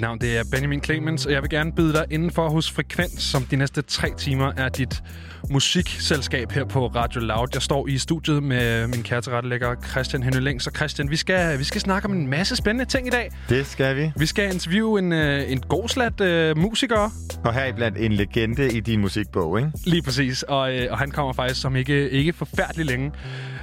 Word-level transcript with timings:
Mit 0.00 0.02
navn 0.02 0.20
det 0.20 0.38
er 0.38 0.44
Benjamin 0.52 0.82
Clemens, 0.82 1.26
og 1.26 1.32
jeg 1.32 1.42
vil 1.42 1.50
gerne 1.50 1.72
byde 1.72 1.92
dig 1.92 2.04
indenfor 2.10 2.48
hos 2.48 2.70
Frekvens, 2.70 3.22
som 3.22 3.42
de 3.42 3.56
næste 3.56 3.82
tre 3.82 4.08
timer 4.16 4.52
er 4.56 4.68
dit 4.68 5.02
musikselskab 5.50 6.52
her 6.52 6.64
på 6.64 6.86
Radio 6.86 7.20
Loud. 7.20 7.48
Jeg 7.54 7.62
står 7.62 7.86
i 7.86 7.98
studiet 7.98 8.42
med 8.42 8.86
min 8.86 9.02
kæresterettelægger 9.02 9.74
Christian 9.90 10.22
Henning. 10.22 10.62
Så 10.62 10.70
Christian, 10.76 11.10
vi 11.10 11.16
skal, 11.16 11.58
vi 11.58 11.64
skal 11.64 11.80
snakke 11.80 12.08
om 12.08 12.12
en 12.12 12.26
masse 12.26 12.56
spændende 12.56 12.90
ting 12.90 13.06
i 13.06 13.10
dag. 13.10 13.30
Det 13.48 13.66
skal 13.66 13.96
vi. 13.96 14.12
Vi 14.16 14.26
skal 14.26 14.52
interviewe 14.52 14.98
en, 14.98 15.12
øh, 15.12 15.52
en 15.52 15.60
god 15.60 15.88
slat 15.88 16.20
uh, 16.20 16.62
musiker. 16.62 17.10
Og 17.44 17.54
her 17.54 17.72
blandt 17.72 17.98
en 17.98 18.12
legende 18.12 18.72
i 18.72 18.80
din 18.80 19.00
musikbog, 19.00 19.58
ikke? 19.58 19.70
Lige 19.84 20.02
præcis, 20.02 20.42
og, 20.42 20.74
øh, 20.74 20.86
og 20.90 20.98
han 20.98 21.10
kommer 21.10 21.32
faktisk 21.32 21.60
som 21.60 21.76
ikke, 21.76 22.10
ikke 22.10 22.32
forfærdelig 22.32 22.86
længe. 22.86 23.12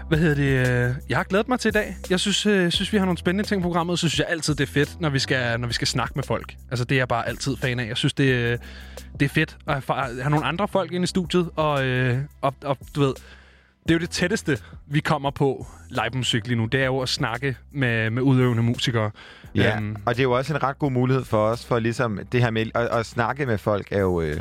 Hvad 0.07 0.17
hedder 0.17 0.35
det? 0.35 0.67
Øh, 0.89 0.95
jeg 1.09 1.17
har 1.17 1.23
glædet 1.23 1.47
mig 1.47 1.59
til 1.59 1.69
i 1.69 1.71
dag. 1.71 1.95
Jeg 2.09 2.19
synes, 2.19 2.45
øh, 2.45 2.71
synes 2.71 2.93
vi 2.93 2.97
har 2.97 3.05
nogle 3.05 3.17
spændende 3.17 3.49
ting 3.49 3.61
på 3.61 3.67
programmet. 3.67 3.99
Så 3.99 4.09
synes 4.09 4.19
jeg 4.19 4.27
altid, 4.29 4.55
det 4.55 4.63
er 4.63 4.73
fedt, 4.73 5.01
når 5.01 5.09
vi 5.09 5.19
skal, 5.19 5.59
når 5.59 5.67
vi 5.67 5.73
skal 5.73 5.87
snakke 5.87 6.13
med 6.15 6.23
folk. 6.23 6.55
Altså, 6.71 6.85
det 6.85 6.95
er 6.95 6.99
jeg 6.99 7.07
bare 7.07 7.27
altid 7.27 7.57
fan 7.57 7.79
af. 7.79 7.87
Jeg 7.87 7.97
synes, 7.97 8.13
det, 8.13 8.23
øh, 8.23 8.57
det 9.19 9.25
er 9.25 9.29
fedt 9.29 9.57
at 9.67 9.83
have 9.87 10.29
nogle 10.29 10.45
andre 10.45 10.67
folk 10.67 10.91
ind 10.91 11.03
i 11.03 11.07
studiet. 11.07 11.49
Og, 11.55 11.85
øh, 11.85 12.17
og, 12.41 12.55
og 12.63 12.77
du 12.95 13.01
ved, 13.01 13.13
det 13.83 13.91
er 13.91 13.93
jo 13.93 13.99
det 13.99 14.09
tætteste, 14.09 14.57
vi 14.87 14.99
kommer 14.99 15.31
på 15.31 15.67
live 15.89 16.09
musik 16.13 16.47
lige 16.47 16.57
nu. 16.57 16.65
Det 16.65 16.81
er 16.81 16.85
jo 16.85 16.99
at 16.99 17.09
snakke 17.09 17.57
med, 17.71 18.09
med 18.09 18.21
udøvende 18.21 18.63
musikere. 18.63 19.11
Ja, 19.55 19.77
um, 19.77 19.95
og 20.05 20.15
det 20.15 20.19
er 20.19 20.23
jo 20.23 20.31
også 20.31 20.53
en 20.53 20.63
ret 20.63 20.79
god 20.79 20.91
mulighed 20.91 21.25
for 21.25 21.47
os, 21.47 21.65
for 21.65 21.79
ligesom 21.79 22.19
det 22.31 22.41
her 22.41 22.49
med 22.49 22.65
at, 22.75 22.87
at 22.87 23.05
snakke 23.05 23.45
med 23.45 23.57
folk 23.57 23.87
er 23.91 23.99
jo... 23.99 24.21
Øh, 24.21 24.37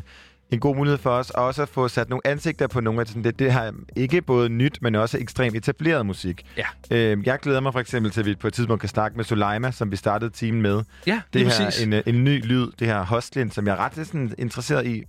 en 0.51 0.61
god 0.61 0.77
mulighed 0.77 0.99
for 0.99 1.11
os 1.11 1.31
også 1.31 1.63
at 1.63 1.69
få 1.69 1.89
sat 1.89 2.09
nogle 2.09 2.27
ansigter 2.27 2.67
på 2.67 2.81
nogle 2.81 3.01
af 3.01 3.07
sådan 3.07 3.25
det, 3.25 3.39
det 3.39 3.53
her 3.53 3.73
ikke 3.97 4.23
både 4.23 4.49
nyt, 4.49 4.79
men 4.83 4.95
også 4.95 5.19
ekstremt 5.19 5.57
etableret 5.57 6.07
musik. 6.07 6.47
Ja. 6.57 6.67
Øh, 6.91 7.27
jeg 7.27 7.39
glæder 7.39 7.61
mig 7.61 7.73
for 7.73 7.81
eksempel 7.81 8.13
til, 8.13 8.21
at 8.21 8.27
vi 8.27 8.35
på 8.35 8.47
et 8.47 8.55
tidspunkt 8.55 8.81
kan 8.81 8.89
snakke 8.89 9.17
med 9.17 9.25
Soleima, 9.25 9.71
som 9.71 9.91
vi 9.91 9.97
startede 9.97 10.31
timen 10.31 10.63
med. 10.63 10.83
Ja, 11.07 11.21
det 11.33 11.43
her 11.43 11.67
præcis. 11.67 11.83
en, 11.87 11.93
en 12.07 12.25
ny 12.25 12.45
lyd, 12.45 12.67
det 12.79 12.87
her 12.87 13.05
hostlin, 13.05 13.51
som 13.51 13.67
jeg 13.67 13.73
er 13.73 13.77
ret 13.77 14.07
sådan, 14.07 14.35
interesseret 14.39 14.87
i, 14.87 15.05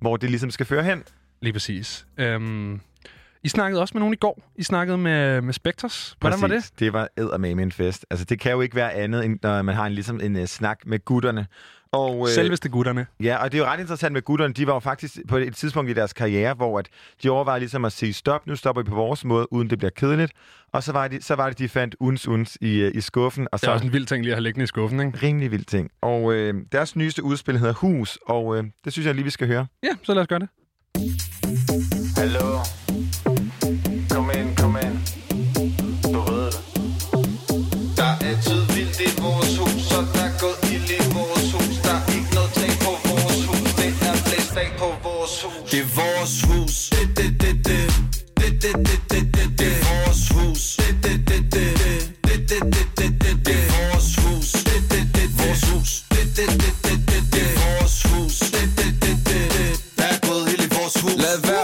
hvor 0.00 0.16
det 0.16 0.30
ligesom 0.30 0.50
skal 0.50 0.66
føre 0.66 0.82
hen. 0.82 1.02
Lige 1.40 1.52
præcis. 1.52 2.06
Øhm, 2.18 2.80
I 3.42 3.48
snakkede 3.48 3.80
også 3.80 3.94
med 3.94 4.00
nogen 4.00 4.14
i 4.14 4.16
går. 4.16 4.42
I 4.56 4.62
snakkede 4.62 4.98
med, 4.98 5.40
med 5.40 5.54
Spectres. 5.54 6.16
Hvordan 6.20 6.40
Præcis. 6.40 6.50
var 6.50 6.56
det? 6.56 6.78
Det 6.78 6.92
var 6.92 7.08
eddermame 7.16 7.62
en 7.62 7.72
fest. 7.72 8.06
Altså, 8.10 8.24
det 8.24 8.40
kan 8.40 8.52
jo 8.52 8.60
ikke 8.60 8.76
være 8.76 8.92
andet, 8.92 9.24
end 9.24 9.38
når 9.42 9.62
man 9.62 9.74
har 9.74 9.86
en, 9.86 9.92
ligesom 9.92 10.20
en 10.20 10.36
uh, 10.36 10.44
snak 10.44 10.78
med 10.86 11.04
gutterne. 11.04 11.46
Og, 11.92 12.28
øh, 12.28 12.34
Selveste 12.34 12.68
gutterne. 12.68 13.06
Ja, 13.20 13.36
og 13.36 13.52
det 13.52 13.58
er 13.58 13.62
jo 13.62 13.70
ret 13.70 13.80
interessant 13.80 14.12
med 14.12 14.22
gutterne. 14.22 14.54
De 14.54 14.66
var 14.66 14.72
jo 14.72 14.78
faktisk 14.78 15.18
på 15.28 15.36
et 15.36 15.56
tidspunkt 15.56 15.90
i 15.90 15.94
deres 15.94 16.12
karriere, 16.12 16.54
hvor 16.54 16.78
at 16.78 16.88
de 17.22 17.30
overvejede 17.30 17.60
ligesom 17.60 17.84
at 17.84 17.92
sige, 17.92 18.12
stop, 18.12 18.46
nu 18.46 18.56
stopper 18.56 18.82
vi 18.82 18.88
på 18.88 18.94
vores 18.94 19.24
måde, 19.24 19.52
uden 19.52 19.70
det 19.70 19.78
bliver 19.78 19.90
kedeligt. 19.90 20.32
Og 20.72 20.82
så 20.82 20.92
var 20.92 21.08
det, 21.08 21.24
så 21.24 21.34
var 21.34 21.48
det 21.48 21.58
de 21.58 21.68
fandt 21.68 21.96
uns 22.00 22.28
uns 22.28 22.58
i, 22.60 22.80
øh, 22.80 22.92
i 22.94 23.00
skuffen. 23.00 23.48
Og 23.52 23.58
så, 23.58 23.66
det 23.66 23.70
er 23.70 23.74
også 23.74 23.86
en 23.86 23.92
vild 23.92 24.06
ting 24.06 24.22
lige 24.22 24.32
at 24.32 24.36
have 24.36 24.42
liggende 24.42 24.64
i 24.64 24.66
skuffen, 24.66 25.00
ikke? 25.00 25.18
Rimelig 25.22 25.50
vild 25.50 25.64
ting. 25.64 25.90
Og 26.02 26.32
øh, 26.32 26.54
deres 26.72 26.96
nyeste 26.96 27.22
udspil 27.22 27.58
hedder 27.58 27.74
Hus, 27.74 28.18
og 28.26 28.56
øh, 28.56 28.64
det 28.84 28.92
synes 28.92 29.06
jeg 29.06 29.14
lige, 29.14 29.24
vi 29.24 29.30
skal 29.30 29.46
høre. 29.46 29.66
Ja, 29.82 29.90
så 30.02 30.14
lad 30.14 30.22
os 30.22 30.28
gøre 30.28 30.38
det. 30.38 30.48
Hallo. 32.16 32.58
Vores 45.96 46.42
hus. 46.42 46.90
Det, 46.90 47.16
det, 47.16 47.40
det, 47.40 47.56
det. 47.66 47.84
Det, 48.40 48.62
det, 48.62 48.74
det, 48.86 49.00
det, 49.10 49.24
det, 49.34 49.58
det. 49.58 49.66
er 49.66 50.04
vores 50.06 50.28
hus. 50.28 50.76
Det, 50.76 50.94
det, 51.04 51.18
det, 51.28 51.52
det. 51.52 51.70
Det, 52.26 52.38
det, 52.50 52.62
det, 52.74 52.86
det, 52.98 53.10
det, 53.22 53.46
det. 53.46 53.54
er 53.54 53.92
vores 53.92 54.16
hus. 54.22 54.52
Det, 54.52 54.80
det, 54.90 55.04
det, 55.14 55.26
det. 55.34 55.38
Vores 55.38 55.62
hus. 55.70 56.04
Det, 56.10 56.26
det, 56.36 56.48
det, 56.62 56.74
det, 56.84 56.98
det, 57.08 57.22
det. 57.32 57.42
er 57.42 57.80
vores 57.80 58.02
hus. 58.10 58.38
Det, 58.54 58.68
det, 58.78 58.92
det, 59.02 59.16
det, 59.26 59.44
det. 59.56 59.70
Der 59.98 60.04
er 60.14 60.18
gået 60.28 60.52
i 60.64 60.66
vores 60.76 60.96
hus. 61.02 61.16
Lad 61.24 61.38
være 61.50 61.62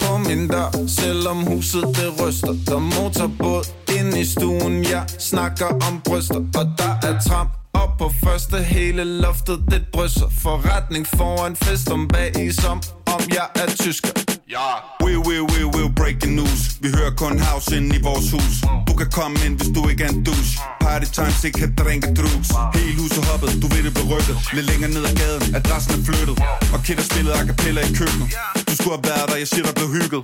på 0.00 0.18
min 0.18 0.48
dør, 0.48 0.86
selvom 0.86 1.38
huset 1.46 1.84
det 1.96 2.10
ryster. 2.20 2.54
Der 2.66 2.78
motorbåd 2.78 3.64
ind 3.98 4.16
i 4.16 4.24
stuen, 4.24 4.84
jeg 4.84 5.04
snakker 5.18 5.66
om 5.66 6.00
bryster, 6.04 6.40
og 6.58 6.66
der 6.78 6.92
er 7.08 7.20
tramp 7.28 7.50
op 7.72 7.98
på 7.98 8.10
første 8.24 8.56
hele 8.56 9.04
loftet 9.04 9.58
Det 9.70 9.84
drysser 9.94 10.28
Forretning 10.42 11.06
foran 11.06 11.56
fest 11.56 11.90
om 11.90 12.08
bag 12.08 12.30
i 12.40 12.52
som 12.52 12.80
om 13.22 13.28
jeg 13.38 13.46
er 13.62 13.68
tysker. 13.84 14.10
Ja, 14.56 14.66
we, 15.04 15.10
we, 15.26 15.34
we, 15.52 15.58
we, 15.74 15.82
the 16.22 16.30
news. 16.38 16.60
Vi 16.82 16.88
hører 16.98 17.14
kun 17.22 17.34
house 17.48 17.76
ind 17.76 17.94
i 17.98 18.00
vores 18.08 18.28
hus. 18.34 18.54
Du 18.88 18.92
kan 19.00 19.08
komme 19.18 19.36
ind, 19.46 19.54
hvis 19.58 19.70
du 19.76 19.80
ikke 19.90 20.04
er 20.04 20.12
en 20.16 20.24
douche. 20.28 20.52
Party 20.80 21.08
time, 21.16 21.34
ikke 21.46 21.58
kan 21.62 21.72
drinke 21.82 22.06
drugs 22.18 22.50
Hele 22.74 22.94
huset 23.00 23.24
hoppet, 23.30 23.50
du 23.62 23.66
ved 23.72 23.82
det 23.86 23.92
blev 23.96 24.06
rykket. 24.14 24.36
Lidt 24.56 24.66
længere 24.70 24.90
ned 24.96 25.04
ad 25.10 25.14
gaden, 25.22 25.44
adressen 25.58 25.92
er 25.98 26.02
flyttet. 26.08 26.36
Og 26.74 26.78
kidder 26.86 27.04
spillet 27.10 27.32
a 27.38 27.42
cappella 27.50 27.80
i 27.90 27.92
køkkenet. 28.00 28.28
Du 28.68 28.72
skulle 28.78 28.94
have 28.96 29.06
været 29.10 29.26
der, 29.30 29.36
jeg 29.42 29.48
siger 29.52 29.64
der 29.68 29.74
blev 29.80 29.88
hygget. 29.98 30.22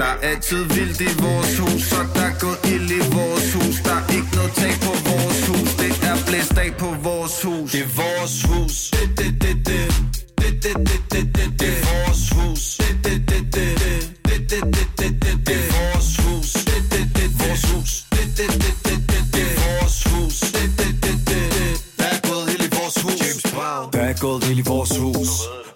Der 0.00 0.08
er 0.14 0.18
altid 0.30 0.62
vildt 0.76 1.00
i 1.08 1.10
vores 1.24 1.52
hus 1.58 1.82
så 1.90 2.00
der 2.14 2.24
er 2.30 2.34
gået 2.44 2.60
ild 2.72 2.90
i 2.98 3.02
vores 3.18 3.46
hus. 3.54 3.76
Der 3.86 3.96
er 4.00 4.04
ikke 4.16 4.30
noget 4.38 4.52
tag 4.60 4.74
på 4.86 4.92
vores 5.10 5.40
hus. 5.48 5.68
Det 5.80 5.92
er 6.10 6.16
blæst 6.28 6.58
af 6.64 6.70
på 6.82 6.88
vores 7.08 7.36
hus. 7.44 7.68
Det 7.72 7.82
er 7.86 7.90
vores 8.02 8.34
hus. 8.48 8.74
Det, 8.90 9.08
det, 9.18 9.32
det, 9.42 9.56
det. 9.68 10.19
Det, 10.62 10.76
det, 10.76 11.00
det, 11.12 11.36
det, 11.36 11.60
det, 11.60 11.68
er 11.68 12.06
vores 12.06 12.30
hus. 12.30 12.76
Det, 12.76 13.04
det, 13.04 13.18
det, 13.28 13.54
det, 13.54 13.70
det 13.80 14.20
Det, 14.24 14.50
det, 14.50 14.62
det, 14.74 14.86
det, 14.98 15.12
det, 15.22 15.46
det 15.46 15.56
er 15.56 15.94
vores 15.94 16.16
hus. 16.24 16.52
Det, 16.52 16.82
det, 16.92 17.04
det, 17.16 17.16
det, 17.16 17.28
vores 17.40 17.64
hus. 17.72 18.04
Det, 18.10 18.26
det, 18.38 18.48
det, 18.62 18.74
det, 18.86 18.98
det, 19.10 19.22
det 19.34 19.42
er 19.42 19.80
vores 19.80 20.04
hus. 20.10 20.40
Det, 20.40 20.68
det, 20.78 20.92
det, 21.02 21.14
det, 21.28 21.44
det 21.56 21.72
Der 21.98 22.04
er 22.04 22.20
gået 22.28 22.50
i 22.64 22.68
vores 22.78 22.96
hus. 23.02 23.20
James 23.22 23.46
Brown. 23.54 23.92
Der 23.92 24.00
er 24.12 24.16
gået 24.20 24.44
i 24.58 24.62
vores 24.72 24.96
hus. 24.96 25.30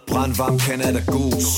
Brandvarm 0.09 0.59
Canada 0.61 1.01
Goose. 1.13 1.49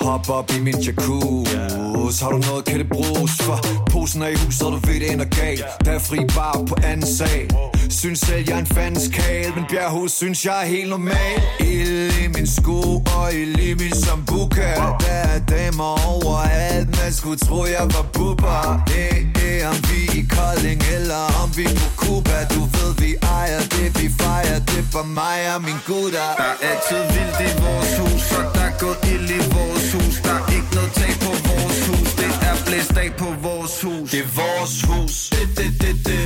Hop 0.00 0.30
op 0.30 0.50
i 0.56 0.60
min 0.60 0.80
jacuzzi. 0.80 1.56
Yeah. 1.56 1.90
Har 2.22 2.30
du 2.30 2.38
noget, 2.38 2.64
kan 2.64 2.78
det 2.78 2.88
bruges 2.88 3.32
For? 3.42 3.58
Posen 3.90 4.22
er 4.22 4.26
i 4.28 4.34
huset, 4.34 4.66
og 4.66 4.72
du 4.72 4.78
ved 4.86 5.00
det 5.00 5.12
ender 5.12 5.24
galt. 5.24 5.64
Der 5.84 5.92
er 5.92 5.98
fri 5.98 6.18
bar 6.36 6.64
på 6.68 6.76
anden 6.84 7.06
sag 7.06 7.48
Synes 7.90 8.18
selv, 8.18 8.44
jeg 8.48 8.54
er 8.54 8.58
en 8.58 8.66
fandens 8.66 9.08
kæl 9.12 9.52
Men 9.56 9.64
bjerghus 9.70 10.12
synes, 10.12 10.44
jeg 10.46 10.62
er 10.62 10.66
helt 10.66 10.90
normal. 10.90 11.36
Ild 11.60 12.12
i 12.24 12.26
min 12.34 12.46
sko 12.46 12.80
og 13.16 13.34
ild 13.34 13.58
i 13.58 13.74
min 13.74 13.94
sambuka 14.04 14.74
Der 15.04 15.20
er 15.34 15.38
damer 15.38 15.92
overalt 16.14 16.88
Man 17.02 17.12
skulle 17.12 17.38
tro, 17.38 17.64
jeg 17.64 17.86
var 17.94 18.06
bubber. 18.12 18.82
Det 18.86 19.62
er 19.62 19.68
om 19.68 19.76
vi 19.88 19.98
er 20.08 20.12
i 20.20 20.22
Kolding 20.36 20.80
Eller 20.96 21.24
om 21.42 21.48
vi 21.56 21.64
er 21.64 21.74
på 21.82 21.88
Cuba. 22.02 22.36
Du 22.54 22.60
ved, 22.74 22.90
vi 23.02 23.10
ejer 23.22 23.60
det, 23.74 23.88
vi 24.02 24.08
fejrer 24.20 24.58
det 24.70 24.84
For 24.92 25.02
mig 25.02 25.38
og 25.54 25.60
min 25.62 25.80
gutter. 25.86 26.28
Der 26.40 26.50
er 26.52 26.56
altid 26.70 27.02
vildt 27.14 27.38
i 27.48 27.50
vores 27.62 27.92
hus 28.00 28.24
Og 28.38 28.44
der 28.54 28.70
går 28.80 28.96
ild 29.12 29.30
i 29.38 29.40
vores 29.54 29.89
hus 29.94 30.14
Der 30.26 30.34
er 30.40 30.44
ikke 30.56 30.70
noget 30.76 30.92
tag 31.00 31.12
på 31.24 31.30
vores 31.48 31.78
hus 31.88 32.08
Det 32.20 32.30
er 32.48 32.54
blæst 32.66 32.96
af 33.02 33.10
på 33.22 33.28
vores 33.48 33.74
hus 33.84 34.10
Det 34.12 34.20
er 34.26 34.30
vores 34.42 34.74
hus 34.88 35.14
Det, 35.34 35.48
det, 35.58 35.70
det, 35.82 35.96
det 36.08 36.24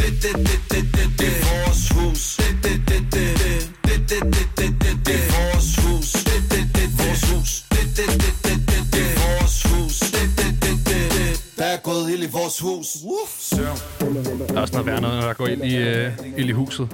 Det, 0.00 0.12
det, 0.22 0.34
det, 0.48 0.60
det, 0.72 0.84
det, 0.96 1.06
det 1.20 1.28
er 1.34 1.40
vores 1.50 1.82
hus 1.96 2.20
Det, 2.40 2.52
det, 2.64 2.78
det, 2.88 3.02
det 3.14 3.28
Det, 3.88 3.98
det, 4.10 4.22
det, 4.34 4.46
det, 4.58 4.70
det, 4.82 4.94
det 5.06 5.16
er 5.20 5.26
vores 5.36 5.70
hus 5.82 6.08
Det, 6.28 6.40
det, 6.52 6.64
det, 6.76 6.86
vores 7.00 7.22
hus 7.30 7.50
Det, 7.72 7.84
det, 7.96 8.08
det, 8.22 8.32
det, 8.46 8.56
det, 8.70 8.80
det 8.94 9.02
er 9.10 9.14
vores 9.24 9.56
hus 9.70 9.96
Det, 10.14 10.26
det, 10.38 10.50
det, 10.62 10.74
det, 10.88 11.02
det 11.16 11.30
Der 11.58 11.64
er 11.74 11.78
gået 11.88 12.04
ild 12.12 12.22
i 12.28 12.30
vores 12.38 12.56
hus 12.64 12.86
Uff. 13.16 13.32
Der 14.48 14.56
er 14.56 14.60
også 14.60 14.72
noget 14.74 14.86
værd, 14.86 15.00
når 15.02 15.10
der 15.10 15.32
går 15.32 15.46
ind 15.46 15.64
i, 15.64 15.76
øh, 15.76 16.12
ind 16.38 16.48
i 16.48 16.52
huset. 16.52 16.88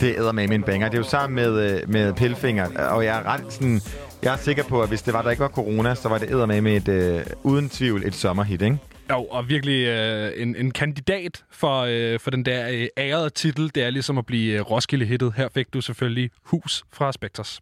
Det 0.00 0.14
æder 0.18 0.32
med 0.32 0.50
en 0.50 0.62
banger. 0.62 0.88
Det 0.88 0.94
er 0.94 1.02
jo 1.02 1.08
sammen 1.08 1.34
med, 1.34 1.52
øh, 1.70 1.80
med 1.88 2.12
Pilfinger, 2.14 2.66
og 2.90 3.04
jeg 3.04 3.18
er 3.18 3.22
ret 3.26 3.52
sådan... 3.52 3.80
Jeg 4.22 4.32
er 4.32 4.36
sikker 4.36 4.64
på, 4.64 4.82
at 4.82 4.88
hvis 4.88 5.02
det 5.02 5.14
var, 5.14 5.22
der 5.22 5.30
ikke 5.30 5.40
var 5.40 5.48
corona, 5.48 5.94
så 5.94 6.08
var 6.08 6.18
det 6.18 6.30
æder 6.30 6.46
med 6.46 6.60
med 6.60 6.76
et, 6.76 6.88
øh, 6.88 7.26
uden 7.42 7.68
tvivl 7.68 8.04
et 8.06 8.14
sommerhit, 8.14 8.62
ikke? 8.62 8.78
Jo, 9.10 9.24
og 9.24 9.48
virkelig 9.48 9.86
øh, 9.86 10.42
en, 10.42 10.56
en 10.56 10.70
kandidat 10.70 11.44
for, 11.50 11.80
øh, 11.80 12.20
for 12.20 12.30
den 12.30 12.44
der 12.44 12.68
øh, 12.70 12.88
ærede 12.98 13.30
titel. 13.30 13.74
Det 13.74 13.82
er 13.82 13.90
ligesom 13.90 14.18
at 14.18 14.26
blive 14.26 14.54
øh, 14.54 14.60
Roskilde-hittet. 14.60 15.32
Her 15.36 15.48
fik 15.54 15.72
du 15.74 15.80
selvfølgelig 15.80 16.30
Hus 16.44 16.84
fra 16.92 17.12
Spectres. 17.12 17.60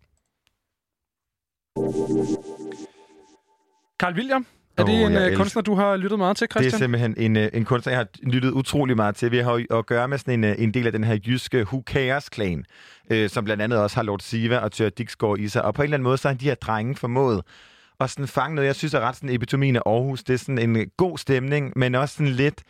Carl 4.01 4.15
William, 4.15 4.47
er 4.79 4.85
det 4.85 4.95
en 5.07 5.13
øh, 5.13 5.23
elsker- 5.23 5.37
kunstner, 5.37 5.63
du 5.63 5.75
har 5.75 5.97
lyttet 5.97 6.19
meget 6.19 6.37
til, 6.37 6.49
Det 6.49 6.57
er 6.57 6.61
Christian? 6.61 6.79
simpelthen 6.79 7.15
en, 7.17 7.37
øh, 7.37 7.49
en 7.53 7.65
kunstner, 7.65 7.91
jeg 7.93 7.99
har 7.99 8.07
lyttet 8.23 8.51
utrolig 8.51 8.97
meget 8.97 9.17
til. 9.17 9.31
Vi 9.33 9.39
har 9.39 9.59
jo 9.59 9.79
at 9.79 9.87
gøre 9.87 10.09
med 10.09 10.19
sådan 10.19 10.35
en, 10.35 10.45
øh, 10.45 10.55
en 10.59 10.75
del 10.75 10.87
af 10.87 10.93
den 10.93 11.05
her 11.05 11.19
jyske 11.27 11.63
Who 11.63 11.83
Cares-klan, 11.91 12.65
øh, 13.11 13.29
som 13.31 13.45
blandt 13.45 13.63
andet 13.63 13.79
også 13.79 13.97
har 13.97 14.03
Lord 14.03 14.21
Siva 14.21 14.59
og 14.59 14.73
Tør 14.73 14.89
Dixgaard 14.89 15.39
i 15.39 15.49
sig. 15.49 15.63
Og 15.63 15.75
på 15.75 15.83
en 15.83 15.85
eller 15.85 15.97
anden 15.97 16.05
måde, 16.05 16.19
så 16.19 16.29
har 16.29 16.35
de 16.35 16.45
her 16.45 16.55
drenge 16.55 16.95
formået 16.97 17.43
at 18.01 18.11
sådan 18.11 18.29
fange 18.29 18.55
noget, 18.55 18.67
jeg 18.67 18.75
synes 18.75 18.95
er 18.95 19.01
ret 19.01 19.17
sådan 19.17 19.31
epitomien 19.31 19.77
af 19.77 19.83
Aarhus. 19.87 20.23
Det 20.23 20.35
er 20.35 20.39
sådan 20.39 20.59
en 20.77 20.91
god 20.97 21.19
stemning, 21.19 21.73
men 21.77 21.95
også 21.95 22.15
sådan 22.15 22.33
lidt 22.33 22.63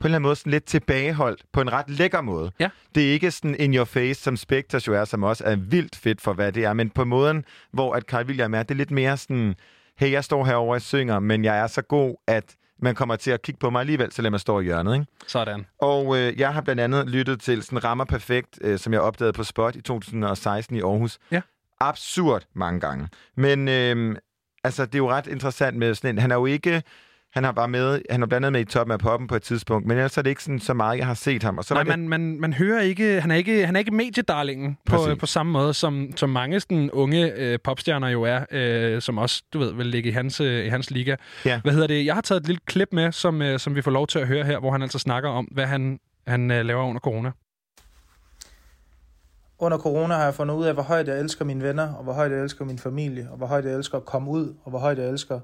på 0.00 0.04
en 0.04 0.06
eller 0.08 0.16
anden 0.16 0.28
måde 0.28 0.36
sådan 0.36 0.50
lidt 0.52 0.64
tilbageholdt 0.64 1.42
på 1.52 1.60
en 1.60 1.72
ret 1.72 1.90
lækker 1.90 2.20
måde. 2.20 2.50
Ja. 2.60 2.68
Det 2.94 3.08
er 3.08 3.12
ikke 3.12 3.30
sådan 3.30 3.56
in 3.58 3.74
your 3.74 3.84
face, 3.84 4.22
som 4.22 4.36
Spectres 4.36 4.86
jo 4.86 4.94
er, 4.94 5.04
som 5.04 5.22
også 5.22 5.44
er 5.44 5.56
vildt 5.56 5.96
fedt 5.96 6.20
for, 6.20 6.32
hvad 6.32 6.52
det 6.52 6.64
er, 6.64 6.72
men 6.72 6.90
på 6.90 7.04
måden, 7.04 7.44
hvor 7.72 7.94
at 7.94 8.02
Carl 8.02 8.26
William 8.26 8.54
er, 8.54 8.62
det 8.62 8.70
er 8.70 8.74
lidt 8.78 8.90
mere 8.90 9.16
sådan, 9.16 9.54
hey, 9.98 10.12
jeg 10.12 10.24
står 10.24 10.44
herovre 10.44 10.76
og 10.76 10.82
synger, 10.82 11.18
men 11.18 11.44
jeg 11.44 11.58
er 11.58 11.66
så 11.66 11.82
god, 11.82 12.14
at 12.26 12.56
man 12.82 12.94
kommer 12.94 13.16
til 13.16 13.30
at 13.30 13.42
kigge 13.42 13.58
på 13.58 13.70
mig 13.70 13.80
alligevel, 13.80 14.12
selvom 14.12 14.32
jeg 14.32 14.40
står 14.40 14.60
i 14.60 14.64
hjørnet. 14.64 14.94
Ikke? 14.94 15.06
Sådan. 15.26 15.66
Og 15.80 16.18
øh, 16.18 16.40
jeg 16.40 16.54
har 16.54 16.60
blandt 16.60 16.80
andet 16.80 17.10
lyttet 17.10 17.40
til 17.40 17.62
sådan 17.62 17.84
Rammer 17.84 18.04
Perfekt, 18.04 18.58
øh, 18.60 18.78
som 18.78 18.92
jeg 18.92 19.00
opdagede 19.00 19.32
på 19.32 19.44
Spot 19.44 19.76
i 19.76 19.80
2016 19.80 20.76
i 20.76 20.80
Aarhus. 20.80 21.18
Ja. 21.30 21.40
Absurd 21.80 22.42
mange 22.54 22.80
gange. 22.80 23.08
Men 23.36 23.68
øh, 23.68 24.16
altså, 24.64 24.86
det 24.86 24.94
er 24.94 24.98
jo 24.98 25.10
ret 25.10 25.26
interessant 25.26 25.76
med 25.76 25.94
sådan 25.94 26.14
en... 26.14 26.18
Han 26.18 26.30
er 26.30 26.36
jo 26.36 26.46
ikke... 26.46 26.82
Han 27.38 27.44
har 27.44 27.52
bare 27.52 27.68
med, 27.68 28.00
han 28.10 28.22
er 28.22 28.26
blandt 28.26 28.46
andet 28.46 28.52
med 28.52 28.60
i 28.60 28.64
toppen 28.64 28.92
af 28.92 28.98
poppen 28.98 29.28
på 29.28 29.36
et 29.36 29.42
tidspunkt, 29.42 29.86
men 29.86 29.96
ellers 29.96 30.18
er 30.18 30.22
det 30.22 30.30
ikke 30.30 30.42
sådan, 30.42 30.60
så 30.60 30.74
meget, 30.74 30.98
jeg 30.98 31.06
har 31.06 31.14
set 31.14 31.42
ham. 31.42 31.58
Og 31.58 31.64
så 31.64 31.74
Nej, 31.74 31.84
var 31.84 31.92
det, 31.92 31.98
man, 31.98 32.08
man, 32.08 32.40
man 32.40 32.52
hører 32.52 32.80
ikke, 32.80 33.20
han 33.20 33.30
er 33.30 33.34
ikke, 33.34 33.66
han 33.66 33.76
er 33.76 33.78
ikke 33.78 33.94
mediedarlingen 33.94 34.78
på, 34.86 34.96
på 35.20 35.26
samme 35.26 35.52
måde, 35.52 35.74
som, 35.74 36.08
som 36.16 36.30
mange 36.30 36.60
sådan, 36.60 36.90
unge 36.90 37.32
øh, 37.32 37.58
popstjerner 37.64 38.08
jo 38.08 38.22
er, 38.22 38.44
øh, 38.50 39.02
som 39.02 39.18
også, 39.18 39.42
du 39.52 39.58
ved, 39.58 39.74
vil 39.74 39.86
ligge 39.86 40.08
i 40.08 40.12
hans, 40.12 40.40
øh, 40.40 40.66
i 40.66 40.68
hans 40.68 40.90
liga. 40.90 41.16
Ja. 41.44 41.60
Hvad 41.60 41.72
hedder 41.72 41.86
det? 41.86 42.06
Jeg 42.06 42.14
har 42.14 42.20
taget 42.20 42.40
et 42.40 42.46
lille 42.46 42.60
klip 42.66 42.88
med, 42.92 43.12
som, 43.12 43.42
øh, 43.42 43.58
som 43.58 43.74
vi 43.74 43.82
får 43.82 43.90
lov 43.90 44.06
til 44.06 44.18
at 44.18 44.26
høre 44.26 44.44
her, 44.44 44.58
hvor 44.58 44.72
han 44.72 44.82
altså 44.82 44.98
snakker 44.98 45.30
om, 45.30 45.44
hvad 45.44 45.66
han, 45.66 46.00
han 46.26 46.50
øh, 46.50 46.64
laver 46.64 46.84
under 46.84 47.00
corona. 47.00 47.30
Under 49.58 49.78
corona 49.78 50.14
har 50.14 50.24
jeg 50.24 50.34
fundet 50.34 50.54
ud 50.54 50.64
af, 50.64 50.74
hvor 50.74 50.82
højt 50.82 51.08
jeg 51.08 51.20
elsker 51.20 51.44
mine 51.44 51.62
venner, 51.62 51.94
og 51.94 52.04
hvor 52.04 52.12
højt 52.12 52.32
jeg 52.32 52.40
elsker 52.40 52.64
min 52.64 52.78
familie, 52.78 53.28
og 53.30 53.36
hvor 53.36 53.46
højt 53.46 53.64
jeg 53.64 53.74
elsker 53.74 53.98
at 53.98 54.04
komme 54.04 54.30
ud, 54.30 54.54
og 54.64 54.70
hvor 54.70 54.78
højt 54.78 54.98
jeg 54.98 55.08
elsker 55.08 55.40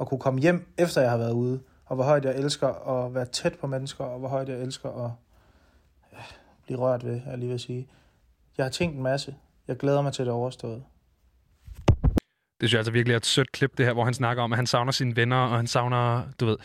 at 0.00 0.08
kunne 0.08 0.20
komme 0.20 0.40
hjem, 0.40 0.74
efter 0.78 1.00
jeg 1.00 1.10
har 1.10 1.18
været 1.18 1.32
ude, 1.32 1.60
og 1.86 1.94
hvor 1.94 2.04
højt 2.04 2.24
jeg 2.24 2.36
elsker 2.36 2.68
at 2.68 3.14
være 3.14 3.24
tæt 3.24 3.54
på 3.60 3.66
mennesker, 3.66 4.04
og 4.04 4.18
hvor 4.18 4.28
højt 4.28 4.48
jeg 4.48 4.58
elsker 4.58 5.04
at 5.04 5.10
blive 6.64 6.78
rørt 6.78 7.04
ved, 7.04 7.20
jeg 7.26 7.38
lige 7.38 7.50
vil 7.50 7.60
sige. 7.60 7.88
Jeg 8.58 8.64
har 8.64 8.70
tænkt 8.70 8.96
en 8.96 9.02
masse. 9.02 9.34
Jeg 9.68 9.76
glæder 9.76 10.02
mig 10.02 10.12
til 10.12 10.24
det 10.24 10.32
overstået. 10.32 10.82
Det 12.60 12.68
synes 12.68 12.72
jeg 12.72 12.78
altså 12.78 12.92
virkelig 12.92 13.12
er 13.12 13.16
et 13.16 13.26
sødt 13.26 13.52
klip, 13.52 13.78
det 13.78 13.86
her, 13.86 13.92
hvor 13.92 14.04
han 14.04 14.14
snakker 14.14 14.42
om, 14.42 14.52
at 14.52 14.56
han 14.56 14.66
savner 14.66 14.92
sine 14.92 15.16
venner, 15.16 15.36
og 15.36 15.56
han 15.56 15.66
savner, 15.66 16.22
du 16.40 16.46
ved... 16.46 16.56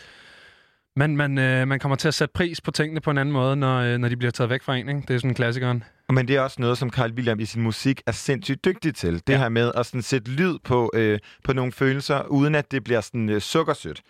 Man, 0.96 1.16
man, 1.16 1.38
øh, 1.38 1.68
man 1.68 1.78
kommer 1.78 1.96
til 1.96 2.08
at 2.08 2.14
sætte 2.14 2.32
pris 2.32 2.60
på 2.60 2.70
tingene 2.70 3.00
på 3.00 3.10
en 3.10 3.18
anden 3.18 3.32
måde, 3.32 3.56
når, 3.56 3.80
øh, 3.80 3.98
når 3.98 4.08
de 4.08 4.16
bliver 4.16 4.30
taget 4.30 4.50
væk 4.50 4.62
fra 4.62 4.76
en. 4.76 4.88
Ikke? 4.88 5.02
Det 5.08 5.14
er 5.14 5.18
sådan 5.18 5.34
klassikeren. 5.34 5.84
Men 6.10 6.28
det 6.28 6.36
er 6.36 6.40
også 6.40 6.56
noget, 6.60 6.78
som 6.78 6.90
Carl 6.90 7.12
William 7.12 7.40
i 7.40 7.44
sin 7.44 7.62
musik 7.62 8.02
er 8.06 8.12
sindssygt 8.12 8.64
dygtig 8.64 8.94
til. 8.94 9.14
Det 9.14 9.28
Ja. 9.28 9.38
her 9.38 9.48
med 9.48 9.72
at 9.74 9.86
sådan 9.86 10.02
sætte 10.02 10.30
lyd 10.30 10.58
på, 10.64 10.90
øh, 10.94 11.18
på 11.44 11.52
nogle 11.52 11.72
følelser, 11.72 12.22
uden 12.26 12.54
at 12.54 12.70
det 12.72 12.84
bliver 12.84 13.00
sådan 13.00 13.28
øh, 13.28 13.40
sukkersødt. 13.40 14.00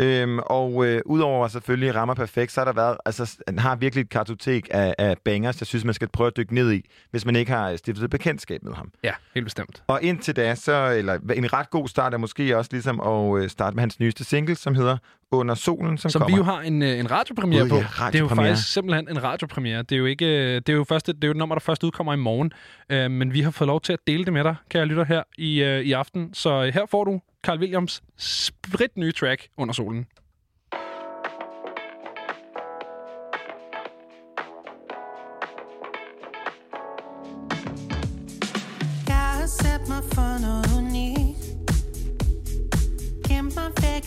Øhm, 0.00 0.38
og 0.38 0.86
øh, 0.86 1.00
udover 1.06 1.44
at 1.44 1.50
selvfølgelig 1.50 1.94
rammer 1.94 2.14
perfekt, 2.14 2.52
så 2.52 2.60
har 2.60 2.64
der 2.64 2.72
været, 2.72 2.96
altså 3.06 3.36
han 3.48 3.58
har 3.58 3.76
virkelig 3.76 4.02
et 4.02 4.08
kartotek 4.10 4.68
af, 4.70 4.94
af 4.98 5.16
bangers, 5.24 5.60
jeg 5.60 5.66
synes, 5.66 5.84
man 5.84 5.94
skal 5.94 6.08
prøve 6.08 6.26
at 6.26 6.36
dykke 6.36 6.54
ned 6.54 6.72
i, 6.72 6.82
hvis 7.10 7.24
man 7.24 7.36
ikke 7.36 7.52
har 7.52 7.76
stiftet 7.76 8.10
bekendtskab 8.10 8.62
med 8.62 8.72
ham. 8.74 8.90
Ja, 9.04 9.12
helt 9.34 9.46
bestemt. 9.46 9.82
Og 9.86 10.02
indtil 10.02 10.36
da, 10.36 10.54
så, 10.54 10.90
eller 10.98 11.18
en 11.34 11.52
ret 11.52 11.70
god 11.70 11.88
start 11.88 12.14
er 12.14 12.18
måske 12.18 12.56
også 12.58 12.68
ligesom 12.72 13.00
at 13.00 13.42
øh, 13.42 13.48
starte 13.50 13.74
med 13.74 13.82
hans 13.82 14.00
nyeste 14.00 14.24
single, 14.24 14.54
som 14.56 14.74
hedder 14.74 14.96
Under 15.32 15.54
Solen, 15.54 15.98
som, 15.98 16.10
Som 16.10 16.20
kommer. 16.20 16.36
vi 16.36 16.38
jo 16.38 16.44
har 16.44 16.60
en, 16.60 16.82
øh, 16.82 16.98
en 16.98 17.10
radiopremiere 17.10 17.62
Gud, 17.62 17.68
på. 17.70 17.76
ja, 17.76 17.82
Det 17.82 17.88
er 17.88 17.98
jo 17.98 18.04
radiopremiere. 18.06 18.48
faktisk 18.48 18.72
simpelthen 18.72 19.08
en 19.08 19.22
radiopremiere. 19.22 19.82
Det 19.82 19.92
er 19.92 19.96
jo 19.98 20.04
ikke, 20.06 20.26
øh, 20.26 20.54
det 20.54 20.68
er 20.68 20.72
jo 20.72 20.84
første, 20.84 21.12
det 21.12 21.24
er 21.24 21.28
jo 21.28 21.32
et 21.32 21.36
nummer, 21.36 21.54
der 21.54 21.60
først 21.60 21.84
udkommer 21.84 22.12
i 22.12 22.16
morgen. 22.16 22.52
Øh, 22.90 23.10
men 23.10 23.32
vi 23.32 23.40
har 23.40 23.50
fået 23.50 23.66
lov 23.68 23.80
til 23.80 23.92
at 23.92 23.98
dele 24.06 24.24
det 24.24 24.32
med 24.32 24.44
dig, 24.44 24.54
kan 24.70 24.78
jeg 24.78 24.86
lytte 24.86 25.04
her 25.04 25.22
i, 25.38 25.62
øh, 25.62 25.80
i 25.80 25.92
aften. 25.92 26.34
Så 26.34 26.64
øh, 26.64 26.74
her 26.74 26.82
får 26.90 27.04
du 27.04 27.20
Carl 27.46 27.60
Williams 27.60 28.02
sprit 28.16 28.96
nye 28.96 29.12
track 29.12 29.50
under 29.56 29.74
solen. 29.74 30.06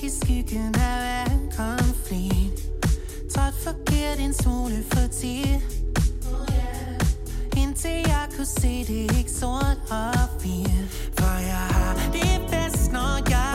Skyggen 0.10 0.76
af 0.76 1.00
hver 1.02 1.26
konflikt. 1.58 2.70
Trådt 3.32 3.56
forkert 3.64 4.20
en 4.20 4.34
smule 4.34 4.84
for 4.92 5.08
tit 5.08 5.62
Indtil 7.58 7.92
jeg 8.08 8.28
kunne 8.36 8.46
se 8.46 8.84
det 8.84 9.18
ikke 9.18 9.32
sort 9.32 9.78
og 9.92 10.28
hvidt. 10.42 11.12
For 11.20 11.40
jeg 11.40 11.68
har 11.76 12.12
det 12.14 12.49
bedst, 12.90 12.96
når 12.96 13.22
jeg, 13.30 13.50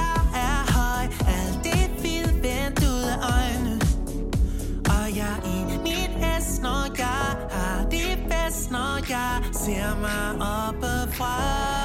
jeg 0.00 0.18
er 0.34 0.72
høj. 0.78 1.04
Alt 1.36 1.64
det 1.64 1.90
hvide 2.00 2.32
vendt 2.42 2.78
ud 2.82 3.02
af 3.14 3.18
øjnene. 3.34 3.80
Og 4.84 5.16
jeg 5.16 5.36
er 5.42 5.46
i 5.46 5.74
det 7.90 8.18
bedst, 8.28 8.70
når 8.70 9.10
jeg 9.10 9.42
ser 9.52 10.00
mig 10.00 10.24
oppefra. 10.40 11.81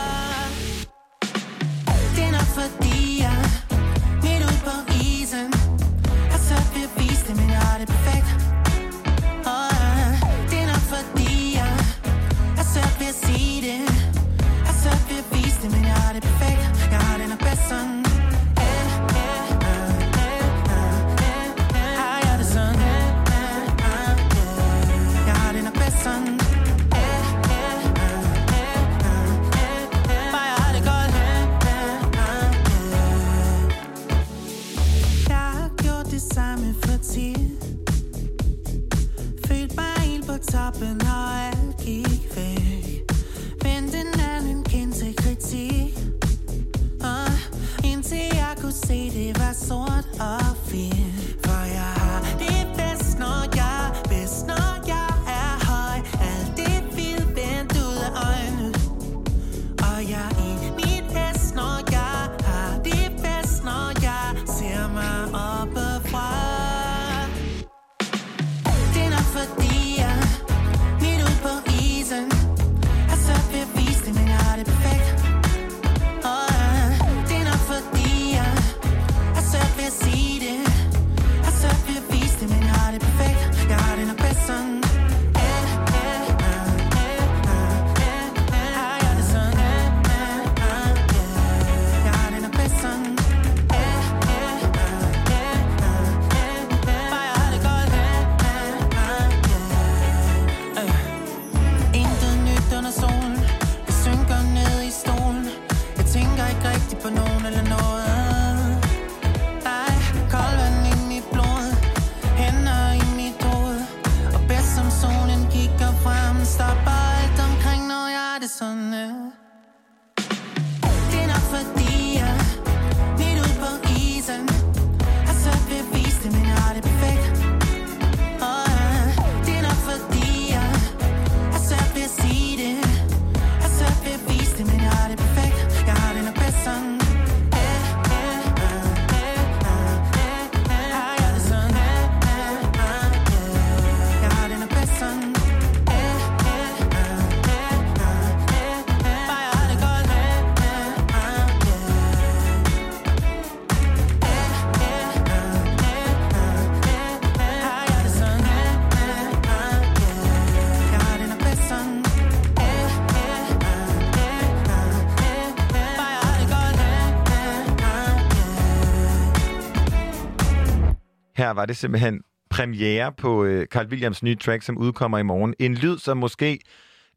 Her 171.47 171.53
var 171.53 171.65
det 171.65 171.77
simpelthen 171.77 172.21
premiere 172.49 173.11
på 173.11 173.45
øh, 173.45 173.65
Carl 173.65 173.87
Williams 173.87 174.23
nye 174.23 174.35
track, 174.35 174.63
som 174.63 174.77
udkommer 174.77 175.17
i 175.17 175.23
morgen. 175.23 175.53
En 175.59 175.75
lyd, 175.75 175.97
som 175.97 176.17
måske, 176.17 176.59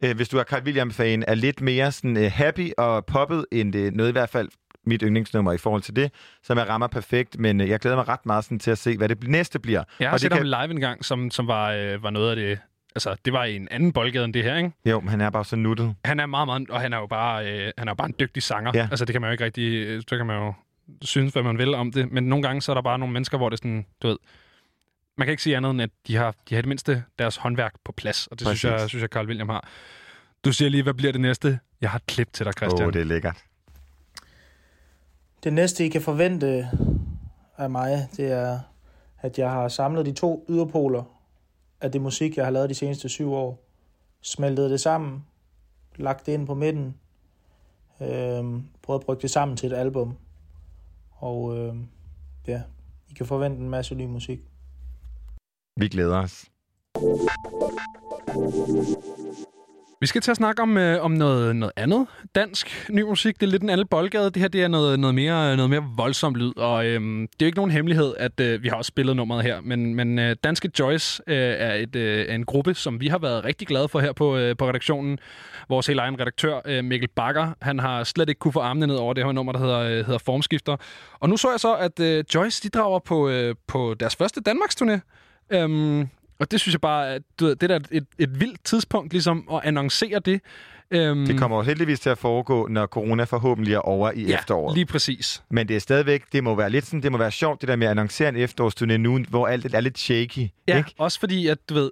øh, 0.05 0.17
hvis 0.17 0.29
du 0.29 0.39
er 0.39 0.45
Carl 0.45 0.63
Williams-fan, 0.63 1.25
er 1.29 1.35
lidt 1.35 1.61
mere 1.61 1.93
sådan, 1.93 2.17
øh, 2.17 2.31
happy 2.35 2.71
og 2.79 3.07
poppet, 3.07 3.47
end 3.53 3.73
det 3.73 3.95
noget 3.95 4.09
i 4.09 4.13
hvert 4.13 4.29
fald 4.29 4.49
mit 4.87 5.03
yndlingsnummer 5.03 5.53
i 5.53 5.59
forhold 5.59 5.83
til 5.83 5.97
det, 5.97 6.13
som 6.43 6.59
jeg 6.59 6.69
rammer 6.69 6.87
perfekt, 6.87 7.39
men 7.39 7.61
øh, 7.61 7.69
jeg 7.69 7.81
glæder 7.81 7.97
mig 7.97 8.09
ret 8.09 8.27
meget 8.27 8.45
sådan, 8.45 8.59
til 8.59 8.71
at 8.71 8.79
se, 8.79 8.97
hvad 8.97 9.09
det 9.09 9.29
næste 9.29 9.59
bliver. 9.59 9.83
Jeg 10.01 10.09
har 10.09 10.13
og 10.13 10.21
set 10.21 10.31
det 10.31 10.39
ham 10.39 10.47
live 10.47 10.71
en 10.71 10.81
gang, 10.81 11.05
som, 11.05 11.31
som 11.31 11.47
var, 11.47 11.73
øh, 11.73 12.03
var 12.03 12.11
noget 12.11 12.31
af 12.31 12.37
det... 12.37 12.59
Altså, 12.95 13.17
det 13.25 13.33
var 13.33 13.45
i 13.45 13.57
en 13.57 13.69
anden 13.71 13.93
boldgade 13.93 14.25
end 14.25 14.35
det 14.35 14.43
her, 14.43 14.57
ikke? 14.57 14.73
Jo, 14.87 15.01
men 15.01 15.09
han 15.09 15.21
er 15.21 15.31
bare 15.31 15.45
så 15.45 15.57
nuttet. 15.57 15.95
Han 16.05 16.21
er 16.21 16.27
meget, 16.27 16.47
meget... 16.47 16.71
Og 16.71 16.81
han 16.81 16.93
er 16.93 16.99
jo 16.99 17.07
bare, 17.07 17.53
øh, 17.53 17.73
han 17.79 17.89
er 17.89 17.91
jo 17.93 17.95
bare 17.95 18.09
en 18.09 18.15
dygtig 18.21 18.43
sanger. 18.43 18.71
Ja. 18.75 18.89
Altså, 18.91 19.05
det 19.05 19.13
kan 19.13 19.21
man 19.21 19.29
jo 19.29 19.33
ikke 19.33 19.45
rigtig... 19.45 19.87
øh, 19.87 20.03
Så 20.09 20.17
kan 20.17 20.27
man 20.27 20.37
jo 20.37 20.53
synes, 21.03 21.33
hvad 21.33 21.43
man 21.43 21.59
vil 21.59 21.75
om 21.75 21.93
det. 21.93 22.13
Men 22.13 22.25
nogle 22.25 22.43
gange, 22.43 22.63
så 22.63 22.73
er 22.73 22.75
der 22.75 22.83
bare 22.83 22.99
nogle 22.99 23.13
mennesker, 23.13 23.39
hvor 23.39 23.49
det 23.49 23.57
er 23.57 23.59
sådan... 23.59 23.87
Du 24.03 24.09
ved, 24.09 24.19
man 25.19 25.27
kan 25.27 25.31
ikke 25.31 25.43
sige 25.43 25.57
andet 25.57 25.71
end, 25.71 25.83
at 25.83 25.91
de 26.07 26.17
har, 26.17 26.35
de 26.49 26.55
har 26.55 26.63
det 26.63 26.69
mindste 26.69 27.05
deres 27.19 27.37
håndværk 27.37 27.75
på 27.85 27.93
plads. 27.93 28.27
Og 28.27 28.39
det 28.39 28.47
synes 28.47 28.63
Præcis. 28.63 28.81
jeg, 28.81 28.89
synes 28.89 29.03
jeg, 29.03 29.09
Carl 29.09 29.27
William 29.27 29.49
har. 29.49 29.69
Du 30.45 30.53
siger 30.53 30.69
lige, 30.69 30.83
hvad 30.83 30.95
bliver 30.95 31.13
det 31.13 31.21
næste? 31.21 31.59
Jeg 31.81 31.91
har 31.91 31.99
et 31.99 32.07
klip 32.07 32.33
til 32.33 32.47
dig, 32.47 32.53
Christian. 32.53 32.83
Åh, 32.83 32.87
oh, 32.87 32.93
det 32.93 33.01
er 33.01 33.05
lækkert. 33.05 33.45
Det 35.45 35.53
næste, 35.53 35.87
I 35.87 35.89
kan 35.89 36.03
forvente 36.03 36.69
af 37.59 37.71
mig, 37.71 38.09
det 38.17 38.33
er, 38.33 38.61
at 39.21 39.39
jeg 39.39 39.51
har 39.51 39.69
samlet 39.69 40.07
de 40.07 40.13
to 40.13 40.47
yderpoler 40.49 41.03
af 41.81 41.93
det 41.93 42.01
musik, 42.01 42.37
jeg 42.37 42.45
har 42.45 42.53
lavet 42.53 42.71
de 42.71 42.75
seneste 42.75 43.09
syv 43.09 43.33
år. 43.33 43.67
Smeltet 44.23 44.71
det 44.71 44.81
sammen, 44.81 45.25
lagt 45.97 46.27
det 46.27 46.33
ind 46.33 46.47
på 46.47 46.55
midten, 46.55 46.95
øhm, 48.03 48.65
prøvet 48.83 49.01
at 49.01 49.07
brygge 49.07 49.23
det 49.23 49.31
sammen 49.31 49.57
til 49.57 49.73
et 49.73 49.77
album. 49.77 50.17
Og 51.21 51.57
øh, 51.57 51.75
ja, 52.47 52.63
I 53.09 53.13
kan 53.13 53.27
forvente 53.27 53.59
en 53.59 53.71
masse 53.71 53.95
ny 53.95 54.07
musik. 54.07 54.41
Vi 55.77 55.89
glæder 55.89 56.19
os. 56.19 56.51
Vi 60.03 60.07
skal 60.07 60.21
til 60.21 60.31
at 60.31 60.37
snakke 60.37 60.63
om, 60.63 60.77
øh, 60.77 61.05
om 61.05 61.11
noget, 61.11 61.57
noget 61.57 61.73
andet 61.77 62.07
dansk 62.35 62.87
ny 62.91 63.03
musik. 63.03 63.41
Det 63.41 63.47
er 63.47 63.51
lidt 63.51 63.63
en 63.63 63.71
anden 63.71 63.87
boldgade. 63.87 64.31
Det 64.31 64.37
her 64.37 64.49
det 64.49 64.63
er 64.63 64.69
noget, 64.69 65.01
noget, 65.01 65.15
mere, 65.15 65.57
noget 65.57 65.71
mere 65.71 65.85
voldsomt 65.97 66.37
lyd, 66.37 66.53
og 66.57 66.87
øh, 66.87 67.01
det 67.01 67.23
er 67.23 67.27
jo 67.41 67.47
ikke 67.47 67.59
nogen 67.59 67.71
hemmelighed, 67.71 68.15
at 68.17 68.41
øh, 68.41 68.63
vi 68.63 68.69
har 68.69 68.77
også 68.77 68.89
spillet 68.89 69.17
nummeret 69.17 69.43
her. 69.43 69.61
Men, 69.61 69.95
men 69.95 70.19
øh, 70.19 70.37
Danske 70.45 70.71
Joyce 70.79 71.23
øh, 71.27 71.37
er, 71.37 71.75
et, 71.75 71.97
øh, 71.97 72.27
er 72.29 72.35
en 72.35 72.45
gruppe, 72.45 72.75
som 72.75 73.01
vi 73.01 73.09
har 73.09 73.19
været 73.19 73.45
rigtig 73.45 73.69
glade 73.69 73.89
for 73.89 74.01
her 74.01 74.13
på, 74.13 74.37
øh, 74.37 74.57
på 74.57 74.69
redaktionen. 74.69 75.19
Vores 75.69 75.87
helt 75.87 76.01
egen 76.01 76.21
redaktør, 76.21 76.61
øh, 76.65 76.85
Mikkel 76.85 77.09
Bakker, 77.09 77.53
han 77.63 77.79
har 77.79 78.05
slet 78.05 78.29
ikke 78.29 78.39
kunne 78.39 78.53
få 78.53 78.61
armene 78.61 78.87
ned 78.87 78.97
over 78.97 79.15
det 79.15 79.25
her 79.25 79.33
nummer, 79.33 79.53
der 79.53 79.61
hedder, 79.61 79.79
øh, 79.79 80.07
hedder 80.07 80.19
Formskifter. 80.19 80.77
Og 81.21 81.29
nu 81.29 81.37
så 81.37 81.51
jeg 81.51 81.61
så, 81.61 81.75
at 81.75 82.01
øh, 82.01 82.25
Joyce 82.35 82.63
de 82.63 82.69
drager 82.69 82.99
på, 82.99 83.29
øh, 83.29 83.55
på 83.67 83.95
deres 84.01 84.17
første 84.17 84.41
Danmarksturné. 84.49 85.01
Øhm, 85.51 86.09
og 86.41 86.51
det 86.51 86.61
synes 86.61 86.75
jeg 86.75 86.81
bare, 86.81 87.09
at 87.15 87.23
du 87.41 87.45
ved, 87.47 87.57
det 87.57 87.71
er 87.71 87.79
et, 87.91 88.07
et 88.19 88.41
vildt 88.41 88.65
tidspunkt 88.65 89.13
ligesom 89.13 89.49
at 89.53 89.61
annoncere 89.65 90.19
det. 90.19 90.41
Øhm, 90.91 91.27
Det 91.27 91.39
kommer 91.39 91.57
jo 91.57 91.63
heldigvis 91.63 92.01
til 92.01 92.11
at 92.11 92.19
foregå, 92.19 92.67
når 92.71 92.87
corona 92.87 93.25
forhåbentlig 93.25 93.75
er 93.75 93.79
over 93.79 94.11
i 94.13 94.23
ja, 94.27 94.35
efteråret. 94.35 94.75
lige 94.75 94.87
præcis. 94.87 95.43
Men 95.51 95.69
det 95.69 95.77
er 95.77 95.81
stadigvæk, 95.81 96.23
det 96.33 96.45
må 96.45 96.55
være 96.55 96.71
lidt 96.71 96.87
sådan, 96.87 97.03
det 97.03 97.13
må 97.13 97.19
være 97.19 97.31
sjovt, 97.31 97.61
det 97.61 97.69
der 97.69 97.77
med 97.77 97.87
at 97.87 97.91
annoncere 97.91 98.29
en 98.29 98.37
efterårsturné 98.37 98.97
nu, 98.97 99.19
hvor 99.29 99.47
alt 99.47 99.75
er 99.75 99.81
lidt 99.81 99.99
shaky. 99.99 100.49
Ja, 100.69 100.77
Ikke? 100.77 100.95
også 100.99 101.21
fordi, 101.21 101.47
at 101.47 101.59
du 101.69 101.75
ved, 101.75 101.91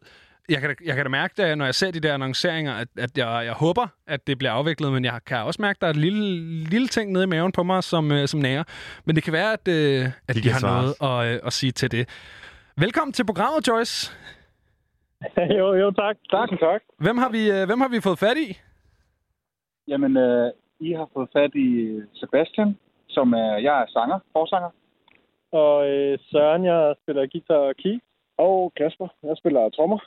jeg 0.49 0.61
kan, 0.61 0.71
da- 0.71 0.85
jeg 0.85 0.97
kan 0.97 1.05
da 1.05 1.09
mærke, 1.09 1.35
det, 1.43 1.59
når 1.59 1.65
jeg 1.65 1.75
ser 1.75 1.91
de 1.91 2.01
der 2.01 2.15
annonceringer, 2.15 2.75
at, 2.75 2.89
at 2.99 3.11
jeg, 3.19 3.43
jeg 3.45 3.53
håber, 3.53 3.87
at 4.07 4.27
det 4.27 4.39
bliver 4.39 4.53
afviklet, 4.53 4.93
men 4.93 5.05
jeg 5.05 5.21
kan 5.27 5.37
også 5.39 5.63
mærke, 5.63 5.77
at 5.77 5.81
der 5.81 5.87
er 5.87 5.91
et 5.91 5.97
lille, 5.97 6.65
lille 6.65 6.89
ting 6.89 7.13
nede 7.13 7.25
i 7.25 7.27
maven 7.27 7.53
på 7.53 7.63
mig, 7.63 7.85
som, 7.85 8.13
øh, 8.13 8.29
som 8.29 8.41
nærer. 8.41 8.65
Men 9.05 9.17
det 9.17 9.25
kan 9.25 9.33
være, 9.33 9.53
at, 9.53 9.69
øh, 9.69 10.09
at 10.29 10.37
de, 10.37 10.43
De 10.43 10.51
har 10.51 10.61
svare 10.61 10.83
noget 11.01 11.27
at, 11.29 11.35
øh, 11.35 11.41
at 11.47 11.53
sige 11.53 11.73
til 11.73 11.91
det. 11.91 12.09
Velkommen 12.77 13.13
til 13.13 13.27
programmet, 13.27 13.69
Joyce. 13.69 14.13
jo, 15.59 15.75
jo, 15.75 15.91
tak. 15.91 16.17
Tak, 16.31 16.49
tak. 16.61 16.83
Hvem 16.99 17.19
har 17.19 17.31
vi, 17.31 17.51
øh, 17.51 17.67
hvem 17.67 17.81
har 17.81 17.89
vi 17.89 18.01
fået 18.01 18.19
fat 18.19 18.37
i? 18.37 18.49
Jamen, 19.89 20.17
øh, 20.17 20.51
I 20.81 20.93
har 20.93 21.09
fået 21.15 21.29
fat 21.33 21.55
i 21.55 22.01
Sebastian, 22.15 22.79
som 23.09 23.33
er, 23.33 23.57
jeg 23.67 23.83
er 23.83 23.87
sanger, 23.87 24.19
forsanger. 24.33 24.71
Og 25.53 25.89
øh, 25.91 26.19
Søren, 26.31 26.65
jeg 26.65 26.95
spiller 27.03 27.27
guitar 27.33 27.55
og 27.55 27.77
key. 27.77 28.01
Og 28.39 28.73
Kasper, 28.77 29.09
jeg 29.23 29.37
spiller 29.37 29.69
trommer. 29.69 29.99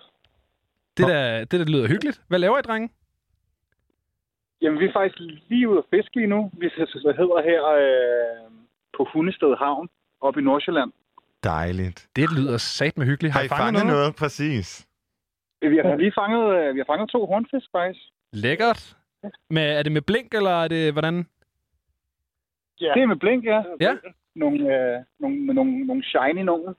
Det 0.97 1.07
der, 1.07 1.39
det 1.39 1.59
der 1.59 1.65
lyder 1.65 1.87
hyggeligt. 1.87 2.21
Hvad 2.27 2.39
laver 2.39 2.57
I, 2.59 2.61
drenge? 2.61 2.89
Jamen, 4.61 4.79
vi 4.79 4.85
er 4.85 4.93
faktisk 4.93 5.19
lige 5.49 5.69
ude 5.69 5.77
at 5.77 5.85
fiske 5.89 6.15
lige 6.15 6.27
nu. 6.27 6.51
Vi 6.53 6.69
hvad 7.03 7.13
hedder 7.21 7.41
her 7.49 7.61
øh, 7.65 8.51
på 8.97 9.07
Hundested 9.13 9.55
Havn, 9.57 9.89
oppe 10.21 10.39
i 10.39 10.43
Nordsjælland. 10.43 10.91
Dejligt. 11.43 12.07
Det 12.15 12.31
lyder 12.37 12.57
sat 12.57 12.97
med 12.97 13.05
hyggeligt. 13.05 13.33
Har 13.33 13.41
I 13.41 13.47
fanget 13.47 13.85
noget? 13.85 14.15
Præcis. 14.15 14.87
Vi 15.61 15.77
har 15.77 15.95
lige 15.95 16.13
fanget, 16.21 16.45
øh, 16.59 16.75
vi 16.75 16.79
har 16.79 16.85
fanget 16.93 17.09
to 17.09 17.25
hornfisk, 17.25 17.67
faktisk. 17.71 17.99
Lækkert. 18.33 18.97
Med, 19.49 19.77
er 19.77 19.83
det 19.83 19.91
med 19.91 20.01
blink, 20.01 20.33
eller 20.33 20.63
er 20.63 20.67
det 20.67 20.93
hvordan? 20.93 21.25
Ja. 22.81 22.91
Det 22.95 23.01
er 23.01 23.05
med 23.05 23.15
blink, 23.15 23.45
ja. 23.45 23.63
Ja. 23.79 23.93
Nogle, 24.35 24.75
øh, 24.75 25.03
nogle, 25.19 25.45
nogle, 25.45 25.85
nogle 25.85 26.03
shiny 26.03 26.43
nogen. 26.43 26.75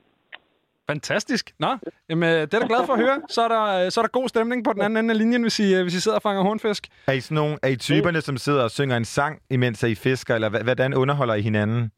Fantastisk. 0.91 1.55
Nå, 1.59 1.77
jamen, 2.09 2.29
øh, 2.29 2.41
det 2.41 2.55
er 2.55 2.59
da 2.61 2.67
glad 2.67 2.87
for 2.87 2.93
at 2.93 2.99
høre. 2.99 3.23
Så 3.29 3.43
er, 3.43 3.49
der, 3.49 3.85
øh, 3.85 3.91
så 3.91 4.01
er 4.01 4.03
der 4.03 4.09
god 4.21 4.29
stemning 4.29 4.65
på 4.65 4.73
den 4.73 4.83
anden 4.83 5.05
ende 5.05 5.11
af 5.15 5.19
linjen, 5.19 5.43
hvis 5.43 5.61
I, 5.61 5.83
hvis 5.83 5.95
I 5.95 6.01
sidder 6.01 6.17
og 6.17 6.23
fanger 6.23 6.43
hornfisk. 6.43 6.89
Er 7.07 7.13
I, 7.13 7.21
sådan 7.21 7.35
nogle, 7.35 7.59
er 7.63 7.69
I 7.69 7.77
typerne, 7.77 8.21
som 8.21 8.37
sidder 8.37 8.63
og 8.65 8.71
synger 8.71 8.97
en 8.97 9.05
sang, 9.05 9.43
imens 9.51 9.83
I 9.83 9.95
fisker, 9.95 10.35
eller 10.35 10.63
hvordan 10.63 10.95
underholder 10.95 11.35
I 11.35 11.41
hinanden? 11.43 11.91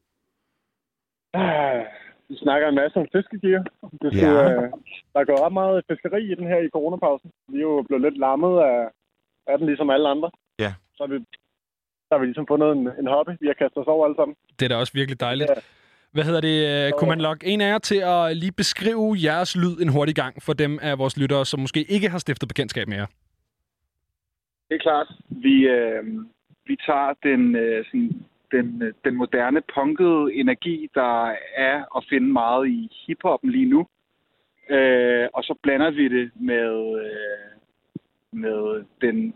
Vi 2.28 2.37
snakker 2.45 2.69
en 2.69 2.75
masse 2.75 2.97
om 3.00 3.07
fiskegear. 3.12 3.62
Det 4.02 4.11
Ja. 4.23 4.33
øh, 4.45 4.71
der 5.14 5.25
går 5.25 5.45
ret 5.47 5.52
meget 5.52 5.85
fiskeri 5.90 6.23
i 6.33 6.35
den 6.35 6.47
her 6.47 6.59
i 6.59 6.69
coronapausen. 6.69 7.31
Vi 7.49 7.59
er 7.59 7.62
jo 7.62 7.83
blevet 7.88 8.02
lidt 8.02 8.19
lammet 8.19 8.54
af, 8.61 8.81
af 9.47 9.59
den, 9.59 9.66
ligesom 9.66 9.90
alle 9.90 10.09
andre. 10.09 10.31
Ja. 10.59 10.73
Så 10.97 11.00
har 11.04 11.11
vi, 11.12 11.19
så 12.07 12.11
har 12.12 12.19
vi 12.19 12.26
ligesom 12.26 12.47
fundet 12.47 12.73
en, 12.73 12.88
en 13.00 13.07
hobby. 13.07 13.31
Vi 13.40 13.47
har 13.47 13.54
kastet 13.62 13.78
os 13.83 13.87
over 13.95 14.04
alle 14.07 14.16
sammen. 14.16 14.37
Det 14.59 14.64
er 14.64 14.69
da 14.69 14.76
også 14.76 14.93
virkelig 14.93 15.21
dejligt. 15.21 15.50
Ja. 15.50 15.61
Hvad 16.12 16.25
hedder 16.25 16.40
det? 16.40 16.95
Kunne 16.99 17.09
man 17.09 17.21
logge 17.21 17.47
en 17.47 17.61
af 17.61 17.69
jer 17.69 17.78
til 17.78 18.00
at 18.04 18.37
lige 18.37 18.52
beskrive 18.52 19.16
jeres 19.25 19.57
lyd 19.57 19.76
en 19.83 19.88
hurtig 19.88 20.14
gang 20.14 20.43
for 20.43 20.52
dem 20.52 20.78
af 20.83 20.99
vores 20.99 21.16
lyttere, 21.16 21.45
som 21.47 21.61
måske 21.61 21.81
ikke 21.95 22.09
har 22.09 22.19
stiftet 22.19 22.49
bekendtskab 22.49 22.88
med 22.88 22.97
jer? 22.97 23.07
Det 24.69 24.75
er 24.75 24.78
klart. 24.78 25.09
Vi, 25.28 25.54
øh, 25.76 26.04
vi 26.66 26.76
tager 26.87 27.12
den, 27.23 27.57
øh, 27.57 27.85
sådan, 27.85 28.25
den, 28.56 28.94
den 29.04 29.14
moderne 29.14 29.62
punkede 29.75 30.34
energi, 30.34 30.88
der 30.94 31.34
er 31.56 31.96
at 31.96 32.04
finde 32.11 32.28
meget 32.32 32.68
i 32.68 32.80
hiphoppen 33.06 33.50
lige 33.50 33.70
nu. 33.75 33.80
Øh, 34.70 35.28
og 35.34 35.42
så 35.44 35.54
blander 35.62 35.90
vi 35.90 36.08
det 36.08 36.30
med, 36.34 36.73
øh, 37.04 37.50
med 38.32 38.84
den 39.00 39.34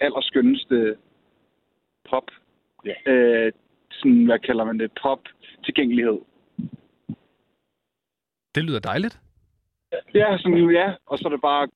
allerskønneste 0.00 0.96
pop. 2.10 2.28
Ja. 2.84 3.12
Øh, 3.12 3.52
sådan, 3.90 4.24
hvad 4.24 4.38
kalder 4.38 4.64
man 4.64 4.78
det? 4.78 4.92
Pop-tilgængelighed. 5.02 6.18
Det 8.54 8.64
lyder 8.64 8.80
dejligt. 8.80 9.20
Ja, 10.14 10.38
sådan, 10.38 10.70
ja. 10.70 10.94
Og 11.06 11.18
så 11.18 11.28
er 11.28 11.32
det 11.32 11.40
bare 11.40 11.68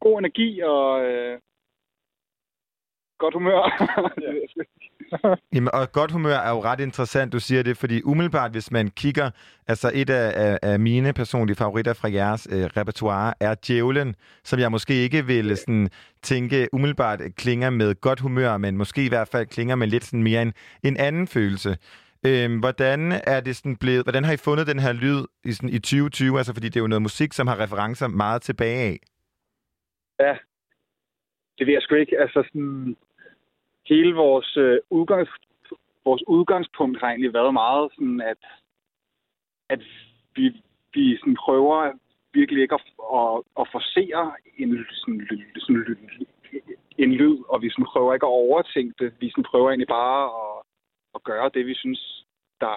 god 0.00 0.18
energi 0.18 0.60
og 0.60 1.04
øh, 1.04 1.38
godt 3.18 3.34
humør. 3.34 3.60
Jamen, 5.54 5.70
og 5.74 5.92
godt 5.92 6.10
humør 6.10 6.34
er 6.34 6.50
jo 6.50 6.62
ret 6.62 6.80
interessant, 6.80 7.32
du 7.32 7.40
siger 7.40 7.62
det, 7.62 7.76
fordi 7.76 8.02
umiddelbart, 8.02 8.50
hvis 8.50 8.70
man 8.70 8.88
kigger, 8.88 9.30
altså 9.68 9.90
et 9.94 10.10
af, 10.10 10.58
af, 10.62 10.80
mine 10.80 11.12
personlige 11.12 11.56
favoritter 11.56 11.92
fra 11.92 12.12
jeres 12.12 12.48
øh, 12.50 12.64
repertoire 12.64 13.34
er 13.40 13.54
Djævlen, 13.54 14.14
som 14.44 14.60
jeg 14.60 14.70
måske 14.70 14.94
ikke 14.94 15.26
vil 15.26 15.56
sådan, 15.56 15.88
tænke 16.22 16.68
umiddelbart 16.72 17.20
klinger 17.36 17.70
med 17.70 18.00
godt 18.00 18.20
humør, 18.20 18.56
men 18.56 18.76
måske 18.76 19.04
i 19.04 19.08
hvert 19.08 19.28
fald 19.28 19.46
klinger 19.46 19.74
med 19.74 19.86
lidt 19.86 20.04
sådan 20.04 20.22
mere 20.22 20.42
en, 20.42 20.52
en 20.82 20.96
anden 20.96 21.26
følelse. 21.26 21.76
Øhm, 22.26 22.58
hvordan 22.58 23.12
er 23.26 23.40
det 23.40 23.56
sådan 23.56 23.76
blevet, 23.76 24.02
hvordan 24.02 24.24
har 24.24 24.32
I 24.32 24.36
fundet 24.36 24.66
den 24.66 24.78
her 24.78 24.92
lyd 24.92 25.24
i, 25.44 25.52
sådan, 25.52 25.68
i 25.68 25.78
2020? 25.78 26.38
Altså, 26.38 26.54
fordi 26.54 26.66
det 26.68 26.76
er 26.76 26.80
jo 26.80 26.86
noget 26.86 27.02
musik, 27.02 27.32
som 27.32 27.46
har 27.46 27.60
referencer 27.60 28.08
meget 28.08 28.42
tilbage 28.42 28.78
af. 28.78 28.98
Ja, 30.20 30.34
det 31.58 31.66
ved 31.66 31.74
jeg 31.74 31.82
sgu 31.82 31.94
ikke. 31.94 32.20
Altså 32.20 32.42
sådan, 32.46 32.96
hele 33.90 34.14
vores, 34.14 34.56
øh, 34.56 34.78
udgangs, 34.90 35.30
vores 36.04 36.22
udgangspunkt 36.28 37.00
har 37.00 37.08
egentlig 37.08 37.34
været 37.34 37.54
meget 37.54 37.92
sådan, 37.94 38.20
at, 38.20 38.42
at 39.68 39.82
vi, 40.36 40.44
vi 40.94 41.16
sådan 41.18 41.36
prøver 41.44 41.92
virkelig 42.32 42.62
ikke 42.62 42.74
at, 42.74 42.84
at, 43.18 43.42
at 43.60 43.66
forsere 43.72 44.32
en, 44.58 44.86
sådan, 44.92 45.28
sådan, 45.56 45.96
en 46.98 47.12
lyd, 47.14 47.38
og 47.48 47.62
vi 47.62 47.70
sådan 47.70 47.90
prøver 47.92 48.14
ikke 48.14 48.26
at 48.26 48.38
overtænke 48.46 48.94
det. 49.04 49.14
Vi 49.20 49.30
sådan 49.30 49.50
prøver 49.50 49.68
egentlig 49.68 49.88
bare 49.88 50.24
at, 50.42 50.62
at 51.14 51.22
gøre 51.22 51.50
det, 51.54 51.66
vi 51.66 51.74
synes, 51.74 52.26
der, 52.60 52.76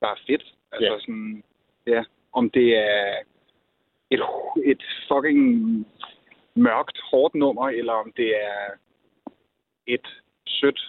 der 0.00 0.08
er 0.08 0.18
fedt. 0.26 0.44
Altså 0.72 0.92
Ja. 0.92 1.00
sådan, 1.00 1.44
ja, 1.86 2.04
om 2.32 2.50
det 2.50 2.76
er 2.76 3.16
et, 4.10 4.22
et 4.64 4.82
fucking 5.08 5.42
mørkt, 6.54 6.98
hårdt 7.10 7.34
nummer, 7.34 7.68
eller 7.68 7.92
om 7.92 8.12
det 8.16 8.36
er 8.44 8.60
et 9.86 10.06
sødt, 10.46 10.80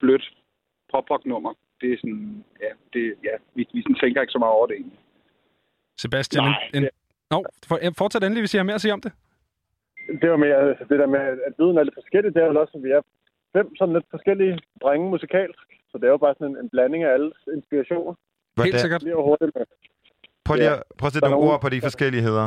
blødt 0.00 0.32
pop-rock-nummer. 0.90 1.52
Det 1.80 1.92
er 1.92 1.96
sådan, 1.96 2.44
ja, 2.62 2.70
det, 2.92 3.14
ja 3.24 3.34
vi, 3.54 3.68
vi 3.74 3.82
sådan 3.82 3.94
tænker 4.02 4.20
ikke 4.20 4.32
så 4.36 4.38
meget 4.38 4.52
over 4.58 4.66
det 4.66 4.74
egentlig. 4.76 4.98
Sebastian, 5.98 6.44
Nej, 6.44 6.70
en, 6.74 6.82
en... 6.82 6.88
Nå, 7.30 7.44
for, 7.68 7.76
fortsæt 7.98 8.22
endelig, 8.22 8.42
hvis 8.42 8.54
I 8.54 8.56
har 8.56 8.64
mere 8.64 8.74
at 8.74 8.80
sige 8.80 8.92
om 8.92 9.00
det. 9.00 9.12
Det 10.22 10.30
var 10.30 10.36
mere 10.36 10.56
altså, 10.68 10.84
det 10.90 10.98
der 10.98 11.06
med, 11.06 11.20
at 11.20 11.52
lyden 11.58 11.78
er 11.78 11.82
lidt 11.82 11.94
forskellig. 12.00 12.34
Det 12.34 12.42
er 12.42 12.46
jo 12.46 12.60
også, 12.60 12.72
at 12.78 12.82
vi 12.82 12.90
er 12.90 13.02
fem 13.56 13.76
sådan 13.76 13.94
lidt 13.94 14.06
forskellige 14.10 14.58
drenge 14.82 15.10
musikalsk. 15.10 15.64
Så 15.90 15.98
det 15.98 16.04
er 16.04 16.14
jo 16.16 16.16
bare 16.26 16.34
sådan 16.38 16.50
en, 16.50 16.56
en 16.64 16.68
blanding 16.70 17.04
af 17.04 17.12
alles 17.16 17.38
inspirationer. 17.56 18.14
Helt 18.64 18.80
sikkert. 18.80 19.00
Det 19.00 19.08
er 19.08 19.18
jo 19.20 19.24
hurtigt 19.30 19.54
med. 19.54 19.66
Prøv 20.44 20.54
lige 20.56 20.70
Ja. 20.70 20.76
prøv 20.98 21.06
at 21.06 21.12
sætte 21.12 21.28
nogle 21.28 21.36
nogen- 21.40 21.54
ord 21.54 21.60
på 21.60 21.68
de 21.68 21.80
forskelligheder. 21.88 22.46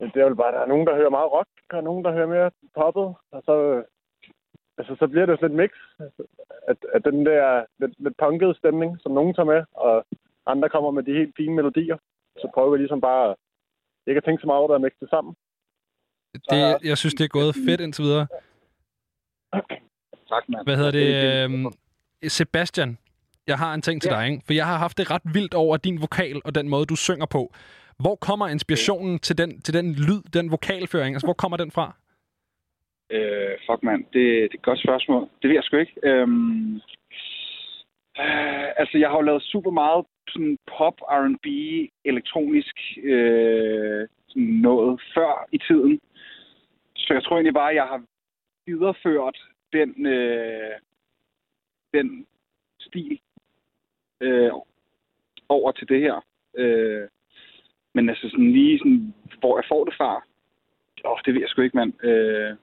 Det 0.00 0.16
er 0.22 0.28
jo 0.28 0.34
bare, 0.34 0.52
der 0.56 0.60
er 0.60 0.66
nogen, 0.66 0.86
der 0.86 0.94
hører 1.00 1.10
meget 1.18 1.32
rock, 1.32 1.48
og 1.70 1.78
er 1.78 1.80
nogen, 1.80 2.04
der 2.04 2.12
hører 2.12 2.26
mere 2.36 2.50
poppet. 2.74 3.08
Og 3.34 3.40
så, 3.48 3.54
altså, 4.80 4.96
så 5.00 5.06
bliver 5.12 5.26
det 5.26 5.34
sådan 5.40 5.56
lidt 5.56 5.60
mix. 5.62 5.72
At, 6.70 6.76
at 6.94 7.02
den 7.08 7.26
der 7.26 7.64
lidt, 7.80 7.94
lidt 8.04 8.16
punkede 8.24 8.54
stemning, 8.60 8.90
som 9.02 9.12
nogen 9.12 9.34
tager 9.34 9.50
med, 9.54 9.60
og 9.86 10.06
andre 10.46 10.68
kommer 10.68 10.90
med 10.90 11.02
de 11.02 11.12
helt 11.20 11.34
fine 11.36 11.54
melodier. 11.54 11.96
Så 12.42 12.46
prøver 12.54 12.70
vi 12.70 12.78
ligesom 12.78 13.00
bare 13.00 13.34
ikke 14.06 14.18
at 14.18 14.24
tænke 14.24 14.40
så 14.40 14.46
meget 14.46 14.58
over 14.58 14.68
det 14.68 14.74
og 14.74 14.80
mixe 14.80 15.00
det 15.00 15.10
sammen. 15.10 15.32
det 16.50 16.88
jeg 16.90 16.98
synes, 16.98 17.14
det 17.14 17.24
er 17.24 17.28
gået 17.38 17.54
fedt 17.66 17.80
indtil 17.80 18.04
videre. 18.04 18.26
Tak, 20.32 20.48
mand. 20.48 20.66
Hvad 20.66 20.76
hedder 20.76 20.90
det? 20.90 21.08
øhm, 21.44 21.66
Sebastian, 22.28 22.98
jeg 23.46 23.58
har 23.58 23.74
en 23.74 23.82
ting 23.82 24.02
til 24.02 24.10
Ja. 24.12 24.16
dig, 24.16 24.28
ikke? 24.30 24.42
For 24.46 24.52
jeg 24.52 24.66
har 24.66 24.76
haft 24.78 24.98
det 24.98 25.10
ret 25.10 25.22
vildt 25.34 25.54
over 25.54 25.76
din 25.76 26.00
vokal 26.00 26.40
og 26.44 26.54
den 26.54 26.68
måde, 26.68 26.86
du 26.86 26.96
synger 26.96 27.26
på. 27.26 27.52
Hvor 27.98 28.16
kommer 28.16 28.48
inspirationen 28.48 29.18
til 29.18 29.38
den, 29.38 29.60
til 29.62 29.74
den 29.74 29.92
lyd, 29.94 30.22
den 30.32 30.50
vokalføring? 30.50 31.14
Altså, 31.14 31.26
hvor 31.26 31.34
kommer 31.34 31.56
den 31.56 31.70
fra? 31.70 31.96
Øh, 33.10 33.56
fuck, 33.66 33.82
mand. 33.82 34.04
Det, 34.04 34.12
det 34.12 34.40
er 34.40 34.44
et 34.54 34.62
godt 34.62 34.80
spørgsmål. 34.80 35.28
Det 35.42 35.48
ved 35.48 35.56
jeg 35.56 35.64
sgu 35.64 35.76
ikke. 35.76 36.00
Øhm, 36.02 36.74
øh, 38.18 38.68
altså, 38.76 38.98
jeg 38.98 39.08
har 39.08 39.16
jo 39.16 39.22
lavet 39.22 39.42
super 39.42 39.70
meget 39.70 40.06
sådan 40.28 40.58
pop, 40.66 41.00
R&B, 41.00 41.46
elektronisk 42.04 42.76
øh, 43.02 44.08
sådan 44.28 44.42
noget 44.42 45.00
før 45.14 45.48
i 45.52 45.58
tiden. 45.58 46.00
Så 46.96 47.14
jeg 47.14 47.24
tror 47.24 47.36
egentlig 47.36 47.54
bare, 47.54 47.70
at 47.70 47.76
jeg 47.76 47.86
har 47.86 48.02
videreført 48.66 49.38
den, 49.72 50.06
øh, 50.06 50.74
den 51.94 52.26
stil 52.80 53.20
øh, 54.20 54.50
over 55.48 55.72
til 55.72 55.88
det 55.88 56.00
her. 56.00 56.24
Øh, 56.56 57.08
men 57.94 58.08
altså 58.08 58.28
sådan 58.28 58.52
lige 58.52 58.78
sådan, 58.78 59.14
hvor 59.40 59.58
jeg 59.58 59.64
får 59.68 59.84
det 59.84 59.94
fra, 59.94 60.24
åh, 61.04 61.18
det 61.24 61.34
ved 61.34 61.40
jeg 61.40 61.48
sgu 61.48 61.62
ikke, 61.62 61.76
mand. 61.76 62.04
Øh, 62.04 62.56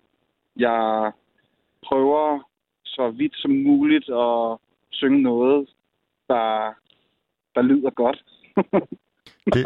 jeg 0.59 1.11
prøver 1.87 2.39
så 2.85 3.09
vidt 3.09 3.35
som 3.35 3.51
muligt 3.51 4.09
at 4.09 4.57
synge 4.89 5.21
noget, 5.21 5.69
der, 6.27 6.73
der 7.55 7.61
lyder 7.61 7.89
godt. 7.89 8.23
Det, 9.53 9.65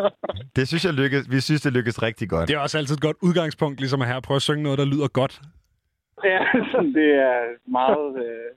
det 0.55 0.67
synes 0.67 0.85
jeg 0.85 0.93
lykkes, 0.93 1.31
vi 1.31 1.39
synes, 1.39 1.61
det 1.61 1.73
lykkes 1.73 2.03
rigtig 2.03 2.29
godt. 2.29 2.47
Det 2.47 2.55
er 2.55 2.59
også 2.59 2.77
altid 2.77 2.95
et 2.95 3.01
godt 3.01 3.17
udgangspunkt, 3.21 3.79
ligesom 3.79 4.01
at 4.01 4.07
her 4.07 4.19
prøve 4.19 4.35
at 4.35 4.41
synge 4.41 4.63
noget, 4.63 4.79
der 4.79 4.85
lyder 4.85 5.07
godt. 5.07 5.41
Ja, 6.23 6.39
sådan, 6.71 6.93
det 6.99 7.09
er 7.29 7.37
meget 7.79 8.25
øh, 8.25 8.49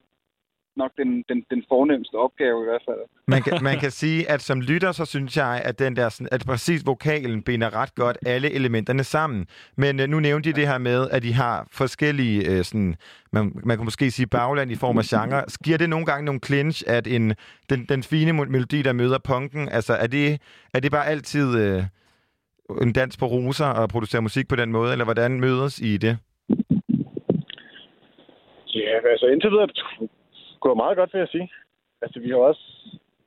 nok 0.76 0.90
den, 0.96 1.24
den, 1.28 1.44
den 1.50 1.64
fornemmeste 1.68 2.14
opgave 2.14 2.62
i 2.62 2.64
hvert 2.64 2.82
fald. 2.88 2.98
Man 3.26 3.42
kan, 3.42 3.58
man 3.62 3.78
kan 3.78 3.90
sige, 3.90 4.30
at 4.30 4.40
som 4.40 4.60
lytter, 4.60 4.92
så 4.92 5.04
synes 5.04 5.36
jeg, 5.36 5.62
at 5.64 5.78
den 5.78 5.96
der, 5.96 6.08
sådan, 6.08 6.28
at 6.32 6.42
præcis 6.46 6.86
vokalen 6.86 7.42
binder 7.42 7.76
ret 7.76 7.94
godt 7.94 8.18
alle 8.26 8.52
elementerne 8.52 9.04
sammen. 9.04 9.46
Men 9.76 10.00
øh, 10.00 10.08
nu 10.08 10.20
nævnte 10.20 10.50
I 10.50 10.52
det 10.52 10.66
her 10.66 10.78
med, 10.78 11.10
at 11.10 11.22
de 11.22 11.32
har 11.32 11.68
forskellige, 11.72 12.50
øh, 12.50 12.64
sådan, 12.64 12.94
man, 13.32 13.52
man 13.64 13.76
kan 13.76 13.84
måske 13.84 14.10
sige 14.10 14.26
bagland 14.26 14.70
i 14.70 14.74
form 14.74 14.98
af 14.98 15.04
genre. 15.04 15.42
Giver 15.64 15.78
det 15.78 15.90
nogle 15.90 16.06
gange 16.06 16.24
nogle 16.24 16.40
clinch, 16.46 16.84
at 16.86 17.06
en, 17.06 17.34
den, 17.70 17.86
den 17.88 18.02
fine 18.02 18.32
melodi, 18.32 18.82
der 18.82 18.92
møder 18.92 19.18
punken, 19.18 19.68
altså 19.68 19.92
er 19.92 20.06
det, 20.06 20.40
er 20.74 20.80
det 20.80 20.92
bare 20.92 21.06
altid... 21.06 21.58
Øh, 21.58 21.82
en 22.82 22.92
dans 22.92 23.16
på 23.16 23.26
roser 23.26 23.66
og 23.66 23.88
producere 23.88 24.22
musik 24.22 24.48
på 24.48 24.56
den 24.56 24.72
måde, 24.72 24.92
eller 24.92 25.04
hvordan 25.04 25.40
mødes 25.40 25.78
I 25.78 25.96
det? 25.96 26.18
Ja, 28.74 29.08
altså 29.12 29.26
indtil 29.32 29.50
videre 29.50 29.62
er 29.62 30.06
gået 30.64 30.76
meget 30.76 30.96
godt, 30.96 31.12
vil 31.12 31.24
jeg 31.24 31.28
sige. 31.28 31.48
Altså, 32.02 32.20
vi 32.20 32.28
har 32.30 32.36
også 32.36 32.64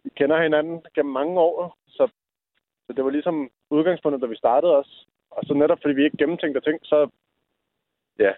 vi 0.03 0.09
kender 0.15 0.41
hinanden 0.41 0.75
gennem 0.95 1.13
mange 1.13 1.39
år, 1.39 1.77
så, 1.87 2.03
så 2.85 2.93
det 2.95 3.03
var 3.03 3.09
ligesom 3.09 3.49
udgangspunktet, 3.69 4.21
da 4.21 4.27
vi 4.27 4.43
startede 4.43 4.77
os. 4.77 5.07
Og 5.31 5.41
så 5.45 5.53
netop 5.53 5.79
fordi 5.81 5.93
vi 5.95 6.03
ikke 6.03 6.17
gennemtænkte 6.17 6.61
ting, 6.61 6.79
så 6.83 7.09
ja, 8.19 8.31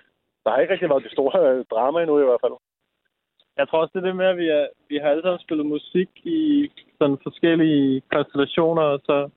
der 0.44 0.50
har 0.50 0.60
ikke 0.60 0.74
rigtig 0.74 0.90
været 0.90 1.04
det 1.04 1.12
store 1.12 1.36
øh, 1.50 1.66
drama 1.72 2.00
endnu 2.00 2.20
i 2.20 2.26
hvert 2.26 2.44
fald. 2.44 2.54
Jeg 3.58 3.68
tror 3.68 3.82
også, 3.82 3.92
det 3.94 4.02
er 4.02 4.08
det 4.08 4.16
med, 4.16 4.26
at 4.26 4.38
vi, 4.38 4.48
er, 4.48 4.68
vi 4.90 4.98
har 4.98 5.10
alle 5.10 5.24
sammen 5.24 5.40
spillet 5.40 5.66
musik 5.66 6.10
i 6.24 6.72
sådan 6.98 7.18
forskellige 7.24 8.02
konstellationer, 8.14 8.98
så, 9.08 9.30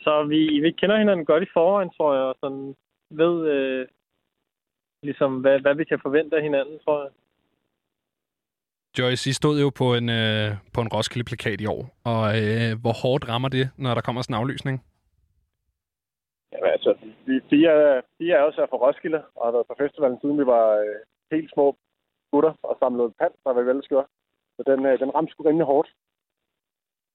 så 0.00 0.22
vi, 0.22 0.60
vi 0.60 0.70
kender 0.70 0.96
hinanden 0.98 1.26
godt 1.26 1.42
i 1.42 1.52
forvejen, 1.52 1.90
tror 1.90 2.14
jeg, 2.14 2.22
og 2.22 2.36
sådan 2.40 2.76
ved 3.10 3.34
øh, 3.54 3.86
ligesom, 5.02 5.40
hvad, 5.40 5.60
hvad 5.60 5.74
vi 5.74 5.84
kan 5.84 6.00
forvente 6.02 6.36
af 6.36 6.42
hinanden, 6.42 6.78
tror 6.84 7.02
jeg. 7.02 7.10
Joyce, 8.98 9.30
I 9.30 9.32
stod 9.32 9.60
jo 9.64 9.68
på 9.80 9.86
en, 9.98 10.08
øh, 10.20 10.48
på 10.74 10.80
en 10.80 10.92
Roskilde-plakat 10.94 11.60
i 11.60 11.66
år, 11.66 11.82
og 12.12 12.22
øh, 12.40 12.70
hvor 12.82 12.94
hårdt 13.02 13.28
rammer 13.28 13.48
det, 13.48 13.64
når 13.84 13.94
der 13.94 14.00
kommer 14.06 14.22
sådan 14.22 14.34
en 14.34 14.40
aflysning? 14.42 14.76
Jamen, 16.52 16.70
altså, 16.76 16.90
vi 17.26 17.34
fire, 17.50 18.02
fire 18.18 18.34
er 18.36 18.42
også 18.48 18.62
er 18.62 18.66
fra 18.70 18.82
Roskilde, 18.84 19.22
og 19.36 19.46
har 19.46 19.52
været 19.52 19.66
på 19.66 19.74
festivalen, 19.78 20.18
siden 20.20 20.38
vi 20.38 20.46
var 20.46 20.66
øh, 20.84 20.98
helt 21.32 21.50
små 21.54 21.76
gutter 22.30 22.52
og 22.62 22.76
samlede 22.80 23.14
pand, 23.20 23.34
der 23.44 23.52
var 23.52 23.62
veldig 23.62 23.84
skør. 23.84 24.04
Så 24.56 24.60
den, 24.70 24.86
øh, 24.86 24.98
den 25.02 25.14
ramte 25.14 25.30
sgu 25.32 25.42
rimelig 25.42 25.66
hårdt. 25.66 25.88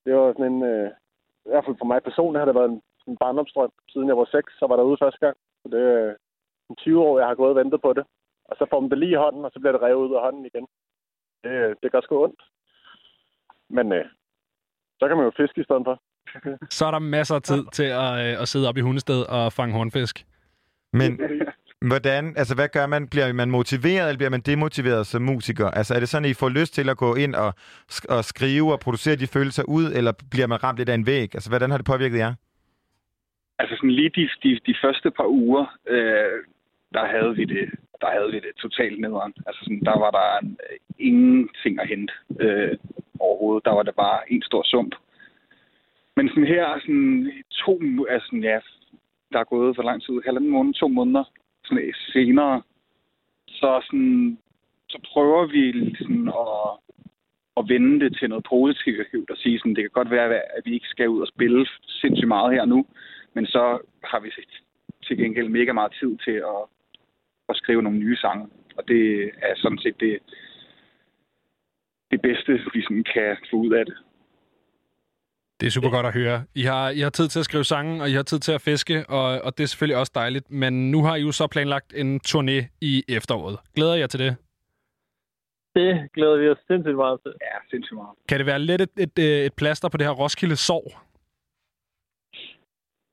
Det 0.06 0.14
var 0.16 0.34
sådan 0.34 0.52
en, 0.54 0.64
øh, 0.64 0.90
i 1.46 1.50
hvert 1.50 1.66
fald 1.66 1.78
for 1.80 1.90
mig 1.92 2.04
personligt 2.04 2.42
har 2.42 2.46
det 2.50 2.60
været 2.60 2.72
en, 2.72 2.82
en 3.08 3.18
barndomstrøm. 3.18 3.72
siden 3.90 4.08
jeg 4.08 4.18
var 4.18 4.28
6, 4.32 4.54
så 4.60 4.68
var 4.68 4.76
der 4.76 4.90
ude 4.90 5.02
første 5.04 5.20
gang. 5.26 5.38
Så 5.62 5.68
det 5.74 5.82
er 5.94 6.10
øh, 6.70 6.76
20 6.78 7.04
år, 7.08 7.20
jeg 7.20 7.28
har 7.28 7.36
gået 7.36 7.54
og 7.54 7.56
ventet 7.56 7.82
på 7.82 7.94
det. 7.94 8.06
Og 8.50 8.56
så 8.60 8.66
får 8.70 8.80
man 8.80 8.90
det 8.90 9.00
lige 9.00 9.16
i 9.18 9.24
hånden, 9.24 9.46
og 9.46 9.52
så 9.52 9.60
bliver 9.60 9.72
det 9.76 9.82
revet 9.82 10.08
ud 10.10 10.16
af 10.16 10.22
hånden 10.22 10.46
igen. 10.46 10.68
Det, 11.46 11.56
øh, 11.64 11.76
det 11.84 11.92
gør 11.92 12.02
sgu 12.02 12.24
ondt. 12.24 12.42
Men 13.70 13.92
øh, 13.94 14.06
så 15.00 15.08
kan 15.08 15.18
man 15.18 15.26
jo 15.26 15.32
fiske 15.38 15.62
i 15.62 15.64
stedet 15.64 15.84
for. 15.86 15.96
Så 16.78 16.86
er 16.86 16.92
der 16.92 17.00
masser 17.00 17.36
af 17.36 17.42
tid 17.42 17.64
til 17.78 17.90
at, 18.06 18.12
øh, 18.26 18.42
at 18.42 18.48
sidde 18.48 18.70
op 18.70 18.78
i 18.78 18.82
hundested 18.82 19.20
og 19.38 19.54
fange 19.54 19.74
hornfisk. 19.74 20.26
Men 20.94 21.12
hvordan, 21.90 22.34
altså 22.38 22.56
hvad 22.56 22.70
gør 22.70 22.88
man? 22.88 23.08
Bliver 23.08 23.34
man 23.34 23.52
motiveret, 23.52 24.08
eller 24.08 24.18
bliver 24.18 24.30
man 24.30 24.42
demotiveret 24.42 25.08
som 25.08 25.22
musiker? 25.22 25.68
Altså 25.72 25.94
er 25.96 26.00
det 26.00 26.10
sådan, 26.10 26.26
at 26.26 26.32
I 26.32 26.34
får 26.34 26.50
lyst 26.50 26.74
til 26.74 26.90
at 26.90 26.98
gå 26.98 27.16
ind 27.16 27.36
og, 27.36 27.54
sk- 27.92 28.16
og 28.16 28.24
skrive 28.24 28.74
og 28.74 28.80
producere 28.80 29.16
de 29.16 29.28
følelser 29.28 29.64
ud, 29.64 29.86
eller 29.98 30.14
bliver 30.32 30.48
man 30.48 30.64
ramt 30.64 30.78
lidt 30.78 30.90
af 30.90 30.94
en 30.96 31.08
væg? 31.08 31.36
Altså 31.36 31.50
hvordan 31.50 31.70
har 31.72 31.78
det 31.78 31.86
påvirket 31.86 32.18
jer? 32.18 32.34
Altså 33.60 33.76
sådan 33.76 33.92
lige 33.92 34.10
de, 34.10 34.30
de, 34.44 34.60
de 34.68 34.76
første 34.84 35.12
par 35.12 35.28
uger, 35.28 35.66
øh, 35.88 36.44
der 36.94 37.06
havde 37.06 37.36
vi 37.36 37.46
det, 37.46 37.66
der 38.02 38.10
havde 38.16 38.32
vi 38.32 38.40
det 38.40 38.56
totalt 38.58 39.00
nederen. 39.00 39.34
Altså 39.48 39.62
sådan, 39.64 39.86
der 39.90 39.98
var 40.00 40.12
der 40.12 40.28
en, 40.42 40.58
øh, 40.70 40.78
ingenting 41.00 41.80
at 41.82 41.88
hente 41.88 42.14
øh, 42.40 42.78
overhovedet. 43.20 43.66
Der 43.66 43.72
var 43.72 43.84
det 43.84 43.96
bare 43.96 44.32
en 44.32 44.42
stor 44.42 44.64
sump. 44.64 44.96
Men 46.16 46.30
sådan 46.30 46.48
her, 46.48 46.80
sådan 46.80 47.32
to, 47.52 47.80
altså 48.10 48.36
ja, 48.44 48.60
der 49.34 49.40
er 49.40 49.54
gået 49.54 49.76
for 49.76 49.84
lang 49.84 50.04
tid, 50.04 50.22
halvanden 50.26 50.52
måned, 50.52 50.74
to 50.74 50.88
måneder 50.88 51.24
sådan, 51.66 51.94
senere, 52.14 52.62
så 53.48 53.82
sådan, 53.86 54.38
så 54.90 54.98
prøver 55.14 55.46
vi 55.46 55.96
sådan 55.98 56.28
at, 56.28 56.70
at 57.58 57.70
vende 57.70 58.06
det 58.06 58.18
til 58.18 58.30
noget 58.30 58.46
positivt 58.50 59.30
og 59.30 59.38
sige 59.38 59.60
sådan, 59.60 59.76
det 59.76 59.84
kan 59.84 59.98
godt 60.00 60.12
være, 60.12 60.28
at 60.58 60.62
vi 60.66 60.74
ikke 60.74 60.88
skal 60.88 61.10
ud 61.10 61.22
og 61.22 61.28
spille 61.28 61.68
sindssygt 61.88 62.28
meget 62.28 62.54
her 62.54 62.66
nu, 62.66 62.86
men 63.34 63.46
så 63.46 63.80
har 64.04 64.20
vi 64.20 64.30
til 65.08 65.18
gengæld 65.18 65.50
mega 65.50 65.74
meget 65.74 65.94
tid 66.00 66.18
til 66.18 66.32
at, 66.32 66.62
at 67.50 67.56
skrive 67.56 67.82
nogle 67.82 68.00
nye 68.00 68.18
sange. 68.18 68.48
Og 68.78 68.88
det 68.88 69.32
er 69.42 69.54
sådan 69.56 69.78
set 69.78 70.00
det, 70.00 70.20
det 72.12 72.22
bedste, 72.22 72.52
vi 72.74 72.82
sådan 72.82 73.06
kan 73.14 73.38
få 73.52 73.56
ud 73.56 73.74
af 73.74 73.86
det. 73.86 73.98
Det 75.60 75.68
er 75.68 75.72
super 75.72 75.90
godt 75.90 76.06
at 76.06 76.14
høre. 76.14 76.44
I 76.56 76.62
har, 76.62 76.90
I 76.90 77.00
har 77.00 77.10
tid 77.10 77.28
til 77.28 77.40
at 77.40 77.46
skrive 77.46 77.64
sange, 77.64 78.02
og 78.02 78.10
I 78.10 78.14
har 78.14 78.24
tid 78.24 78.40
til 78.40 78.52
at 78.52 78.62
fiske, 78.62 79.06
og, 79.10 79.42
og 79.46 79.58
det 79.58 79.64
er 79.64 79.68
selvfølgelig 79.68 79.98
også 79.98 80.12
dejligt. 80.16 80.52
Men 80.52 80.92
nu 80.92 81.04
har 81.04 81.16
I 81.16 81.22
jo 81.22 81.32
så 81.32 81.48
planlagt 81.48 81.94
en 81.94 82.20
turné 82.28 82.78
i 82.82 83.04
efteråret. 83.08 83.58
Glæder 83.76 83.96
jeg 83.96 84.10
til 84.10 84.20
det? 84.20 84.36
Det 85.76 86.10
glæder 86.14 86.38
vi 86.38 86.50
os 86.50 86.58
sindssygt 86.68 86.96
meget 86.96 87.20
til. 87.24 87.34
Ja, 87.42 87.58
sindssygt 87.70 87.96
meget. 87.96 88.16
Kan 88.30 88.38
det 88.38 88.46
være 88.46 88.60
lidt 88.60 88.82
et, 88.82 88.90
et, 88.98 89.46
et 89.46 89.54
plaster 89.54 89.90
på 89.90 89.98
det 89.98 90.06
her 90.06 90.14
Roskilde 90.14 90.56
sår? 90.56 91.05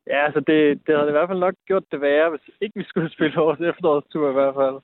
Ja, 0.07 0.25
altså 0.27 0.41
det, 0.41 0.87
det 0.87 0.97
havde 0.97 1.09
i 1.09 1.17
hvert 1.17 1.29
fald 1.29 1.38
nok 1.38 1.55
gjort 1.67 1.85
det 1.93 2.01
værre, 2.01 2.31
hvis 2.31 2.55
ikke 2.61 2.79
vi 2.79 2.85
skulle 2.85 3.11
spille 3.17 3.37
vores 3.37 3.61
efterårstur 3.61 4.31
i 4.31 4.33
hvert 4.33 4.55
fald. 4.55 4.79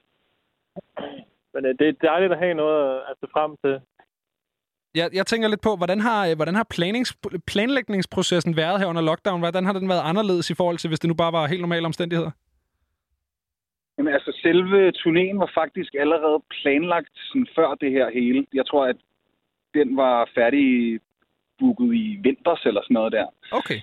Men 1.54 1.66
øh, 1.66 1.74
det 1.78 1.88
er 1.88 2.08
dejligt 2.08 2.32
at 2.32 2.38
have 2.38 2.54
noget 2.54 2.96
at 3.10 3.14
se 3.20 3.26
frem 3.32 3.56
til. 3.64 3.80
Jeg, 4.94 5.10
jeg 5.12 5.26
tænker 5.26 5.48
lidt 5.48 5.62
på, 5.68 5.76
hvordan 5.76 6.00
har, 6.00 6.34
hvordan 6.34 6.54
har 6.54 6.66
planings, 6.70 7.16
planlægningsprocessen 7.46 8.56
været 8.56 8.80
her 8.80 8.86
under 8.86 9.02
lockdown? 9.02 9.40
Hvordan 9.40 9.64
har 9.64 9.72
den 9.72 9.88
været 9.88 10.08
anderledes 10.10 10.50
i 10.50 10.54
forhold 10.54 10.78
til, 10.78 10.88
hvis 10.88 11.00
det 11.00 11.08
nu 11.08 11.14
bare 11.14 11.32
var 11.32 11.46
helt 11.46 11.60
normale 11.60 11.86
omstændigheder? 11.86 12.30
Jamen 13.98 14.12
altså, 14.12 14.38
selve 14.42 14.92
turnéen 15.00 15.38
var 15.38 15.50
faktisk 15.54 15.94
allerede 15.94 16.42
planlagt 16.50 17.14
sådan, 17.28 17.48
før 17.56 17.74
det 17.74 17.90
her 17.90 18.10
hele. 18.10 18.46
Jeg 18.54 18.66
tror, 18.66 18.86
at 18.86 18.96
den 19.74 19.96
var 19.96 20.30
færdig 20.34 21.00
booket 21.58 21.94
i 21.94 22.18
vinters 22.22 22.62
eller 22.66 22.82
sådan 22.82 22.94
noget 22.94 23.12
der. 23.12 23.26
Okay. 23.52 23.80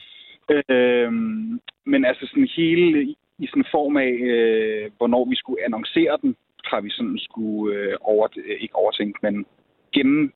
Øhm, 0.49 1.62
men 1.86 2.05
altså 2.05 2.27
sådan 2.27 2.49
hele 2.55 3.03
i, 3.03 3.17
i 3.39 3.47
sådan 3.47 3.65
form 3.71 3.97
af, 3.97 4.13
øh, 4.34 4.91
hvornår 4.97 5.29
vi 5.29 5.36
skulle 5.36 5.63
annoncere 5.63 6.17
den, 6.21 6.36
har 6.65 6.81
vi 6.81 6.89
sådan 6.89 7.19
skulle 7.19 7.75
øh, 7.75 7.97
over, 8.01 8.27
øh, 8.38 8.62
ikke 8.62 8.75
overtænkt, 8.75 9.23
men 9.23 9.45
gennem 9.93 10.34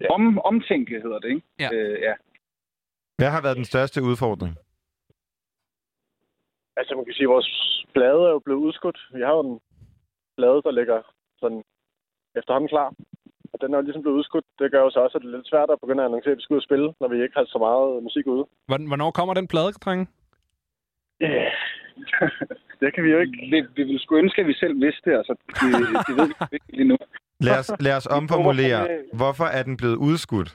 ja. 0.00 0.06
om, 0.14 0.38
omtænke, 0.38 1.00
hedder 1.00 1.18
det, 1.18 1.28
ikke? 1.28 1.42
Ja. 1.60 1.68
Øh, 1.72 2.00
ja. 2.02 2.14
Hvad 3.18 3.30
har 3.30 3.42
været 3.42 3.56
den 3.56 3.64
største 3.64 4.02
udfordring? 4.02 4.54
Altså, 6.76 6.94
man 6.94 7.04
kan 7.04 7.14
sige, 7.14 7.28
at 7.28 7.34
vores 7.36 7.50
plade 7.94 8.22
er 8.28 8.32
jo 8.36 8.38
blevet 8.38 8.60
udskudt. 8.60 8.98
Vi 9.14 9.20
har 9.20 9.34
jo 9.36 9.40
en 9.52 9.60
plade, 10.36 10.62
der 10.62 10.70
ligger 10.70 11.02
sådan 11.40 11.62
efterhånden 12.36 12.68
klar. 12.68 12.94
Den 13.62 13.72
er 13.74 13.78
jo 13.78 13.82
ligesom 13.86 14.02
blevet 14.02 14.16
udskudt. 14.18 14.44
Det 14.58 14.70
gør 14.72 14.82
jo 14.86 14.90
så 14.90 15.00
også, 15.00 15.18
at 15.18 15.22
det 15.22 15.28
er 15.32 15.36
lidt 15.36 15.48
svært 15.52 15.70
at 15.70 15.80
begynde 15.82 16.02
at 16.02 16.06
annoncere, 16.08 16.32
at 16.32 16.38
vi 16.38 16.42
skal 16.42 16.54
ud 16.54 16.62
og 16.64 16.68
spille, 16.68 16.88
når 17.00 17.08
vi 17.08 17.22
ikke 17.22 17.36
har 17.38 17.44
så 17.44 17.58
meget 17.58 18.02
musik 18.02 18.26
ude. 18.26 18.44
Hvorn- 18.70 18.88
Hvornår 18.90 19.10
kommer 19.10 19.34
den 19.34 19.48
plade, 19.52 19.72
drenge? 19.84 20.06
Ja, 21.20 21.44
det 22.80 22.94
kan 22.94 23.04
vi 23.04 23.10
jo 23.14 23.18
ikke. 23.24 23.36
Vi, 23.52 23.58
vi 23.76 23.82
ville 23.88 24.00
sgu 24.02 24.16
ønske, 24.16 24.40
at 24.40 24.46
vi 24.46 24.54
selv 24.54 24.74
vidste 24.80 25.10
det. 25.10 25.16
Altså, 25.20 25.32
det, 25.48 25.56
det 26.08 26.14
ved 26.18 26.26
vi 26.28 26.34
ikke 26.56 26.72
lige 26.78 26.88
nu. 26.92 26.96
Lad 27.46 27.58
os, 27.62 27.70
lad 27.86 27.96
os 28.00 28.06
omformulere. 28.18 28.80
Hvorfor 29.20 29.44
er 29.58 29.62
den 29.62 29.76
blevet 29.76 29.96
udskudt? 29.96 30.50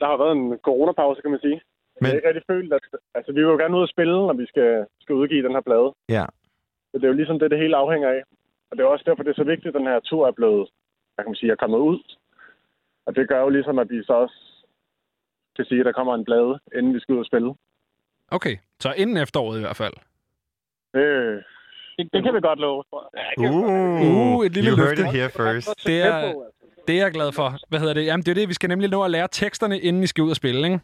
Der 0.00 0.06
har 0.06 0.16
været 0.22 0.32
en 0.36 0.58
coronapause, 0.68 1.22
kan 1.22 1.30
man 1.30 1.40
sige. 1.46 1.60
Men... 2.00 2.04
Jeg 2.06 2.10
har 2.10 2.16
ikke 2.16 2.28
rigtig 2.28 2.48
følt, 2.54 2.72
at... 2.72 2.82
Altså, 3.14 3.30
vi 3.32 3.40
vil 3.40 3.50
jo 3.54 3.56
gerne 3.62 3.76
ud 3.76 3.82
og 3.82 3.88
spille, 3.94 4.12
når 4.28 4.32
vi 4.42 4.46
skal, 4.46 4.86
skal 5.00 5.14
udgive 5.14 5.42
den 5.46 5.52
her 5.56 5.60
plade. 5.68 5.88
Ja. 6.16 6.24
Så 6.90 6.94
det 6.98 7.04
er 7.04 7.08
jo 7.12 7.20
ligesom 7.20 7.38
det, 7.38 7.50
det 7.50 7.58
hele 7.58 7.76
afhænger 7.76 8.08
af. 8.16 8.22
Og 8.70 8.76
det 8.76 8.82
er 8.82 8.86
også 8.88 9.04
derfor, 9.06 9.22
det 9.22 9.30
er 9.30 9.40
så 9.42 9.44
vigtigt, 9.52 9.66
at 9.74 9.78
den 9.80 9.86
her 9.90 10.00
tur 10.00 10.26
er 10.26 10.32
blevet, 10.32 10.68
hvad 11.18 11.24
kan 11.24 11.30
man 11.30 11.36
sige, 11.36 11.52
er 11.52 11.56
kommet 11.64 11.78
ud. 11.78 11.98
Og 13.06 13.16
det 13.16 13.28
gør 13.28 13.40
jo 13.40 13.48
ligesom, 13.48 13.78
at 13.78 13.90
vi 13.90 14.02
så 14.04 14.12
også 14.12 14.38
kan 15.56 15.64
sige, 15.64 15.80
at 15.80 15.86
der 15.86 15.92
kommer 15.92 16.14
en 16.14 16.24
plade, 16.24 16.58
inden 16.76 16.94
vi 16.94 17.00
skal 17.00 17.14
ud 17.14 17.18
og 17.18 17.26
spille. 17.26 17.54
Okay, 18.30 18.56
så 18.80 18.92
inden 18.96 19.16
efteråret 19.16 19.56
i 19.58 19.60
hvert 19.60 19.76
fald. 19.76 19.94
Det, 20.94 21.04
Det, 21.98 22.08
det 22.12 22.22
kan 22.24 22.34
vi 22.34 22.40
godt 22.40 22.58
love, 22.58 22.84
jeg. 23.38 23.50
Uh, 23.50 24.36
Uh, 24.36 24.46
et 24.46 24.52
lille 24.52 24.70
you 24.70 24.76
heard 24.76 24.98
it 24.98 25.12
here 25.16 25.30
first. 25.30 25.86
Det 25.86 26.02
er, 26.02 26.34
det 26.88 26.98
er 26.98 27.02
jeg 27.04 27.12
glad 27.12 27.32
for. 27.32 27.48
Hvad 27.68 27.78
hedder 27.80 27.94
det? 27.94 28.04
Jamen, 28.06 28.24
det 28.24 28.30
er 28.30 28.34
det, 28.34 28.48
vi 28.48 28.54
skal 28.54 28.68
nemlig 28.68 28.90
nå 28.90 29.02
at 29.02 29.10
lære 29.10 29.28
teksterne, 29.30 29.80
inden 29.80 30.02
I 30.02 30.06
skal 30.06 30.24
ud 30.24 30.30
og 30.30 30.36
spille, 30.36 30.64
ikke? 30.64 30.80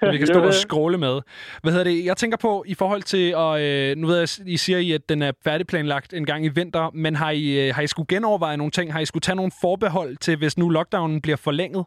Så 0.00 0.10
vi 0.10 0.18
kan 0.18 0.26
stå 0.26 0.40
og 0.50 0.54
scrolle 0.54 0.98
med. 0.98 1.20
Hvad 1.62 1.72
hedder 1.72 1.84
det? 1.84 2.04
Jeg 2.04 2.16
tænker 2.16 2.38
på, 2.46 2.64
i 2.66 2.74
forhold 2.74 3.02
til, 3.02 3.34
og 3.34 3.62
øh, 3.62 3.96
nu 3.96 4.06
ved 4.06 4.18
jeg, 4.18 4.28
I 4.46 4.56
siger 4.56 4.78
I, 4.78 4.92
at 4.92 5.08
den 5.08 5.22
er 5.22 5.32
færdigplanlagt 5.44 6.14
en 6.14 6.26
gang 6.26 6.44
i 6.44 6.48
vinter, 6.48 6.90
men 6.94 7.16
har 7.16 7.30
I, 7.30 7.68
øh, 7.68 7.74
har 7.74 7.82
I 7.82 7.86
skulle 7.86 8.06
genoverveje 8.06 8.56
nogle 8.56 8.70
ting? 8.70 8.92
Har 8.92 9.00
I 9.00 9.06
skulle 9.06 9.20
tage 9.20 9.36
nogle 9.36 9.52
forbehold 9.60 10.16
til, 10.16 10.38
hvis 10.38 10.58
nu 10.58 10.68
lockdownen 10.68 11.20
bliver 11.22 11.36
forlænget? 11.36 11.84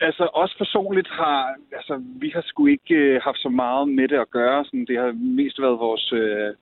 Altså, 0.00 0.28
os 0.32 0.54
personligt 0.58 1.08
har... 1.08 1.54
Altså, 1.72 2.02
vi 2.20 2.30
har 2.34 2.42
sgu 2.46 2.66
ikke 2.66 2.94
øh, 2.94 3.20
haft 3.22 3.38
så 3.38 3.48
meget 3.48 3.88
med 3.88 4.08
det 4.08 4.18
at 4.18 4.30
gøre. 4.30 4.64
Sådan, 4.64 4.86
det 4.86 4.98
har 4.98 5.12
mest 5.12 5.60
været 5.60 5.78
vores 5.78 6.12
øh, 6.12 6.54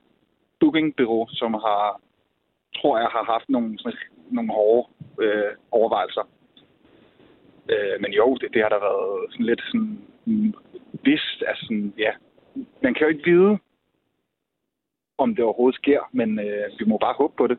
bookingbureau, 0.60 1.26
som 1.28 1.54
har, 1.54 2.00
tror 2.76 2.98
jeg, 2.98 3.08
har 3.16 3.24
haft 3.24 3.48
nogle, 3.48 3.78
sådan, 3.78 3.98
nogle 4.30 4.52
hårde 4.52 4.88
øh, 5.20 5.52
overvejelser. 5.70 6.24
Øh, 7.72 8.00
men 8.00 8.12
jo, 8.12 8.34
det, 8.40 8.48
det 8.54 8.62
har 8.62 8.68
der 8.68 8.80
været 8.88 9.32
sådan 9.32 9.46
lidt 9.46 9.62
sådan... 9.70 9.98
Mm, 10.26 10.54
Vist, 11.04 11.42
altså 11.48 11.64
sådan, 11.64 11.92
ja. 11.98 12.12
Man 12.82 12.94
kan 12.94 13.02
jo 13.02 13.08
ikke 13.08 13.30
vide, 13.30 13.58
om 15.18 15.34
det 15.34 15.44
overhovedet 15.44 15.80
sker, 15.80 16.00
men 16.12 16.38
øh, 16.38 16.64
vi 16.78 16.84
må 16.84 16.98
bare 16.98 17.14
håbe 17.18 17.34
på 17.36 17.46
det. 17.46 17.58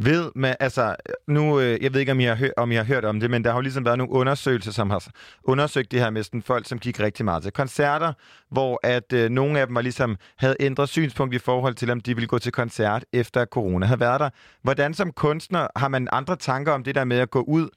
Ved 0.00 0.32
med, 0.34 0.54
altså, 0.60 0.96
nu, 1.26 1.60
øh, 1.60 1.82
jeg 1.82 1.92
ved 1.92 2.00
ikke, 2.00 2.12
om 2.12 2.20
I, 2.20 2.24
har 2.24 2.34
hør, 2.34 2.50
om 2.56 2.72
I 2.72 2.74
har 2.74 2.84
hørt 2.84 3.04
om 3.04 3.20
det, 3.20 3.30
men 3.30 3.44
der 3.44 3.50
har 3.50 3.58
jo 3.58 3.60
ligesom 3.60 3.84
været 3.84 3.98
nogle 3.98 4.12
undersøgelser, 4.12 4.72
som 4.72 4.90
har 4.90 5.10
undersøgt 5.44 5.92
det 5.92 6.00
her 6.00 6.10
med 6.10 6.22
sådan 6.22 6.42
folk, 6.42 6.66
som 6.66 6.78
gik 6.78 7.00
rigtig 7.00 7.24
meget 7.24 7.42
til 7.42 7.52
koncerter, 7.52 8.12
hvor 8.50 8.80
at 8.82 9.12
øh, 9.12 9.30
nogle 9.30 9.60
af 9.60 9.66
dem 9.66 9.74
var 9.74 9.82
ligesom, 9.82 10.16
havde 10.36 10.56
ændret 10.60 10.88
synspunkt 10.88 11.34
i 11.34 11.38
forhold 11.38 11.74
til, 11.74 11.90
om 11.90 12.00
de 12.00 12.14
ville 12.14 12.28
gå 12.28 12.38
til 12.38 12.52
koncert 12.52 13.04
efter 13.12 13.44
corona 13.44 13.86
havde 13.86 14.00
været 14.00 14.20
der. 14.20 14.30
Hvordan 14.62 14.94
som 14.94 15.12
kunstner 15.12 15.66
har 15.76 15.88
man 15.88 16.08
andre 16.12 16.36
tanker 16.36 16.72
om 16.72 16.84
det 16.84 16.94
der 16.94 17.04
med 17.04 17.18
at 17.18 17.30
gå 17.30 17.40
ud 17.40 17.68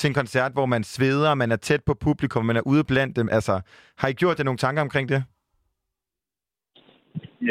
til 0.00 0.08
en 0.08 0.14
koncert, 0.20 0.52
hvor 0.56 0.66
man 0.74 0.82
sveder, 0.94 1.34
man 1.42 1.50
er 1.52 1.60
tæt 1.68 1.82
på 1.86 1.94
publikum, 2.06 2.44
man 2.50 2.56
er 2.60 2.66
ude 2.72 2.84
blandt 2.92 3.16
dem? 3.18 3.28
Altså, 3.36 3.54
har 4.00 4.08
I 4.08 4.12
gjort 4.22 4.38
jer 4.38 4.44
nogle 4.44 4.62
tanker 4.64 4.82
omkring 4.82 5.06
det? 5.08 5.20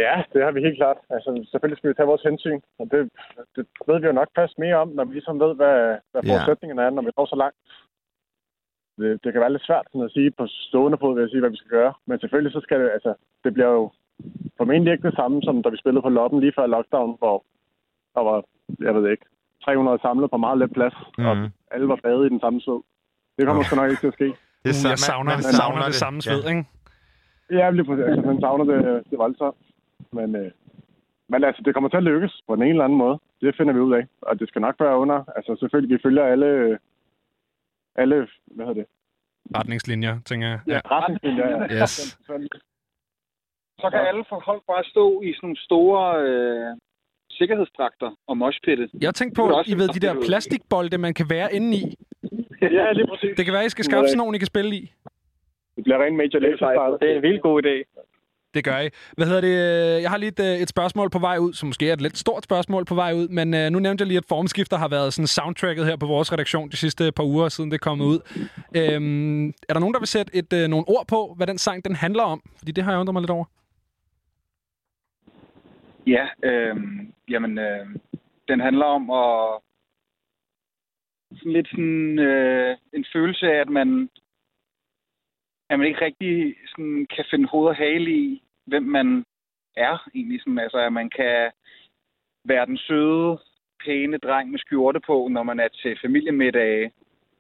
Ja, 0.02 0.14
det 0.34 0.40
har 0.46 0.52
vi 0.52 0.62
helt 0.68 0.78
klart. 0.82 0.98
Altså, 1.16 1.30
selvfølgelig 1.52 1.78
skal 1.78 1.90
vi 1.90 1.96
tage 1.98 2.12
vores 2.14 2.28
hensyn, 2.30 2.60
og 2.80 2.86
det, 2.92 3.00
det 3.56 3.64
ved 3.88 4.00
vi 4.00 4.08
jo 4.08 4.20
nok 4.22 4.32
først 4.40 4.56
mere 4.64 4.76
om, 4.84 4.90
når 4.98 5.06
vi 5.06 5.14
ligesom 5.14 5.40
ved, 5.40 5.52
hvad, 5.60 5.78
hvad 6.12 6.22
Ja. 6.24 6.30
forudsætningerne 6.30 6.82
er, 6.86 6.90
når 6.90 7.02
vi 7.02 7.12
når 7.18 7.26
så 7.26 7.36
langt. 7.44 7.58
Det, 9.00 9.24
det 9.24 9.30
kan 9.32 9.42
være 9.42 9.54
lidt 9.54 9.68
svært 9.68 9.86
sådan 9.92 10.08
at 10.08 10.12
sige 10.12 10.32
på 10.32 10.46
stående 10.68 10.98
fod, 11.02 11.14
vil 11.16 11.22
jeg 11.22 11.30
sige, 11.30 11.40
hvad 11.44 11.50
vi 11.56 11.62
skal 11.62 11.76
gøre. 11.80 11.94
Men 12.08 12.20
selvfølgelig 12.20 12.54
så 12.54 12.62
skal 12.66 12.80
det, 12.84 12.90
altså, 12.98 13.14
det 13.44 13.54
bliver 13.54 13.72
jo 13.80 13.92
formentlig 14.58 14.92
ikke 14.94 15.08
det 15.10 15.16
samme, 15.20 15.38
som 15.44 15.64
da 15.64 15.70
vi 15.70 15.78
spillede 15.78 16.02
på 16.06 16.10
Loppen 16.10 16.40
lige 16.40 16.54
før 16.58 16.68
lockdown, 16.68 17.12
hvor 17.22 17.38
der 18.16 18.22
var, 18.30 18.38
jeg 18.88 18.96
ved 18.96 19.12
ikke, 19.12 19.26
300 19.66 20.00
samlet 20.02 20.32
på 20.32 20.38
meget 20.38 20.58
let 20.58 20.72
plads, 20.74 20.96
mm. 21.18 21.26
og 21.26 21.38
Mhm. 21.38 21.48
alle 21.72 21.88
var 21.88 22.00
badet 22.04 22.26
i 22.26 22.30
den 22.30 22.40
samme 22.40 22.62
sved. 22.62 22.82
Det 23.38 23.46
kommer 23.48 23.64
sgu 23.64 23.76
nok 23.76 23.90
ikke 23.90 24.02
til 24.02 24.08
at 24.14 24.14
ske. 24.20 24.30
Det 24.66 24.74
Uh, 24.86 24.90
jeg 24.94 25.00
savner, 25.10 25.32
man, 25.32 25.44
savner 25.62 25.86
det, 25.86 25.96
samme 25.96 26.22
sved, 26.22 26.44
ikke? 26.50 26.64
Ja, 27.52 27.70
lige 27.70 27.86
præcis. 27.86 28.06
Altså, 28.12 28.26
man 28.32 28.40
savner 28.42 28.66
det, 28.72 29.04
det 29.10 29.18
voldsomt. 29.20 29.58
Men, 30.12 30.36
øh, 30.36 30.52
men 31.30 31.44
altså, 31.44 31.62
det 31.66 31.74
kommer 31.74 31.90
til 31.90 31.98
at 31.98 32.04
lykkes 32.04 32.42
på 32.48 32.54
en 32.54 32.62
eller 32.64 32.84
anden 32.84 32.98
måde. 32.98 33.20
Det 33.42 33.56
finder 33.58 33.74
vi 33.74 33.80
ud 33.80 33.94
af. 33.94 34.04
Og 34.22 34.40
det 34.40 34.48
skal 34.48 34.62
nok 34.62 34.76
være 34.80 34.98
under. 34.98 35.24
Altså, 35.36 35.56
selvfølgelig, 35.60 35.96
vi 35.96 36.02
følger 36.06 36.24
alle... 36.26 36.80
Alle, 37.96 38.28
hvad 38.56 38.66
hedder 38.66 38.82
det? 38.82 38.86
Retningslinjer, 39.58 40.20
tænker 40.26 40.48
jeg. 40.48 40.60
Ja, 40.68 40.80
retningslinjer. 40.96 41.48
Ja. 41.48 41.82
Yes. 41.82 42.18
Så 43.82 43.88
kan 43.92 44.00
alle 44.10 44.24
folk 44.30 44.64
bare 44.68 44.84
stå 44.84 45.22
i 45.22 45.34
sådan 45.34 45.46
nogle 45.48 45.58
store 45.68 46.04
øh, 46.28 46.78
sikkerhedsdragter 47.40 48.10
og 48.30 48.38
moshpitte. 48.38 48.86
Jeg 49.02 49.16
tænkte 49.16 49.36
på, 49.40 49.44
også 49.60 49.72
I 49.72 49.76
ved, 49.80 49.88
de 49.88 50.00
der 50.06 50.14
plastikbolde, 50.28 50.98
man 50.98 51.14
kan 51.14 51.26
være 51.30 51.50
inde 51.58 51.72
i. 51.78 51.84
ja, 52.78 52.92
lige 52.92 53.08
præcis. 53.12 53.34
Det 53.38 53.46
kan 53.46 53.54
være, 53.54 53.66
I 53.66 53.70
skal 53.76 53.86
skaffe 53.86 54.08
sådan 54.08 54.18
nogle, 54.18 54.36
I 54.36 54.40
kan 54.40 54.52
spille 54.54 54.76
i. 54.76 54.84
Det 55.76 55.84
bliver 55.84 56.04
rent 56.04 56.18
Major 56.18 56.40
League. 56.40 56.98
Det 57.02 57.12
er 57.12 57.16
en 57.16 57.22
vildt 57.22 57.42
god 57.42 57.64
idé. 57.64 57.76
Det 58.54 58.64
gør 58.64 58.80
I. 58.80 58.90
Hvad 59.18 59.28
hedder 59.28 59.42
det? 59.42 59.56
Jeg 60.02 60.10
har 60.10 60.18
lige 60.18 60.30
et, 60.30 60.40
øh, 60.40 60.62
et 60.64 60.70
spørgsmål 60.70 61.10
på 61.10 61.20
vej 61.20 61.38
ud, 61.38 61.54
som 61.54 61.68
måske 61.68 61.90
er 61.90 61.94
et 61.94 62.02
lidt 62.02 62.18
stort 62.18 62.44
spørgsmål 62.44 62.86
på 62.86 62.96
vej 62.96 63.14
ud, 63.14 63.28
men 63.28 63.54
øh, 63.54 63.70
nu 63.70 63.80
nævnte 63.80 64.02
jeg 64.02 64.08
lige, 64.08 64.18
at 64.18 64.26
formskifter 64.30 64.78
har 64.78 64.88
været 64.88 65.14
sådan 65.14 65.28
soundtracket 65.28 65.86
her 65.86 65.96
på 65.96 66.06
vores 66.06 66.32
redaktion 66.34 66.70
de 66.70 66.78
sidste 66.78 67.12
par 67.12 67.24
uger, 67.24 67.50
siden 67.50 67.72
det 67.72 67.76
er 67.76 67.86
kommet 67.90 68.06
ud. 68.06 68.20
Øhm, 68.76 69.48
er 69.48 69.74
der 69.74 69.80
nogen, 69.80 69.94
der 69.94 70.00
vil 70.00 70.08
sætte 70.08 70.36
et, 70.36 70.54
øh, 70.54 70.68
nogle 70.68 70.86
ord 70.88 71.08
på, 71.08 71.34
hvad 71.38 71.48
den 71.48 71.58
sang 71.58 71.86
den 71.86 71.96
handler 71.96 72.24
om? 72.24 72.42
Fordi 72.58 72.72
det 72.72 72.84
har 72.84 72.92
jeg 72.92 73.00
undret 73.00 73.14
mig 73.14 73.22
lidt 73.22 73.32
over. 73.32 73.46
Ja, 76.10 76.28
øh, 76.44 76.76
jamen, 77.30 77.58
øh, 77.58 77.86
den 78.48 78.60
handler 78.60 78.86
om 78.86 79.10
at 79.10 79.62
sådan 81.38 81.54
lidt 81.54 81.68
sådan 81.68 82.20
øh, 82.20 82.78
en 82.94 83.06
følelse 83.14 83.46
af, 83.52 83.58
at 83.62 83.70
man, 83.70 84.10
at 85.70 85.80
man 85.80 85.88
ikke 85.88 86.06
rigtig 86.06 86.56
sådan, 86.68 87.08
kan 87.16 87.26
finde 87.32 87.48
hoved 87.48 87.68
og 87.68 87.76
hale 87.76 88.12
i, 88.12 88.44
hvem 88.66 88.84
man 88.84 89.26
er 89.76 90.10
egentlig. 90.16 90.42
Sådan, 90.42 90.60
altså, 90.60 90.78
at 90.78 90.94
man 90.94 91.10
kan 91.10 91.52
være 92.46 92.66
den 92.66 92.78
søde, 92.78 93.40
pæne 93.86 94.18
dreng 94.18 94.52
med 94.52 94.60
skjorte 94.60 95.00
på, 95.00 95.28
når 95.32 95.44
man 95.44 95.60
er 95.60 95.68
til 95.68 95.98
familiemiddag. 96.02 96.92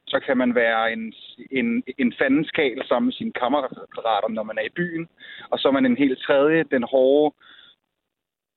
Så 0.07 0.19
kan 0.19 0.37
man 0.37 0.55
være 0.55 0.93
en, 0.93 1.13
en, 1.51 1.83
en 1.97 2.13
fandenskal 2.19 2.87
sammen 2.87 3.07
med 3.07 3.13
sine 3.13 3.31
kammerater, 3.31 4.27
når 4.29 4.43
man 4.43 4.57
er 4.57 4.65
i 4.65 4.75
byen. 4.75 5.09
Og 5.49 5.59
så 5.59 5.67
er 5.67 5.71
man 5.71 5.85
en 5.85 5.97
helt 5.97 6.19
tredje, 6.19 6.63
den 6.63 6.83
hårde, 6.83 7.35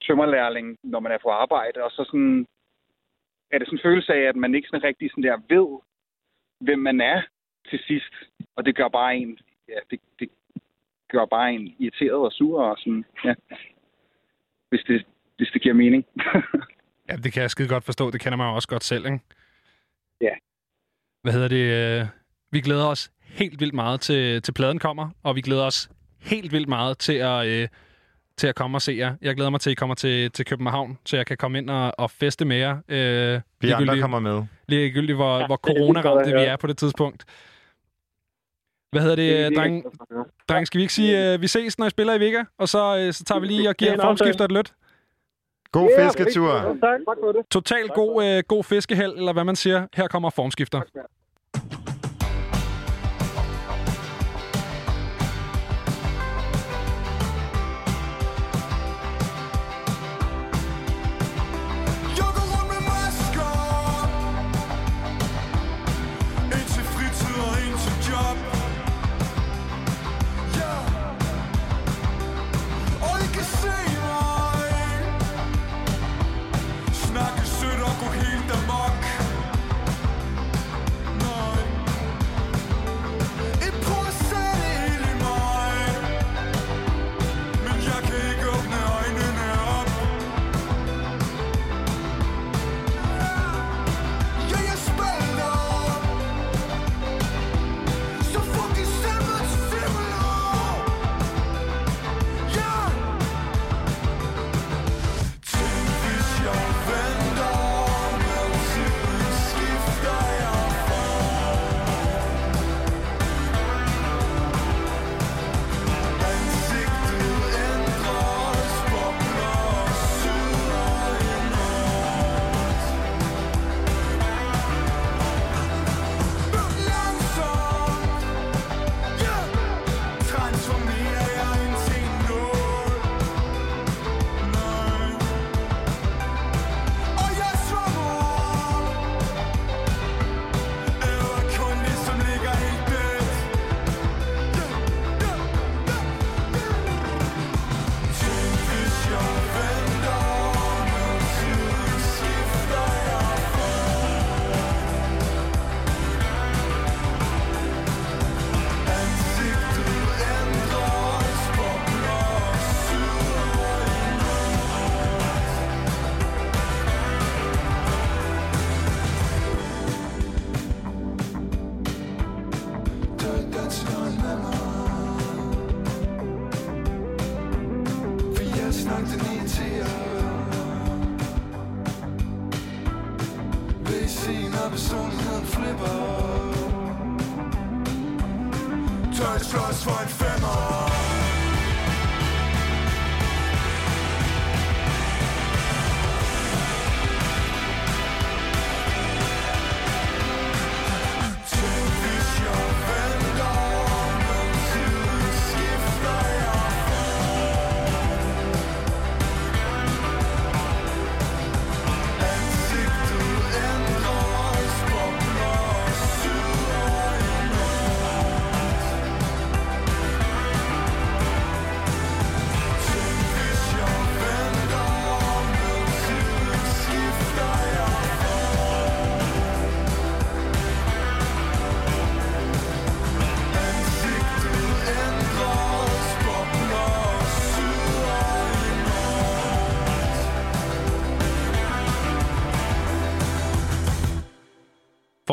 tømmerlærling, 0.06 0.78
når 0.82 1.00
man 1.00 1.12
er 1.12 1.18
på 1.22 1.28
arbejde, 1.28 1.84
og 1.84 1.90
så 1.90 2.04
sådan, 2.04 2.46
er 3.50 3.58
det 3.58 3.66
sådan 3.66 3.78
en 3.78 3.82
følelse 3.82 4.12
af, 4.12 4.22
at 4.28 4.36
man 4.36 4.54
ikke 4.54 4.68
sådan 4.68 4.84
rigtig 4.84 5.10
sådan 5.10 5.24
der 5.24 5.36
ved, 5.54 5.80
hvem 6.60 6.78
man 6.78 7.00
er 7.00 7.22
til 7.70 7.80
sidst. 7.86 8.14
Og 8.56 8.66
det 8.66 8.76
gør 8.76 8.88
bare 8.88 9.16
en, 9.16 9.38
ja, 9.68 9.78
det, 9.90 10.00
det 10.18 10.28
gør 11.10 11.24
bare 11.24 11.52
en 11.52 11.74
irriteret 11.78 12.24
og 12.28 12.32
sur 12.32 12.62
og 12.62 12.78
sådan, 12.78 13.04
ja. 13.24 13.34
Hvis 14.68 14.80
det, 14.88 15.06
hvis 15.36 15.50
det 15.52 15.62
giver 15.62 15.74
mening. 15.74 16.04
Ja, 17.08 17.16
det 17.16 17.32
kan 17.32 17.42
jeg 17.42 17.50
skide 17.50 17.68
godt 17.68 17.84
forstå. 17.84 18.10
Det 18.10 18.20
kender 18.20 18.36
man 18.36 18.48
jo 18.48 18.54
også 18.54 18.68
godt 18.68 18.84
selv, 18.84 19.06
ikke? 19.06 19.20
Ja. 20.20 20.34
Hvad 21.22 21.32
hedder 21.32 21.48
det? 21.48 22.08
Vi 22.50 22.60
glæder 22.60 22.86
os 22.86 23.12
helt 23.22 23.60
vildt 23.60 23.74
meget 23.74 24.00
til, 24.00 24.42
til 24.42 24.52
pladen 24.52 24.78
kommer, 24.78 25.10
og 25.22 25.36
vi 25.36 25.40
glæder 25.40 25.66
os 25.66 25.90
helt 26.20 26.52
vildt 26.52 26.68
meget 26.68 26.98
til 26.98 27.12
at, 27.12 27.46
øh, 27.46 27.68
til 28.36 28.46
at 28.46 28.54
komme 28.54 28.76
og 28.76 28.82
se 28.82 28.92
jer. 28.98 29.14
Jeg 29.22 29.34
glæder 29.34 29.50
mig 29.50 29.60
til, 29.60 29.70
at 29.70 29.72
I 29.72 29.74
kommer 29.74 29.94
til, 29.94 30.30
til 30.30 30.44
København, 30.44 30.98
så 31.06 31.16
jeg 31.16 31.26
kan 31.26 31.36
komme 31.36 31.58
ind 31.58 31.70
og, 31.70 31.92
og 31.98 32.10
feste 32.10 32.44
med 32.44 32.56
jer. 32.56 32.76
Øh, 32.88 33.40
Vi 33.60 33.70
andre 33.70 34.00
kommer 34.00 34.20
med. 34.20 34.42
Ligegyldigt, 34.68 35.16
hvor, 35.16 35.38
ja, 35.38 35.46
hvor 35.46 35.56
det 35.56 35.70
er 35.70 35.74
corona-ramte 35.74 36.32
vi 36.32 36.40
er 36.40 36.56
på 36.56 36.66
det 36.66 36.76
tidspunkt. 36.76 37.24
Hvad 38.92 39.02
hedder 39.02 39.16
det, 39.16 39.50
det 39.50 39.56
dreng? 39.58 39.84
Dreng, 40.48 40.66
skal 40.66 40.78
vi 40.78 40.82
ikke 40.82 40.94
sige, 40.94 41.34
uh, 41.34 41.42
vi 41.42 41.46
ses, 41.46 41.78
når 41.78 41.86
I 41.86 41.90
spiller 41.90 42.14
i 42.14 42.20
Vega? 42.20 42.44
Og 42.58 42.68
så, 42.68 43.06
uh, 43.06 43.12
så 43.12 43.24
tager 43.24 43.38
vi 43.40 43.46
lige 43.46 43.68
og 43.68 43.74
giver 43.74 43.92
er 43.92 44.00
formskifter 44.00 44.44
et 44.44 44.52
lødt. 44.52 44.72
God 45.72 45.90
fisketur. 45.98 46.52
Tak. 46.52 46.80
Tak 46.80 47.00
for 47.24 47.32
det. 47.32 47.46
Total 47.50 47.88
god, 47.88 48.36
uh, 48.36 48.42
god 48.48 48.64
fiskeheld, 48.64 49.12
eller 49.12 49.32
hvad 49.32 49.44
man 49.44 49.56
siger. 49.56 49.86
Her 49.94 50.08
kommer 50.08 50.30
formskifter. 50.30 50.80
Jeg 50.94 51.02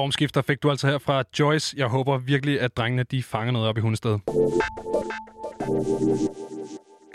Formskifter 0.10 0.42
fik 0.42 0.64
du 0.64 0.70
altså 0.70 0.88
her 0.88 0.98
fra 0.98 1.24
Joyce. 1.40 1.76
Jeg 1.78 1.88
håber 1.88 2.18
virkelig, 2.18 2.62
at 2.62 2.78
drengene 2.78 3.04
de 3.04 3.24
fanger 3.24 3.52
noget 3.52 3.68
op 3.68 3.78
i 3.78 3.82
Hundested. 3.82 4.18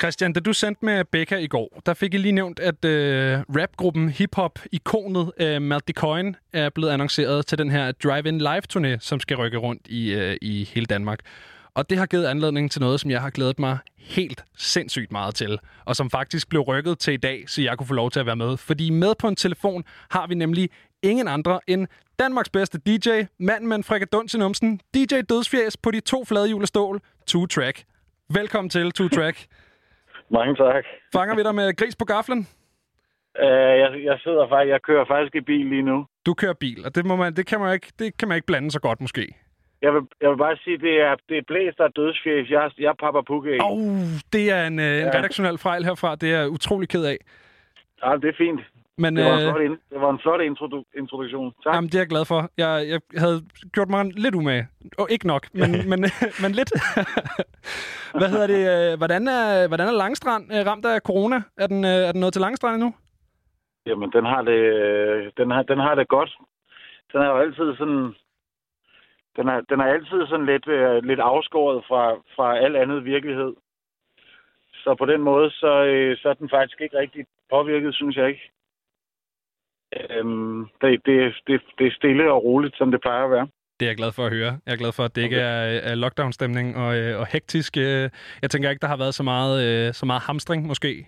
Christian, 0.01 0.33
da 0.33 0.41
du 0.41 0.53
sendte 0.53 0.85
med 0.85 1.05
Becca 1.05 1.37
i 1.37 1.47
går, 1.47 1.81
der 1.87 1.95
fik 1.95 2.15
I 2.15 2.17
lige 2.17 2.33
nævnt, 2.33 2.61
at 2.61 2.85
øh, 2.85 3.39
rapgruppen 3.49 4.09
hip-hop-ikonet 4.09 5.33
øh, 5.41 5.63
Malte 5.63 5.93
Coin 5.93 6.37
er 6.53 6.71
blevet 6.71 6.93
annonceret 6.93 7.47
til 7.47 7.59
den 7.59 7.71
her 7.71 7.93
Drive-In 7.93 8.41
Live-turné, 8.41 8.99
som 9.01 9.21
skal 9.21 9.37
rykke 9.37 9.59
rundt 9.59 9.87
i, 9.87 10.13
øh, 10.13 10.37
i 10.43 10.71
hele 10.75 10.87
Danmark. 10.87 11.19
Og 11.75 11.91
det 11.91 11.99
har 11.99 12.07
givet 12.07 12.27
anledning 12.27 12.71
til 12.71 12.81
noget, 12.81 13.01
som 13.01 13.11
jeg 13.11 13.21
har 13.21 13.31
glædet 13.31 13.59
mig 13.59 13.79
helt 13.99 14.45
sindssygt 14.57 15.13
meget 15.13 15.35
til, 15.35 15.59
og 15.85 15.97
som 15.97 16.11
faktisk 16.11 16.49
blev 16.49 16.63
rykket 16.63 16.99
til 16.99 17.15
i 17.15 17.17
dag, 17.17 17.45
så 17.47 17.63
jeg 17.63 17.79
kunne 17.79 17.87
få 17.87 17.95
lov 17.95 18.11
til 18.11 18.21
at 18.21 18.27
være 18.27 18.37
med. 18.37 18.57
Fordi 18.57 18.91
med 18.91 19.15
på 19.19 19.29
en 19.29 19.37
telefon 19.37 19.85
har 20.11 20.27
vi 20.27 20.35
nemlig 20.35 20.71
ingen 21.03 21.29
andre 21.29 21.61
end 21.67 21.87
Danmarks 22.19 22.51
bedste 22.51 22.79
DJ, 22.79 23.09
manden 23.39 23.69
med 23.69 23.77
en 23.77 23.85
frikaduns 23.85 24.35
i 24.35 24.39
numsen, 24.39 24.81
DJ 24.95 25.15
Dødsfjæs 25.29 25.77
på 25.77 25.91
de 25.91 26.01
to 26.01 26.25
flade 26.25 26.67
stål, 26.67 27.01
Two 27.27 27.47
Track. 27.47 27.85
Velkommen 28.35 28.71
til 28.71 28.93
Two 28.93 29.09
Track. 29.09 29.47
Mange 30.37 30.55
tak. 30.57 30.85
Fanger 31.15 31.35
vi 31.37 31.43
dig 31.43 31.55
med 31.55 31.77
gris 31.77 31.97
på 31.97 32.05
gaflen? 32.05 32.39
Uh, 33.43 33.45
jeg, 33.83 33.91
jeg 34.05 34.19
sidder 34.25 34.49
faktisk, 34.49 34.71
jeg 34.71 34.83
kører 34.83 35.05
faktisk 35.05 35.35
i 35.35 35.41
bil 35.41 35.67
lige 35.67 35.83
nu. 35.83 36.07
Du 36.27 36.35
kører 36.35 36.53
bil, 36.61 36.85
og 36.87 36.95
det, 36.95 37.07
må 37.07 37.17
man, 37.17 37.35
det, 37.35 37.47
kan 37.47 37.61
man 37.61 37.75
ikke, 37.75 37.93
det 37.99 38.17
kan 38.19 38.29
man 38.29 38.37
ikke 38.37 38.47
blande 38.47 38.71
så 38.71 38.81
godt 38.81 39.01
måske. 39.01 39.35
Jeg 39.83 39.95
vil, 39.95 40.03
jeg 40.21 40.31
vil 40.31 40.37
bare 40.37 40.57
sige, 40.57 40.79
det 40.79 40.95
er, 41.01 41.15
det 41.29 41.39
er 41.39 41.43
blæst 41.47 41.81
og 41.81 41.91
dødsfjæs. 41.97 42.51
Jeg, 42.51 42.71
jeg 42.79 42.87
er 42.89 42.95
Papa 43.05 43.21
Pukke. 43.27 43.59
Oh, 43.63 43.79
det 44.33 44.51
er 44.51 44.67
en, 44.67 44.79
øh, 44.79 44.87
en 44.99 45.01
Ja. 45.01 45.19
redaktionel 45.19 45.59
fejl 45.59 45.85
herfra. 45.85 46.15
Det 46.17 46.33
er 46.35 46.39
jeg 46.39 46.51
utrolig 46.51 46.89
ked 46.89 47.05
af. 47.05 47.17
Ja, 48.05 48.13
det 48.23 48.29
er 48.29 48.33
fint. 48.39 48.61
Men, 48.99 49.17
det, 49.17 49.25
var 49.25 49.39
en 49.39 49.47
øh, 49.47 49.53
flot, 49.53 49.63
ind, 49.63 49.79
det 49.91 50.01
var 50.01 50.11
en 50.11 50.19
flot 50.19 50.41
introdu- 50.41 50.99
introduktion. 50.99 51.55
Tak. 51.65 51.75
Jamen, 51.75 51.89
det 51.89 51.95
er 51.95 52.01
jeg 52.01 52.09
glad 52.09 52.25
for. 52.25 52.51
Jeg, 52.59 52.73
jeg 52.89 53.01
havde 53.17 53.39
gjort 53.73 53.89
mig 53.89 54.05
lidt 54.25 54.35
umage. 54.35 54.69
Og 54.99 55.07
ikke 55.11 55.27
nok, 55.27 55.47
men, 55.55 55.71
men, 55.91 56.01
men 56.43 56.53
lidt. 56.59 56.73
Hvad 58.19 58.29
hedder 58.29 58.47
det? 58.47 58.93
øh, 58.93 58.99
Hvordan 58.99 59.29
er, 59.29 59.69
hvordan 59.69 59.89
er 59.89 59.93
Langstrand 59.93 60.45
øh, 60.55 60.67
ramt 60.67 60.85
af 60.87 61.01
corona? 61.01 61.43
Er 61.57 61.67
den, 61.67 61.85
er 61.85 62.13
den 62.13 62.21
nået 62.21 62.33
til 62.33 62.43
Langstrand 62.43 62.75
endnu? 62.75 62.95
Jamen, 63.87 64.13
den 64.13 64.25
har 64.25 64.43
det, 64.43 64.61
den 65.37 65.51
har, 65.51 65.63
den 65.63 65.79
har 65.79 65.95
det 65.95 66.09
godt. 66.09 66.33
Den 67.13 67.21
er 67.21 67.27
jo 67.27 67.37
altid 67.39 67.77
sådan... 67.77 68.15
Den 69.37 69.49
er, 69.49 69.61
den 69.61 69.81
er 69.81 69.85
altid 69.85 70.27
sådan 70.27 70.47
lidt, 70.47 70.69
øh, 70.69 71.05
lidt 71.05 71.21
afskåret 71.21 71.85
fra, 71.89 72.15
fra 72.37 72.59
al 72.59 72.77
andet 72.77 73.05
virkelighed. 73.05 73.53
Så 74.75 74.95
på 74.99 75.07
den 75.07 75.21
måde, 75.23 75.51
så, 75.51 75.85
øh, 75.85 76.17
så 76.17 76.29
er 76.29 76.35
den 76.35 76.49
faktisk 76.49 76.81
ikke 76.81 76.99
rigtig 76.99 77.27
påvirket, 77.51 77.95
synes 77.95 78.17
jeg 78.17 78.29
ikke. 78.29 78.51
Øhm, 80.11 80.67
det, 80.81 81.01
det, 81.07 81.35
det, 81.47 81.61
det 81.79 81.87
er 81.87 81.91
stille 81.91 82.33
og 82.33 82.45
roligt, 82.45 82.77
som 82.79 82.91
det 82.91 83.01
plejer 83.01 83.25
at 83.25 83.31
være. 83.31 83.49
Det 83.81 83.87
er 83.87 83.91
jeg 83.91 83.97
glad 83.97 84.13
for 84.13 84.25
at 84.27 84.33
høre. 84.33 84.59
Jeg 84.67 84.73
er 84.73 84.77
glad 84.77 84.93
for, 84.93 85.03
at 85.05 85.17
det 85.17 85.23
ikke 85.23 85.37
er, 85.37 85.81
er 85.91 85.95
lockdown-stemning 85.95 86.77
og, 86.77 86.97
øh, 86.99 87.21
og 87.21 87.27
hektisk. 87.27 87.77
øh. 87.77 88.11
Jeg 88.43 88.51
tænker 88.51 88.71
ikke, 88.71 88.81
der 88.81 88.89
har 88.89 88.97
været 88.97 89.15
så 89.15 89.23
meget, 89.23 89.87
øh, 89.89 89.95
så 89.95 90.07
meget 90.07 90.23
hamstring, 90.23 90.67
måske. 90.67 91.07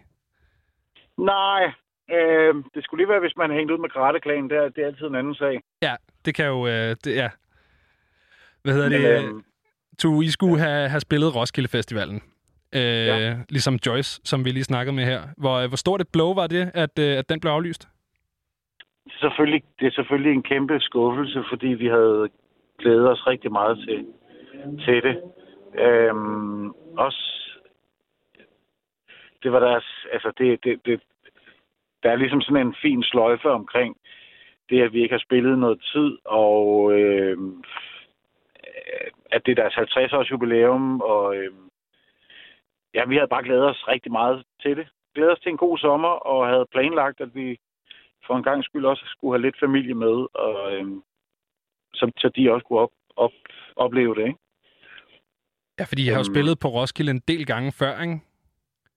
Nej, 1.18 1.62
øh, 2.10 2.54
det 2.74 2.84
skulle 2.84 3.00
lige 3.00 3.08
være, 3.08 3.20
hvis 3.20 3.36
man 3.36 3.50
hængte 3.50 3.74
ud 3.74 3.78
med 3.78 3.90
Gratteklan. 3.90 4.48
Det 4.48 4.56
er, 4.56 4.68
det 4.68 4.78
er 4.82 4.86
altid 4.86 5.06
en 5.06 5.14
anden 5.14 5.34
sag. 5.34 5.60
Ja, 5.82 5.94
det 6.24 6.34
kan 6.34 6.46
jo... 6.46 6.66
Øh, 6.66 6.96
det, 7.04 7.16
ja. 7.16 7.28
Hvad 8.62 8.74
hedder 8.74 8.88
Men, 8.88 9.02
det? 9.02 9.24
øhm, 9.24 9.42
Du, 10.02 10.22
I 10.22 10.28
skulle 10.30 10.58
have, 10.58 10.88
have 10.88 11.00
spillet 11.00 11.34
Roskilde 11.34 11.68
Festivalen. 11.68 12.22
Øh, 12.74 12.80
Ja. 12.82 13.36
Ligesom 13.48 13.78
Joyce, 13.86 14.20
som 14.24 14.44
vi 14.44 14.50
lige 14.50 14.64
snakkede 14.64 14.96
med 14.96 15.04
her. 15.04 15.22
Hvor, 15.36 15.66
hvor 15.68 15.76
stort 15.76 16.00
et 16.00 16.08
blow 16.12 16.34
var 16.34 16.46
det, 16.46 16.70
at, 16.74 16.98
øh, 16.98 17.18
at 17.18 17.28
den 17.28 17.40
blev 17.40 17.52
aflyst? 17.52 17.88
Det, 19.06 19.12
er 19.14 19.20
selvfølgelig, 19.20 19.62
det 19.80 19.86
er 19.86 19.90
selvfølgelig 19.90 20.32
en 20.32 20.42
kæmpe 20.42 20.80
skuffelse, 20.80 21.44
fordi 21.48 21.66
vi 21.66 21.86
havde 21.86 22.28
glædet 22.78 23.10
os 23.10 23.26
rigtig 23.26 23.52
meget 23.52 23.78
til, 23.78 24.06
til 24.84 25.02
det. 25.02 25.22
Øhm, 25.74 26.70
også, 26.96 27.22
det 29.42 29.52
var 29.52 29.58
deres, 29.58 30.06
altså 30.12 30.32
det, 30.38 30.64
det, 30.64 30.86
det, 30.86 31.00
der 32.02 32.10
er 32.10 32.16
ligesom 32.16 32.40
sådan 32.40 32.66
en 32.66 32.76
fin 32.82 33.02
sløjfe 33.02 33.50
omkring 33.50 33.96
det, 34.70 34.82
at 34.82 34.92
vi 34.92 35.02
ikke 35.02 35.14
har 35.14 35.26
spillet 35.26 35.58
noget 35.58 35.80
tid, 35.92 36.18
og 36.24 36.92
øh, 36.92 37.38
at 39.30 39.46
det 39.46 39.58
er 39.58 39.62
deres 39.62 39.74
50-års 39.74 40.30
jubilæum, 40.30 41.00
og 41.00 41.36
øh, 41.36 41.52
ja, 42.94 43.04
vi 43.04 43.16
havde 43.16 43.28
bare 43.28 43.42
glædet 43.42 43.64
os 43.64 43.88
rigtig 43.88 44.12
meget 44.12 44.44
til 44.62 44.76
det. 44.76 44.88
Glædet 45.14 45.32
os 45.32 45.40
til 45.40 45.50
en 45.50 45.56
god 45.56 45.78
sommer, 45.78 46.08
og 46.08 46.48
havde 46.48 46.66
planlagt, 46.72 47.20
at 47.20 47.34
vi 47.34 47.58
for 48.26 48.36
en 48.36 48.42
gang 48.42 48.64
skyld 48.64 48.84
også 48.84 49.04
skulle 49.06 49.34
have 49.38 49.42
lidt 49.46 49.60
familie 49.64 49.94
med, 49.94 50.16
og 50.44 50.72
øhm, 50.74 51.02
så, 51.94 52.12
så 52.18 52.30
de 52.36 52.52
også 52.52 52.64
kunne 52.66 52.78
op, 52.78 52.90
op, 53.16 53.30
opleve 53.76 54.14
det, 54.14 54.26
ikke? 54.26 54.38
Ja, 55.78 55.84
fordi 55.84 56.04
jeg 56.06 56.14
har 56.14 56.18
jo 56.18 56.26
Øhm. 56.28 56.34
spillet 56.34 56.58
på 56.58 56.68
Roskilde 56.68 57.10
en 57.10 57.22
del 57.28 57.46
gange 57.46 57.72
før, 57.72 58.00
ikke? 58.02 58.20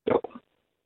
Jo. 0.10 0.20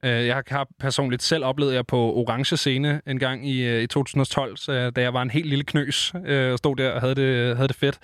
Øh, 0.05 0.25
Jeg 0.27 0.43
har 0.47 0.67
personligt 0.79 1.21
selv 1.21 1.45
oplevet 1.45 1.73
jer 1.73 1.81
på 1.83 1.97
Orange 1.97 2.57
Scene 2.57 3.01
en 3.07 3.19
gang 3.19 3.47
i, 3.49 3.67
øh, 3.67 3.81
i 3.83 3.87
2012, 3.87 4.57
så, 4.57 4.89
da 4.89 5.01
jeg 5.01 5.13
var 5.13 5.21
en 5.21 5.29
helt 5.31 5.45
lille 5.45 5.63
knøs 5.63 6.13
øh, 6.25 6.51
og 6.51 6.57
stod 6.57 6.75
der 6.75 6.91
og 6.91 7.01
havde 7.01 7.15
det, 7.15 7.55
havde 7.55 7.67
det 7.67 7.75
fedt. 7.75 7.99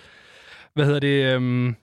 Hvad 0.73 0.85
hedder 0.85 0.99
det? 0.99 1.35
øhm, 1.35 1.75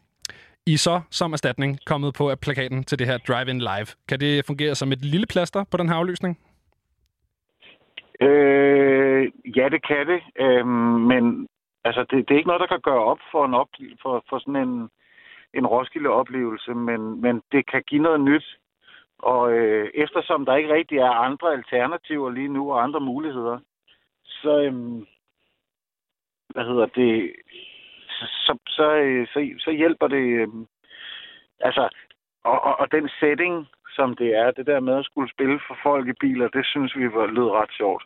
I 0.66 0.72
er 0.72 0.78
så 0.78 1.00
som 1.10 1.32
erstatning 1.32 1.78
kommet 1.86 2.14
på 2.14 2.34
plakaten 2.42 2.84
til 2.84 2.98
det 2.98 3.06
her 3.06 3.18
Drive-In 3.18 3.58
Live. 3.58 3.86
Kan 4.08 4.20
det 4.20 4.44
fungere 4.46 4.74
som 4.74 4.92
et 4.92 5.04
lille 5.04 5.26
plaster 5.26 5.64
på 5.64 5.76
den 5.76 5.88
her 5.88 5.96
aflysning? 5.96 6.38
Øh, 8.20 9.32
ja, 9.56 9.68
det 9.68 9.86
kan 9.86 10.06
det, 10.06 10.22
øh, 10.38 10.66
men 11.10 11.48
altså, 11.84 12.00
det, 12.10 12.28
det 12.28 12.34
er 12.34 12.38
ikke 12.38 12.48
noget, 12.48 12.60
der 12.60 12.66
kan 12.66 12.80
gøre 12.80 13.04
op 13.04 13.18
for, 13.30 13.44
en 13.44 13.54
op, 13.54 13.68
for, 14.02 14.24
for 14.28 14.38
sådan 14.38 14.56
en, 14.56 14.90
en 15.54 15.66
Roskilde-oplevelse, 15.66 16.74
men, 16.74 17.20
men 17.20 17.42
det 17.52 17.70
kan 17.70 17.82
give 17.82 18.02
noget 18.02 18.20
nyt. 18.20 18.58
Og 19.18 19.52
øh, 19.52 19.90
eftersom 19.94 20.44
der 20.44 20.56
ikke 20.56 20.74
rigtig 20.74 20.98
er 20.98 21.10
andre 21.10 21.52
alternativer 21.52 22.30
lige 22.30 22.48
nu 22.48 22.72
og 22.72 22.82
andre 22.82 23.00
muligheder, 23.00 23.58
så, 24.24 24.60
øh, 24.60 24.74
hvad 26.48 26.64
hedder 26.64 26.86
det, 26.86 27.32
så, 28.08 28.24
så, 28.46 28.58
så, 28.68 28.94
øh, 28.94 29.26
så, 29.26 29.50
så 29.58 29.70
hjælper 29.70 30.08
det, 30.08 30.26
øh, 30.40 30.48
altså, 31.60 31.88
og, 32.44 32.64
og, 32.64 32.80
og 32.80 32.92
den 32.92 33.10
setting, 33.20 33.66
som 33.96 34.16
det 34.20 34.30
er, 34.42 34.50
det 34.50 34.66
der 34.66 34.80
med 34.80 34.94
at 34.98 35.04
skulle 35.04 35.30
spille 35.34 35.58
for 35.66 35.76
folk 35.82 36.08
i 36.08 36.16
biler, 36.20 36.48
det 36.48 36.64
synes 36.66 36.96
vi 36.96 37.06
var, 37.16 37.26
lød 37.26 37.50
ret 37.60 37.72
sjovt. 37.80 38.04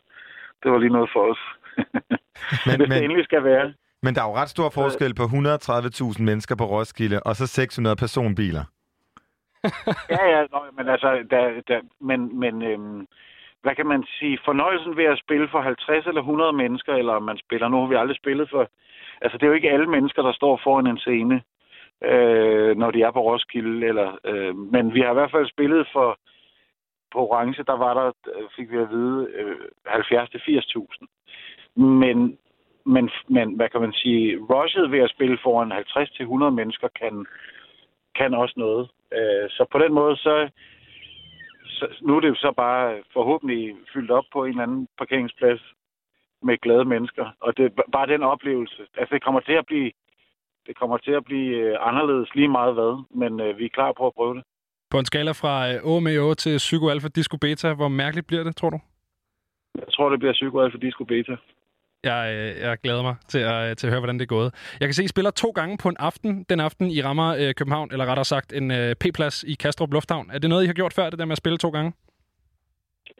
Det 0.63 0.71
var 0.71 0.77
lige 0.77 0.95
noget 0.97 1.09
for 1.13 1.23
os. 1.31 1.41
Men, 2.67 2.75
Hvis 2.77 2.77
det 2.77 2.89
men, 2.89 3.03
endelig 3.03 3.25
skal 3.25 3.43
være. 3.43 3.73
men 4.03 4.15
der 4.15 4.21
er 4.21 4.29
jo 4.29 4.35
ret 4.41 4.49
stor 4.49 4.69
forskel 4.69 5.13
på 5.15 5.23
130.000 5.23 6.23
mennesker 6.29 6.55
på 6.55 6.65
Roskilde, 6.65 7.19
og 7.25 7.35
så 7.35 7.47
600 7.47 7.95
personbiler. 7.95 8.63
Ja, 10.15 10.23
ja, 10.33 10.41
nå, 10.53 10.59
men 10.77 10.89
altså, 10.89 11.09
der, 11.29 11.61
der, 11.67 11.79
men, 11.99 12.39
men 12.39 12.61
øhm, 12.61 13.07
hvad 13.61 13.75
kan 13.75 13.87
man 13.87 14.03
sige, 14.19 14.39
fornøjelsen 14.45 14.97
ved 14.97 15.05
at 15.05 15.21
spille 15.25 15.47
for 15.51 15.61
50 15.61 16.07
eller 16.07 16.21
100 16.21 16.53
mennesker, 16.53 16.93
eller 16.93 17.13
om 17.13 17.23
man 17.23 17.37
spiller, 17.37 17.67
nu 17.67 17.77
har 17.79 17.87
vi 17.87 17.95
aldrig 17.95 18.17
spillet 18.17 18.49
for, 18.49 18.69
altså 19.21 19.37
det 19.37 19.43
er 19.43 19.47
jo 19.47 19.59
ikke 19.59 19.71
alle 19.71 19.89
mennesker, 19.95 20.21
der 20.21 20.33
står 20.33 20.61
foran 20.63 20.87
en 20.87 20.97
scene, 20.97 21.41
øh, 22.03 22.77
når 22.77 22.91
de 22.91 23.01
er 23.01 23.11
på 23.11 23.21
Roskilde, 23.21 23.87
eller, 23.87 24.17
øh, 24.25 24.55
men 24.55 24.93
vi 24.93 24.99
har 25.01 25.11
i 25.11 25.13
hvert 25.13 25.31
fald 25.31 25.49
spillet 25.49 25.87
for, 25.93 26.19
på 27.11 27.19
Orange, 27.19 27.63
der 27.63 27.77
var 27.77 27.93
der, 27.93 28.11
øh, 28.35 28.49
fik 28.55 28.71
vi 28.71 28.77
at 28.77 28.89
vide, 28.89 29.27
øh, 29.33 29.57
70-80.000. 29.85 31.07
Men 31.75 32.37
men, 32.85 33.09
men 33.27 33.55
hvad 33.55 33.69
kan 33.69 33.81
man 33.81 33.93
sige, 33.93 34.37
rushet 34.39 34.91
ved 34.91 34.99
at 34.99 35.09
spille 35.09 35.37
foran 35.43 35.71
50-100 36.47 36.49
mennesker 36.49 36.87
kan, 36.87 37.25
kan 38.15 38.33
også 38.33 38.53
noget. 38.57 38.89
Øh, 39.13 39.49
så 39.49 39.65
på 39.71 39.79
den 39.79 39.93
måde, 39.93 40.15
så, 40.17 40.49
så 41.65 41.87
nu 42.01 42.15
er 42.15 42.19
det 42.19 42.29
jo 42.29 42.35
så 42.35 42.51
bare 42.57 43.03
forhåbentlig 43.13 43.75
fyldt 43.93 44.11
op 44.11 44.23
på 44.33 44.43
en 44.43 44.49
eller 44.49 44.63
anden 44.63 44.87
parkeringsplads 44.97 45.61
med 46.43 46.57
glade 46.57 46.85
mennesker. 46.85 47.25
Og 47.39 47.57
det 47.57 47.65
er 47.65 47.83
bare 47.91 48.07
den 48.07 48.23
oplevelse. 48.23 48.81
Altså, 48.97 49.15
det 49.15 49.23
kommer 49.23 49.39
til 49.39 49.53
at 49.53 49.65
blive, 49.65 49.91
det 50.67 50.75
kommer 50.79 50.97
til 50.97 51.11
at 51.11 51.25
blive 51.25 51.55
øh, 51.57 51.77
anderledes 51.79 52.35
lige 52.35 52.47
meget 52.47 52.73
hvad, 52.73 53.03
men 53.21 53.39
øh, 53.39 53.57
vi 53.57 53.65
er 53.65 53.75
klar 53.77 53.91
på 53.97 54.07
at 54.07 54.13
prøve 54.13 54.35
det. 54.35 54.43
På 54.91 54.99
en 54.99 55.05
skala 55.05 55.31
fra 55.31 55.55
øh, 55.71 55.77
OMEO 55.83 56.33
til 56.33 56.57
Psycho 56.57 56.89
Alpha 56.89 57.07
Disco 57.07 57.37
Beta, 57.37 57.73
hvor 57.73 57.87
mærkeligt 57.87 58.27
bliver 58.27 58.43
det, 58.43 58.55
tror 58.55 58.69
du? 58.69 58.79
Jeg 59.75 59.87
tror, 59.91 60.09
det 60.09 60.19
bliver 60.19 60.33
Psycho 60.33 60.59
Alpha 60.59 60.77
Disco 60.77 61.03
Beta. 61.03 61.35
Jeg, 62.03 62.21
øh, 62.35 62.61
jeg 62.61 62.77
glæder 62.83 63.03
mig 63.03 63.15
til 63.27 63.39
at, 63.39 63.77
til 63.77 63.87
at 63.87 63.91
høre, 63.91 63.99
hvordan 63.99 64.19
det 64.19 64.25
er 64.25 64.35
gået. 64.37 64.75
Jeg 64.79 64.87
kan 64.87 64.93
se, 64.93 65.03
I 65.03 65.07
spiller 65.07 65.31
to 65.31 65.49
gange 65.49 65.77
på 65.83 65.89
en 65.89 65.95
aften. 65.99 66.43
Den 66.49 66.59
aften, 66.59 66.87
I 66.87 67.01
rammer 67.01 67.29
øh, 67.39 67.53
København, 67.53 67.89
eller 67.91 68.05
rettere 68.05 68.25
sagt 68.25 68.53
en 68.53 68.71
øh, 68.71 68.95
P-plads 69.01 69.43
i 69.43 69.53
Kastrup 69.53 69.93
Lufthavn. 69.93 70.29
Er 70.33 70.39
det 70.39 70.49
noget, 70.49 70.63
I 70.63 70.67
har 70.67 70.73
gjort 70.73 70.93
før, 70.93 71.09
det 71.09 71.19
der 71.19 71.25
med 71.25 71.31
at 71.31 71.37
spille 71.43 71.57
to 71.57 71.69
gange? 71.69 71.93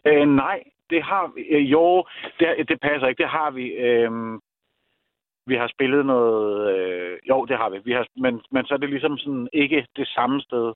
Øh, 0.06 0.28
nej, 0.28 0.60
det 0.90 1.04
har 1.04 1.32
vi. 1.36 1.42
Øh, 1.42 1.72
jo, 1.72 2.06
det, 2.40 2.48
det 2.70 2.78
passer 2.82 3.08
ikke. 3.08 3.24
Det 3.24 3.30
har 3.30 3.52
vi. 3.52 3.66
Øh, 3.88 4.12
vi 5.46 5.56
har 5.56 5.68
spillet 5.68 6.06
noget... 6.06 6.76
Øh, 6.76 7.20
jo, 7.30 7.46
det 7.46 7.58
har 7.58 7.70
vi. 7.70 7.78
vi 7.86 7.92
har, 7.92 8.08
men, 8.18 8.42
men 8.52 8.66
så 8.66 8.74
er 8.74 8.78
det 8.78 8.90
ligesom 8.90 9.18
sådan 9.18 9.48
ikke 9.54 9.88
det 9.96 10.08
samme 10.08 10.42
sted. 10.42 10.74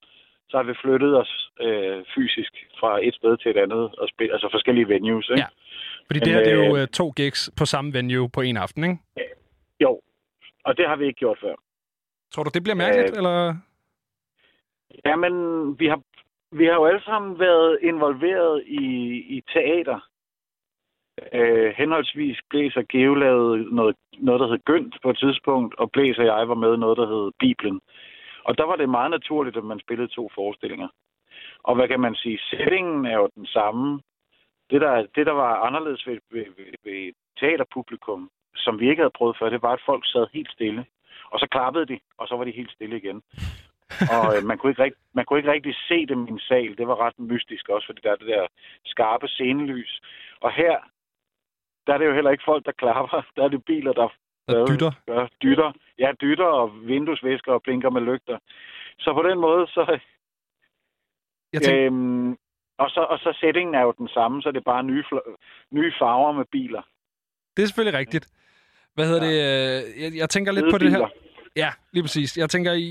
Så 0.50 0.58
har 0.58 0.64
vi 0.64 0.74
flyttet 0.82 1.18
os 1.22 1.52
øh, 1.62 2.04
fysisk 2.16 2.54
fra 2.80 3.06
et 3.08 3.16
sted 3.16 3.38
til 3.38 3.52
et 3.52 3.58
andet, 3.58 3.96
og 3.96 4.10
spil, 4.10 4.30
altså 4.32 4.48
forskellige 4.52 4.88
venues. 4.88 5.30
Ikke? 5.30 5.42
Ja. 5.42 5.48
Fordi 6.08 6.20
det 6.20 6.34
her, 6.34 6.44
det 6.44 6.54
er 6.54 6.66
jo 6.66 6.78
øh, 6.78 6.88
to 6.88 7.10
gigs 7.10 7.52
på 7.58 7.66
samme 7.66 7.94
venue 7.94 8.30
på 8.30 8.42
en 8.42 8.58
aften, 8.58 8.84
ikke? 8.84 8.98
Jo, 9.80 10.02
og 10.66 10.78
det 10.78 10.88
har 10.88 10.96
vi 10.96 11.06
ikke 11.06 11.20
gjort 11.20 11.38
før. 11.42 11.56
Tror 12.32 12.44
du, 12.44 12.50
det 12.54 12.64
bliver 12.64 12.76
mærkeligt, 12.76 13.12
øh, 13.12 13.18
eller? 13.18 13.56
Jamen, 15.06 15.34
vi 15.80 15.88
har, 15.88 16.00
vi 16.52 16.66
har 16.66 16.74
jo 16.74 16.86
alle 16.86 17.04
sammen 17.04 17.40
været 17.40 17.80
involveret 17.82 18.64
i, 18.68 18.86
i 19.36 19.44
teater. 19.54 20.00
Øh, 21.34 21.74
henholdsvis 21.78 22.40
Blæs 22.50 22.76
og 22.76 22.86
Geo 22.88 23.14
lavede 23.14 23.76
noget, 23.76 23.96
noget, 24.18 24.40
der 24.40 24.48
hed 24.48 24.60
Gønt 24.66 24.96
på 25.04 25.10
et 25.10 25.18
tidspunkt, 25.18 25.76
og 25.76 25.92
Blæs 25.92 26.18
og 26.18 26.26
jeg 26.26 26.50
var 26.50 26.56
med 26.56 26.78
noget, 26.78 26.98
der 26.98 27.08
hed 27.08 27.32
Bibelen. 27.40 27.82
Og 28.44 28.58
der 28.58 28.64
var 28.64 28.76
det 28.76 28.90
meget 28.90 29.12
naturligt, 29.12 29.58
at 29.58 29.64
man 29.64 29.80
spillede 29.80 30.08
to 30.08 30.30
forestillinger. 30.36 30.88
Og 31.64 31.76
hvad 31.76 31.88
kan 31.88 32.00
man 32.00 32.16
sige? 32.16 32.40
Sætningen 32.50 33.06
er 33.06 33.16
jo 33.16 33.30
den 33.36 33.46
samme. 33.46 34.02
Det, 34.70 34.82
der, 34.82 35.06
det, 35.16 35.26
der 35.26 35.32
var 35.32 35.56
anderledes 35.68 36.08
ved, 36.08 36.18
ved, 36.32 36.46
ved, 36.58 36.74
ved 36.84 37.14
teaterpublikum, 37.40 38.30
som 38.56 38.80
vi 38.80 38.90
ikke 38.90 39.02
havde 39.02 39.18
prøvet 39.18 39.38
før, 39.40 39.50
det 39.50 39.62
var, 39.62 39.74
at 39.74 39.86
folk 39.86 40.04
sad 40.06 40.28
helt 40.34 40.52
stille. 40.52 40.86
Og 41.32 41.40
så 41.40 41.48
klappede 41.52 41.86
de, 41.86 42.00
og 42.18 42.28
så 42.28 42.36
var 42.36 42.44
de 42.44 42.52
helt 42.52 42.72
stille 42.72 42.98
igen. 42.98 43.22
og 44.16 44.26
øh, 44.36 44.44
man, 44.50 44.58
kunne 44.58 44.72
ikke 44.72 44.84
rigt, 44.84 44.96
man 45.14 45.26
kunne 45.26 45.40
ikke 45.40 45.52
rigtig 45.52 45.76
se 45.88 46.06
dem 46.06 46.28
i 46.28 46.32
en 46.32 46.40
sal. 46.40 46.78
Det 46.78 46.88
var 46.88 47.06
ret 47.06 47.20
mystisk 47.20 47.70
også, 47.70 47.86
fordi 47.86 48.02
der 48.04 48.12
er 48.12 48.16
det 48.16 48.28
der 48.28 48.48
skarpe 48.86 49.28
scenelys. 49.28 50.02
Og 50.42 50.52
her, 50.52 50.76
der 51.88 51.94
er 51.94 51.98
det 51.98 52.06
jo 52.06 52.14
heller 52.14 52.32
ikke 52.32 52.44
folk, 52.46 52.66
der 52.66 52.72
klapper. 52.72 53.26
Der 53.36 53.44
er 53.44 53.48
det 53.48 53.66
biler, 53.66 53.94
der 53.94 54.10
der 54.48 54.66
dytter. 54.66 54.92
Gør, 55.08 55.28
dytter. 55.44 55.72
Ja, 56.00 56.12
dytter 56.22 56.46
og 56.46 56.88
vinduesvæsker 56.88 57.52
og 57.54 57.62
blinker 57.62 57.90
med 57.90 58.02
lygter. 58.02 58.38
Så 59.00 59.14
på 59.14 59.24
den 59.30 59.40
måde, 59.40 59.68
så... 59.68 60.00
Jeg 61.54 61.62
tænker... 61.62 61.86
øhm, 61.86 62.32
og, 62.78 62.90
så, 62.90 63.02
og 63.10 63.20
så 63.20 63.38
settingen 63.42 63.76
er 63.76 63.82
jo 63.82 63.94
den 63.98 64.08
samme, 64.08 64.42
så 64.42 64.52
det 64.52 64.58
er 64.58 64.72
bare 64.74 64.84
nye, 64.84 65.04
nye 65.72 65.94
farver 66.00 66.32
med 66.32 66.46
biler. 66.52 66.82
Det 67.58 67.64
er 67.64 67.68
selvfølgelig 67.68 68.00
rigtigt. 68.00 68.28
Hvad 68.94 69.06
hedder 69.08 69.26
ja. 69.26 69.32
det? 69.32 69.84
Jeg, 70.02 70.12
jeg 70.16 70.30
tænker 70.30 70.52
lidt 70.52 70.66
på 70.72 70.78
det 70.78 70.92
her. 70.92 71.10
Ja, 71.56 71.70
lige 71.92 72.04
præcis. 72.04 72.38
Jeg 72.38 72.50
tænker, 72.50 72.72
I, 72.74 72.82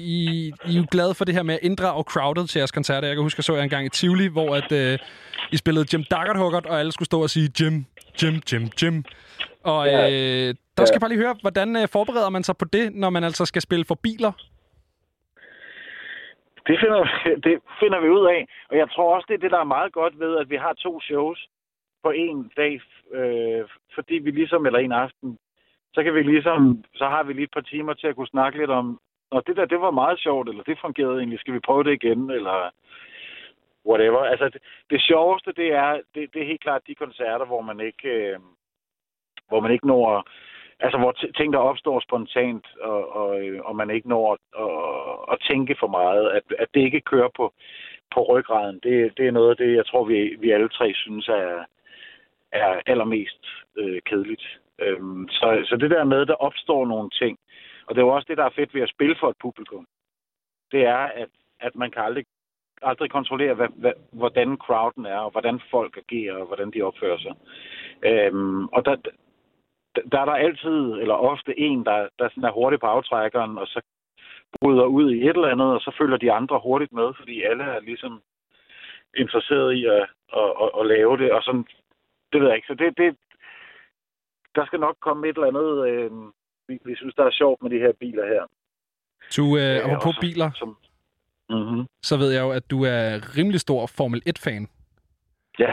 I 0.68 0.76
er 0.76 0.80
jo 0.80 0.86
glade 0.90 1.14
for 1.14 1.24
det 1.24 1.34
her 1.34 1.42
med 1.42 1.54
at 1.54 1.60
inddrage 1.62 2.02
crowded 2.02 2.46
til 2.46 2.58
jeres 2.58 2.72
koncerter. 2.72 3.08
Jeg 3.08 3.16
kan 3.16 3.22
huske, 3.22 3.38
jeg 3.38 3.44
så 3.44 3.54
jer 3.54 3.62
engang 3.62 3.86
i 3.86 3.88
Tivoli, 3.88 4.26
hvor 4.26 4.56
at, 4.56 4.72
øh, 4.72 4.98
I 5.52 5.56
spillede 5.56 5.86
Jim 5.92 6.04
Duggardt 6.10 6.66
og 6.66 6.78
alle 6.80 6.92
skulle 6.92 7.06
stå 7.06 7.22
og 7.22 7.30
sige 7.30 7.48
Jim, 7.60 7.74
Jim, 8.22 8.34
Jim, 8.52 8.62
Jim. 8.82 9.04
Og 9.72 9.86
ja. 9.86 10.10
øh, 10.10 10.54
der 10.76 10.84
skal 10.84 10.96
jeg 10.96 11.00
bare 11.00 11.12
lige 11.12 11.24
høre, 11.24 11.36
hvordan 11.40 11.76
øh, 11.76 11.88
forbereder 11.92 12.30
man 12.30 12.42
sig 12.42 12.56
på 12.56 12.64
det, 12.64 12.94
når 12.94 13.10
man 13.10 13.24
altså 13.24 13.44
skal 13.44 13.62
spille 13.62 13.84
for 13.84 13.94
biler? 13.94 14.32
Det 16.66 16.76
finder, 16.82 17.00
det 17.46 17.54
finder 17.80 18.00
vi 18.00 18.08
ud 18.08 18.26
af. 18.26 18.40
Og 18.70 18.76
jeg 18.76 18.88
tror 18.90 19.14
også, 19.14 19.26
det 19.28 19.34
er 19.34 19.42
det, 19.44 19.50
der 19.50 19.60
er 19.60 19.74
meget 19.76 19.92
godt 19.92 20.18
ved, 20.18 20.38
at 20.38 20.50
vi 20.50 20.56
har 20.56 20.72
to 20.72 21.00
shows 21.00 21.48
på 22.04 22.10
en 22.10 22.50
dag. 22.56 22.80
Øh, 23.18 23.64
fordi 23.94 24.14
vi 24.14 24.30
ligesom, 24.30 24.66
eller 24.66 24.78
en 24.78 24.92
aften, 24.92 25.38
så 25.94 26.02
kan 26.02 26.14
vi 26.14 26.22
ligesom, 26.22 26.84
så 26.94 27.04
har 27.04 27.22
vi 27.22 27.32
lige 27.32 27.44
et 27.44 27.50
par 27.50 27.60
timer 27.60 27.94
til 27.94 28.06
at 28.06 28.16
kunne 28.16 28.34
snakke 28.34 28.58
lidt 28.58 28.70
om, 28.70 29.00
og 29.30 29.46
det 29.46 29.56
der, 29.56 29.64
det 29.64 29.80
var 29.80 29.90
meget 29.90 30.20
sjovt, 30.20 30.48
eller 30.48 30.62
det 30.62 30.78
fungerede 30.80 31.18
egentlig, 31.18 31.38
skal 31.40 31.54
vi 31.54 31.66
prøve 31.68 31.84
det 31.84 31.92
igen, 31.92 32.30
eller 32.30 32.70
whatever. 33.86 34.18
Altså, 34.18 34.44
det, 34.48 34.62
det 34.90 35.02
sjoveste, 35.02 35.52
det 35.52 35.72
er, 35.72 36.00
det, 36.14 36.34
det 36.34 36.42
er 36.42 36.46
helt 36.46 36.60
klart 36.60 36.86
de 36.86 36.94
koncerter, 36.94 37.46
hvor 37.46 37.60
man 37.60 37.80
ikke, 37.80 38.08
øh, 38.08 38.38
hvor 39.48 39.60
man 39.60 39.72
ikke 39.72 39.86
når 39.86 40.28
altså 40.80 40.98
hvor 40.98 41.12
ting, 41.12 41.52
der 41.52 41.58
opstår 41.58 42.00
spontant, 42.00 42.66
og, 42.80 43.16
og, 43.16 43.42
øh, 43.42 43.60
og 43.64 43.76
man 43.76 43.90
ikke 43.90 44.08
når 44.08 44.32
at, 44.32 44.38
og, 44.54 45.32
at 45.32 45.38
tænke 45.50 45.76
for 45.80 45.86
meget, 45.86 46.30
at, 46.30 46.42
at 46.58 46.68
det 46.74 46.80
ikke 46.80 47.00
kører 47.00 47.28
på, 47.36 47.52
på 48.14 48.22
ryggraden, 48.22 48.80
det, 48.82 49.16
det 49.16 49.26
er 49.26 49.30
noget 49.30 49.50
af 49.50 49.56
det, 49.56 49.76
jeg 49.76 49.86
tror, 49.86 50.04
vi, 50.04 50.36
vi 50.38 50.50
alle 50.50 50.68
tre 50.68 50.92
synes 50.94 51.28
er, 51.28 51.64
er 52.52 52.80
allermest 52.86 53.46
øh, 53.76 54.02
kedeligt. 54.02 54.58
Øhm, 54.80 55.28
så, 55.28 55.62
så 55.64 55.76
det 55.76 55.90
der 55.90 56.04
med, 56.04 56.26
der 56.26 56.34
opstår 56.34 56.86
nogle 56.86 57.10
ting, 57.10 57.38
og 57.86 57.94
det 57.94 58.00
er 58.00 58.06
jo 58.06 58.14
også 58.14 58.26
det, 58.28 58.38
der 58.38 58.44
er 58.44 58.56
fedt 58.56 58.74
ved 58.74 58.82
at 58.82 58.94
spille 58.94 59.16
for 59.20 59.28
et 59.30 59.36
publikum, 59.40 59.86
det 60.72 60.86
er, 60.86 61.04
at, 61.22 61.28
at 61.60 61.74
man 61.74 61.90
kan 61.90 62.02
aldrig, 62.02 62.24
aldrig 62.82 63.10
kontrollere, 63.10 63.54
hvad, 63.54 63.68
hvad, 63.76 63.92
hvordan 64.12 64.56
crowden 64.56 65.06
er, 65.06 65.18
og 65.18 65.30
hvordan 65.30 65.60
folk 65.70 65.96
agerer, 65.96 66.36
og 66.36 66.46
hvordan 66.46 66.70
de 66.70 66.82
opfører 66.82 67.18
sig. 67.18 67.34
Øhm, 68.02 68.64
og 68.66 68.84
der, 68.84 68.96
der 70.12 70.20
er 70.20 70.24
der 70.24 70.32
altid, 70.46 70.92
eller 70.92 71.14
ofte 71.14 71.58
en, 71.58 71.84
der, 71.84 72.08
der 72.18 72.28
sådan 72.28 72.44
er 72.44 72.52
hurtig 72.52 72.80
på 72.80 72.86
aftrækkeren, 72.86 73.58
og 73.58 73.66
så 73.66 73.80
bryder 74.60 74.84
ud 74.84 75.10
i 75.10 75.22
et 75.28 75.36
eller 75.36 75.48
andet, 75.48 75.74
og 75.74 75.80
så 75.80 75.94
følger 75.98 76.16
de 76.16 76.32
andre 76.32 76.60
hurtigt 76.62 76.92
med, 76.92 77.14
fordi 77.18 77.42
alle 77.42 77.64
er 77.64 77.80
ligesom 77.80 78.22
interesseret 79.16 79.72
i 79.72 79.84
at, 79.86 80.06
at, 80.36 80.50
at, 80.62 80.70
at 80.80 80.86
lave 80.86 81.16
det, 81.16 81.32
og 81.32 81.42
sådan, 81.42 81.66
det 82.32 82.40
ved 82.40 82.48
jeg 82.48 82.56
ikke. 82.56 82.66
Så 82.66 82.74
det, 82.74 82.98
det, 82.98 83.16
der 84.54 84.66
skal 84.66 84.80
nok 84.80 84.96
komme 85.00 85.28
et 85.28 85.36
eller 85.36 85.52
andet, 85.52 85.88
øh, 85.88 86.10
vi, 86.68 86.78
vi 86.84 86.96
synes, 86.96 87.14
der 87.14 87.24
er 87.24 87.30
sjovt 87.30 87.62
med 87.62 87.70
de 87.70 87.78
her 87.78 87.92
biler 88.00 88.26
her. 88.26 88.42
Du, 89.36 89.44
øh, 89.58 89.78
og 89.90 90.02
på 90.02 90.10
biler, 90.20 90.50
som, 90.54 90.76
mm-hmm. 91.50 91.86
så 92.02 92.16
ved 92.16 92.30
jeg 92.32 92.42
jo, 92.42 92.50
at 92.50 92.70
du 92.70 92.84
er 92.84 93.36
rimelig 93.38 93.60
stor 93.60 93.86
Formel 93.86 94.22
1-fan. 94.28 94.68
Ja. 95.58 95.72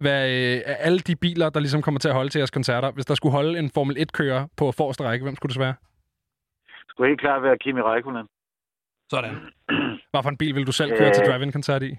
Hvad 0.00 0.22
øh, 0.30 0.60
er 0.66 0.74
alle 0.74 0.98
de 0.98 1.16
biler, 1.16 1.50
der 1.50 1.60
ligesom 1.60 1.82
kommer 1.82 1.98
til 2.00 2.08
at 2.08 2.14
holde 2.14 2.30
til 2.30 2.38
jeres 2.38 2.50
koncerter? 2.50 2.90
Hvis 2.90 3.06
der 3.06 3.14
skulle 3.14 3.32
holde 3.32 3.58
en 3.58 3.70
Formel 3.74 3.96
1-kører 3.98 4.46
på 4.58 4.72
forreste 4.72 5.04
række, 5.04 5.22
hvem 5.24 5.36
skulle 5.36 5.52
det 5.52 5.60
være? 5.60 5.74
Det 6.66 6.88
skulle 6.88 7.08
helt 7.08 7.20
klart 7.20 7.42
være 7.42 7.58
Kimi 7.58 7.80
Räikkönen. 7.80 8.26
Sådan. 9.10 9.34
Hvad 10.10 10.22
for 10.22 10.30
en 10.30 10.36
bil 10.36 10.54
vil 10.54 10.66
du 10.66 10.72
selv 10.72 10.90
køre 10.98 11.08
øh, 11.08 11.14
til 11.14 11.26
drive-in-koncert 11.26 11.82
i? 11.82 11.92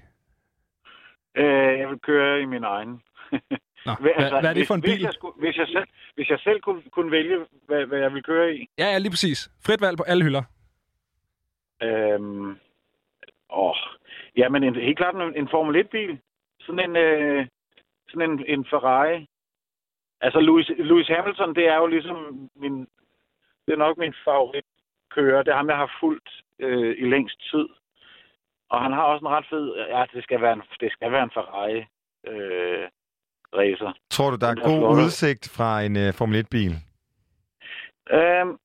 Øh, 1.38 1.80
jeg 1.80 1.90
vil 1.90 2.00
køre 2.00 2.42
i 2.42 2.46
min 2.46 2.64
egen. 2.64 3.02
Nå, 3.86 3.92
altså, 3.92 4.02
hvad, 4.02 4.42
hvad 4.42 4.50
er 4.50 4.54
det 4.54 4.68
for 4.68 4.76
en 4.76 4.82
hvis, 4.82 4.90
bil? 4.92 4.98
Hvis 4.98 5.06
jeg, 5.06 5.14
skulle, 5.14 5.36
hvis 5.40 5.58
jeg 5.58 5.68
selv, 5.68 5.88
hvis 6.16 6.30
jeg 6.30 6.40
selv 6.40 6.62
kunne, 6.62 6.82
kunne 6.92 7.12
vælge, 7.12 7.46
hvad, 7.68 7.86
hvad 7.86 8.00
jeg 8.00 8.14
vil 8.14 8.24
køre 8.24 8.56
i. 8.56 8.68
Ja, 8.78 8.86
ja, 8.86 8.98
lige 8.98 9.12
præcis. 9.12 9.50
Frit 9.66 9.82
valg 9.82 9.98
på 9.98 10.04
alle 10.04 10.24
hylder. 10.24 10.44
Øhm, 11.84 12.58
åh, 13.50 13.76
jamen 14.38 14.64
en, 14.64 14.76
helt 14.76 14.98
klart 14.98 15.16
en, 15.16 15.36
en 15.36 15.48
Formel 15.52 15.86
1-bil. 15.86 16.20
Sådan 16.60 16.90
en, 16.90 16.96
øh, 16.96 17.48
sådan 18.10 18.32
en, 18.32 18.46
en 18.48 18.66
Ferrari. 18.70 19.28
Altså 20.22 20.40
Lewis, 20.40 20.72
Lewis 20.78 21.08
Hamilton, 21.08 21.56
det 21.56 21.68
er 21.68 21.76
jo 21.76 21.88
ligesom 21.88 22.50
min, 22.56 22.80
det 23.66 23.74
er 23.74 23.78
nok 23.86 23.98
min 23.98 24.14
favorit 24.26 24.66
kører. 25.10 25.44
Det 25.44 25.52
er 25.52 25.56
ham, 25.56 25.70
jeg 25.70 25.78
har 25.78 25.98
fulgt 26.00 26.30
øh, 26.60 26.96
i 26.98 27.10
længst 27.10 27.40
tid. 27.52 27.68
Og 28.70 28.82
han 28.82 28.92
har 28.92 29.04
også 29.04 29.26
en 29.26 29.32
ret 29.36 29.46
fed... 29.50 29.76
Ja, 29.76 30.06
det 30.14 30.24
skal 30.24 30.42
være 30.42 30.54
en, 30.54 30.64
det 30.80 30.92
skal 30.92 31.12
være 31.12 31.24
en 31.24 31.32
Ferrari 31.34 31.86
øh, 32.28 32.88
racer. 33.58 33.94
Tror 34.10 34.30
du, 34.32 34.38
der 34.42 34.48
er, 34.48 34.52
er 34.52 34.56
god 34.56 34.80
flot. 34.80 35.06
udsigt 35.06 35.50
fra 35.50 35.82
en 35.82 35.96
uh, 35.96 36.14
Formel 36.14 36.40
1-bil? 36.40 36.74
Øhm, 38.12 38.58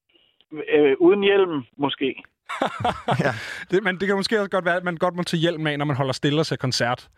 øh, 0.74 0.94
uden 0.98 1.22
hjelm, 1.22 1.64
måske. 1.76 2.22
ja. 3.24 3.32
det, 3.70 3.82
men 3.82 3.96
det 3.98 4.06
kan 4.06 4.16
måske 4.16 4.40
også 4.40 4.50
godt 4.50 4.64
være, 4.64 4.76
at 4.76 4.84
man 4.84 4.96
godt 4.96 5.14
må 5.16 5.22
tage 5.22 5.40
hjelm 5.40 5.66
af, 5.66 5.78
når 5.78 5.84
man 5.84 5.96
holder 5.96 6.12
stille 6.12 6.40
og 6.40 6.46
ser 6.46 6.56
koncert. 6.56 7.08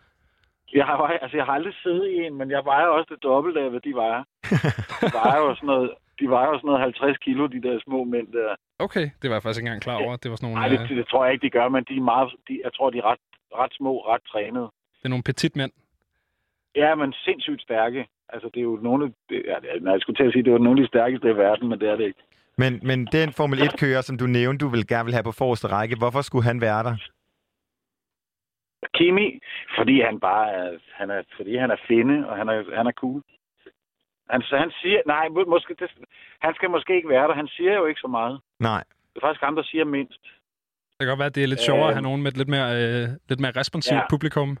Jeg 0.73 0.85
har, 0.85 0.97
altså, 1.23 1.37
jeg 1.37 1.45
har 1.45 1.53
aldrig 1.53 1.73
siddet 1.83 2.07
i 2.07 2.15
en, 2.25 2.33
men 2.37 2.51
jeg 2.51 2.61
vejer 2.65 2.85
også 2.85 3.13
det 3.13 3.23
dobbelte 3.23 3.59
af, 3.59 3.69
hvad 3.69 3.79
de 3.79 3.93
vejer. 3.93 4.23
De 5.01 5.13
vejer 5.13 5.39
jo 5.45 5.55
sådan 5.55 5.67
noget, 5.67 5.91
de 6.19 6.29
vejer 6.29 6.47
jo 6.47 6.57
sådan 6.57 6.67
noget 6.67 6.81
50 6.81 7.17
kilo, 7.17 7.47
de 7.47 7.61
der 7.61 7.79
små 7.85 8.03
mænd 8.03 8.27
der. 8.27 8.55
Okay, 8.79 9.05
det 9.21 9.29
var 9.29 9.35
jeg 9.35 9.43
faktisk 9.43 9.59
ikke 9.59 9.67
engang 9.67 9.81
klar 9.81 9.97
over. 10.03 10.15
Det 10.15 10.29
var 10.31 10.37
sådan 10.37 10.49
nogle, 10.49 10.61
Nej, 10.61 10.69
det, 10.73 10.91
øh, 10.91 10.97
det, 10.97 11.07
tror 11.07 11.25
jeg 11.25 11.33
ikke, 11.33 11.45
de 11.45 11.49
gør, 11.57 11.67
men 11.69 11.83
de 11.89 11.95
er 11.97 12.01
meget, 12.13 12.29
de, 12.47 12.53
jeg 12.63 12.73
tror, 12.75 12.89
de 12.89 12.97
er 12.97 13.07
ret, 13.11 13.23
ret 13.61 13.73
små, 13.79 13.93
ret 14.11 14.23
trænede. 14.31 14.67
det 14.99 15.05
er 15.05 15.13
nogle 15.15 15.23
petit 15.29 15.55
mænd. 15.55 15.71
Ja, 16.75 16.95
men 16.95 17.13
sindssygt 17.13 17.61
stærke. 17.61 18.07
Altså, 18.29 18.49
det 18.53 18.59
er 18.59 18.63
jo 18.63 18.79
nogle 18.81 19.05
af... 19.05 19.09
Det, 19.29 19.43
ja, 19.45 19.79
nej, 19.79 19.91
jeg 19.93 20.01
skulle 20.01 20.17
til 20.17 20.23
at 20.27 20.33
sige, 20.33 20.43
det 20.43 20.51
var 20.53 20.57
nogle 20.59 20.79
af 20.79 20.83
de 20.83 20.87
stærkeste 20.87 21.29
i 21.29 21.37
verden, 21.37 21.69
men 21.69 21.79
det 21.79 21.89
er 21.89 21.95
det 21.95 22.05
ikke. 22.05 22.19
Men, 22.57 22.79
men 22.83 23.05
den 23.05 23.33
Formel 23.33 23.59
1-kører, 23.61 24.01
som 24.01 24.17
du 24.17 24.25
nævnte, 24.27 24.65
du 24.65 24.69
vil 24.69 24.87
gerne 24.87 25.05
vil 25.05 25.13
have 25.13 25.23
på 25.23 25.31
forreste 25.31 25.67
række, 25.67 25.95
hvorfor 25.97 26.21
skulle 26.21 26.43
han 26.45 26.61
være 26.61 26.83
der? 26.83 26.95
Kimi, 28.97 29.39
fordi 29.77 30.01
han 30.01 30.19
bare 30.19 30.51
er, 30.51 30.77
han 30.93 31.09
er, 31.09 31.21
fordi 31.37 31.55
han 31.57 31.71
er 31.71 31.75
finde, 31.87 32.29
og 32.29 32.37
han 32.37 32.49
er, 32.49 32.75
han 32.75 32.87
er 32.87 32.91
cool. 32.91 33.21
Han, 34.29 34.41
så 34.41 34.57
han 34.57 34.71
siger, 34.81 35.01
nej, 35.05 35.27
må- 35.29 35.45
måske, 35.55 35.75
det, 35.79 35.89
han 36.41 36.53
skal 36.55 36.69
måske 36.69 36.95
ikke 36.95 37.09
være 37.09 37.27
der. 37.27 37.33
Han 37.35 37.47
siger 37.47 37.73
jo 37.73 37.85
ikke 37.85 37.99
så 38.01 38.07
meget. 38.07 38.39
Nej. 38.59 38.83
Det 39.13 39.15
er 39.21 39.27
faktisk 39.27 39.41
ham, 39.43 39.55
der 39.55 39.63
siger 39.63 39.85
mindst. 39.85 40.21
Det 40.91 40.99
kan 40.99 41.07
godt 41.07 41.19
være, 41.19 41.25
at 41.33 41.35
det 41.35 41.43
er 41.43 41.47
lidt 41.47 41.59
sjovere 41.69 41.87
at 41.87 41.93
have 41.93 41.97
Øhm. 41.99 42.03
nogen 42.09 42.21
med 42.23 42.31
et 42.31 42.37
lidt 42.37 42.49
mere, 42.49 42.69
øh, 42.83 43.07
lidt 43.29 43.39
mere 43.39 43.51
responsivt 43.61 43.97
Ja. 43.97 44.09
publikum. 44.09 44.57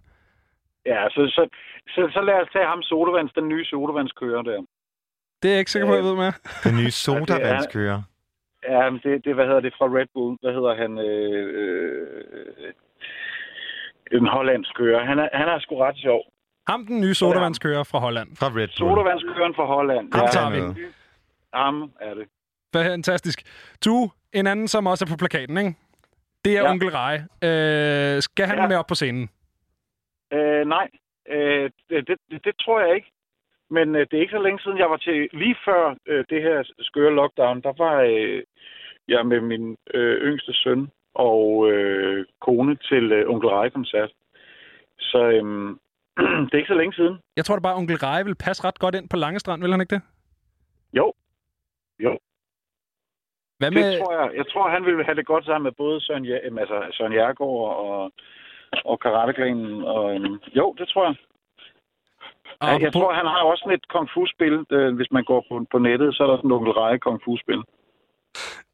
Ja, 0.85 1.09
så, 1.09 1.21
så, 1.35 1.43
så, 1.87 2.09
så 2.13 2.21
lad 2.21 2.35
os 2.41 2.49
tage 2.53 2.65
ham 2.65 2.81
sodavands, 2.81 3.33
den 3.33 3.47
nye 3.47 3.65
sodavandskører 3.65 4.41
der. 4.41 4.61
Det 5.41 5.47
er 5.49 5.53
jeg 5.53 5.59
ikke 5.59 5.71
sikker 5.71 5.87
på, 5.87 5.95
jeg 5.95 6.03
ved 6.03 6.15
med. 6.15 6.31
Den 6.65 6.75
nye 6.81 6.91
sodavandskører. 6.91 8.01
Ja, 8.69 8.89
men 8.89 8.99
det, 9.03 9.25
det, 9.25 9.35
hvad 9.35 9.45
hedder 9.45 9.59
det, 9.59 9.73
fra 9.77 9.85
Red 9.85 10.07
Bull. 10.13 10.37
Hvad 10.41 10.53
hedder 10.53 10.75
han? 10.75 10.91
Øh, 10.97 11.47
øh, 11.59 12.73
en 14.17 14.27
hollandsk 14.27 14.75
kører. 14.75 15.05
Han 15.05 15.19
er, 15.19 15.29
han 15.33 15.47
er 15.49 15.59
sgu 15.59 15.75
ret 15.77 15.97
sjov. 15.97 16.21
Ham, 16.67 16.85
den 16.85 17.01
nye 17.01 17.13
sodavandskører 17.13 17.83
fra 17.83 17.99
Holland. 17.99 18.29
Fra 18.39 18.47
Red 18.47 18.53
Bull. 18.53 18.71
Sodavandskøren 18.71 19.55
fra 19.55 19.65
Holland. 19.65 20.13
Ham 20.13 20.21
Ja, 20.21 20.27
tager 20.27 20.49
vi. 20.49 20.81
Ham 21.53 21.91
er 22.01 22.13
det. 22.13 22.27
Fantastisk. 22.75 23.41
Du, 23.85 24.11
en 24.33 24.47
anden, 24.47 24.67
som 24.67 24.87
også 24.87 25.05
er 25.05 25.09
på 25.09 25.17
plakaten, 25.17 25.57
ikke? 25.57 25.75
Det 26.45 26.57
er 26.57 26.61
ja. 26.63 26.71
Onkel 26.71 26.89
Rej. 26.89 27.15
Øh, 27.15 28.21
skal 28.21 28.45
han. 28.45 28.57
Ja. 28.57 28.67
med 28.67 28.75
op 28.75 28.87
på 28.87 28.95
scenen? 28.95 29.29
Øh, 30.33 30.65
nej, 30.67 30.87
øh, 31.29 31.69
det, 31.89 32.07
det, 32.07 32.17
det, 32.29 32.45
det 32.45 32.55
tror 32.59 32.81
jeg 32.81 32.95
ikke. 32.95 33.11
Men 33.69 33.95
øh, 33.95 34.01
det 34.01 34.13
er 34.17 34.21
ikke 34.21 34.37
så 34.37 34.43
længe 34.43 34.59
siden, 34.59 34.77
jeg 34.77 34.89
var 34.89 34.97
til, 34.97 35.29
lige 35.33 35.57
før 35.65 35.95
øh, 36.05 36.25
det 36.29 36.41
her 36.41 36.63
skøre 36.79 37.15
lockdown, 37.15 37.61
der 37.61 37.73
var 37.77 37.95
øh, 38.01 38.43
jeg 39.07 39.25
med 39.25 39.41
min 39.41 39.77
øh, 39.93 40.17
yngste 40.21 40.53
søn 40.53 40.89
og 41.13 41.71
øh, 41.71 42.25
kone 42.41 42.75
til 42.75 43.11
øh, 43.11 43.29
onkel 43.29 43.49
Rej-koncert. 43.49 44.11
Så 44.99 45.21
øh, 45.23 45.43
det 46.45 46.53
er 46.53 46.57
ikke 46.57 46.73
så 46.75 46.79
længe 46.81 46.93
siden. 46.93 47.19
Jeg 47.37 47.45
tror 47.45 47.55
da 47.55 47.61
bare, 47.61 47.75
onkel 47.75 47.97
Rej 47.97 48.23
vil 48.23 48.35
passe 48.35 48.63
ret 48.63 48.79
godt 48.79 48.95
ind 48.95 49.09
på 49.09 49.17
Langestrand, 49.17 49.61
vil 49.61 49.71
han 49.71 49.81
ikke 49.81 49.95
det? 49.95 50.01
Jo. 50.93 51.13
Jo. 51.99 52.17
Hvad 53.59 53.71
Det 53.71 53.79
med... 53.79 53.99
tror 53.99 54.13
jeg. 54.21 54.37
Jeg 54.37 54.47
tror, 54.47 54.69
han 54.69 54.85
ville 54.85 55.03
have 55.05 55.15
det 55.15 55.25
godt 55.25 55.45
sammen 55.45 55.63
med 55.63 55.71
både 55.71 56.01
Søren, 56.01 56.25
ja, 56.25 56.37
altså 56.59 56.87
Søren 56.91 57.13
Jergaard 57.13 57.75
og, 57.85 58.11
og 58.85 58.99
Karateklanen. 58.99 59.83
Og, 59.83 60.15
øhm, 60.15 60.37
jo, 60.59 60.75
det 60.77 60.87
tror 60.87 61.03
jeg. 61.05 61.15
Og 62.59 62.67
Ja, 62.67 62.77
jeg 62.85 62.93
tror, 62.93 63.13
han 63.13 63.25
har 63.25 63.41
også 63.43 63.61
sådan 63.61 63.77
et 63.77 63.87
kung 63.87 64.09
fu-spil. 64.13 64.55
Øh, 64.71 64.95
hvis 64.95 65.11
man 65.11 65.23
går 65.23 65.45
på, 65.49 65.65
på 65.71 65.77
nettet, 65.77 66.15
så 66.15 66.23
er 66.23 66.27
der 66.27 66.37
sådan 66.37 66.47
en 66.47 66.57
onkel 66.57 66.73
Rej 66.73 66.97
kung 66.97 67.21
fu-spil. 67.23 67.61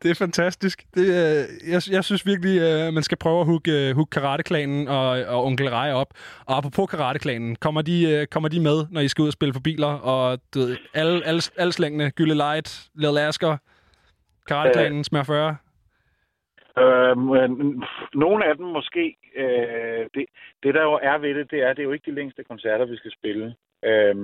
Det 0.03 0.11
er 0.11 0.15
fantastisk. 0.15 0.83
Det, 0.95 1.05
øh, 1.07 1.71
jeg, 1.73 1.81
jeg 1.91 2.03
synes 2.03 2.25
virkelig, 2.25 2.61
øh, 2.61 2.93
man 2.93 3.03
skal 3.03 3.17
prøve 3.17 3.39
at 3.39 3.45
hooke, 3.45 3.71
øh, 3.71 3.95
hooke 3.95 4.09
karateklanen 4.09 4.87
og, 4.87 5.09
og 5.09 5.45
onkel 5.45 5.69
Rej 5.69 5.93
op. 5.93 6.13
Og 6.45 6.57
apropos 6.57 6.89
karateklanen, 6.89 7.55
kommer 7.55 7.81
de, 7.81 8.11
øh, 8.11 8.27
kommer 8.27 8.49
de 8.49 8.59
med, 8.59 8.85
når 8.91 9.01
I 9.01 9.07
skal 9.07 9.21
ud 9.21 9.27
og 9.27 9.33
spille 9.33 9.53
for 9.53 9.61
biler? 9.61 9.93
Og 9.93 10.39
du 10.53 10.59
ved, 10.59 10.77
alle, 10.93 11.25
alle, 11.25 11.41
alle 11.57 11.73
slængene, 11.73 12.11
Gylle 12.11 12.33
Light, 12.33 12.89
Lille 12.95 13.21
Asker, 13.21 13.57
karateklanen, 14.47 15.03
smør 15.03 15.23
40. 15.23 15.55
Øh, 16.81 17.17
nogle 18.13 18.45
af 18.45 18.57
dem 18.57 18.65
måske. 18.65 19.15
Øh, 19.35 20.05
det, 20.13 20.25
det, 20.63 20.73
der 20.75 20.83
jo 20.83 20.99
er 21.01 21.17
ved 21.17 21.35
det, 21.35 21.51
det 21.51 21.61
er, 21.61 21.73
det 21.73 21.79
er 21.79 21.83
jo 21.83 21.91
ikke 21.91 22.11
de 22.11 22.15
længste 22.15 22.43
koncerter, 22.43 22.85
vi 22.85 22.97
skal 22.97 23.11
spille. 23.11 23.55
Øh, 23.85 24.15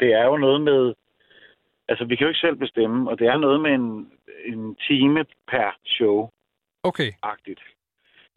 det 0.00 0.12
er 0.12 0.24
jo 0.24 0.36
noget 0.36 0.60
med... 0.60 0.94
Altså, 1.88 2.04
vi 2.04 2.16
kan 2.16 2.24
jo 2.24 2.28
ikke 2.28 2.46
selv 2.46 2.56
bestemme, 2.56 3.10
og 3.10 3.18
det 3.18 3.26
er 3.26 3.36
noget 3.36 3.60
med 3.60 3.70
en, 3.70 4.12
en 4.44 4.74
time 4.74 5.24
per 5.48 5.76
show. 5.86 6.28
Okay. 6.82 7.12
agtigt. 7.22 7.60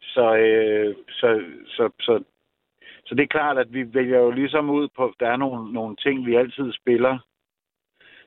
Så, 0.02 0.36
øh, 0.36 0.94
så, 1.08 1.44
så, 1.66 1.90
så, 2.00 2.24
så 3.06 3.14
det 3.14 3.22
er 3.22 3.36
klart, 3.38 3.58
at 3.58 3.72
vi 3.72 3.94
vælger 3.94 4.18
jo 4.18 4.30
ligesom 4.30 4.70
ud 4.70 4.88
på, 4.96 5.14
der 5.20 5.28
er 5.28 5.36
nogle, 5.36 5.72
nogle 5.72 5.96
ting, 5.96 6.26
vi 6.26 6.34
altid 6.34 6.72
spiller, 6.72 7.18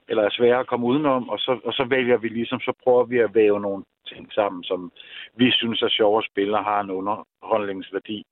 eller 0.08 0.24
er 0.24 0.30
svære 0.30 0.60
at 0.60 0.68
komme 0.68 0.86
udenom, 0.86 1.30
og 1.30 1.40
så, 1.40 1.60
og 1.64 1.74
så 1.74 1.84
vælger 1.84 2.18
vi 2.18 2.28
ligesom, 2.28 2.60
så 2.60 2.74
prøver 2.84 3.04
vi 3.04 3.18
at 3.18 3.36
væve 3.36 3.60
nogle 3.60 3.84
ting 4.10 4.34
sammen, 4.34 4.64
som 4.64 4.92
vi 5.36 5.52
synes 5.52 5.82
er 5.82 5.90
sjove 5.90 6.18
at 6.18 6.30
spille 6.32 6.58
og 6.58 6.64
har 6.64 6.82
en 6.82 6.92
underholdningsværdi. 6.92 8.26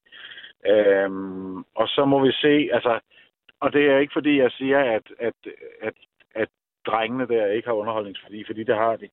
Øhm, 0.66 1.58
og 1.58 1.88
så 1.88 2.06
må 2.06 2.26
vi 2.26 2.32
se, 2.32 2.70
altså, 2.74 3.00
og 3.60 3.74
det 3.74 3.84
er 3.92 3.98
ikke 3.98 4.14
fordi, 4.14 4.38
jeg 4.38 4.52
siger, 4.52 4.80
at, 4.80 5.08
at, 5.20 5.34
at, 5.82 5.94
at 6.36 6.50
drengene 6.86 7.28
der 7.28 7.46
ikke 7.48 7.68
har 7.68 7.74
underholdningsværdi, 7.74 8.44
fordi 8.48 8.64
det 8.64 8.76
har 8.76 8.96
de. 8.96 9.10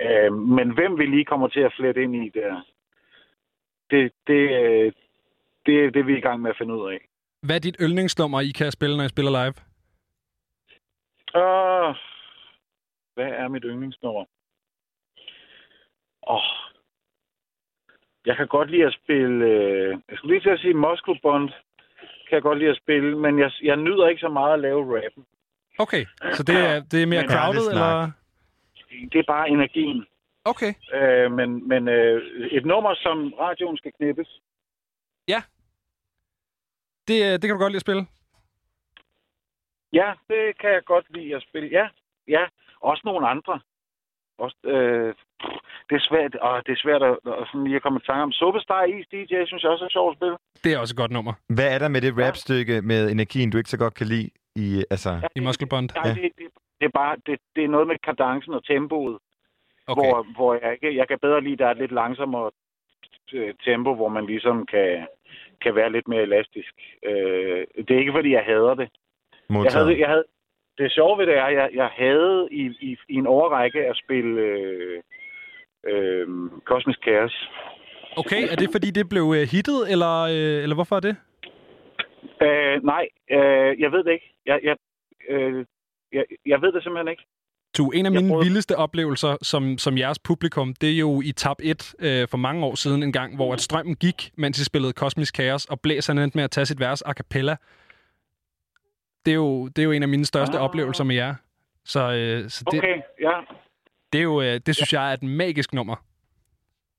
Øh, 0.00 0.32
men 0.32 0.74
hvem 0.74 0.98
vi 0.98 1.06
lige 1.06 1.24
kommer 1.24 1.48
til 1.48 1.60
at 1.60 1.74
flette 1.76 2.02
ind 2.02 2.16
i 2.16 2.28
der, 2.28 2.62
det, 3.90 4.12
det, 4.26 4.40
det 5.66 5.84
er 5.84 5.90
det, 5.90 6.06
vi 6.06 6.12
er 6.12 6.16
i 6.16 6.26
gang 6.28 6.42
med 6.42 6.50
at 6.50 6.56
finde 6.58 6.74
ud 6.74 6.92
af. 6.92 6.98
Hvad 7.42 7.56
er 7.56 7.60
dit 7.60 7.76
yndlingsnummer, 7.80 8.40
I 8.40 8.50
kan 8.50 8.72
spille, 8.72 8.96
når 8.96 9.04
I 9.04 9.08
spiller 9.08 9.30
live? 9.30 9.54
Uh, 11.34 11.96
hvad 13.14 13.30
er 13.42 13.48
mit 13.48 13.64
yndlingsnummer? 13.66 14.24
Oh, 16.34 16.42
jeg 18.26 18.36
kan 18.36 18.48
godt 18.48 18.70
lide 18.70 18.86
at 18.86 18.94
spille... 19.02 19.44
Øh, 19.46 19.90
jeg 20.08 20.16
skulle 20.18 20.34
lige 20.34 20.42
til 20.44 20.50
at 20.56 20.60
sige 20.60 20.74
Moscow 20.74 21.14
Bond, 21.22 21.48
kan 22.28 22.34
jeg 22.36 22.42
godt 22.42 22.58
lide 22.58 22.70
at 22.70 22.76
spille, 22.76 23.18
men 23.18 23.38
jeg, 23.38 23.50
jeg 23.62 23.76
nyder 23.76 24.08
ikke 24.08 24.20
så 24.20 24.28
meget 24.28 24.54
at 24.54 24.60
lave 24.60 24.96
rappen. 24.96 25.26
Okay, 25.78 26.04
så 26.32 26.42
det 26.42 26.56
er, 26.68 26.80
det 26.90 27.02
er 27.02 27.06
mere 27.06 27.22
Men- 27.22 27.30
crowded, 27.30 27.60
Ærlig 27.60 27.70
eller? 27.70 28.10
Det 29.12 29.18
er 29.18 29.24
bare 29.26 29.48
energien. 29.48 30.06
Okay. 30.44 30.74
Øh, 30.94 31.32
men 31.32 31.68
men 31.68 31.88
øh, 31.88 32.46
et 32.50 32.66
nummer, 32.66 32.94
som 32.94 33.32
radioen 33.32 33.76
skal 33.76 33.92
knippes, 33.92 34.40
Det, 37.08 37.18
øh, 37.26 37.32
det 37.32 37.42
kan 37.42 37.50
du 37.50 37.58
godt 37.58 37.72
lide 37.72 37.76
at 37.84 37.88
spille. 37.88 38.06
Ja, 39.92 40.12
det 40.28 40.58
kan 40.60 40.70
jeg 40.70 40.84
godt 40.84 41.06
lide 41.10 41.36
at 41.36 41.42
spille. 41.48 41.68
Ja, 41.68 41.88
ja. 42.28 42.46
Også 42.80 43.02
nogle 43.04 43.28
andre. 43.28 43.60
Også, 44.38 44.56
øh, 44.64 45.14
det 45.88 45.94
er 46.00 46.04
svært, 46.10 46.34
og 46.34 46.66
det 46.66 46.72
er 46.72 46.80
svært 46.84 47.02
at, 47.02 47.14
at 47.40 47.44
sådan 47.48 47.64
lige 47.64 47.76
at 47.76 47.82
komme 47.82 47.98
i 48.02 48.06
tanke 48.06 48.22
om. 48.22 48.32
Superstar 48.32 48.84
Is 48.84 49.06
DJ, 49.12 49.34
synes 49.46 49.62
jeg 49.62 49.70
også 49.70 49.84
er 49.84 49.88
sjovt 49.96 50.12
at 50.12 50.18
spille. 50.18 50.36
Det 50.64 50.70
er 50.74 50.78
også 50.78 50.92
et 50.94 50.98
godt 51.02 51.10
nummer. 51.10 51.32
Hvad 51.56 51.74
er 51.74 51.78
der 51.78 51.88
med 51.88 52.00
det 52.00 52.12
rapstykke 52.26 52.82
med 52.82 53.10
energien, 53.10 53.50
du 53.50 53.58
ikke 53.58 53.70
så 53.70 53.78
godt 53.78 53.94
kan 53.94 54.06
lide? 54.06 54.30
I, 54.56 54.84
altså, 54.90 55.10
I 55.36 55.40
Muscle 55.40 55.66
Bond. 55.68 55.88
Nej, 55.94 56.06
Ja. 56.08 56.14
det, 56.14 56.22
det, 56.38 56.46
det, 56.80 56.86
er 56.86 56.94
bare, 57.02 57.16
det, 57.26 57.38
det 57.56 57.64
er 57.64 57.68
noget 57.68 57.86
med 57.86 57.96
kadencen 58.08 58.54
og 58.54 58.64
tempoet, 58.64 59.18
Okay. 59.86 60.08
hvor, 60.08 60.26
hvor 60.36 60.54
jeg, 60.62 60.72
ikke, 60.72 60.96
jeg 60.96 61.08
kan 61.08 61.18
bedre 61.22 61.40
lide, 61.40 61.56
der 61.56 61.66
er 61.66 61.70
et 61.70 61.76
lidt 61.78 61.92
langsommere 61.92 62.50
øh, 63.32 63.54
tempo, 63.64 63.94
hvor 63.94 64.08
man 64.08 64.26
ligesom 64.26 64.66
kan, 64.66 65.06
kan 65.62 65.74
være 65.74 65.92
lidt 65.92 66.08
mere 66.08 66.22
elastisk. 66.22 66.72
Øh, 67.06 67.66
det 67.88 67.90
er 67.90 67.98
ikke, 67.98 68.12
fordi 68.12 68.30
jeg 68.32 68.42
hader 68.46 68.74
det. 68.74 68.88
Jeg 69.32 69.54
modtaget. 69.56 69.86
havde, 69.86 70.00
jeg 70.00 70.08
havde, 70.08 70.24
det 70.78 70.92
sjove 70.92 71.18
ved 71.18 71.26
det 71.26 71.36
er, 71.38 71.44
at 71.44 71.54
jeg, 71.54 71.68
jeg 71.74 71.90
havde 71.96 72.48
i, 72.50 72.64
i, 72.80 72.96
i 73.08 73.14
en 73.14 73.26
overrække 73.26 73.78
at 73.90 73.96
spille 74.04 74.40
øh, 74.40 75.02
øh, 75.90 76.26
Cosmic 76.64 76.96
Chaos. 77.02 77.48
Okay, 78.16 78.42
er 78.52 78.56
det 78.56 78.68
fordi, 78.72 78.90
det 78.90 79.08
blev 79.08 79.34
øh, 79.36 79.48
hittet, 79.54 79.90
eller, 79.92 80.14
øh, 80.22 80.62
eller 80.62 80.74
hvorfor 80.74 80.96
er 80.96 81.00
det? 81.00 81.16
Øh, 82.42 82.84
nej, 82.84 83.04
øh, 83.30 83.80
jeg 83.82 83.92
ved 83.92 84.04
det 84.04 84.12
ikke. 84.12 84.32
Jeg, 84.46 84.60
jeg, 84.62 84.76
øh, 85.28 85.64
jeg, 86.12 86.24
jeg 86.46 86.62
ved 86.62 86.72
det 86.72 86.82
simpelthen 86.82 87.08
ikke. 87.08 87.22
Du, 87.78 87.90
en 87.90 88.06
af 88.06 88.12
mine 88.12 88.28
prøvede- 88.28 88.44
vildeste 88.46 88.76
oplevelser 88.76 89.36
som, 89.42 89.78
som 89.78 89.98
jeres 89.98 90.18
publikum, 90.18 90.74
det 90.80 90.90
er 90.94 90.98
jo 90.98 91.20
i 91.24 91.32
tab 91.32 91.56
1 91.62 91.94
øh, 91.98 92.28
for 92.30 92.36
mange 92.36 92.66
år 92.66 92.74
siden 92.74 93.02
en 93.02 93.12
gang, 93.12 93.36
hvor 93.36 93.52
at 93.52 93.60
strømmen 93.60 93.94
gik, 93.96 94.30
mens 94.36 94.58
I 94.60 94.64
spillede 94.64 94.92
Kosmisk 94.92 95.34
Chaos, 95.34 95.64
og 95.64 95.80
blæserne 95.80 96.24
endte 96.24 96.38
med 96.38 96.44
at 96.44 96.50
tage 96.50 96.66
sit 96.66 96.80
vers 96.80 97.02
a 97.02 97.12
cappella. 97.12 97.56
Det 99.24 99.30
er 99.30 99.34
jo, 99.34 99.66
det 99.68 99.78
er 99.78 99.84
jo 99.84 99.92
en 99.92 100.02
af 100.02 100.08
mine 100.08 100.24
største 100.24 100.56
Ah. 100.58 100.64
oplevelser 100.64 101.04
med 101.04 101.14
jer. 101.16 101.34
Så, 101.84 102.00
øh, 102.12 102.50
så 102.50 102.64
det, 102.70 102.78
Okay, 102.78 103.00
ja. 103.20 103.40
det, 104.12 104.18
er 104.18 104.22
jo, 104.22 104.40
øh, 104.42 104.60
det 104.66 104.76
synes 104.76 104.92
jeg 104.92 105.10
er 105.10 105.14
et 105.14 105.22
magisk 105.22 105.72
nummer. 105.74 105.96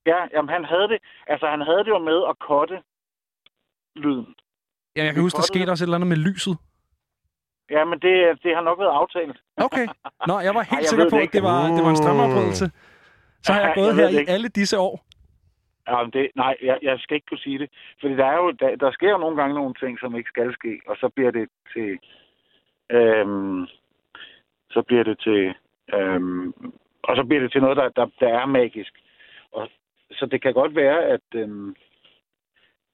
Ja, 0.05 0.17
jamen 0.33 0.49
han 0.49 0.65
havde 0.65 0.87
det. 0.87 0.97
Altså 1.27 1.45
han 1.47 1.61
havde 1.61 1.77
det 1.77 1.87
jo 1.87 1.99
med 1.99 2.23
at 2.29 2.39
kotte 2.39 2.75
lyden. 3.95 4.35
Ja, 4.95 5.03
jeg 5.03 5.13
kan 5.13 5.21
huske, 5.23 5.37
der 5.37 5.41
skete 5.43 5.69
også 5.69 5.83
et 5.83 5.85
eller 5.85 5.95
andet 5.97 6.07
med 6.07 6.17
lyset. 6.17 6.57
Ja, 7.69 7.85
men 7.85 7.99
det, 7.99 8.43
det 8.43 8.55
har 8.55 8.61
nok 8.61 8.79
været 8.79 8.89
aftalt. 9.01 9.37
Okay. 9.67 9.87
Nå, 10.27 10.39
jeg 10.39 10.55
var 10.55 10.61
helt 10.61 10.73
Ej, 10.73 10.77
jeg 10.79 10.87
sikker 10.87 11.05
på, 11.09 11.15
det 11.15 11.17
at 11.17 11.21
ikke. 11.21 11.33
det 11.33 11.43
var, 11.43 11.67
det 11.75 11.83
var 11.83 11.89
en 11.89 11.95
strømafbrydelse. 11.95 12.71
Så 13.43 13.53
har 13.53 13.59
jeg 13.61 13.71
gået 13.75 13.97
jeg 13.97 14.09
her 14.09 14.19
i 14.19 14.25
alle 14.27 14.47
disse 14.47 14.79
år. 14.79 15.05
Ja, 15.89 16.03
men 16.03 16.11
det, 16.11 16.31
nej, 16.35 16.55
jeg, 16.61 16.77
jeg 16.81 16.99
skal 16.99 17.15
ikke 17.15 17.29
kunne 17.29 17.45
sige 17.47 17.59
det. 17.59 17.69
Fordi 18.01 18.13
der, 18.15 18.25
er 18.25 18.37
jo, 18.43 18.51
der, 18.51 18.75
der 18.75 18.91
sker 18.91 19.09
jo 19.09 19.17
nogle 19.17 19.37
gange 19.41 19.55
nogle 19.55 19.73
ting, 19.79 19.99
som 19.99 20.15
ikke 20.15 20.29
skal 20.29 20.53
ske, 20.53 20.79
og 20.87 20.95
så 21.01 21.09
bliver 21.15 21.31
det 21.31 21.49
til... 21.73 21.89
Øhm, 22.91 23.65
så 24.71 24.81
bliver 24.87 25.03
det 25.03 25.19
til... 25.19 25.53
Øhm, 25.93 26.53
og 27.03 27.15
så 27.15 27.23
bliver 27.27 27.41
det 27.41 27.51
til 27.51 27.61
noget, 27.61 27.77
der, 27.77 27.89
der, 27.89 28.05
der 28.19 28.27
er 28.41 28.45
magisk. 28.45 28.93
Og, 29.51 29.69
så 30.11 30.25
det 30.25 30.41
kan 30.41 30.53
godt 30.53 30.75
være, 30.75 31.05
at... 31.05 31.27
Øhm, 31.35 31.75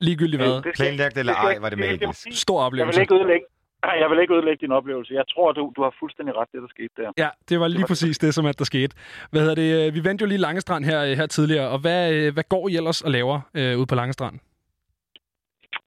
Ligegyldigt 0.02 0.42
hvad. 0.42 0.74
Planlagt 0.76 1.18
eller 1.18 1.34
ej, 1.34 1.56
var 1.62 1.70
det 1.70 1.80
magisk. 1.80 2.42
Stor 2.44 2.58
Jeg 2.58 2.64
vil 2.64 2.68
oplevelse. 2.68 3.02
ikke 3.02 3.16
ødelægge, 3.16 3.46
Nej, 3.86 3.96
jeg 4.02 4.10
vil 4.10 4.20
ikke 4.20 4.34
ødelægge 4.34 4.62
din 4.66 4.72
oplevelse. 4.72 5.14
Jeg 5.14 5.28
tror, 5.34 5.52
du, 5.52 5.74
du 5.76 5.82
har 5.84 5.94
fuldstændig 6.00 6.36
ret, 6.38 6.48
det 6.52 6.62
der 6.62 6.68
skete 6.68 6.90
der. 6.98 7.12
Ja, 7.18 7.30
det 7.50 7.60
var 7.60 7.68
lige 7.68 7.82
var- 7.82 7.88
præcis 7.88 8.18
det, 8.18 8.34
som 8.34 8.46
at 8.46 8.60
der 8.60 8.66
skete. 8.66 8.96
Hvad 9.32 9.42
hedder 9.42 9.56
det? 9.56 9.94
Vi 9.96 10.04
vendte 10.08 10.24
jo 10.24 10.28
lige 10.28 10.38
Langestrand 10.48 10.86
her, 10.86 11.16
her 11.16 11.26
tidligere, 11.28 11.70
og 11.70 11.80
hvad, 11.82 12.14
øh, 12.14 12.34
hvad 12.34 12.44
går 12.50 12.70
I 12.70 12.76
ellers 12.76 13.02
og 13.02 13.12
laver 13.12 13.38
øh, 13.58 13.78
ude 13.80 13.88
på 13.90 13.96
Langestrand? 13.96 14.40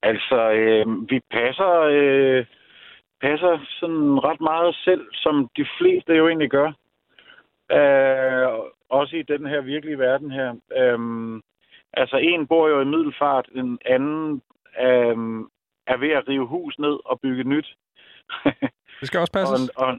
Altså, 0.02 0.50
øh, 0.50 0.86
vi 1.10 1.20
passer, 1.30 1.72
øh, 1.96 2.44
passer 3.20 3.58
sådan 3.80 4.24
ret 4.28 4.40
meget 4.40 4.74
selv, 4.84 5.04
som 5.12 5.48
de 5.56 5.66
fleste 5.78 6.12
jo 6.12 6.28
egentlig 6.28 6.50
gør. 6.50 6.68
Øh, 7.78 8.48
også 8.90 9.16
i 9.16 9.22
den 9.22 9.46
her 9.46 9.60
virkelige 9.60 9.98
verden 9.98 10.30
her. 10.30 10.50
Øh, 10.78 10.98
altså, 11.92 12.16
en 12.16 12.46
bor 12.46 12.68
jo 12.68 12.80
i 12.80 12.84
Middelfart, 12.84 13.46
den 13.54 13.78
anden 13.86 14.42
øh, 14.86 15.16
er 15.92 15.96
ved 15.96 16.10
at 16.10 16.28
rive 16.28 16.46
hus 16.46 16.78
ned 16.78 16.96
og 17.04 17.20
bygge 17.20 17.44
nyt. 17.44 17.68
Det 19.00 19.06
skal 19.08 19.20
også 19.20 19.32
passes. 19.32 19.68
Og, 19.68 19.86
og, 19.86 19.98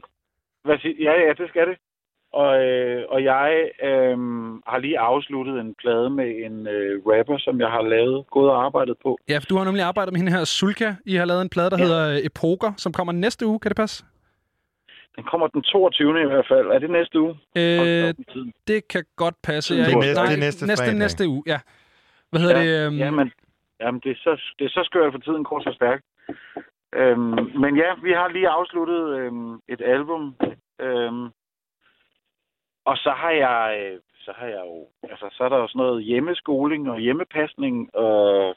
hvad 0.64 0.78
siger, 0.78 0.94
ja, 1.12 1.20
ja, 1.26 1.32
det 1.32 1.48
skal 1.48 1.66
det. 1.68 1.76
Og, 2.32 2.64
øh, 2.66 3.04
og 3.08 3.24
jeg 3.24 3.70
øh, 3.82 4.18
har 4.66 4.78
lige 4.78 4.98
afsluttet 4.98 5.60
en 5.60 5.74
plade 5.74 6.10
med 6.10 6.28
en 6.46 6.66
øh, 6.66 7.02
rapper, 7.06 7.38
som 7.38 7.60
jeg 7.60 7.68
har 7.70 7.82
lavet, 7.82 8.26
gået 8.30 8.50
og 8.50 8.64
arbejdet 8.64 8.96
på. 9.02 9.18
Ja, 9.28 9.38
for 9.38 9.46
du 9.50 9.56
har 9.56 9.64
nemlig 9.64 9.82
arbejdet 9.84 10.12
med 10.12 10.20
hende 10.20 10.32
her 10.32 10.44
Sulka. 10.44 10.94
I 11.06 11.14
har 11.14 11.24
lavet 11.24 11.42
en 11.42 11.48
plade, 11.48 11.70
der 11.70 11.78
ja. 11.78 11.84
hedder 11.84 12.10
øh, 12.10 12.26
Epoker, 12.26 12.72
som 12.76 12.92
kommer 12.92 13.12
næste 13.12 13.46
uge. 13.46 13.58
Kan 13.60 13.68
det 13.68 13.76
passe? 13.76 14.04
Den 15.16 15.24
kommer 15.24 15.46
den 15.46 15.62
22. 15.62 16.22
i 16.22 16.26
hvert 16.26 16.46
fald. 16.48 16.66
Er 16.66 16.78
det 16.78 16.90
næste 16.90 17.20
uge? 17.20 17.34
Øh, 17.56 18.14
det 18.68 18.88
kan 18.88 19.04
godt 19.16 19.34
passe. 19.42 19.74
Det 19.74 19.80
er 19.92 19.96
næste- 19.96 20.14
nej, 20.14 20.26
det 20.26 20.34
er 20.36 20.40
næste 20.40 20.66
næste, 20.66 20.84
fredag. 20.84 20.98
næste 20.98 21.28
uge, 21.28 21.42
ja. 21.46 21.58
Hvad 22.30 22.40
hedder 22.40 22.60
ja, 22.62 22.80
det? 22.80 22.86
øhm, 22.86 22.96
Jamen, 22.98 23.32
jamen 23.80 24.00
det, 24.04 24.10
er 24.10 24.16
så, 24.16 24.40
det 24.58 24.64
er 24.64 24.68
så 24.68 24.82
skørt 24.84 25.12
for 25.12 25.18
tiden, 25.20 25.44
går 25.44 25.60
så 25.62 25.72
stærkt. 25.74 26.04
Øhm, 26.92 27.60
men 27.62 27.76
ja, 27.76 27.94
vi 28.02 28.12
har 28.12 28.28
lige 28.28 28.48
afsluttet 28.48 29.18
øhm, 29.18 29.54
et 29.68 29.80
album. 29.80 30.36
Øhm, 30.80 31.24
og 32.84 32.96
så 32.96 33.10
har 33.16 33.30
jeg, 33.30 33.78
øh, 33.80 34.00
så 34.18 34.32
har 34.36 34.46
jeg 34.46 34.62
jo, 34.66 34.86
altså 35.02 35.28
så 35.32 35.44
er 35.44 35.48
der 35.48 35.56
jo 35.56 35.68
sådan 35.68 35.78
noget 35.78 36.04
hjemmeskoling 36.04 36.90
og 36.90 36.98
hjemmepasning 36.98 37.94
og 37.94 38.54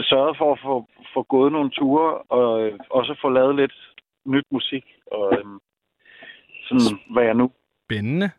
sørget 0.00 0.38
for 0.38 0.52
at 0.52 0.60
få, 0.62 0.88
få 1.14 1.22
gået 1.22 1.52
nogle 1.52 1.70
ture 1.70 2.18
og 2.18 2.66
øh, 2.66 2.78
også 2.90 3.18
få 3.22 3.28
lavet 3.28 3.56
lidt 3.56 3.94
nyt 4.26 4.46
musik 4.50 4.84
og 5.06 5.38
øhm, 5.38 5.58
sådan, 6.68 6.98
hvad 7.12 7.24
jeg 7.24 7.34
nu, 7.34 7.50
Spændende 7.90 8.30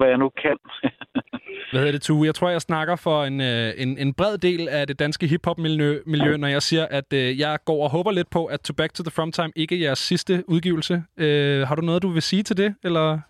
hvad 0.00 0.08
jeg 0.08 0.18
nu 0.18 0.28
kan. 0.28 0.56
Hvad 1.70 1.80
hedder 1.80 1.92
det, 1.92 2.02
Tue? 2.02 2.26
Jeg 2.26 2.34
tror, 2.34 2.48
jeg 2.48 2.60
snakker 2.60 2.96
for 2.96 3.24
en, 3.24 3.40
øh, 3.40 3.72
en, 3.82 3.98
en 3.98 4.14
bred 4.14 4.38
del 4.38 4.68
af 4.68 4.86
det 4.86 4.98
danske 4.98 5.26
hiphop-miljø, 5.26 6.00
miljø, 6.06 6.36
når 6.36 6.48
jeg 6.48 6.62
siger, 6.62 6.86
at 6.98 7.12
øh, 7.12 7.38
jeg 7.38 7.58
går 7.64 7.84
og 7.84 7.90
håber 7.90 8.10
lidt 8.10 8.30
på, 8.30 8.46
at 8.46 8.60
To 8.60 8.72
Back 8.74 8.92
to 8.94 9.02
the 9.02 9.10
From 9.10 9.32
Time 9.32 9.52
ikke 9.56 9.74
er 9.74 9.80
jeres 9.80 9.98
sidste 9.98 10.44
udgivelse. 10.48 10.94
Øh, 11.16 11.60
har 11.68 11.74
du 11.74 11.82
noget, 11.82 12.02
du 12.02 12.08
vil 12.08 12.22
sige 12.22 12.42
til 12.42 12.56
det? 12.56 12.74
Eller? 12.84 13.20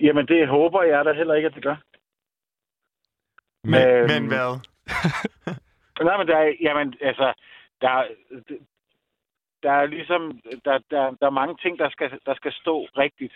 Jamen, 0.00 0.26
det 0.26 0.48
håber 0.48 0.82
jeg 0.82 1.04
da 1.04 1.12
heller 1.12 1.34
ikke, 1.34 1.46
at 1.48 1.54
det 1.54 1.62
gør. 1.62 1.76
Men, 3.64 3.88
Øhm, 3.88 4.08
men 4.12 4.26
hvad? 4.28 4.50
Nej, 6.08 6.16
men 6.18 6.26
der 6.28 6.36
er, 6.36 6.52
jamen, 6.60 6.94
altså, 7.00 7.32
der, 7.80 7.88
er- 7.88 8.08
der 9.62 9.72
er 9.72 9.86
ligesom, 9.86 10.40
der, 10.64 10.78
der, 10.90 11.10
der 11.20 11.26
er 11.26 11.30
mange 11.40 11.56
ting, 11.62 11.78
der 11.78 11.90
skal, 11.90 12.10
der 12.26 12.34
skal 12.34 12.52
stå 12.52 12.84
rigtigt. 12.84 13.32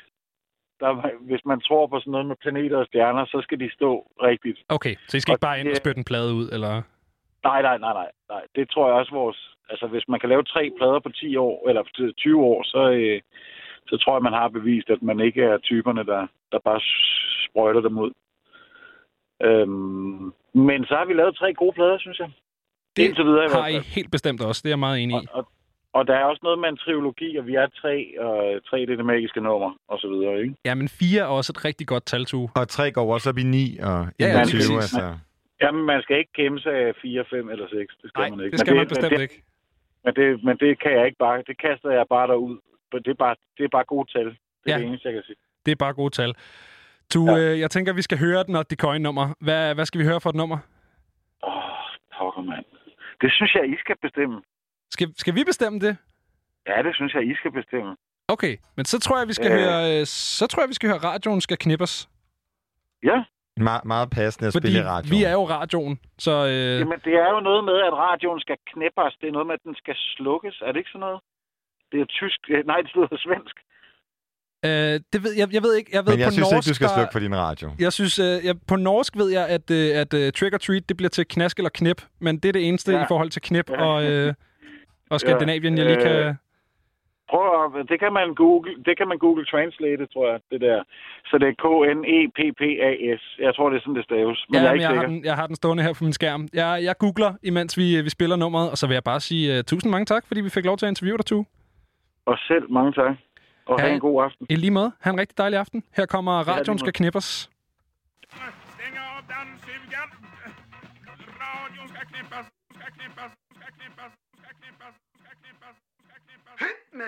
Der, 0.82 0.90
hvis 1.30 1.44
man 1.50 1.60
tror 1.60 1.86
på 1.86 2.00
sådan 2.00 2.10
noget 2.10 2.26
med 2.26 2.36
planeter 2.44 2.78
og 2.78 2.86
stjerner, 2.86 3.24
så 3.24 3.38
skal 3.42 3.60
de 3.60 3.68
stå 3.78 3.90
rigtigt. 4.22 4.58
Okay, 4.68 4.94
så 5.08 5.16
I 5.16 5.20
skal 5.20 5.32
ikke 5.32 5.48
bare 5.48 5.60
ind 5.60 5.68
og 5.68 5.76
spytte 5.76 5.98
en 5.98 6.10
plade 6.10 6.34
ud, 6.40 6.46
eller? 6.54 6.72
Nej, 7.44 7.62
nej, 7.62 7.78
nej, 7.78 7.92
nej, 8.00 8.10
nej. 8.32 8.42
Det 8.56 8.70
tror 8.70 8.88
jeg 8.88 8.96
også 9.00 9.12
vores... 9.14 9.38
Altså, 9.70 9.86
hvis 9.86 10.08
man 10.08 10.20
kan 10.20 10.28
lave 10.28 10.42
tre 10.42 10.70
plader 10.78 11.00
på 11.00 11.08
10 11.08 11.36
år, 11.36 11.68
eller 11.68 11.82
på 11.82 11.90
20 12.16 12.42
år, 12.42 12.62
så, 12.62 12.90
øh, 12.90 13.20
så 13.88 13.96
tror 13.96 14.16
jeg, 14.16 14.22
man 14.22 14.32
har 14.32 14.48
bevist, 14.48 14.90
at 14.90 15.02
man 15.02 15.20
ikke 15.20 15.42
er 15.42 15.58
typerne, 15.58 16.04
der, 16.06 16.26
der 16.52 16.58
bare 16.58 16.80
sprøjter 17.46 17.80
dem 17.80 17.98
ud. 17.98 18.12
Øhm, 19.42 20.32
men 20.68 20.84
så 20.88 20.94
har 20.98 21.04
vi 21.04 21.14
lavet 21.14 21.36
tre 21.36 21.54
gode 21.54 21.72
plader, 21.72 21.98
synes 21.98 22.18
jeg. 22.18 22.30
Det 22.96 23.02
Indtil 23.02 23.24
videre 23.24 23.48
har 23.50 23.68
I 23.68 23.78
helt 23.78 24.10
bestemt 24.10 24.40
også. 24.42 24.60
Det 24.62 24.68
er 24.68 24.72
jeg 24.76 24.78
meget 24.78 25.02
enig 25.02 25.22
i. 25.22 25.26
Og, 25.32 25.38
og 25.38 25.48
der 26.08 26.14
er 26.14 26.24
også 26.24 26.40
noget 26.42 26.58
med 26.58 26.68
en 26.68 26.76
trilogi, 26.76 27.36
og 27.36 27.46
vi 27.46 27.54
er 27.54 27.66
tre, 27.82 27.94
og 28.20 28.64
tre 28.68 28.76
det 28.86 28.90
er 28.90 28.96
det 28.96 29.04
magiske 29.14 29.40
nummer, 29.40 29.70
og 29.88 29.98
så 29.98 30.08
videre, 30.08 30.40
ikke? 30.42 30.54
Ja, 30.64 30.74
men 30.74 30.88
fire 30.88 31.20
er 31.22 31.26
også 31.38 31.52
et 31.56 31.64
rigtig 31.64 31.86
godt 31.86 32.04
tal, 32.06 32.24
Tue. 32.24 32.48
Og 32.56 32.68
tre 32.68 32.90
går 32.92 33.14
også 33.14 33.30
op 33.30 33.38
i 33.38 33.42
9 33.42 33.78
og 33.78 34.06
Ja, 34.20 34.26
ja, 34.26 34.38
21, 34.40 34.58
lige 34.58 34.78
præcis. 34.78 34.94
altså. 34.94 35.18
Jamen, 35.62 35.84
man 35.92 36.02
skal 36.02 36.18
ikke 36.18 36.32
gemme 36.36 36.58
sig 36.60 36.72
af 36.74 36.92
4, 37.02 37.24
5 37.30 37.50
eller 37.50 37.66
6. 37.68 37.96
Det 38.02 38.10
skal 38.10 38.20
Nej, 38.20 38.30
man 38.30 38.40
ikke. 38.44 38.50
det 38.52 38.60
skal 38.60 38.72
Men 38.72 38.78
man 38.78 38.88
bestemt 38.88 39.10
men 39.12 39.18
det, 39.20 39.22
ikke. 39.22 39.42
Men 40.04 40.12
det, 40.14 40.44
men 40.44 40.56
det 40.62 40.70
kan 40.82 40.92
jeg 40.92 41.04
ikke 41.06 41.18
bare. 41.18 41.42
Det 41.46 41.56
kaster 41.64 41.90
jeg 41.90 42.04
bare 42.10 42.26
derud. 42.32 42.54
For 42.90 42.98
Det 42.98 43.10
er 43.10 43.20
bare, 43.26 43.34
det 43.58 43.64
er 43.64 43.68
bare 43.68 43.84
gode 43.84 44.06
tal. 44.12 44.26
Det 44.26 44.36
er 44.66 44.72
Ja. 44.72 44.78
det 44.78 44.86
eneste, 44.86 45.08
jeg 45.08 45.14
kan 45.14 45.22
sige. 45.22 45.36
Det 45.66 45.72
er 45.72 45.76
bare 45.84 45.94
gode 45.94 46.10
tal. 46.10 46.34
Tu, 47.12 47.20
ja. 47.30 47.38
øh, 47.52 47.60
jeg 47.60 47.70
tænker, 47.70 47.92
vi 47.92 48.02
skal 48.02 48.18
høre 48.18 48.44
den 48.44 48.56
og 48.56 48.64
de 48.70 48.98
nummer. 48.98 49.34
Hvad, 49.40 49.74
hvad 49.74 49.84
skal 49.86 50.00
vi 50.00 50.04
høre 50.04 50.20
for 50.20 50.30
et 50.30 50.36
nummer? 50.36 50.58
Pokker, 52.18 52.42
mand. 52.42 52.64
Det 53.22 53.32
synes 53.32 53.54
jeg, 53.54 53.64
I 53.74 53.76
skal 53.78 53.96
bestemme. 54.02 54.42
Skal, 54.94 55.06
skal 55.22 55.34
vi 55.34 55.42
bestemme 55.44 55.78
det? 55.86 55.96
Ja, 56.70 56.76
det 56.86 56.92
synes 56.94 57.12
jeg, 57.14 57.22
I 57.30 57.34
skal 57.40 57.52
bestemme. 57.60 57.96
Okay, 58.28 58.54
men 58.76 58.84
så 58.84 58.96
tror 59.04 59.18
jeg, 59.18 59.28
vi 59.28 59.32
skal 59.32 59.50
Øh. 59.52 59.58
høre, 59.58 60.00
øh, 60.00 60.06
så 60.40 60.46
tror 60.46 60.62
jeg, 60.62 60.68
vi 60.68 60.74
skal 60.74 60.88
høre 60.90 60.98
radioen 61.10 61.40
skal 61.40 61.56
knippes. 61.64 62.08
Ja. 63.10 63.18
Me- 63.60 63.84
meget 63.94 64.10
passende 64.10 64.46
at 64.48 64.52
Fordi 64.52 64.66
spille 64.66 64.80
i 64.80 64.90
radio. 64.94 65.08
vi 65.16 65.24
er 65.24 65.32
jo 65.32 65.44
radioen, 65.58 65.94
så... 66.18 66.30
Øh, 66.52 66.78
Jamen, 66.82 67.00
det 67.06 67.14
er 67.24 67.30
jo 67.34 67.40
noget 67.40 67.64
med, 67.64 67.76
at 67.88 67.92
radioen 68.06 68.40
skal 68.40 68.56
knæppes. 68.72 69.12
Det 69.20 69.26
er 69.28 69.32
noget 69.32 69.46
med, 69.46 69.54
at 69.54 69.64
den 69.68 69.74
skal 69.82 69.94
slukkes. 70.16 70.56
Er 70.66 70.70
det 70.72 70.78
ikke 70.82 70.90
sådan 70.94 71.00
noget? 71.06 71.20
Det 71.92 71.98
er 72.00 72.04
tysk. 72.20 72.40
eh, 72.54 72.62
Nej, 72.70 72.78
det 72.84 72.90
lyder 72.94 73.08
svensk. 73.26 73.56
øh, 74.68 74.94
det 75.12 75.18
ved, 75.24 75.32
jeg, 75.40 75.46
jeg 75.56 75.62
ved 75.66 75.74
ikke. 75.78 75.90
Jeg 75.96 76.02
ved 76.06 76.12
Men 76.12 76.20
jeg 76.20 76.28
på 76.28 76.32
synes 76.38 76.50
norsk, 76.52 76.56
ikke, 76.66 76.70
du 76.70 76.74
skal 76.80 76.88
slukke 76.96 77.12
for 77.12 77.22
din 77.26 77.36
radio. 77.46 77.66
Jeg 77.86 77.92
synes, 77.98 78.14
øh, 78.18 78.36
jeg, 78.48 78.54
på 78.70 78.76
norsk 78.76 79.12
ved 79.16 79.28
jeg, 79.38 79.44
at, 79.56 79.66
øh, 79.78 79.88
at 80.02 80.10
uh, 80.14 80.20
trick 80.38 80.52
or 80.56 80.58
treat, 80.66 80.88
det 80.88 80.96
bliver 80.96 81.10
til 81.18 81.24
knask 81.34 81.54
eller 81.60 81.70
knip. 81.80 82.00
Men 82.24 82.32
det 82.40 82.48
er 82.48 82.52
det 82.58 82.68
eneste 82.68 82.92
Ja. 82.92 83.02
i 83.04 83.06
forhold 83.12 83.30
til 83.30 83.42
knip 83.42 83.70
Ja. 83.70 83.84
og, 83.86 83.96
øh, 84.10 84.34
og 85.12 85.20
Skandinavien, 85.20 85.78
jeg 85.78 85.86
lige 85.86 86.02
kan... 86.06 86.16
Øh, 86.26 86.34
Prøv 87.30 87.64
at, 87.80 87.88
det 87.88 87.98
kan 88.00 88.12
man 88.12 88.34
google, 88.34 88.72
det 88.86 88.94
kan 88.98 89.08
man 89.08 89.18
google 89.18 89.44
translate, 89.52 90.06
tror 90.06 90.30
jeg, 90.30 90.40
det 90.50 90.60
der. 90.60 90.82
Så 91.28 91.38
det 91.38 91.48
er 91.48 91.56
K 91.64 91.66
N 91.98 92.00
E 92.16 92.18
P 92.36 92.38
P 92.58 92.62
A 92.88 92.90
S. 93.16 93.22
Jeg 93.38 93.54
tror 93.54 93.70
det 93.70 93.76
er 93.76 93.80
sådan 93.80 93.94
det 93.94 94.04
staves, 94.04 94.38
men 94.48 94.54
Ja, 94.54 94.60
jeg 94.60 94.68
er 94.68 94.72
men 94.72 94.80
ikke 94.80 94.88
jeg, 94.88 95.00
har 95.00 95.06
den, 95.06 95.24
jeg 95.24 95.36
har 95.36 95.46
den 95.46 95.56
stående 95.56 95.82
her 95.82 95.92
på 95.98 96.04
min 96.04 96.12
skærm. 96.12 96.48
Jeg, 96.52 96.80
jeg 96.82 96.94
googler, 96.98 97.32
imens 97.42 97.76
vi, 97.78 98.00
vi 98.02 98.10
spiller 98.10 98.36
nummeret, 98.36 98.70
og 98.70 98.76
så 98.78 98.86
vil 98.86 98.94
jeg 98.94 99.04
bare 99.04 99.20
sige 99.20 99.58
uh, 99.58 99.64
tusind 99.64 99.90
mange 99.90 100.06
tak, 100.06 100.26
fordi 100.26 100.40
vi 100.40 100.50
fik 100.50 100.64
lov 100.64 100.76
til 100.76 100.86
at 100.86 100.90
interviewe 100.90 101.18
dig, 101.18 101.26
Tu. 101.26 101.44
Og 102.26 102.38
selv 102.48 102.70
mange 102.70 102.92
tak. 102.92 103.16
Og 103.66 103.78
Ja. 103.78 103.84
have 103.84 103.94
en 103.94 104.00
god 104.00 104.24
aften. 104.24 104.46
I 104.50 104.54
lige 104.56 104.70
måde. 104.70 104.92
Ha' 105.00 105.10
en 105.10 105.20
rigtig 105.20 105.38
dejlig 105.38 105.58
aften. 105.58 105.82
Her 105.96 106.06
kommer 106.06 106.32
radioen 106.32 106.74
måde. 106.74 106.78
skal 106.78 106.92
knippers. 106.92 107.50
Radion 111.42 111.88
ska 111.88 112.00
knippas, 112.10 112.46
ska 112.76 112.86
knippas, 112.86 112.86
ska 112.86 112.86
knippas, 112.86 112.86
ska 112.86 112.86
knippas, 112.96 113.30
ska 113.56 113.66
knippas, 113.78 114.12
Hit 116.58 116.80
me! 116.94 117.04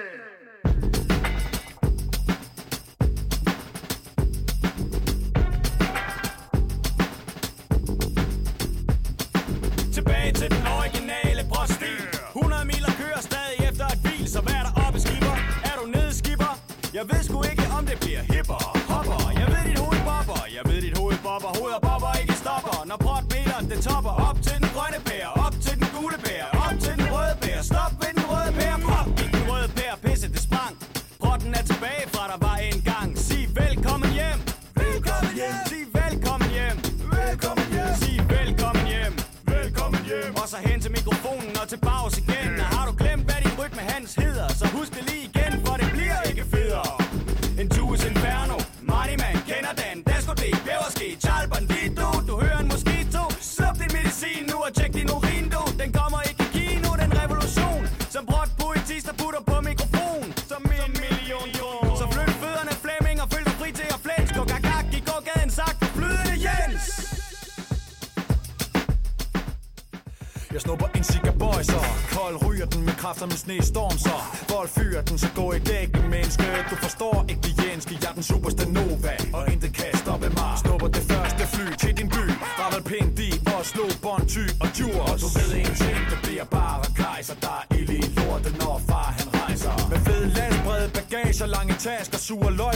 Tilbage 9.92 10.32
til 10.32 10.50
den 10.50 10.66
originale 10.66 11.42
brostil. 11.48 11.86
100 12.36 12.64
miler 12.64 12.92
kører 12.98 13.20
stadig 13.20 13.68
efter 13.70 13.86
et 13.86 14.00
bil 14.04 14.28
Så 14.28 14.40
vær 14.40 14.62
der 14.66 14.86
oppe 14.86 15.00
skipper. 15.00 15.36
Er 15.64 15.74
du 15.80 15.86
nede 15.86 16.14
skipper? 16.14 16.52
Jeg 16.94 17.04
ved 17.10 17.22
sgu 17.22 17.42
ikke 17.50 17.66
om 17.78 17.86
det 17.86 17.98
bliver 18.00 18.22
hipper 18.32 18.60
Hopper. 18.92 19.20
Jeg 19.40 19.46
ved 19.54 19.62
dit 19.70 19.78
hoved 19.78 20.00
bobber. 20.10 20.40
Jeg 20.56 20.64
ved 20.70 20.80
dit 20.86 20.98
hoved 20.98 21.18
bobber. 21.26 21.50
Hoved 21.58 21.72
og 21.78 21.82
bobber 21.88 22.12
ikke 22.22 22.34
stopper. 22.42 22.76
Når 22.90 22.96
portmeteren 23.06 23.64
det 23.70 23.78
topper. 23.88 24.14
Op 24.28 24.38
til 24.46 24.56
den 24.60 24.68
grønne 24.74 25.00
pære 25.08 25.33
som 73.24 73.30
en 73.30 73.38
snestorm 73.38 73.98
så 73.98 74.16
Vold 74.48 74.68
fyr 74.68 75.00
den, 75.08 75.18
så 75.18 75.28
gå 75.34 75.52
i 75.52 75.58
dækken, 75.58 76.10
menneske. 76.10 76.44
Du 76.70 76.76
forstår 76.76 77.24
ikke 77.28 77.42
det 77.46 77.54
jenske, 77.64 77.92
jeg 78.02 78.10
er 78.10 78.16
den 78.20 78.22
superste 78.22 78.64
Nova. 78.72 79.14
Og 79.36 79.42
intet 79.52 79.72
kan 79.78 79.90
stoppe 80.02 80.28
mig. 80.38 80.52
Snupper 80.62 80.88
det 80.96 81.04
første 81.12 81.42
fly 81.54 81.66
til 81.82 81.92
din 81.98 82.08
by. 82.16 82.24
Ravel 82.60 82.82
pind 82.90 83.18
i 83.28 83.30
og 83.54 83.60
slå 83.72 83.86
bånd, 84.04 84.26
ty 84.34 84.44
og 84.62 84.68
djurs 84.76 85.10
Og 85.12 85.16
du 85.22 85.28
ved 85.36 85.50
en 85.60 85.74
ting, 85.84 86.00
det 86.10 86.18
bliver 86.24 86.46
bare 86.58 86.84
kejser 87.00 87.36
Der 87.44 87.56
er 87.62 87.66
ild 87.78 87.90
i 87.98 88.00
lorten, 88.16 88.54
når 88.60 88.76
far 88.88 89.08
han 89.18 89.28
rejser. 89.40 89.74
Med 89.92 90.00
fede 90.06 90.28
landsbrede 90.38 90.88
bagager, 90.98 91.46
lange 91.56 91.74
tasker, 91.86 92.18
sure 92.28 92.50
løg 92.60 92.73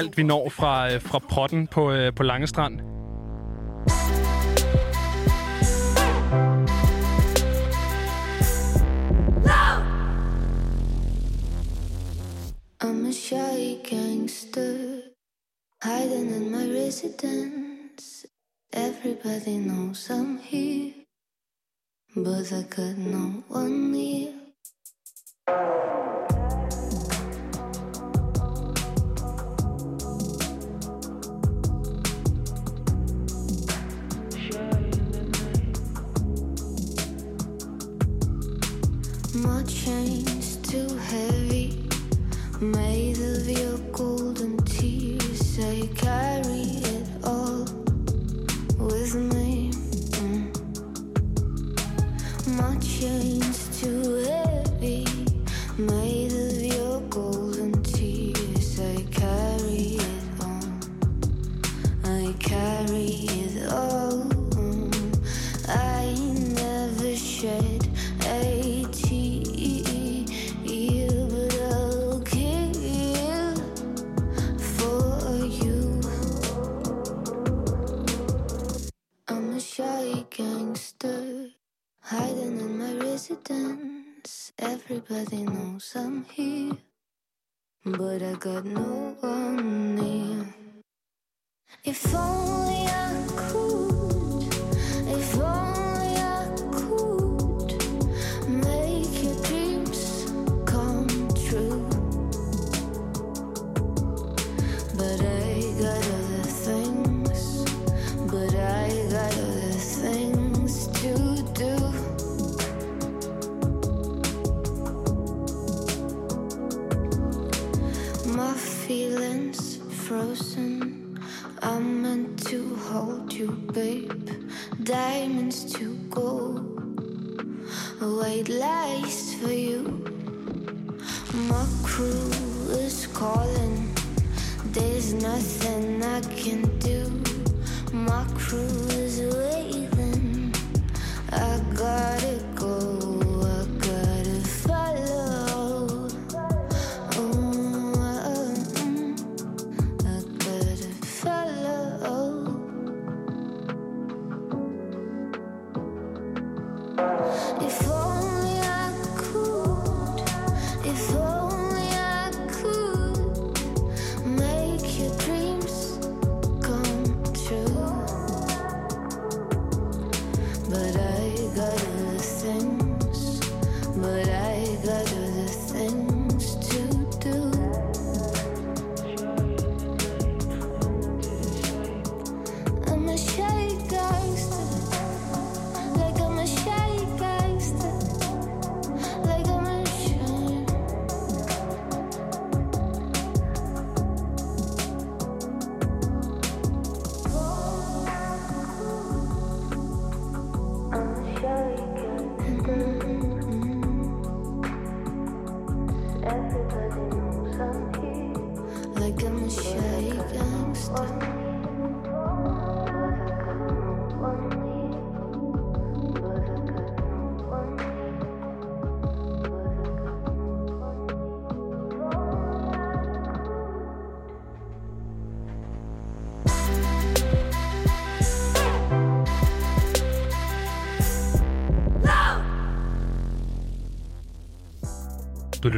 alt, 0.00 0.16
vi 0.16 0.22
når 0.22 0.48
fra, 0.48 0.92
øh, 0.92 1.00
fra 1.00 1.18
potten 1.18 1.66
på, 1.66 1.92
øh, 1.92 2.14
på 2.14 2.22
Langestrand. 2.22 2.89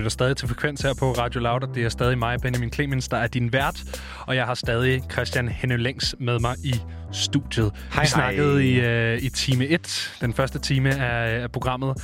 Lytter 0.03 0.11
stadig 0.11 0.37
til 0.37 0.49
Frekvens 0.49 0.81
her 0.81 0.95
på 0.95 1.13
Radio 1.13 1.41
Loud, 1.41 1.63
og 1.63 1.75
det 1.75 1.85
er 1.85 1.89
stadig 1.89 2.19
mig, 2.19 2.41
Benjamin 2.41 2.73
Clemens, 2.73 3.09
der 3.09 3.17
er 3.17 3.27
din 3.27 3.53
vært. 3.53 4.01
Og 4.27 4.37
jeg 4.37 4.47
har 4.47 4.55
stadig 4.55 5.03
Christian 5.13 5.49
Hennelængs 5.49 6.15
med 6.19 6.39
mig 6.39 6.55
i 6.65 6.75
studiet. 7.13 7.73
Hej, 7.93 8.03
vi 8.03 8.09
snakkede 8.09 8.63
hej. 8.63 9.13
i, 9.13 9.17
uh, 9.17 9.23
i 9.23 9.29
time 9.29 9.67
1, 9.67 10.17
den 10.21 10.35
første 10.35 10.59
time 10.59 10.95
af, 10.95 11.43
af 11.43 11.53
programmet, 11.53 11.97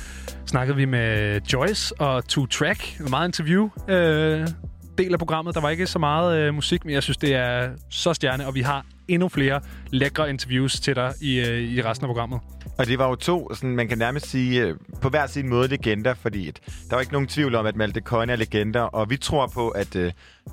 snakkede 0.45 0.77
vi 0.77 0.85
med 0.85 1.41
Joyce 1.53 2.01
og 2.01 2.27
Two 2.27 2.45
Track. 2.45 2.99
Meget 3.09 3.27
interview. 3.27 3.63
Uh, 3.63 4.47
del 4.97 5.13
af 5.13 5.19
programmet. 5.19 5.55
Der 5.55 5.61
var 5.61 5.69
ikke 5.69 5.87
så 5.87 5.99
meget 5.99 6.49
uh, 6.49 6.55
musik, 6.55 6.85
men 6.85 6.93
jeg 6.93 7.03
synes, 7.03 7.17
det 7.17 7.35
er 7.35 7.69
så 7.89 8.13
stjerne, 8.13 8.47
og 8.47 8.55
vi 8.55 8.61
har 8.61 8.85
endnu 9.09 9.29
flere 9.29 9.61
lækre 9.91 10.29
interviews 10.29 10.79
til 10.79 10.95
dig 10.95 11.13
i, 11.21 11.41
uh, 11.41 11.47
i 11.47 11.81
resten 11.81 12.05
af 12.05 12.07
programmet. 12.07 12.39
Og 12.77 12.87
det 12.87 12.99
var 12.99 13.09
jo 13.09 13.15
to, 13.15 13.53
sådan, 13.53 13.75
man 13.75 13.87
kan 13.87 13.97
nærmest 13.97 14.29
sige, 14.29 14.61
øh, 14.61 14.75
på 15.01 15.09
hver 15.09 15.27
sin 15.27 15.49
måde 15.49 15.67
legender, 15.67 16.13
fordi 16.13 16.47
at, 16.47 16.59
der 16.89 16.95
var 16.95 16.99
ikke 16.99 17.13
nogen 17.13 17.27
tvivl 17.27 17.55
om, 17.55 17.65
at 17.65 17.75
Malte 17.75 18.01
Coyne 18.01 18.31
er 18.31 18.35
legender, 18.35 18.81
og 18.81 19.09
vi 19.09 19.17
tror 19.17 19.47
på, 19.47 19.69
at 19.69 19.95
uh, 19.95 20.05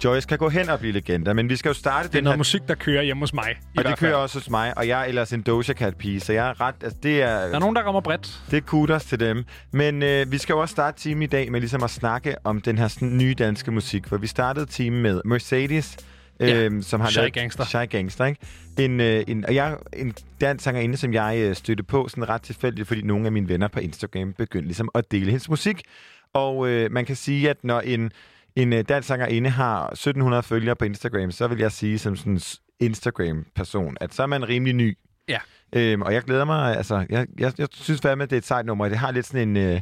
Joyce 0.04 0.28
kan 0.28 0.38
gå 0.38 0.48
hen 0.48 0.68
og 0.68 0.78
blive 0.78 0.92
legender. 0.92 1.32
Men 1.32 1.48
vi 1.48 1.57
skal 1.57 1.68
jo 1.68 1.74
starte 1.74 2.09
Det 2.09 2.14
er 2.14 2.18
den 2.18 2.24
noget 2.24 2.34
her... 2.34 2.38
musik, 2.38 2.68
der 2.68 2.74
kører 2.74 3.02
hjemme 3.02 3.22
hos 3.22 3.34
mig. 3.34 3.54
Og 3.78 3.84
det 3.84 3.98
kører 3.98 4.14
også 4.14 4.38
hos 4.38 4.50
mig, 4.50 4.78
og 4.78 4.88
jeg 4.88 5.00
er 5.00 5.04
ellers 5.04 5.32
en 5.32 5.42
Doja 5.42 5.72
Cat-pige, 5.74 6.20
så 6.20 6.32
jeg 6.32 6.48
er 6.48 6.61
ret... 6.61 6.74
Altså, 6.82 6.98
det 7.02 7.22
er, 7.22 7.28
Der 7.46 7.54
er 7.54 7.59
nogen, 7.59 7.76
der 7.76 7.82
rammer 7.82 8.00
bredt. 8.00 8.40
Det 8.50 8.57
er 8.57 8.61
kudos 8.61 9.04
til 9.04 9.20
dem. 9.20 9.44
Men 9.72 10.02
øh, 10.02 10.32
vi 10.32 10.38
skal 10.38 10.52
jo 10.52 10.61
også 10.61 10.72
starte 10.72 11.00
timen 11.00 11.22
i 11.22 11.26
dag 11.26 11.52
med 11.52 11.61
ligesom 11.61 11.82
at 11.82 11.90
snakke 11.90 12.34
om 12.44 12.61
den 12.61 12.78
her 12.78 12.88
sådan, 12.88 13.16
nye 13.16 13.34
danske 13.38 13.70
musik. 13.70 14.09
For 14.09 14.16
vi 14.16 14.26
startede 14.26 14.66
timen 14.66 15.02
med 15.02 15.20
Mercedes, 15.24 15.96
Ja, 16.41 16.64
øh, 16.64 16.82
som 16.82 17.01
har 17.01 17.11
Shy 17.11 17.18
lavet... 17.18 17.32
Gangster. 17.32 17.64
Shy 17.64 17.89
Gangster, 17.91 18.24
ikke? 18.24 18.41
En, 18.78 19.01
øh, 19.01 19.24
en, 19.28 19.45
og 19.45 19.55
jeg 19.55 19.76
en 19.93 20.14
dansk 20.41 20.64
sangerinde, 20.64 20.97
som 20.97 21.12
jeg 21.12 21.39
øh, 21.39 21.55
stødte 21.55 21.82
på 21.82 22.09
sådan 22.09 22.28
ret 22.28 22.43
tilfældigt, 22.43 22.89
fordi 22.89 23.03
nogle 23.03 23.26
af 23.26 23.32
mine 23.32 23.49
venner 23.49 23.68
på 23.68 23.80
Instagram 23.80 24.32
begyndte 24.32 24.66
ligesom 24.66 24.89
at 24.95 25.11
dele 25.11 25.26
hendes 25.26 25.49
musik. 25.49 25.82
Og 26.32 26.68
øh, 26.68 26.93
man 26.93 27.05
kan 27.05 27.16
sige, 27.16 27.51
at 27.51 27.57
når 27.64 27.80
en, 27.80 28.12
en 28.57 28.72
øh, 28.72 28.84
dansk 28.89 29.09
sangerinde 29.09 29.51
har 29.51 29.87
1700 29.87 30.43
følgere 30.43 30.76
på 30.76 30.84
Instagram, 30.84 31.30
så 31.30 31.49
vil 31.49 31.59
jeg 31.59 31.72
sige 31.72 31.99
som 31.99 32.16
sådan 32.16 32.32
en 32.32 32.41
Instagram-person, 32.80 33.97
at 34.01 34.14
så 34.14 34.22
er 34.22 34.26
man 34.26 34.49
rimelig 34.49 34.74
ny. 34.74 34.99
Ja. 35.28 35.39
Øhm, 35.72 36.03
og 36.03 36.14
jeg 36.14 36.22
glæder 36.22 36.45
mig, 36.45 36.76
altså, 36.76 37.07
jeg, 37.11 37.26
jeg, 37.39 37.53
jeg 37.59 37.68
synes 37.72 38.01
fandme, 38.01 38.24
at 38.24 38.30
det 38.30 38.37
er 38.37 38.41
et 38.41 38.47
sejt 38.47 38.66
nummer. 38.66 38.89
Det 38.89 38.99
har 38.99 39.11
lidt 39.11 39.26
sådan 39.26 39.49
en, 39.49 39.57
øh, 39.57 39.80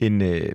en 0.00 0.22
øh, 0.22 0.52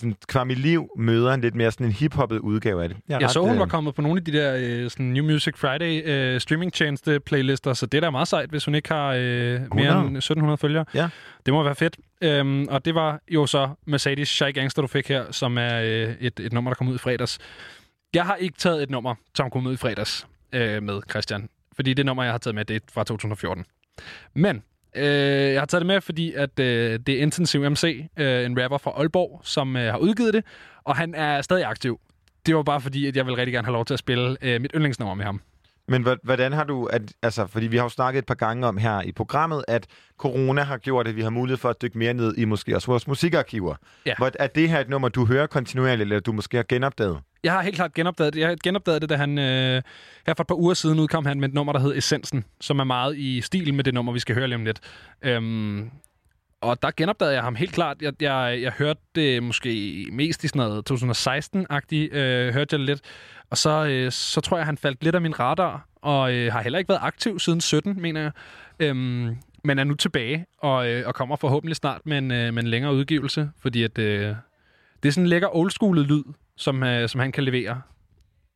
sådan 0.00 0.16
Kvam 0.28 0.50
i 0.50 0.54
Liv 0.54 0.88
møder 0.96 1.34
en 1.34 1.40
lidt 1.40 1.54
mere 1.54 1.70
sådan 1.70 1.86
en 1.86 1.92
hiphoppet 1.92 2.38
udgave 2.38 2.82
af 2.82 2.88
det. 2.88 2.98
Jeg 3.08 3.22
ret, 3.22 3.30
så, 3.30 3.40
hun 3.40 3.50
øh, 3.50 3.58
var 3.58 3.66
kommet 3.66 3.94
på 3.94 4.02
nogle 4.02 4.18
af 4.18 4.24
de 4.24 4.32
der 4.32 4.56
øh, 4.58 4.90
sådan 4.90 5.06
New 5.06 5.24
Music 5.24 5.54
Friday 5.56 6.02
øh, 6.04 6.40
streamingtjeneste 6.40 7.20
playlister, 7.20 7.72
så 7.72 7.86
det 7.86 7.98
er 7.98 8.00
da 8.00 8.10
meget 8.10 8.28
sejt, 8.28 8.50
hvis 8.50 8.64
hun 8.64 8.74
ikke 8.74 8.88
har 8.88 9.08
øh, 9.08 9.20
mere 9.20 9.58
100. 9.60 10.06
end 10.06 10.16
1700 10.16 10.58
følgere. 10.58 10.84
Ja. 10.94 11.08
Det 11.46 11.54
må 11.54 11.62
være 11.62 11.74
fedt. 11.74 11.96
Øhm, 12.22 12.66
og 12.68 12.84
det 12.84 12.94
var 12.94 13.20
jo 13.28 13.46
så 13.46 13.68
Mercedes 13.86 14.28
Shy 14.28 14.54
Gangster, 14.54 14.82
du 14.82 14.88
fik 14.88 15.08
her, 15.08 15.32
som 15.32 15.58
er 15.58 15.80
øh, 15.80 16.14
et, 16.20 16.40
et 16.40 16.52
nummer, 16.52 16.70
der 16.70 16.76
kom 16.76 16.88
ud 16.88 16.94
i 16.94 16.98
fredags. 16.98 17.38
Jeg 18.14 18.24
har 18.24 18.36
ikke 18.36 18.58
taget 18.58 18.82
et 18.82 18.90
nummer, 18.90 19.14
som 19.34 19.50
kom 19.50 19.66
ud 19.66 19.74
i 19.74 19.76
fredags 19.76 20.26
øh, 20.52 20.82
med 20.82 21.00
Christian, 21.10 21.48
fordi 21.76 21.94
det 21.94 22.06
nummer, 22.06 22.22
jeg 22.22 22.32
har 22.32 22.38
taget 22.38 22.54
med, 22.54 22.64
det 22.64 22.76
er 22.76 22.80
fra 22.92 23.04
2014. 23.04 23.64
Men 24.34 24.62
øh, 24.96 25.52
jeg 25.52 25.60
har 25.60 25.66
taget 25.66 25.80
det 25.80 25.86
med, 25.86 26.00
fordi 26.00 26.32
at 26.32 26.60
øh, 26.60 27.00
det 27.06 27.08
er 27.08 27.22
Intensiv 27.22 27.70
MC, 27.70 28.08
øh, 28.16 28.44
en 28.44 28.62
rapper 28.62 28.78
fra 28.78 28.90
Aalborg, 28.90 29.40
som 29.44 29.76
øh, 29.76 29.92
har 29.92 29.98
udgivet 29.98 30.34
det, 30.34 30.44
og 30.84 30.96
han 30.96 31.14
er 31.14 31.42
stadig 31.42 31.64
aktiv. 31.64 32.00
Det 32.46 32.56
var 32.56 32.62
bare 32.62 32.80
fordi, 32.80 33.06
at 33.06 33.16
jeg 33.16 33.26
vil 33.26 33.34
rigtig 33.34 33.52
gerne 33.52 33.64
have 33.64 33.72
lov 33.72 33.84
til 33.84 33.94
at 33.94 33.98
spille 33.98 34.36
øh, 34.42 34.60
mit 34.60 34.70
yndlingsnummer 34.74 35.14
med 35.14 35.24
ham. 35.24 35.40
Men 35.88 36.06
hvordan 36.22 36.52
har 36.52 36.64
du... 36.64 36.86
At, 36.86 37.02
altså, 37.22 37.46
fordi 37.46 37.66
vi 37.66 37.76
har 37.76 37.84
jo 37.84 37.88
snakket 37.88 38.18
et 38.18 38.26
par 38.26 38.34
gange 38.34 38.66
om 38.66 38.76
her 38.76 39.02
i 39.02 39.12
programmet, 39.12 39.64
at 39.68 39.86
corona 40.18 40.62
har 40.62 40.76
gjort, 40.76 41.08
at 41.08 41.16
vi 41.16 41.22
har 41.22 41.30
mulighed 41.30 41.58
for 41.58 41.68
at 41.68 41.82
dykke 41.82 41.98
mere 41.98 42.14
ned 42.14 42.34
i 42.38 42.44
måske 42.44 42.76
også 42.76 42.86
vores 42.86 43.06
musikarkiver. 43.08 43.74
Ja. 44.06 44.14
Hvor, 44.18 44.30
er 44.38 44.46
det 44.46 44.68
her 44.68 44.80
et 44.80 44.88
nummer, 44.88 45.08
du 45.08 45.26
hører 45.26 45.46
kontinuerligt, 45.46 46.00
eller 46.00 46.20
du 46.20 46.32
måske 46.32 46.56
har 46.56 46.64
genopdaget? 46.68 47.18
Jeg 47.44 47.52
har 47.52 47.62
helt 47.62 47.76
klart 47.76 47.94
genopdaget 47.94 48.34
det. 48.34 48.40
Jeg 48.40 48.56
genopdagede 48.64 49.00
det, 49.00 49.08
da 49.08 49.16
han 49.16 49.38
øh, 49.38 49.82
her 50.26 50.34
for 50.34 50.42
et 50.42 50.46
par 50.46 50.54
uger 50.54 50.74
siden 50.74 50.98
udkom 50.98 51.26
han 51.26 51.40
med 51.40 51.48
et 51.48 51.54
nummer, 51.54 51.72
der 51.72 51.80
hed 51.80 51.96
Essensen, 51.96 52.44
som 52.60 52.78
er 52.78 52.84
meget 52.84 53.18
i 53.18 53.40
stil 53.40 53.74
med 53.74 53.84
det 53.84 53.94
nummer, 53.94 54.12
vi 54.12 54.18
skal 54.18 54.34
høre 54.34 54.46
lige 54.46 54.56
om 54.56 54.64
lidt. 54.64 54.80
Øhm, 55.22 55.90
og 56.60 56.82
der 56.82 56.90
genopdagede 56.96 57.34
jeg 57.34 57.42
ham 57.42 57.54
helt 57.54 57.72
klart. 57.72 58.02
Jeg, 58.02 58.22
jeg, 58.22 58.58
jeg 58.62 58.72
hørte 58.72 59.00
det 59.14 59.42
måske 59.42 60.06
mest 60.12 60.44
i 60.44 60.48
sådan 60.48 60.58
noget 60.58 60.90
2016-agtigt, 60.90 62.16
øh, 62.16 62.54
hørte 62.54 62.76
jeg 62.76 62.80
lidt. 62.80 63.00
Og 63.50 63.58
så, 63.58 63.86
øh, 63.86 64.12
så 64.12 64.40
tror 64.40 64.56
jeg, 64.56 64.66
han 64.66 64.78
faldt 64.78 65.04
lidt 65.04 65.14
af 65.14 65.20
min 65.20 65.40
radar, 65.40 65.88
og 66.02 66.34
øh, 66.34 66.52
har 66.52 66.62
heller 66.62 66.78
ikke 66.78 66.88
været 66.88 67.00
aktiv 67.02 67.38
siden 67.38 67.60
17, 67.60 68.02
mener 68.02 68.20
jeg. 68.20 68.32
Øhm, 68.80 69.36
men 69.64 69.78
er 69.78 69.84
nu 69.84 69.94
tilbage, 69.94 70.46
og, 70.58 70.88
øh, 70.88 71.06
og 71.06 71.14
kommer 71.14 71.36
forhåbentlig 71.36 71.76
snart 71.76 72.00
med 72.04 72.18
en, 72.18 72.30
øh, 72.30 72.54
med 72.54 72.62
en 72.62 72.68
længere 72.68 72.94
udgivelse, 72.94 73.50
fordi 73.58 73.82
at, 73.82 73.98
øh, 73.98 74.34
det 75.02 75.08
er 75.08 75.12
sådan 75.12 75.24
en 75.24 75.28
lækker 75.28 75.56
oldschoolet 75.56 76.06
lyd, 76.06 76.22
som, 76.60 76.82
øh, 76.82 77.08
som 77.08 77.20
han 77.20 77.32
kan 77.32 77.44
levere. 77.44 77.82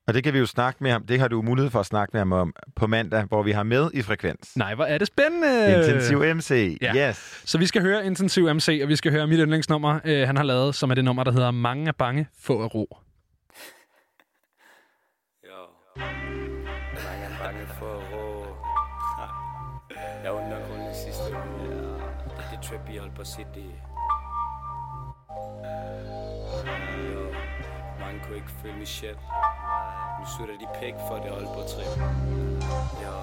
Og 0.06 0.14
det 0.14 0.24
kan 0.24 0.34
vi 0.34 0.38
jo 0.38 0.46
snakke 0.46 0.82
med 0.82 0.90
ham. 0.90 1.06
Det 1.06 1.20
har 1.20 1.28
du 1.28 1.42
mulighed 1.42 1.70
for 1.70 1.80
at 1.80 1.86
snakke 1.86 2.10
med 2.12 2.20
ham 2.20 2.32
om 2.32 2.54
på 2.76 2.86
mandag, 2.86 3.24
hvor 3.24 3.42
vi 3.42 3.52
har 3.52 3.62
med 3.62 3.90
i 3.94 4.02
Frekvens. 4.02 4.56
Nej, 4.56 4.74
hvor 4.74 4.84
er 4.84 4.98
det 4.98 5.06
spændende! 5.06 5.74
Intensiv 5.78 6.34
MC. 6.34 6.78
Ja. 6.82 7.08
Yes. 7.08 7.42
Så 7.44 7.58
vi 7.58 7.66
skal 7.66 7.82
høre 7.82 8.06
Intensiv 8.06 8.54
MC, 8.54 8.80
og 8.82 8.88
vi 8.88 8.96
skal 8.96 9.12
høre 9.12 9.26
mit 9.26 9.38
yndlingsnummer, 9.40 10.00
øh, 10.04 10.26
han 10.26 10.36
har 10.36 10.44
lavet, 10.44 10.74
som 10.74 10.90
er 10.90 10.94
det 10.94 11.04
nummer, 11.04 11.24
der 11.24 11.32
hedder 11.32 11.50
Mange 11.50 11.88
er 11.88 11.92
bange, 11.92 12.26
få 12.40 12.60
er 12.62 12.66
ro. 12.66 12.96
Mange 15.96 17.24
er 17.24 17.44
bange 17.44 17.66
for 17.78 17.98
at 17.98 18.12
rå. 18.12 18.46
Jeg 20.24 20.30
er 20.30 20.30
undergrunden 20.30 20.94
sidste 20.94 21.22
uge. 21.32 21.70
Det 21.70 22.44
er 22.44 22.50
det 22.50 22.62
trap 22.62 22.88
i 22.90 22.96
Aalborg 22.96 23.26
City. 23.26 23.93
Kunne 28.24 28.36
ikke 28.36 28.54
føle 28.62 28.76
mig 28.82 28.88
shit. 28.88 29.10
Øh, 29.10 30.20
nu 30.20 30.24
sutter 30.34 30.56
de 30.62 30.66
pæk 30.80 30.94
for 31.08 31.16
det 31.22 31.30
Aalborg 31.36 31.66
trip. 31.72 31.90
Ja. 33.04 33.16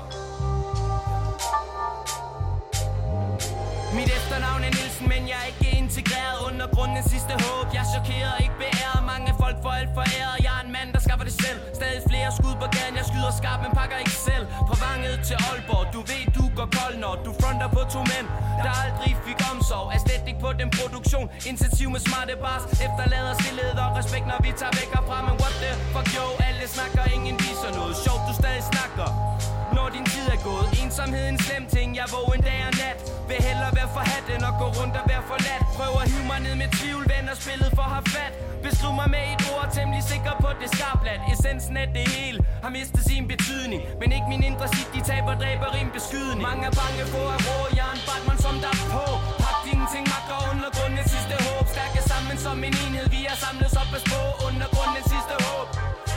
Mit 3.98 4.10
efternavn 4.18 4.62
er 4.68 4.72
Nielsen, 4.78 5.06
men 5.14 5.22
jeg 5.32 5.38
er 5.44 5.48
ikke 5.54 5.70
integreret 5.84 6.38
Undergrundens 6.48 7.08
sidste 7.14 7.34
håb, 7.46 7.68
jeg 7.76 7.82
er 7.86 7.92
chokeret, 7.96 8.34
ikke 8.44 8.58
beæret 8.64 9.02
Mange 9.14 9.30
folk 9.42 9.58
for 9.64 9.72
alt 9.80 9.92
for 9.98 10.04
æret, 10.18 10.38
jeg 10.46 10.54
er 10.60 10.64
en 10.68 10.72
mand, 10.78 10.90
der 10.96 11.02
skaffer 11.06 11.26
det 11.30 11.36
selv 11.46 11.60
Stadig 11.80 12.02
flere 12.12 12.30
skud 12.38 12.56
på 12.62 12.68
gaden, 12.76 12.96
jeg 13.00 13.06
skyder 13.12 13.32
skarpt, 13.40 13.62
men 13.66 13.72
pakker 13.80 13.98
ikke 14.04 14.18
selv 14.30 14.46
Fra 14.68 14.76
vanget 14.86 15.16
til 15.28 15.38
Aalborg, 15.48 15.86
du 15.96 16.00
ved 16.12 16.24
du 16.38 16.44
går 16.58 16.68
kold 16.78 16.96
når 17.04 17.14
Du 17.26 17.32
fronter 17.40 17.68
på 17.76 17.82
to 17.94 18.02
mænd, 18.12 18.28
der 18.64 18.72
aldrig 18.84 19.12
fik 19.26 19.41
omsorg. 19.62 19.88
Æstetik 19.96 20.38
på 20.46 20.50
den 20.62 20.70
produktion, 20.78 21.28
intensiv 21.50 21.88
med 21.96 22.02
smarte 22.08 22.34
bars. 22.44 22.64
Efterlader 22.86 23.34
stillhed 23.42 23.76
og 23.84 23.90
respekt, 24.00 24.26
når 24.32 24.40
vi 24.46 24.52
tager 24.60 24.74
væk 24.80 24.90
herfra. 24.96 25.18
Men 25.28 25.36
what 25.42 25.56
the 25.64 25.72
fuck 25.94 26.08
yo, 26.18 26.26
alle 26.48 26.66
snakker, 26.76 27.04
ingen 27.16 27.36
viser 27.46 27.72
noget. 27.78 27.96
Sjovt 28.04 28.24
du 28.28 28.34
stadig 28.42 28.64
snakker 28.72 29.08
når 29.78 29.88
din 29.96 30.06
tid 30.14 30.26
er 30.36 30.42
gået. 30.50 30.68
Ensomhed 30.84 31.26
en 31.34 31.40
slem 31.46 31.64
ting, 31.76 31.88
jeg 31.98 32.04
er 32.08 32.12
vågen 32.16 32.42
dag 32.50 32.60
og 32.70 32.74
nat. 32.82 32.98
Vil 33.30 33.40
hellere 33.48 33.72
være 33.80 33.90
forhat 33.98 34.26
end 34.34 34.44
at 34.52 34.56
gå 34.62 34.68
rundt 34.80 34.96
og 35.02 35.06
være 35.12 35.24
forladt. 35.32 35.64
Prøv 35.78 35.92
at 36.02 36.06
hive 36.12 36.26
mig 36.32 36.40
ned 36.46 36.56
med 36.62 36.70
tvivl, 36.80 37.04
vender 37.14 37.36
spillet 37.44 37.70
for 37.78 37.86
at 37.90 37.94
have 37.98 38.08
fat. 38.16 38.34
Beskriv 38.66 38.92
mig 39.02 39.10
med 39.16 39.24
et 39.34 39.42
ord, 39.54 39.68
temmelig 39.78 40.04
sikker 40.12 40.34
på 40.44 40.50
det 40.62 40.70
skarplat. 40.76 41.20
Essensen 41.32 41.76
af 41.84 41.88
det 41.98 42.06
hele 42.16 42.38
har 42.64 42.72
mistet 42.78 43.04
sin 43.10 43.24
betydning. 43.34 43.82
Men 44.02 44.08
ikke 44.16 44.28
min 44.34 44.44
indre 44.50 44.68
sit, 44.76 44.90
de 44.96 45.02
taber, 45.10 45.34
dræber 45.42 45.70
rim 45.76 45.90
beskydning. 45.98 46.42
Mange 46.50 46.64
er 46.70 46.74
bange 46.82 47.04
for 47.14 47.26
at 47.36 47.40
rå, 47.48 47.58
jeg 47.78 47.86
er 47.90 47.96
en 47.98 48.04
Batman 48.08 48.38
som 48.46 48.56
der 48.64 48.72
er 48.80 48.84
på. 48.96 49.06
Ingenting 49.82 50.08
magter 50.14 50.38
ting, 50.78 51.10
sidste 51.14 51.36
håb. 51.46 51.66
Stærke 51.76 52.02
sammen 52.12 52.38
som 52.46 52.58
en 52.68 52.74
enhed. 52.84 53.08
Vi 53.16 53.22
er 53.32 53.38
samlet 53.44 53.72
op 53.82 53.92
af 53.98 54.02
spå 54.06 54.22
Undergrundens 54.48 55.08
sidste 55.14 55.36
håb. 55.46 55.68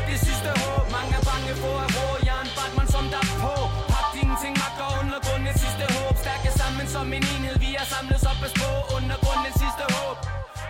Det 0.09 0.19
sidste 0.27 0.51
håb. 0.63 0.85
Mange 0.97 1.13
er 1.21 1.25
bange 1.31 1.53
for 1.63 1.77
at 1.85 1.91
rå. 1.97 2.09
Jeg 2.29 2.37
er 2.41 2.45
en 2.47 2.53
Batman 2.59 2.89
som 2.95 3.05
der 3.15 3.25
på. 3.43 3.55
Pagt 3.93 4.15
ingenting 4.23 4.55
magter 4.63 4.89
Undergrundens 5.01 5.59
sidste 5.65 5.85
håb. 5.97 6.15
Stærke 6.25 6.51
sammen 6.61 6.87
som 6.95 7.07
en 7.17 7.25
enhed. 7.35 7.57
Vi 7.65 7.71
er 7.81 7.87
samlet 7.95 8.21
op 8.33 8.41
af 8.47 8.51
spå 8.55 8.71
Undergrundens 8.97 9.57
sidste 9.63 9.85
håb. 9.95 10.17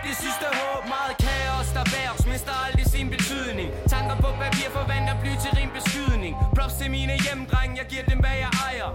Det 0.05 0.15
sidste 0.23 0.47
håb. 0.59 0.81
Meget 0.95 1.15
kaos 1.25 1.69
der 1.75 1.85
bærer 1.93 2.13
os 2.17 2.25
Mister 2.31 2.53
aldrig 2.65 2.87
sin 2.95 3.07
betydning. 3.15 3.69
Tanker 3.93 4.17
på 4.23 4.29
papir 4.41 4.67
forvandler 4.77 5.15
bly 5.21 5.31
til 5.43 5.51
rim 5.57 5.71
beskydning. 5.77 6.33
Props 6.55 6.75
til 6.79 6.89
mine 6.97 7.13
hjemdreng 7.25 7.69
Jeg 7.79 7.85
giver 7.91 8.05
dem 8.11 8.19
hvad 8.23 8.35
jeg 8.43 8.51
ejer 8.67 8.89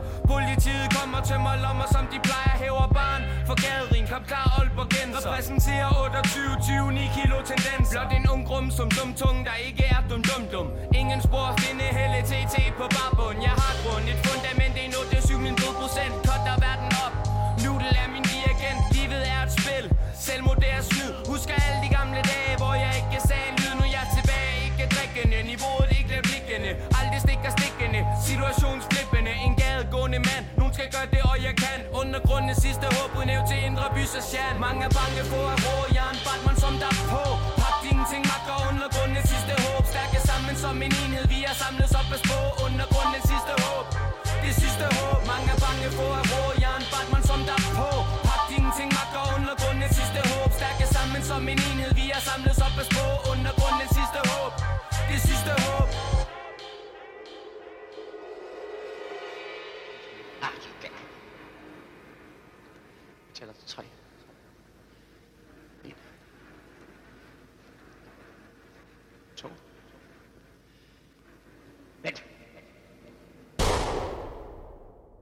kommer 1.00 1.20
til 1.30 1.38
mig 1.46 1.56
lommer 1.64 1.88
som 1.94 2.04
de 2.12 2.18
plejer 2.28 2.54
Hæver 2.62 2.88
barn. 2.98 3.22
For 3.48 3.56
gaderin 3.64 4.06
Kom 4.12 4.24
klar 4.30 4.46
Aalborg 4.56 4.88
Genser. 4.94 5.20
Repræsenterer 5.20 5.90
28 6.04 6.56
20 6.68 6.92
9 6.92 7.16
kilo 7.16 7.36
tendens. 7.50 7.86
Blot 7.92 8.10
en 8.18 8.24
ung 8.34 8.42
grum 8.48 8.66
som 8.78 8.88
dum 8.96 9.10
tung 9.20 9.38
Der 9.48 9.56
ikke 9.68 9.84
er 9.94 10.00
dum 10.10 10.22
dum 10.30 10.42
dum. 10.54 10.66
Ingen 11.00 11.20
spor 11.26 11.44
at 11.52 11.56
finde 11.64 11.86
helle 11.98 12.20
TT 12.30 12.56
på 12.78 12.86
barbund. 12.96 13.38
Jeg 13.48 13.54
har 13.62 13.74
grund 13.84 14.04
Et 14.12 14.20
fundament 14.26 14.72
det 14.76 14.84
er 14.86 14.90
nu 14.94 15.00
det 15.10 15.18
er 15.20 15.26
7 15.28 15.38
min 15.46 15.56
procent. 15.80 16.14
Cutter 16.28 16.56
verden 16.64 16.90
op. 17.04 17.14
Noodle 17.62 17.92
er 18.02 18.08
min 18.14 18.24
dirigent. 18.32 18.80
Livet 18.96 19.22
er 19.32 19.40
et 19.46 19.52
spil. 19.58 19.84
Selvmord 20.26 20.58
det 20.64 20.70
er 20.78 20.82
snyd. 20.90 21.12
Husker 21.32 21.54
alle 21.64 21.79
Mine 32.50 32.62
sidste 32.68 32.86
håb 32.96 33.10
Udnævnt 33.18 33.48
til 33.50 33.58
indre 33.68 33.86
by 33.94 34.02
så 34.12 34.20
Mange 34.66 34.80
er 34.88 34.92
bange 35.00 35.22
for 35.30 35.44
at 35.54 35.58
rå 35.66 35.76
Jeg 35.96 36.04
er 36.08 36.12
en 36.16 36.20
Batman 36.26 36.56
som 36.64 36.74
der 36.82 36.92
på 37.10 37.22
Pak 37.60 37.76
dine 37.84 38.04
ting 38.10 38.22
magter 38.30 38.56
Undergrundens 38.70 39.26
sidste 39.32 39.54
håb. 39.64 39.84
Stærke 39.92 40.18
sammen 40.28 40.54
som 40.64 40.76
en 40.86 40.92
enhed 41.02 41.24
Vi 41.32 41.38
er 41.50 41.54
samlet 41.62 41.88
op 41.98 42.06
på. 42.10 42.16
Spå 42.24 42.38
Undergrundens 42.66 43.26
sidste 43.30 43.54
håb 43.64 43.86
Det 44.44 44.52
sidste 44.60 44.86
håb. 44.96 45.20
Mange 45.32 45.48
er 45.54 45.60
bange 45.66 45.86
for 45.98 46.10
at 46.20 46.24
rå 46.32 46.42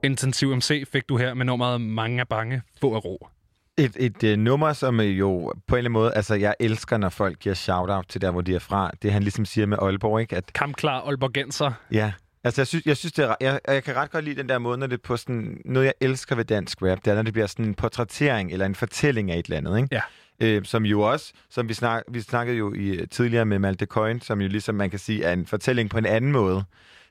Intensiv 0.03 0.57
MC 0.57 0.85
fik 0.93 1.09
du 1.09 1.17
her 1.17 1.35
med 1.35 1.47
nummeret 1.47 1.81
Mange 1.81 2.21
er 2.21 2.25
bange, 2.25 2.63
få 2.81 2.95
er 2.95 2.99
ro. 2.99 3.29
Et, 3.77 3.97
et 3.97 4.25
øh, 4.25 4.39
nummer, 4.39 4.73
som 4.73 5.01
øh, 5.01 5.19
jo 5.19 5.53
på 5.67 5.75
en 5.75 5.79
eller 5.79 5.79
anden 5.79 5.93
måde, 5.93 6.15
altså 6.15 6.35
jeg 6.35 6.55
elsker, 6.61 6.97
når 6.97 7.09
folk 7.09 7.39
giver 7.39 7.55
shout-out 7.55 8.05
til 8.09 8.21
der, 8.21 8.31
hvor 8.31 8.41
de 8.41 8.55
er 8.55 8.59
fra. 8.59 8.91
Det 9.03 9.13
han 9.13 9.23
ligesom 9.23 9.45
siger 9.45 9.67
med 9.67 9.79
Aalborg, 9.83 10.21
ikke? 10.21 10.37
At, 10.37 10.53
Kampklar 10.53 11.01
Aalborgenser. 11.01 11.73
ja, 11.93 12.13
altså 12.45 12.61
jeg 12.61 12.67
synes, 12.67 12.87
jeg, 12.87 12.97
synes 12.97 13.13
det 13.13 13.25
er, 13.25 13.35
jeg, 13.41 13.61
jeg 13.69 13.85
kan 13.85 13.97
ret 13.97 14.11
godt 14.11 14.25
lide 14.25 14.37
den 14.37 14.49
der 14.49 14.59
måde, 14.59 14.79
når 14.79 14.87
det 14.87 14.95
er 14.95 15.03
på 15.05 15.17
sådan, 15.17 15.61
noget 15.65 15.87
jeg 15.87 15.95
elsker 16.01 16.37
ved 16.37 16.45
dansk 16.45 16.83
rap, 16.83 16.99
det 17.05 17.11
er, 17.11 17.15
når 17.15 17.23
det 17.23 17.33
bliver 17.33 17.47
sådan 17.47 17.65
en 17.65 17.75
portrættering 17.75 18.53
eller 18.53 18.67
en 18.67 18.75
fortælling 18.75 19.31
af 19.31 19.39
et 19.39 19.45
eller 19.45 19.57
andet, 19.57 19.77
ikke? 19.77 19.89
Ja. 19.93 20.01
Øh, 20.41 20.65
som 20.65 20.85
jo 20.85 21.01
også, 21.01 21.33
som 21.51 21.69
vi, 21.69 21.75
snak, 21.75 22.03
vi 22.09 22.21
snakkede 22.21 22.57
jo 22.57 22.75
i, 22.75 22.89
øh, 22.89 23.09
tidligere 23.09 23.45
med 23.45 23.59
Malte 23.59 23.87
Coyne, 23.87 24.21
som 24.21 24.41
jo 24.41 24.49
ligesom 24.49 24.75
man 24.75 24.91
kan 24.91 24.99
sige 24.99 25.25
er 25.25 25.33
en 25.33 25.47
fortælling 25.47 25.91
på 25.91 25.99
en 25.99 26.07
anden 26.07 26.33
måde, 26.33 26.65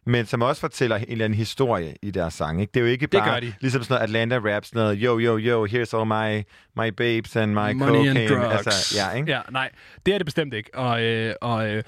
men 0.08 0.26
som 0.26 0.42
også 0.42 0.62
fortæller 0.62 0.96
en 0.96 1.06
eller 1.08 1.26
anden 1.26 1.38
historie 1.38 1.96
i 2.02 2.12
deres 2.12 2.34
sang. 2.34 2.62
Ikke? 2.62 2.72
Det 2.74 2.80
er 2.80 2.84
jo 2.84 2.92
ikke 2.92 3.08
bare 3.08 3.42
de. 3.42 3.54
ligesom 3.62 3.84
sådan 3.84 3.94
noget 3.94 4.04
Atlanta 4.04 4.36
rap, 4.36 4.66
sådan 4.66 4.80
noget, 4.82 4.98
yo, 4.98 5.20
yo, 5.20 5.38
yo, 5.40 5.66
here's 5.66 5.98
all 5.98 6.06
my, 6.06 6.44
my 6.84 6.92
babes 6.92 7.36
and 7.36 7.52
my 7.52 7.74
Money 7.74 7.76
cocaine. 7.76 8.20
and 8.20 8.30
drugs. 8.30 8.68
Altså, 8.68 8.96
ja, 8.98 9.18
ikke? 9.18 9.32
ja, 9.32 9.42
nej, 9.52 9.70
det 10.06 10.14
er 10.14 10.18
det 10.18 10.26
bestemt 10.26 10.54
ikke. 10.54 10.70
Og, 10.74 11.04
øh, 11.04 11.36
og 11.42 11.70
øh, 11.70 11.84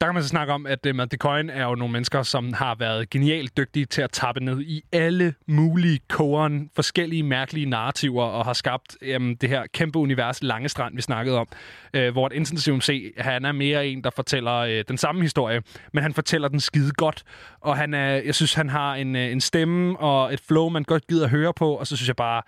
der 0.00 0.06
kan 0.06 0.14
man 0.14 0.22
så 0.22 0.28
snakke 0.28 0.52
om, 0.52 0.66
at 0.66 0.86
øh, 0.86 0.94
Malte 0.94 1.18
er 1.52 1.64
jo 1.64 1.74
nogle 1.74 1.92
mennesker, 1.92 2.22
som 2.22 2.52
har 2.52 2.74
været 2.74 3.10
genialt 3.10 3.56
dygtige 3.56 3.86
til 3.86 4.02
at 4.02 4.10
tappe 4.10 4.44
ned 4.44 4.60
i 4.60 4.82
alle 4.92 5.34
mulige 5.46 6.00
koren, 6.08 6.70
forskellige 6.74 7.22
mærkelige 7.22 7.66
narrativer, 7.66 8.24
og 8.24 8.44
har 8.44 8.52
skabt 8.52 8.96
øh, 9.02 9.36
det 9.40 9.48
her 9.48 9.62
kæmpe 9.74 9.98
univers 9.98 10.42
Lange 10.42 10.68
Strand, 10.68 10.96
vi 10.96 11.02
snakkede 11.02 11.38
om, 11.38 11.48
øh, 11.94 12.12
hvor 12.12 12.26
et 12.26 12.32
intensiv 12.32 12.76
MC, 12.76 13.14
han 13.18 13.44
er 13.44 13.52
mere 13.52 13.86
en, 13.86 14.04
der 14.04 14.10
fortæller 14.10 14.54
øh, 14.54 14.84
den 14.88 14.98
samme 14.98 15.22
historie, 15.22 15.62
men 15.92 16.02
han 16.02 16.14
fortæller 16.14 16.48
den 16.48 16.60
skide 16.60 16.92
godt, 16.92 17.24
og 17.60 17.76
han 17.76 17.94
er, 17.94 18.08
jeg 18.08 18.34
synes, 18.34 18.54
han 18.54 18.68
har 18.68 18.94
en, 18.94 19.16
øh, 19.16 19.32
en 19.32 19.40
stemme 19.40 20.00
og 20.00 20.32
et 20.32 20.40
flow, 20.40 20.68
man 20.68 20.82
godt 20.82 21.06
gider 21.06 21.24
at 21.24 21.30
høre 21.30 21.54
på, 21.54 21.74
og 21.74 21.86
så 21.86 21.96
synes 21.96 22.08
jeg 22.08 22.16
bare, 22.16 22.42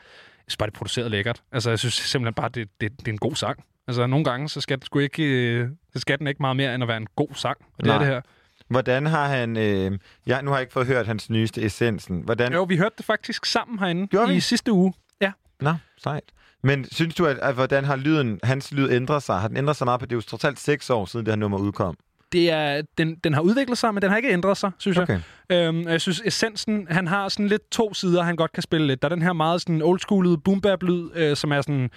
jeg 0.46 0.50
synes 0.50 0.56
bare, 0.56 0.66
det 0.66 0.74
er 0.74 0.78
produceret 0.78 1.10
lækkert. 1.10 1.42
Altså, 1.52 1.70
jeg 1.70 1.78
synes 1.78 1.94
simpelthen 1.94 2.34
bare, 2.34 2.48
det, 2.48 2.68
det, 2.80 2.98
det 2.98 3.08
er 3.08 3.12
en 3.12 3.18
god 3.18 3.34
sang. 3.34 3.64
Altså, 3.88 4.06
nogle 4.06 4.24
gange, 4.24 4.48
så 4.48 4.60
skal, 4.60 4.78
den 4.78 4.86
sgu 4.86 4.98
ikke, 4.98 5.22
øh, 5.24 5.68
så 5.92 5.98
skal 6.00 6.18
den 6.18 6.26
ikke 6.26 6.42
meget 6.42 6.56
mere, 6.56 6.74
end 6.74 6.82
at 6.82 6.88
være 6.88 6.96
en 6.96 7.06
god 7.16 7.28
sang. 7.34 7.56
Og 7.78 7.84
det 7.84 7.86
Nej. 7.86 7.94
er 7.94 7.98
det 7.98 8.08
her. 8.08 8.20
Hvordan 8.68 9.06
har 9.06 9.26
han... 9.28 9.56
Øh, 9.56 9.98
ja, 10.26 10.40
nu 10.40 10.50
har 10.50 10.56
jeg 10.56 10.60
ikke 10.62 10.72
fået 10.72 10.86
hørt 10.86 11.06
hans 11.06 11.30
nyeste 11.30 11.62
Essensen. 11.62 12.20
Hvordan... 12.24 12.52
Jo, 12.52 12.62
vi 12.62 12.76
hørte 12.76 12.94
det 12.98 13.06
faktisk 13.06 13.44
sammen 13.46 13.78
herinde 13.78 14.06
Gjorde 14.06 14.28
vi? 14.28 14.34
i 14.34 14.40
sidste 14.40 14.72
uge. 14.72 14.92
Ja. 15.20 15.32
Nå, 15.60 15.74
sejt. 16.02 16.22
Men 16.62 16.86
synes 16.92 17.14
du, 17.14 17.26
at, 17.26 17.38
at 17.38 17.54
hvordan 17.54 17.84
har 17.84 17.96
lyden, 17.96 18.40
hans 18.42 18.72
lyd 18.72 18.90
ændret 18.90 19.22
sig? 19.22 19.40
Har 19.40 19.48
den 19.48 19.56
ændret 19.56 19.76
sig 19.76 19.84
meget 19.84 20.00
på 20.00 20.06
det? 20.06 20.12
er 20.12 20.16
jo 20.16 20.20
trods 20.20 20.44
alt 20.44 20.60
seks 20.60 20.90
år 20.90 21.04
siden, 21.06 21.26
det 21.26 21.32
her 21.32 21.36
nummer 21.38 21.58
udkom. 21.58 21.96
Det 22.32 22.50
er, 22.50 22.82
den, 22.98 23.14
den 23.14 23.34
har 23.34 23.40
udviklet 23.40 23.78
sig, 23.78 23.94
men 23.94 24.02
den 24.02 24.10
har 24.10 24.16
ikke 24.16 24.30
ændret 24.32 24.56
sig, 24.56 24.70
synes 24.78 24.98
Okay. 24.98 25.18
jeg. 25.50 25.56
Øhm, 25.68 25.88
jeg 25.88 26.00
synes, 26.00 26.22
essensen, 26.24 26.86
han 26.90 27.06
har 27.06 27.28
sådan 27.28 27.48
lidt 27.48 27.70
to 27.70 27.94
sider, 27.94 28.22
han 28.22 28.36
godt 28.36 28.52
kan 28.52 28.62
spille 28.62 28.86
lidt. 28.86 29.02
Der 29.02 29.08
er 29.08 29.14
den 29.14 29.22
her 29.22 29.32
meget 29.32 29.60
sådan 29.60 29.82
oldschoolede 29.82 30.38
boom 30.38 30.60
bap 30.60 30.82
lyd, 30.82 31.10
øh, 31.14 31.36
som 31.36 31.52
er 31.52 31.60
sådan... 31.60 31.90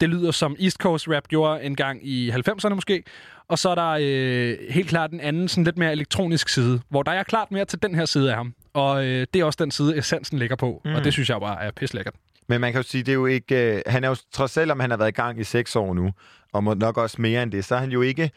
Det 0.00 0.08
lyder 0.08 0.30
som 0.30 0.56
East 0.60 0.76
Coast 0.76 1.08
rap 1.08 1.28
gjorde 1.28 1.62
en 1.62 1.76
gang 1.76 2.06
i 2.08 2.30
90'erne 2.30 2.74
måske. 2.74 3.02
Og 3.48 3.58
så 3.58 3.68
er 3.68 3.74
der 3.74 3.98
øh, 4.00 4.58
helt 4.70 4.88
klart 4.88 5.10
den 5.10 5.20
anden, 5.20 5.48
sådan 5.48 5.64
lidt 5.64 5.78
mere 5.78 5.92
elektronisk 5.92 6.48
side, 6.48 6.80
hvor 6.88 7.02
der 7.02 7.12
er 7.12 7.22
klart 7.22 7.52
mere 7.52 7.64
til 7.64 7.82
den 7.82 7.94
her 7.94 8.04
side 8.04 8.30
af 8.30 8.36
ham. 8.36 8.54
Og 8.72 9.06
øh, 9.06 9.26
det 9.34 9.40
er 9.40 9.44
også 9.44 9.58
den 9.60 9.70
side, 9.70 9.98
essensen 9.98 10.38
ligger 10.38 10.56
på. 10.56 10.80
Mm. 10.84 10.94
Og 10.94 11.04
det 11.04 11.12
synes 11.12 11.30
jeg 11.30 11.40
bare 11.40 11.62
er 11.62 11.70
pislækkert. 11.70 12.14
Men 12.48 12.60
man 12.60 12.72
kan 12.72 12.82
jo 12.82 12.88
sige, 12.88 13.02
det 13.02 13.12
er 13.12 13.14
jo 13.14 13.26
ikke... 13.26 13.74
Øh, 13.76 13.82
han 13.86 14.04
er 14.04 14.08
jo, 14.08 14.16
trods 14.32 14.50
selvom 14.50 14.80
han 14.80 14.90
har 14.90 14.96
været 14.96 15.08
i 15.08 15.12
gang 15.12 15.40
i 15.40 15.44
seks 15.44 15.76
år 15.76 15.94
nu, 15.94 16.12
og 16.52 16.64
må 16.64 16.74
nok 16.74 16.96
også 16.96 17.22
mere 17.22 17.42
end 17.42 17.52
det, 17.52 17.64
så 17.64 17.74
er 17.74 17.78
han 17.78 17.90
jo 17.90 18.02
ikke... 18.02 18.30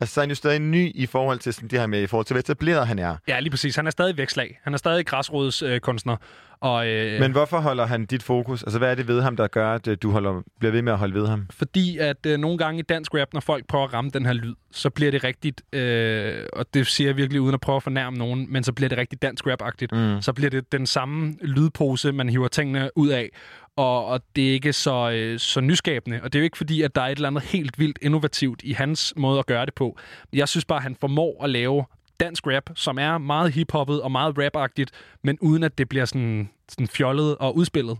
Altså, 0.00 0.14
så 0.14 0.20
er 0.20 0.22
han 0.22 0.30
jo 0.30 0.34
stadig 0.34 0.60
ny 0.60 0.92
i 0.94 1.06
forhold 1.06 1.38
til 1.38 1.54
sådan 1.54 1.68
det 1.68 1.78
her 1.78 1.86
med, 1.86 2.02
i 2.02 2.06
forhold 2.06 2.26
til, 2.26 2.34
hvor 2.34 2.38
etableret 2.40 2.86
han 2.86 2.98
er. 2.98 3.16
Ja, 3.28 3.40
lige 3.40 3.50
præcis. 3.50 3.76
Han 3.76 3.86
er 3.86 3.90
stadig 3.90 4.16
vækslag. 4.16 4.60
Han 4.62 4.72
er 4.74 4.78
stadig 4.78 5.06
græsrodskunstner. 5.06 6.14
Øh, 6.14 6.18
og, 6.60 6.88
øh, 6.88 7.20
Men 7.20 7.32
hvorfor 7.32 7.60
holder 7.60 7.86
han 7.86 8.06
dit 8.06 8.22
fokus? 8.22 8.62
Altså, 8.62 8.78
hvad 8.78 8.90
er 8.90 8.94
det 8.94 9.08
ved 9.08 9.22
ham, 9.22 9.36
der 9.36 9.46
gør, 9.46 9.74
at 9.74 9.88
øh, 9.88 9.96
du 10.02 10.10
holder, 10.10 10.42
bliver 10.58 10.72
ved 10.72 10.82
med 10.82 10.92
at 10.92 10.98
holde 10.98 11.14
ved 11.14 11.26
ham? 11.26 11.46
Fordi 11.50 11.98
at 11.98 12.26
øh, 12.26 12.38
nogle 12.38 12.58
gange 12.58 12.78
i 12.78 12.82
dansk 12.82 13.14
rap, 13.14 13.28
når 13.32 13.40
folk 13.40 13.66
prøver 13.66 13.84
at 13.84 13.94
ramme 13.94 14.10
den 14.10 14.26
her 14.26 14.32
lyd, 14.32 14.54
så 14.70 14.90
bliver 14.90 15.10
det 15.10 15.24
rigtigt, 15.24 15.62
øh, 15.72 16.44
og 16.52 16.66
det 16.74 16.86
siger 16.86 17.08
jeg 17.08 17.16
virkelig 17.16 17.40
uden 17.40 17.54
at 17.54 17.60
prøve 17.60 17.76
at 17.76 17.82
fornærme 17.82 18.16
nogen, 18.16 18.52
men 18.52 18.64
så 18.64 18.72
bliver 18.72 18.88
det 18.88 18.98
rigtig 18.98 19.22
dansk 19.22 19.46
rap-agtigt. 19.46 19.92
Mm. 19.92 20.22
Så 20.22 20.32
bliver 20.32 20.50
det 20.50 20.72
den 20.72 20.86
samme 20.86 21.34
lydpose, 21.42 22.12
man 22.12 22.28
hiver 22.28 22.48
tingene 22.48 22.90
ud 22.96 23.08
af, 23.08 23.30
og, 23.76 24.06
og 24.06 24.20
det 24.36 24.48
er 24.48 24.52
ikke 24.52 24.72
så, 24.72 25.10
øh, 25.10 25.38
så 25.38 25.60
nyskabende. 25.60 26.20
Og 26.22 26.32
det 26.32 26.38
er 26.38 26.40
jo 26.40 26.44
ikke 26.44 26.56
fordi, 26.56 26.82
at 26.82 26.94
der 26.94 27.00
er 27.02 27.06
et 27.06 27.16
eller 27.16 27.28
andet 27.28 27.42
helt 27.42 27.78
vildt 27.78 27.98
innovativt 28.02 28.60
i 28.64 28.72
hans 28.72 29.14
måde 29.16 29.38
at 29.38 29.46
gøre 29.46 29.66
det 29.66 29.74
på. 29.74 29.98
Jeg 30.32 30.48
synes 30.48 30.64
bare, 30.64 30.76
at 30.76 30.82
han 30.82 30.96
formår 31.00 31.44
at 31.44 31.50
lave 31.50 31.84
dansk 32.20 32.46
rap, 32.46 32.70
som 32.74 32.98
er 32.98 33.18
meget 33.18 33.52
hiphoppet 33.52 34.02
og 34.02 34.12
meget 34.12 34.34
rap-agtigt, 34.38 34.90
men 35.24 35.38
uden 35.40 35.62
at 35.62 35.78
det 35.78 35.88
bliver 35.88 36.04
sådan, 36.04 36.50
sådan 36.68 36.88
fjollet 36.88 37.36
og 37.36 37.56
udspillet. 37.56 37.98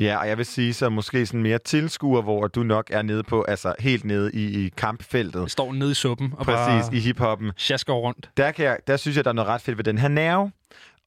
Ja, 0.00 0.16
og 0.16 0.28
jeg 0.28 0.38
vil 0.38 0.46
sige, 0.46 0.74
så 0.74 0.88
måske 0.88 1.26
sådan 1.26 1.42
mere 1.42 1.58
tilskuer, 1.58 2.22
hvor 2.22 2.46
du 2.46 2.62
nok 2.62 2.86
er 2.90 3.02
nede 3.02 3.22
på, 3.22 3.42
altså 3.42 3.74
helt 3.78 4.04
nede 4.04 4.30
i, 4.34 4.64
i 4.66 4.68
kampfeltet. 4.76 5.50
Står 5.50 5.72
nede 5.72 5.90
i 5.90 5.94
suppen 5.94 6.32
og 6.36 6.44
Præcis, 6.44 6.88
bare 6.88 6.96
i 6.96 7.00
hiphoppen. 7.00 7.52
sjasker 7.56 7.92
rundt. 7.92 8.30
Der, 8.36 8.50
kan 8.50 8.64
jeg, 8.64 8.78
der 8.86 8.96
synes 8.96 9.16
jeg, 9.16 9.24
der 9.24 9.30
er 9.30 9.34
noget 9.34 9.48
ret 9.48 9.60
fedt 9.60 9.76
ved 9.78 9.84
den 9.84 9.98
her 9.98 10.08
nerve, 10.08 10.50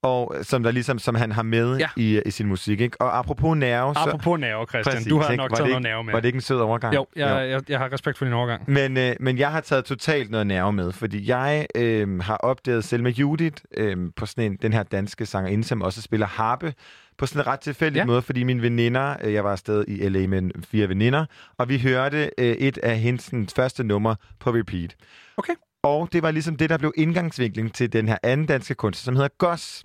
og 0.04 0.36
som 0.42 0.64
der 0.64 0.72
ligesom, 0.72 1.00
som 1.00 1.16
han 1.16 1.32
har 1.32 1.44
med 1.44 1.78
Ja. 1.78 1.90
i, 1.98 2.22
i 2.26 2.32
sin 2.32 2.48
musik. 2.48 2.82
Ikke? 2.82 3.02
Og 3.02 3.18
apropos 3.18 3.58
nerve... 3.58 3.94
Apropos 3.98 4.40
nerve, 4.40 4.66
Christian. 4.70 4.96
Præcis, 4.96 5.10
du 5.10 5.20
har 5.20 5.30
ikke? 5.32 5.42
nok 5.44 5.50
taget 5.56 5.60
det 5.60 5.70
noget 5.70 5.80
ikke- 5.80 5.90
nerve 5.90 6.04
med. 6.04 6.14
Var 6.14 6.20
det 6.20 6.28
ikke 6.28 6.38
en 6.38 6.42
sød 6.42 6.60
overgang? 6.60 6.96
Jo, 6.96 7.06
jeg, 7.16 7.50
jeg, 7.50 7.62
jeg 7.70 7.80
har 7.80 7.94
respekt 7.94 8.18
for 8.18 8.26
din 8.26 8.34
overgang. 8.34 8.64
Men, 8.68 8.98
øh, 8.98 9.16
men 9.20 9.38
jeg 9.38 9.52
har 9.52 9.62
taget 9.62 9.86
totalt 9.86 10.32
noget 10.32 10.48
nerve 10.48 10.74
med, 10.74 10.92
fordi 10.92 11.30
jeg 11.30 11.66
øh, 11.76 12.20
har 12.20 12.38
opdaget 12.38 12.84
Selma 12.84 13.10
Judith 13.10 13.64
øh, 13.78 13.98
på 14.16 14.26
sådan 14.26 14.52
en, 14.52 14.58
den 14.62 14.74
her 14.74 14.84
danske 14.84 15.26
sangerinde, 15.26 15.64
som 15.64 15.82
også 15.82 16.02
spiller 16.02 16.28
harpe 16.28 16.74
på 17.18 17.26
sådan 17.26 17.42
en 17.42 17.48
ret 17.48 17.60
tilfældig 17.60 18.00
Ja. 18.00 18.06
måde, 18.06 18.22
fordi 18.22 18.44
mine 18.44 18.62
veninder, 18.62 19.16
øh, 19.24 19.34
jeg 19.34 19.44
var 19.44 19.52
afsted 19.52 19.86
i 19.88 20.10
LA 20.10 20.28
med 20.28 20.52
fire 20.72 20.90
veninder, 20.90 21.26
og 21.58 21.70
vi 21.70 21.80
hørte 21.80 22.30
øh, 22.38 22.46
et 22.52 22.78
af 22.78 22.98
hendes 23.00 23.32
første 23.56 23.84
numre 23.84 24.16
på 24.40 24.50
repeat. 24.50 24.96
Okay. 25.38 25.54
Og 25.84 26.10
det 26.14 26.24
var 26.24 26.32
ligesom 26.32 26.56
det, 26.56 26.70
der 26.70 26.78
blev 26.78 26.94
indgangsvinkling 26.98 27.74
til 27.74 27.94
den 27.94 28.08
her 28.08 28.18
anden 28.24 28.46
danske 28.48 28.76
kunstner, 28.76 29.04
som 29.12 29.16
hedder 29.16 29.30
Goss. 29.38 29.84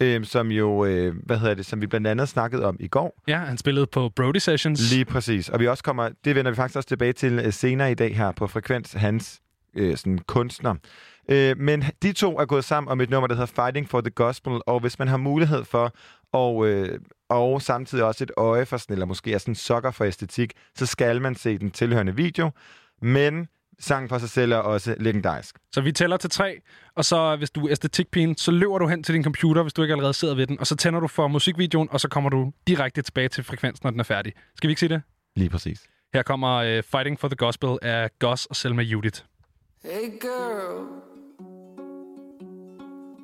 Øh, 0.00 0.24
som 0.24 0.50
jo, 0.50 0.84
øh, 0.84 1.14
hvad 1.26 1.38
hedder 1.38 1.54
det, 1.54 1.66
som 1.66 1.80
vi 1.80 1.86
blandt 1.86 2.06
andet 2.06 2.28
snakkede 2.28 2.64
om 2.64 2.76
i 2.80 2.88
går. 2.88 3.22
Ja, 3.28 3.38
han 3.38 3.58
spillede 3.58 3.86
på 3.86 4.08
Brody 4.16 4.36
Sessions. 4.36 4.92
Lige 4.92 5.04
præcis. 5.04 5.48
Og 5.48 5.60
vi 5.60 5.68
også 5.68 5.84
kommer, 5.84 6.10
det 6.24 6.34
vender 6.34 6.50
vi 6.50 6.54
faktisk 6.54 6.76
også 6.76 6.88
tilbage 6.88 7.12
til 7.12 7.32
øh, 7.44 7.52
senere 7.52 7.90
i 7.90 7.94
dag 7.94 8.16
her 8.16 8.32
på 8.32 8.46
Frekvens, 8.46 8.92
hans 8.92 9.40
øh, 9.76 9.96
sådan 9.96 10.18
kunstner. 10.18 10.74
Øh, 11.28 11.58
men 11.58 11.84
de 12.02 12.12
to 12.12 12.38
er 12.38 12.44
gået 12.44 12.64
sammen 12.64 12.90
om 12.90 13.00
et 13.00 13.10
nummer, 13.10 13.26
der 13.26 13.34
hedder 13.34 13.62
Fighting 13.64 13.88
for 13.88 14.00
the 14.00 14.10
Gospel, 14.10 14.60
og 14.66 14.80
hvis 14.80 14.98
man 14.98 15.08
har 15.08 15.16
mulighed 15.16 15.64
for, 15.64 15.94
og, 16.32 16.66
øh, 16.66 17.00
og 17.28 17.62
samtidig 17.62 18.04
også 18.04 18.24
et 18.24 18.30
øje 18.36 18.66
for 18.66 18.76
sådan, 18.76 18.94
eller 18.94 19.06
måske 19.06 19.32
er 19.32 19.38
sådan 19.38 19.54
sokker 19.54 19.90
for 19.90 20.04
æstetik, 20.04 20.52
så 20.74 20.86
skal 20.86 21.20
man 21.22 21.34
se 21.34 21.58
den 21.58 21.70
tilhørende 21.70 22.16
video. 22.16 22.50
Men 23.02 23.48
sangen 23.80 24.08
for 24.08 24.18
sig 24.18 24.30
selv 24.30 24.52
er 24.52 24.56
også 24.56 24.94
legendarisk. 25.00 25.56
Så 25.72 25.80
vi 25.80 25.92
tæller 25.92 26.16
til 26.16 26.30
tre, 26.30 26.60
og 26.94 27.04
så 27.04 27.36
hvis 27.36 27.50
du 27.50 27.66
er 27.66 27.72
æstetikpigen, 27.72 28.36
så 28.36 28.50
løber 28.50 28.78
du 28.78 28.86
hen 28.86 29.02
til 29.02 29.14
din 29.14 29.24
computer, 29.24 29.62
hvis 29.62 29.72
du 29.72 29.82
ikke 29.82 29.92
allerede 29.92 30.14
sidder 30.14 30.34
ved 30.34 30.46
den, 30.46 30.60
og 30.60 30.66
så 30.66 30.76
tænder 30.76 31.00
du 31.00 31.08
for 31.08 31.28
musikvideoen, 31.28 31.88
og 31.90 32.00
så 32.00 32.08
kommer 32.08 32.30
du 32.30 32.52
direkte 32.66 33.02
tilbage 33.02 33.28
til 33.28 33.44
frekvensen, 33.44 33.80
når 33.84 33.90
den 33.90 34.00
er 34.00 34.04
færdig. 34.04 34.32
Skal 34.56 34.68
vi 34.68 34.72
ikke 34.72 34.80
sige 34.80 34.88
det? 34.88 35.02
Lige 35.36 35.50
præcis. 35.50 35.82
Her 36.14 36.22
kommer 36.22 36.78
uh, 36.78 36.84
Fighting 36.84 37.20
for 37.20 37.28
the 37.28 37.36
Gospel 37.36 37.78
af 37.82 38.10
Gus 38.18 38.46
og 38.46 38.56
Selma 38.56 38.82
Judith. 38.82 39.20
Hey 39.84 40.10
girl, 40.20 40.86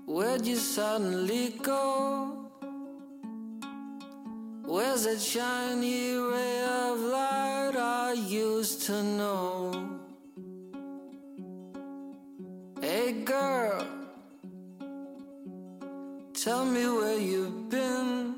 where'd 0.08 0.46
you 0.46 0.56
suddenly 0.56 1.50
go? 1.62 2.46
Where's 4.68 5.04
that 5.04 5.20
shiny 5.20 6.16
ray 6.16 6.60
of 6.64 6.98
light 6.98 7.76
I 7.76 8.14
used 8.14 8.82
to 8.86 9.02
know? 9.02 9.95
Hey 12.88 13.10
girl, 13.24 13.84
tell 16.32 16.64
me 16.64 16.86
where 16.86 17.18
you've 17.18 17.68
been 17.68 18.36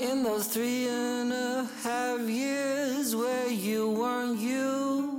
in 0.00 0.22
those 0.22 0.46
three 0.48 0.88
and 0.88 1.30
a 1.30 1.68
half 1.82 2.20
years 2.20 3.14
where 3.14 3.50
you 3.50 3.90
weren't 3.90 4.40
you. 4.40 5.13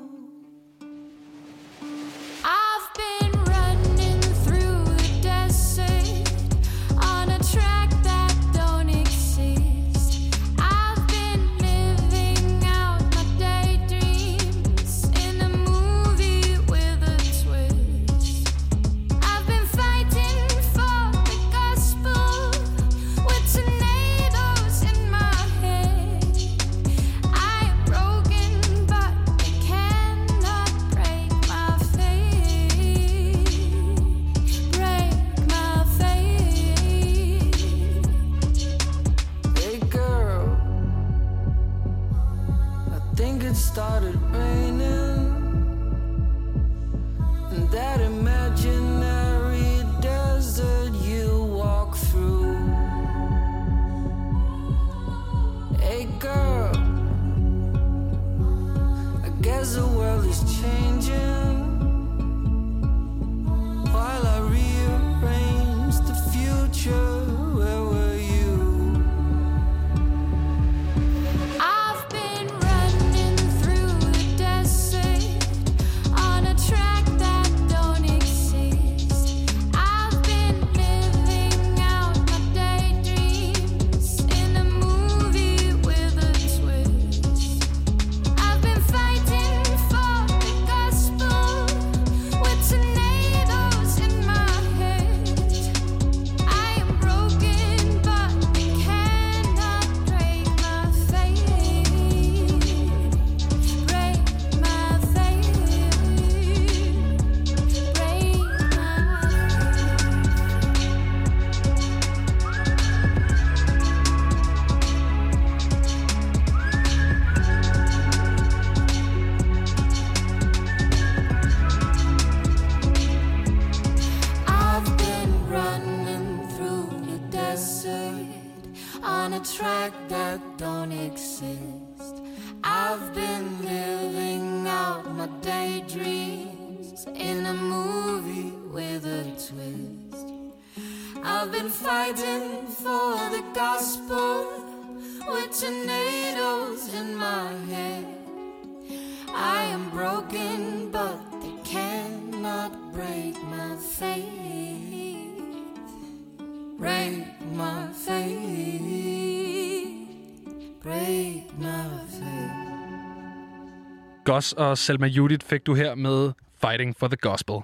Goss 164.25 164.53
og 164.53 164.77
Selma 164.77 165.07
Judith 165.07 165.45
fik 165.45 165.65
du 165.65 165.73
her 165.73 165.95
med 165.95 166.31
Fighting 166.61 166.95
for 166.97 167.07
the 167.07 167.17
Gospel. 167.17 167.55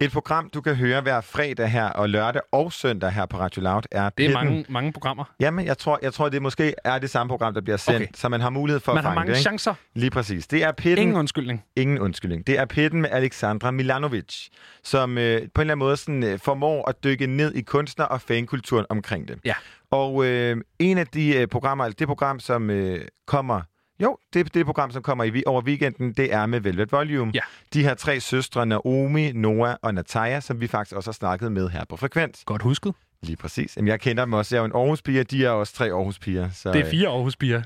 Et 0.00 0.12
program, 0.12 0.50
du 0.54 0.60
kan 0.60 0.74
høre 0.74 1.00
hver 1.00 1.20
fredag 1.20 1.68
her, 1.68 1.84
og 1.86 2.08
lørdag 2.08 2.42
og 2.52 2.72
søndag 2.72 3.10
her 3.10 3.26
på 3.26 3.38
Radio 3.38 3.62
Loud, 3.62 3.82
er 3.90 4.02
Det 4.02 4.02
er 4.02 4.10
Pitten. 4.28 4.32
mange, 4.34 4.64
mange 4.68 4.92
programmer. 4.92 5.24
Jamen, 5.40 5.66
jeg 5.66 5.78
tror, 5.78 5.98
jeg 6.02 6.12
tror, 6.12 6.28
det 6.28 6.42
måske 6.42 6.74
er 6.84 6.98
det 6.98 7.10
samme 7.10 7.28
program, 7.28 7.54
der 7.54 7.60
bliver 7.60 7.76
sendt, 7.76 7.96
Okay. 7.96 8.06
så 8.14 8.28
man 8.28 8.40
har 8.40 8.50
mulighed 8.50 8.80
for 8.80 8.92
Man 8.92 8.98
at 8.98 9.04
har 9.04 9.10
fange 9.10 9.16
mange 9.18 9.30
det, 9.30 9.36
ikke? 9.38 9.42
chancer. 9.42 9.74
Lige 9.94 10.10
præcis. 10.10 10.46
Det 10.46 10.62
er 10.64 10.72
Pitten. 10.72 10.98
Ingen 11.02 11.16
undskyldning. 11.16 11.64
Ingen 11.76 11.98
undskyldning. 11.98 12.46
Det 12.46 12.58
er 12.58 12.64
Pitten 12.64 13.00
med 13.00 13.10
Alexandra 13.12 13.70
Milanovic, 13.70 14.48
som 14.84 15.18
øh, 15.18 15.22
på 15.24 15.24
en 15.24 15.40
eller 15.40 15.48
anden 15.60 15.78
måde 15.78 15.96
sådan, 15.96 16.22
øh, 16.24 16.38
formår 16.38 16.88
at 16.88 17.04
dykke 17.04 17.26
ned 17.26 17.54
i 17.54 17.60
kunstner- 17.62 18.04
og 18.04 18.20
fankulturen 18.20 18.86
omkring 18.90 19.28
det. 19.28 19.38
Ja. 19.44 19.54
Og 19.90 20.24
øh, 20.26 20.56
en 20.78 20.98
af 20.98 21.06
de 21.06 21.36
øh, 21.36 21.46
programmer, 21.46 21.84
altså 21.84 21.96
det 21.98 22.06
program, 22.06 22.40
som 22.40 22.70
øh, 22.70 23.00
kommer... 23.26 23.60
Jo, 24.02 24.16
det, 24.34 24.54
det 24.54 24.66
program, 24.66 24.90
som 24.90 25.02
kommer 25.02 25.24
i, 25.24 25.42
over 25.46 25.62
weekenden, 25.62 26.12
det 26.12 26.34
er 26.34 26.46
med 26.46 26.60
Velvet 26.60 26.92
Volume. 26.92 27.30
Ja. 27.34 27.40
De 27.74 27.82
her 27.82 27.94
tre 27.94 28.20
søstre, 28.20 28.66
Naomi, 28.66 29.32
Noah 29.32 29.74
og 29.82 29.94
Nataja, 29.94 30.40
som 30.40 30.60
vi 30.60 30.66
faktisk 30.66 30.96
også 30.96 31.08
har 31.10 31.12
snakket 31.12 31.52
med 31.52 31.68
her 31.68 31.84
på 31.88 31.96
Frekvens. 31.96 32.42
Godt 32.46 32.62
husket. 32.62 32.94
Lige 33.22 33.36
præcis. 33.36 33.76
Jamen, 33.76 33.88
jeg 33.88 34.00
kender 34.00 34.24
dem 34.24 34.32
også. 34.32 34.54
Jeg 34.54 34.58
er 34.58 34.62
jo 34.62 34.66
en 34.66 34.72
Aarhus-piger, 34.82 35.22
de 35.22 35.44
er 35.44 35.50
også 35.50 35.74
tre 35.74 35.84
Aarhus-piger. 35.84 36.50
Så, 36.54 36.72
Det 36.72 36.80
er 36.86 36.90
fire 36.90 37.08
Aarhus-piger. 37.08 37.62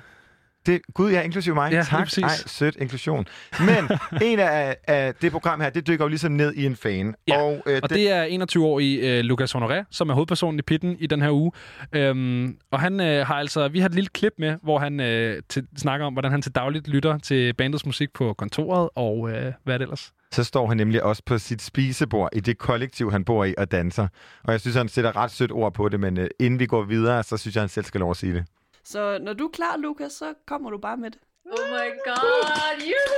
Det, 0.67 0.81
Gud, 0.95 1.11
ja, 1.11 1.23
inklusive 1.23 1.55
mig. 1.55 1.73
Ja, 1.73 1.83
tak. 1.83 2.19
Ej, 2.19 2.29
sødt 2.47 2.77
inklusion. 2.77 3.27
Men 3.61 3.99
en 4.29 4.39
af, 4.39 4.77
af 4.89 5.15
det 5.15 5.33
program 5.33 5.61
her, 5.61 5.71
det 5.71 5.87
dykker 5.87 6.05
jo 6.05 6.09
ligesom 6.09 6.33
ned 6.33 6.55
i 6.55 6.67
en 6.67 6.77
fan. 6.77 7.15
Ja, 7.29 7.43
og, 7.43 7.63
øh, 7.67 7.81
Og 7.83 7.91
det 7.91 8.11
er 8.11 8.47
21-årig 8.47 9.01
øh, 9.03 9.21
Lucas 9.21 9.55
Honoré, 9.55 9.85
som 9.91 10.11
er 10.11 10.15
hovedpersonen 10.15 10.59
i 10.59 10.63
pitten 10.63 10.97
i 10.99 11.07
den 11.07 11.23
her 11.23 11.31
uge. 11.31 11.53
Øhm, 11.93 12.57
og 12.71 12.81
han 12.81 13.01
øh, 13.01 13.27
har 13.27 13.35
altså, 13.35 13.69
vi 13.69 13.79
har 13.79 13.89
et 13.89 13.95
lille 13.95 14.09
klip 14.09 14.33
med, 14.39 14.57
hvor 14.63 14.79
han 14.79 15.01
øh, 15.01 15.43
til, 15.49 15.67
snakker 15.77 16.07
om, 16.07 16.13
hvordan 16.13 16.31
han 16.31 16.43
til 16.43 16.53
dagligt 16.53 16.89
lytter 16.89 17.19
til 17.19 17.55
bandets 17.55 17.87
musik 17.87 18.13
på 18.13 18.35
kontoret, 18.39 18.89
og 18.95 19.31
øh, 19.31 19.53
hvad 19.65 19.75
er 19.75 19.79
det 19.79 19.85
ellers? 19.85 20.13
så 20.33 20.45
står 20.45 20.67
han 20.67 20.77
nemlig 20.77 21.03
også 21.03 21.23
på 21.27 21.39
sit 21.39 21.63
spisebord 21.63 22.29
i 22.33 22.41
det 22.41 22.59
kollektiv, 22.59 23.13
han 23.13 23.25
bor 23.25 23.45
i 23.45 23.55
og 23.59 23.71
danser. 23.73 24.09
Og 24.45 24.53
jeg 24.53 24.61
synes, 24.61 24.77
han 24.77 24.89
sætter 24.89 25.17
ret 25.17 25.31
sødt 25.31 25.53
ord 25.53 25.75
på 25.75 25.89
det, 25.89 26.01
men 26.01 26.19
øh, 26.19 26.29
inden 26.41 26.61
vi 26.61 26.67
går 26.67 26.83
videre, 26.83 27.23
så 27.23 27.37
synes 27.37 27.55
jeg, 27.57 27.63
han 27.63 27.69
selv 27.69 27.85
skal 27.85 28.01
lov 28.01 28.11
at 28.11 28.17
sige 28.17 28.35
det. 28.35 28.45
Så 28.85 29.19
når 29.19 29.33
du 29.33 29.45
er 29.47 29.51
klar, 29.53 29.77
Lukas, 29.77 30.13
så 30.13 30.35
kommer 30.47 30.71
du 30.71 30.79
bare 30.79 30.97
med 30.97 31.11
det. 31.11 31.21
Oh 31.45 31.69
my 31.69 31.89
god, 32.07 32.83
you! 32.91 33.05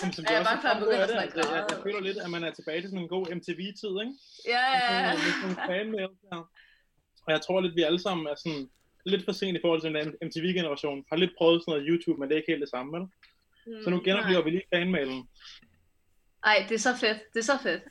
Jamen, 0.00 0.12
som 0.12 0.24
Er 0.28 0.32
jeg 0.32 0.40
også 0.40 0.58
bange 0.62 0.84
for, 0.84 0.90
at 0.90 1.10
snakke 1.10 1.38
jeg, 1.38 1.66
føler 1.82 2.00
lidt, 2.00 2.18
at 2.18 2.30
man 2.30 2.44
er 2.44 2.50
tilbage 2.50 2.80
til 2.80 2.90
sådan 2.90 3.02
en 3.02 3.08
god 3.08 3.26
MTV-tid, 3.34 3.88
ikke? 4.02 4.12
Ja, 4.46 4.64
ja, 4.76 5.04
ja. 5.04 5.12
Og 5.12 5.18
der. 6.32 6.38
Og 7.26 7.32
jeg 7.32 7.40
tror 7.40 7.60
lidt, 7.60 7.76
vi 7.76 7.82
alle 7.82 8.02
sammen 8.02 8.26
er 8.26 8.34
sådan 8.34 8.70
lidt 9.06 9.24
for 9.24 9.32
sent 9.32 9.58
i 9.58 9.60
forhold 9.64 9.80
til 9.80 9.94
den 9.94 10.14
MTV-generation. 10.28 11.04
Har 11.10 11.16
lidt 11.16 11.30
prøvet 11.38 11.62
sådan 11.62 11.72
noget 11.72 11.86
YouTube, 11.90 12.20
men 12.20 12.28
det 12.28 12.34
er 12.34 12.38
ikke 12.40 12.52
helt 12.52 12.60
det 12.60 12.70
samme, 12.70 12.98
vel? 12.98 13.06
Så 13.84 13.90
nu 13.90 13.96
Mm, 13.96 14.04
genoplever 14.04 14.38
nej. 14.40 14.44
vi 14.44 14.50
lige 14.50 14.64
fanmailen. 14.74 15.28
Ej, 16.44 16.66
det 16.68 16.74
er 16.74 16.78
så 16.78 16.96
fedt. 16.96 17.18
Det 17.34 17.38
er 17.38 17.42
så 17.44 17.58
fedt. 17.62 17.82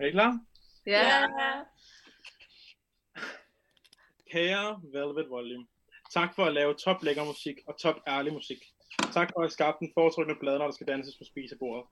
Er 0.00 0.06
I 0.06 0.10
klar? 0.10 0.38
Ja. 0.86 1.20
Kære 4.34 4.80
Velvet 4.92 5.30
Volume, 5.30 5.66
tak 6.12 6.34
for 6.34 6.44
at 6.44 6.54
lave 6.54 6.74
top 6.74 7.02
lækker 7.02 7.24
musik 7.24 7.56
og 7.66 7.78
top 7.78 7.96
ærlig 8.08 8.32
musik. 8.32 8.58
Tak 9.12 9.30
for 9.34 9.42
at 9.42 9.52
skabe 9.52 9.76
den 9.80 9.90
foretrykkende 9.94 10.40
plade, 10.40 10.58
når 10.58 10.64
der 10.64 10.72
skal 10.72 10.86
danses 10.86 11.16
på 11.18 11.24
spisebordet. 11.24 11.84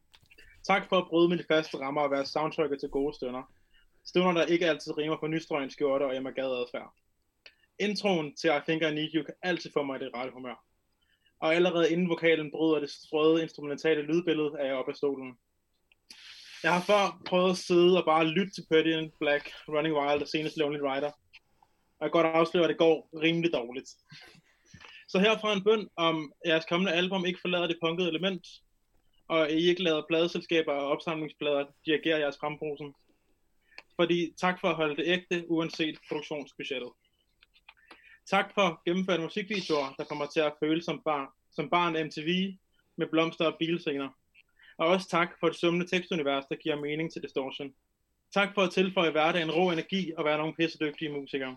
Tak 0.66 0.88
for 0.88 0.98
at 0.98 1.08
bryde 1.08 1.28
med 1.28 1.38
de 1.38 1.44
faste 1.48 1.78
rammer 1.78 2.00
og 2.00 2.10
være 2.10 2.26
soundtracker 2.26 2.76
til 2.76 2.88
gode 2.88 3.14
stunder. 3.14 3.42
Stunder, 4.04 4.32
der 4.32 4.46
ikke 4.46 4.66
altid 4.66 4.98
rimer 4.98 5.16
på 5.16 5.26
nystrøgen 5.26 5.70
skjorte 5.70 6.02
og 6.02 6.16
Emma 6.16 6.30
Gade 6.30 6.56
adfærd. 6.62 6.94
Introen 7.78 8.36
til 8.36 8.50
I 8.50 8.60
Think 8.66 8.82
I 8.82 8.94
Need 8.94 9.14
You 9.14 9.22
kan 9.22 9.34
altid 9.42 9.70
få 9.72 9.82
mig 9.82 10.00
i 10.00 10.04
det 10.04 10.14
rette 10.14 10.32
humør. 10.32 10.64
Og 11.40 11.54
allerede 11.54 11.92
inden 11.92 12.08
vokalen 12.08 12.50
bryder 12.50 12.80
det 12.80 12.90
strøde 12.90 13.42
instrumentale 13.42 14.02
lydbillede, 14.02 14.52
er 14.58 14.66
jeg 14.66 14.74
oppe 14.74 14.92
af 14.92 14.96
stolen. 14.96 15.38
Jeg 16.62 16.72
har 16.74 16.80
før 16.80 17.22
prøvet 17.26 17.50
at 17.50 17.56
sidde 17.56 17.98
og 17.98 18.04
bare 18.04 18.26
lytte 18.26 18.52
til 18.52 18.66
Pretty 18.70 18.90
in 18.90 19.12
Black, 19.20 19.52
Running 19.68 19.94
Wild 19.96 20.22
og 20.22 20.28
senest 20.28 20.56
Lonely 20.56 20.80
Rider. 20.80 21.10
Og 22.02 22.06
jeg 22.06 22.12
kan 22.12 22.22
godt 22.22 22.36
afsløre, 22.36 22.64
at 22.64 22.68
det 22.68 22.78
går 22.78 23.08
rimelig 23.22 23.52
dårligt. 23.52 23.90
Så 25.08 25.18
herfra 25.18 25.52
en 25.52 25.64
bøn 25.64 25.88
om, 25.96 26.32
jeres 26.46 26.64
kommende 26.64 26.92
album 26.92 27.26
ikke 27.26 27.40
forlader 27.40 27.66
det 27.66 27.78
punkede 27.82 28.08
element, 28.08 28.46
og 29.28 29.50
I 29.50 29.68
ikke 29.68 29.82
lader 29.82 30.02
pladeselskaber 30.08 30.72
og 30.72 30.88
opsamlingsplader 30.88 31.64
dirigere 31.86 32.18
jeres 32.18 32.36
frembrusen. 32.40 32.94
Fordi 33.96 34.34
tak 34.40 34.60
for 34.60 34.68
at 34.68 34.74
holde 34.74 34.96
det 34.96 35.04
ægte, 35.06 35.50
uanset 35.50 35.98
produktionsbudgettet. 36.08 36.90
Tak 38.30 38.54
for 38.54 38.82
gennemførte 38.84 39.22
musikvideoer, 39.22 39.94
der 39.98 40.04
kommer 40.04 40.26
til 40.26 40.40
at 40.40 40.54
føle 40.60 40.82
som 40.82 41.02
barn, 41.04 41.28
som 41.52 41.70
barn 41.70 42.06
MTV 42.06 42.56
med 42.96 43.06
blomster 43.06 43.46
og 43.46 43.56
bilscener. 43.58 44.08
Og 44.78 44.86
også 44.86 45.08
tak 45.08 45.28
for 45.40 45.48
det 45.48 45.56
summende 45.56 45.86
tekstunivers, 45.86 46.44
der 46.50 46.56
giver 46.56 46.80
mening 46.80 47.12
til 47.12 47.22
Distortion. 47.22 47.74
Tak 48.34 48.54
for 48.54 48.62
at 48.62 48.70
tilføje 48.70 49.10
hverdagen 49.10 49.50
rå 49.50 49.70
energi 49.70 50.12
og 50.18 50.24
være 50.24 50.38
nogle 50.38 50.54
pissedygtige 50.54 51.12
musikere. 51.12 51.56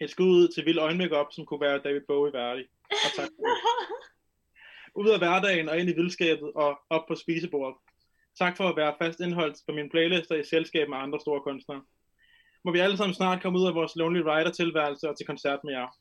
Et 0.00 0.10
skud 0.10 0.26
ud 0.26 0.48
til 0.48 0.66
vild 0.66 0.78
øjenmakeup, 0.78 1.26
som 1.32 1.46
kunne 1.46 1.60
være 1.60 1.78
David 1.84 2.00
Bowie 2.08 2.32
værdig. 2.32 2.64
Og 2.90 3.10
tak. 3.16 3.28
Ud 5.00 5.08
af 5.08 5.18
hverdagen 5.18 5.68
og 5.68 5.78
ind 5.78 5.90
i 5.90 5.92
vildskabet 5.92 6.52
og 6.54 6.78
op 6.90 7.04
på 7.08 7.14
spisebordet. 7.14 7.76
Tak 8.38 8.56
for 8.56 8.68
at 8.68 8.76
være 8.76 8.94
fast 9.02 9.20
indholdt 9.20 9.58
på 9.68 9.74
mine 9.74 9.90
playlister 9.90 10.34
i 10.34 10.44
selskab 10.44 10.88
med 10.88 10.98
andre 10.98 11.20
store 11.20 11.40
kunstnere. 11.40 11.82
Må 12.64 12.72
vi 12.72 12.78
alle 12.78 12.96
sammen 12.96 13.14
snart 13.14 13.42
komme 13.42 13.58
ud 13.58 13.66
af 13.66 13.74
vores 13.74 13.96
Lonely 13.96 14.20
Rider-tilværelse 14.20 15.08
og 15.08 15.16
til 15.16 15.26
koncert 15.26 15.60
med 15.64 15.72
jer. 15.72 15.98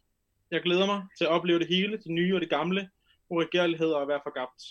Jeg 0.52 0.62
glæder 0.62 0.86
mig 0.86 1.04
til 1.18 1.26
at 1.26 1.32
opleve 1.32 1.60
det 1.60 1.68
hele, 1.68 1.98
det 1.98 2.12
nye 2.12 2.36
og 2.36 2.42
det 2.42 2.50
gamle, 2.50 2.90
uregerlighed 3.30 3.92
og 3.92 4.02
at 4.02 4.08
være 4.08 4.20
forgabt. 4.24 4.64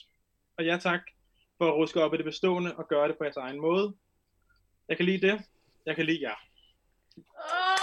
Og 0.58 0.64
ja 0.64 0.76
tak 0.76 1.00
for 1.58 1.68
at 1.68 1.74
ruske 1.74 2.02
op 2.02 2.14
i 2.14 2.16
det 2.16 2.24
bestående 2.24 2.76
og 2.76 2.88
gøre 2.88 3.08
det 3.08 3.18
på 3.18 3.24
jeres 3.24 3.36
egen 3.36 3.60
måde. 3.60 3.94
Jeg 4.88 4.96
kan 4.96 5.06
lide 5.06 5.26
det. 5.26 5.42
Jeg 5.86 5.96
kan 5.96 6.06
lide 6.06 6.22
jer. 6.22 6.36
Oh. 7.16 7.81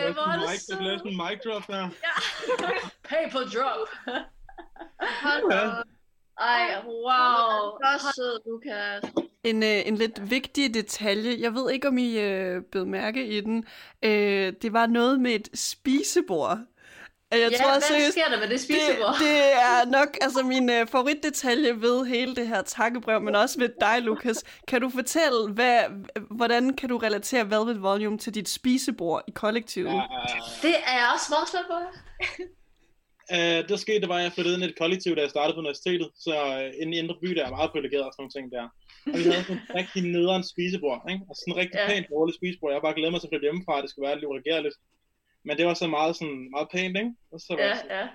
Er 0.00 0.14
sådan 0.14 0.34
en 0.34 0.40
det 0.40 0.50
mic, 0.50 0.68
jeg 0.68 0.78
blev 0.78 0.98
sådan 0.98 1.12
en 1.12 1.16
mic 1.16 1.38
drop 1.44 1.66
der. 1.66 1.88
Paper 3.10 3.40
drop. 3.54 3.88
Ja. 5.50 5.82
Ej, 6.40 6.82
wow. 6.86 7.78
Så 8.00 8.12
sød, 8.16 8.40
Lukas. 8.46 9.12
En, 9.44 9.62
øh, 9.62 9.88
en 9.88 9.96
lidt 9.96 10.30
vigtig 10.30 10.74
detalje, 10.74 11.40
jeg 11.40 11.54
ved 11.54 11.70
ikke, 11.70 11.88
om 11.88 11.98
I 11.98 12.18
øh, 12.18 12.62
blev 12.62 12.86
mærke 12.86 13.26
i 13.26 13.40
den, 13.40 13.64
øh, 14.02 14.52
det 14.62 14.72
var 14.72 14.86
noget 14.86 15.20
med 15.20 15.30
et 15.34 15.48
spisebord. 15.54 16.58
Jeg 17.32 17.38
Ja, 17.52 17.56
tror, 17.58 17.70
hvad 17.70 17.80
seriøst, 17.80 18.12
sker 18.12 18.28
der 18.28 18.38
med 18.40 18.48
det 18.48 18.60
spisebord? 18.60 19.14
Det, 19.14 19.20
det 19.20 19.38
er 19.68 19.84
nok 19.98 20.08
altså, 20.20 20.42
min 20.42 20.70
øh, 20.70 20.86
favoritdetalje 20.86 21.80
ved 21.80 22.06
hele 22.06 22.36
det 22.36 22.48
her 22.48 22.62
takkebrev, 22.62 23.20
men 23.20 23.34
også 23.34 23.58
ved 23.58 23.68
dig, 23.80 24.02
Lukas. 24.02 24.44
Kan 24.68 24.80
du 24.80 24.88
fortælle, 24.90 25.40
hvad, 25.52 25.80
hvordan 26.30 26.76
kan 26.76 26.88
du 26.88 26.96
relatere 26.98 27.50
Velvet 27.50 27.82
Volume 27.82 28.18
til 28.18 28.34
dit 28.34 28.48
spisebord 28.48 29.22
i 29.28 29.30
kollektivet? 29.30 29.92
Det 30.62 30.74
er 30.90 30.94
jeg 31.00 31.08
også 31.14 31.26
spændt 31.48 31.66
på. 31.72 31.78
Uh, 33.36 33.60
det 33.68 33.80
skete, 33.80 34.00
det 34.00 34.08
var, 34.12 34.18
at 34.20 34.26
jeg 34.26 34.32
flyttede 34.32 34.54
ind 34.56 34.64
i 34.64 34.68
et 34.72 34.78
kollektiv, 34.82 35.10
da 35.16 35.20
jeg 35.26 35.30
startede 35.36 35.54
på 35.56 35.62
universitetet, 35.64 36.08
så 36.26 36.34
uh, 36.56 36.82
inde 36.82 36.92
i 36.96 36.98
Indre 37.02 37.16
By, 37.22 37.28
der 37.36 37.44
er 37.46 37.50
meget 37.58 37.70
privilegeret 37.74 38.04
og 38.08 38.12
sådan 38.12 38.22
nogle 38.22 38.34
ting 38.36 38.46
der. 38.56 38.64
Og 39.12 39.16
vi 39.18 39.22
havde 39.30 39.44
sådan 39.48 39.56
en 39.56 39.62
rigtig 39.80 40.00
nederen 40.16 40.44
spisebord, 40.52 40.98
ikke? 41.12 41.22
og 41.30 41.34
sådan 41.36 41.52
en 41.52 41.58
rigtig 41.62 41.78
Ja. 41.80 41.86
pænt 41.90 42.06
dårligt 42.14 42.36
spisebord. 42.40 42.70
Jeg 42.76 42.82
bare 42.86 42.96
glæder 42.98 43.12
mig 43.12 43.20
til 43.20 43.28
at 43.28 43.32
flytte 43.32 43.46
hjemmefra, 43.48 43.74
at 43.78 43.82
det 43.84 43.90
skulle 43.90 44.06
være 44.08 44.16
lidt 44.18 44.30
uregerligt. 44.32 44.76
Men 45.44 45.56
det 45.58 45.66
var 45.66 45.74
så 45.74 45.86
meget, 45.86 46.16
sådan, 46.16 46.50
meget 46.50 46.68
pænt, 46.72 46.96
ikke? 46.96 47.12
Og 47.32 47.40
så 47.40 47.54
var 47.54 47.62
Ja, 47.64 47.70
det- 47.74 47.82
ja. 47.90 48.08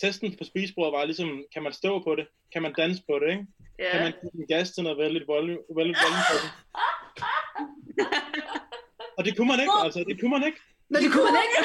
testen 0.00 0.36
på 0.38 0.44
spisebordet 0.44 0.92
var 0.92 1.04
ligesom, 1.04 1.44
kan 1.52 1.62
man 1.62 1.72
stå 1.72 2.02
på 2.02 2.14
det? 2.16 2.26
Kan 2.52 2.62
man 2.62 2.72
danse 2.72 3.02
på 3.08 3.18
det, 3.18 3.30
ikke? 3.30 3.46
Ja. 3.78 3.90
Kan 3.92 4.00
man 4.02 4.12
give 4.20 4.30
den 4.32 4.46
gas 4.46 4.70
til 4.70 4.82
noget 4.82 4.98
vældigt 4.98 5.26
volume, 5.28 5.58
vældigt 5.76 5.98
volume 6.02 6.22
på 6.30 6.34
det? 6.42 6.50
Og 9.18 9.24
det 9.24 9.36
kunne 9.36 9.48
man 9.48 9.60
ikke, 9.60 9.72
altså, 9.84 10.04
det 10.08 10.20
kunne 10.20 10.30
man 10.30 10.44
ikke. 10.46 10.58
Men 10.88 11.02
det 11.02 11.12
kunne 11.12 11.24
man 11.24 11.42
ikke. 11.46 11.58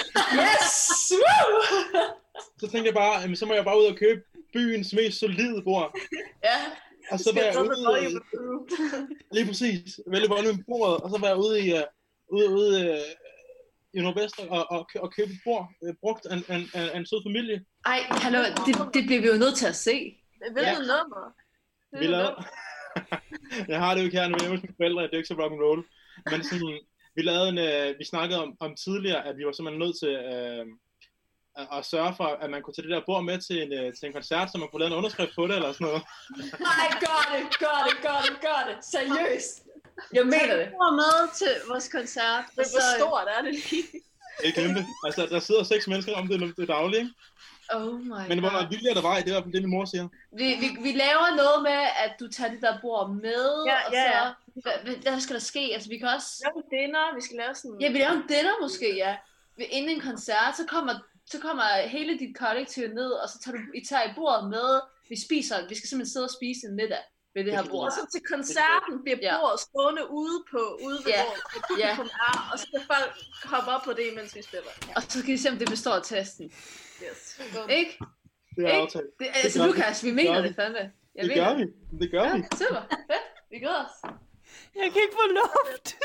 Yes! 0.44 1.12
Woo! 1.22 1.60
Så 2.60 2.68
tænkte 2.72 2.88
jeg 2.88 2.94
bare, 2.94 3.20
jamen, 3.22 3.36
så 3.36 3.46
må 3.46 3.54
jeg 3.54 3.66
bare 3.66 3.80
ud 3.80 3.86
og 3.86 3.96
købe 3.96 4.22
byens 4.54 4.94
mest 4.94 5.20
solide 5.20 5.62
bord. 5.64 5.98
Ja. 6.44 6.58
Og 7.12 7.20
så 7.20 7.30
var 7.36 7.42
jeg 7.42 7.58
ude, 7.62 8.22
lige 9.32 9.46
præcis, 9.46 10.00
vælge 10.08 10.28
volume 10.30 10.58
på 10.58 10.64
bordet, 10.68 10.98
og 11.04 11.10
så 11.10 11.18
var 11.20 11.28
jeg 11.28 11.38
ude 11.38 11.66
i, 11.68 11.74
uh, 11.74 11.80
ude, 12.32 12.50
ude 12.50 12.92
uh, 12.94 12.98
i 13.98 14.02
Nordvest 14.02 14.40
og, 14.40 14.72
og, 14.72 14.90
og 15.04 15.14
købe 15.18 15.32
et 15.32 15.40
bord, 15.44 15.66
uh, 15.82 15.94
brugt 16.02 16.26
af 16.26 16.36
en, 16.36 16.44
en, 16.56 16.62
en, 16.80 16.88
en 16.98 17.06
sød 17.06 17.22
familie. 17.28 17.66
Ej, 17.86 18.00
hallo, 18.24 18.40
det, 18.66 18.74
det 18.94 19.04
bliver 19.08 19.22
vi 19.22 19.28
jo 19.28 19.38
nødt 19.44 19.56
til 19.62 19.68
at 19.68 19.76
se. 19.76 19.98
Hvilket 20.54 20.82
nummer? 20.94 21.24
Vi 22.00 22.08
lavede... 22.08 22.36
jeg 23.74 23.80
har 23.80 23.94
det 23.94 24.02
jo 24.02 24.06
ikke 24.06 24.18
her, 24.20 24.28
når 24.28 24.38
jeg 24.42 24.48
er 24.48 24.56
mine 24.56 24.78
forældre, 24.82 25.04
det 25.04 25.14
er 25.14 25.18
ikke 25.18 25.34
så 25.34 25.40
rock 25.42 25.54
and 25.54 25.62
roll. 25.68 25.82
Men 26.32 26.44
sådan, 26.44 26.80
vi 27.16 27.22
lavede 27.22 27.50
en, 27.54 27.60
uh, 27.68 28.00
vi 28.00 28.06
snakkede 28.06 28.40
om, 28.44 28.50
om 28.60 28.76
tidligere, 28.86 29.26
at 29.28 29.38
vi 29.38 29.46
var 29.46 29.52
simpelthen 29.52 29.84
nødt 29.84 29.98
til 30.02 30.14
uh, 30.34 30.66
at, 31.62 31.68
at 31.78 31.86
sørge 31.86 32.14
for, 32.20 32.30
at 32.44 32.50
man 32.50 32.62
kunne 32.62 32.74
tage 32.74 32.88
det 32.88 32.96
der 32.96 33.10
bord 33.10 33.24
med 33.30 33.38
til 33.48 33.58
en, 33.64 33.72
uh, 33.80 33.94
til 33.96 34.06
en 34.08 34.14
koncert, 34.14 34.48
så 34.52 34.58
man 34.58 34.68
kunne 34.70 34.82
lave 34.84 34.92
en 34.92 35.00
underskrift 35.02 35.34
på 35.36 35.44
det, 35.48 35.56
eller 35.56 35.72
sådan 35.72 35.88
noget. 35.88 36.04
Nej, 36.70 36.86
gør 37.06 37.22
det, 37.34 37.44
gør 37.64 37.78
det, 37.88 37.96
gør 38.08 38.20
det, 38.28 38.36
gør 38.48 38.60
det. 38.70 38.78
Seriøst. 38.94 39.67
Jeg 40.14 40.26
mener 40.26 40.56
det. 40.56 40.66
Du 40.72 40.78
var 40.86 40.92
med 41.04 41.36
til 41.36 41.52
vores 41.70 41.88
koncert. 41.92 42.44
Men 42.56 42.66
hvor 42.72 42.80
så- 42.82 42.98
stort 43.00 43.28
er 43.38 43.42
det 43.42 43.54
lige? 43.54 43.84
Det 44.42 44.48
er 44.50 44.52
kæmpe. 44.52 44.86
Altså, 45.06 45.26
der 45.26 45.40
sidder 45.40 45.64
seks 45.64 45.88
mennesker 45.88 46.14
om 46.16 46.28
det, 46.28 46.58
det 46.58 46.68
daglige, 46.68 47.00
ikke? 47.02 47.14
Oh 47.74 47.94
my 48.00 48.22
Men 48.30 48.40
hvor 48.40 48.52
meget 48.52 48.68
vilje 48.72 48.90
er 48.90 48.94
der 48.94 49.02
vej, 49.02 49.18
det 49.20 49.24
er 49.24 49.28
i 49.28 49.32
hvert 49.32 49.44
fald 49.44 49.54
det, 49.54 49.62
min 49.62 49.72
mor 49.72 49.86
siger. 49.86 50.08
Vi, 50.40 50.48
vi, 50.64 50.68
vi 50.86 50.92
laver 50.92 51.36
noget 51.42 51.60
med, 51.70 51.82
at 52.06 52.12
du 52.20 52.28
tager 52.36 52.52
det 52.52 52.62
der 52.62 52.78
bord 52.82 53.10
med, 53.28 53.46
Ja, 53.72 53.78
og 53.88 53.94
ja, 53.94 54.04
så... 54.06 54.18
ja. 54.18 54.26
Hvad, 54.64 54.74
hvad, 54.84 54.96
hvad 55.12 55.20
skal 55.22 55.34
der 55.34 55.40
ske? 55.42 55.64
Altså, 55.74 55.90
vi 55.90 55.98
kan 55.98 56.08
også... 56.08 56.30
Lave 56.46 56.58
en 56.64 56.70
dinner, 56.80 57.16
vi 57.16 57.22
skal 57.22 57.38
lave 57.38 57.56
sådan... 57.56 57.78
Ja, 57.82 57.92
vi 57.92 57.98
laver 57.98 58.12
en 58.12 58.28
dinner 58.34 58.56
måske, 58.62 58.96
ja. 58.96 59.16
Ved- 59.58 59.66
Inden 59.70 59.92
en 59.96 60.02
koncert, 60.02 60.58
så 60.58 60.64
kommer, 60.74 60.94
så 61.32 61.40
kommer 61.40 61.88
hele 61.88 62.20
dit 62.20 62.38
kollektiv 62.38 62.88
ned, 62.88 63.12
og 63.22 63.30
så 63.30 63.36
tager 63.44 63.58
du, 63.58 63.64
I 63.80 63.86
tager 63.90 64.04
i 64.10 64.14
bordet 64.16 64.50
med. 64.50 64.70
Vi 65.10 65.16
spiser, 65.26 65.56
vi 65.70 65.76
skal 65.76 65.90
simpelthen 65.90 66.14
sidde 66.14 66.26
og 66.26 66.36
spise 66.40 66.62
en 66.68 66.76
middag 66.76 67.04
ved 67.38 67.44
det 67.46 67.54
her 67.58 67.66
bord. 67.72 67.86
Og 67.88 67.92
så 67.98 68.02
til 68.14 68.22
koncerten 68.34 68.94
bliver 69.04 69.18
Ja. 69.22 69.34
bordet 69.40 69.60
stående 69.68 70.04
ude 70.22 70.38
på 70.52 70.62
ude 70.88 70.98
ved 71.06 71.12
Ja. 71.16 71.24
hvor 71.26 71.36
hvor 71.52 71.62
publikum 71.70 72.08
er, 72.28 72.34
og 72.52 72.56
så 72.60 72.66
kan 72.74 72.82
folk 72.94 73.12
hoppe 73.54 73.70
op 73.76 73.82
på 73.90 73.94
det, 74.00 74.06
mens 74.18 74.36
vi 74.36 74.42
spiller. 74.50 74.72
Og 74.96 75.02
så 75.04 75.16
skal 75.22 75.32
vi 75.36 75.38
se, 75.44 75.50
om 75.54 75.58
det 75.62 75.70
består 75.76 75.96
af 76.02 76.04
testen. 76.14 76.46
Yes. 77.06 77.40
Ikke? 77.80 77.92
Det 78.56 78.64
er 78.66 78.70
Ikke? 78.70 78.82
aftalt. 78.82 79.06
Det, 79.20 79.28
altså, 79.44 79.60
vi. 79.64 79.68
Lukas, 79.68 80.04
vi 80.04 80.08
Det 80.08 80.16
mener 80.16 80.42
det 80.42 80.50
vi. 80.50 80.56
fandme. 80.62 80.80
Jeg 81.16 81.24
Det 81.24 81.28
mener 81.28 81.44
gør 81.50 81.54
vi. 81.60 81.66
Det 82.02 82.08
gør 82.12 82.26
vi. 82.36 82.40
Super. 82.62 82.82
Fedt. 82.90 83.24
Vi 83.52 83.58
glæder 83.64 83.84
os. 83.86 83.98
Jeg 84.76 84.88
kan 84.94 85.02
ikke 85.06 85.16
få 85.22 85.26
luft. 85.40 85.88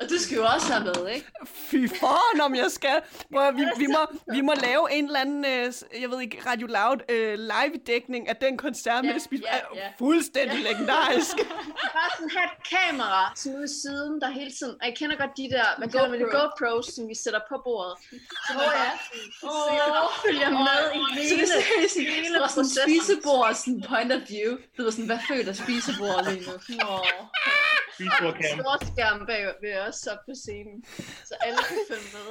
Og 0.00 0.10
du 0.10 0.18
skal 0.18 0.34
jo 0.36 0.44
også 0.54 0.72
have 0.72 0.84
med, 0.84 1.08
ikke? 1.14 1.26
Fy 1.70 1.88
foran, 2.00 2.40
om 2.40 2.54
jeg 2.54 2.70
skal. 2.70 2.98
Prøv, 3.32 3.56
vi, 3.56 3.64
vi, 3.82 3.86
må, 3.86 4.02
vi 4.36 4.40
må 4.40 4.52
lave 4.68 4.92
en 4.92 5.04
eller 5.04 5.20
anden, 5.20 5.44
øh, 5.44 6.00
jeg 6.02 6.10
ved 6.10 6.20
ikke, 6.20 6.42
Radio 6.46 6.66
Loud 6.66 6.98
øh, 7.08 7.34
live-dækning 7.52 8.28
af 8.28 8.36
den 8.36 8.56
koncert 8.56 9.04
med 9.04 9.14
det 9.14 9.42
ja, 9.42 9.56
ja. 9.74 9.88
Fuldstændig 9.98 10.58
legendarisk. 10.68 11.36
Bare 11.98 12.10
sådan 12.16 12.30
et 12.44 12.54
kamera 12.74 13.32
sådan 13.36 13.56
ude 13.58 13.64
i 13.64 13.74
siden, 13.82 14.20
der 14.20 14.28
hele 14.30 14.52
tiden... 14.58 14.74
Og 14.80 14.86
jeg 14.88 14.94
kender 15.00 15.16
godt 15.16 15.30
de 15.36 15.46
der, 15.56 15.66
hvad 15.78 15.88
kalder 15.88 16.08
man 16.10 16.20
det, 16.20 16.28
GoPros, 16.36 16.86
som 16.94 17.08
vi 17.08 17.14
sætter 17.24 17.40
på 17.50 17.56
bordet. 17.64 17.94
Så 18.46 18.52
Åh, 18.52 18.56
man 18.56 18.68
ja. 18.76 18.90
ser 19.46 19.84
og 20.04 20.10
følger 20.24 20.50
Åh, 20.58 20.66
med 20.68 20.82
i 20.94 21.00
åh, 21.00 21.08
hele, 21.18 21.46
så 21.46 21.58
er 21.58 22.00
i 22.00 22.04
hele 22.14 22.26
Så 22.38 22.48
sådan 22.54 22.70
spisebord, 22.82 23.54
sådan 23.54 23.82
point 23.90 24.12
of 24.16 24.22
view. 24.32 24.50
Det 24.76 24.80
var 24.84 24.90
sådan, 24.90 25.10
hvad 25.12 25.22
føler 25.30 25.52
spisebord 25.62 26.20
lige 26.28 26.42
nu? 26.46 26.52
Åh. 26.88 27.00
Spisebordcam. 27.96 28.58
Stor 28.60 28.76
skærm 28.92 29.20
os 29.88 30.06
op 30.06 30.18
på 30.28 30.34
scenen, 30.44 30.84
så 31.28 31.34
alle 31.46 31.58
kan 31.68 31.78
følge 31.90 32.08
med. 32.16 32.28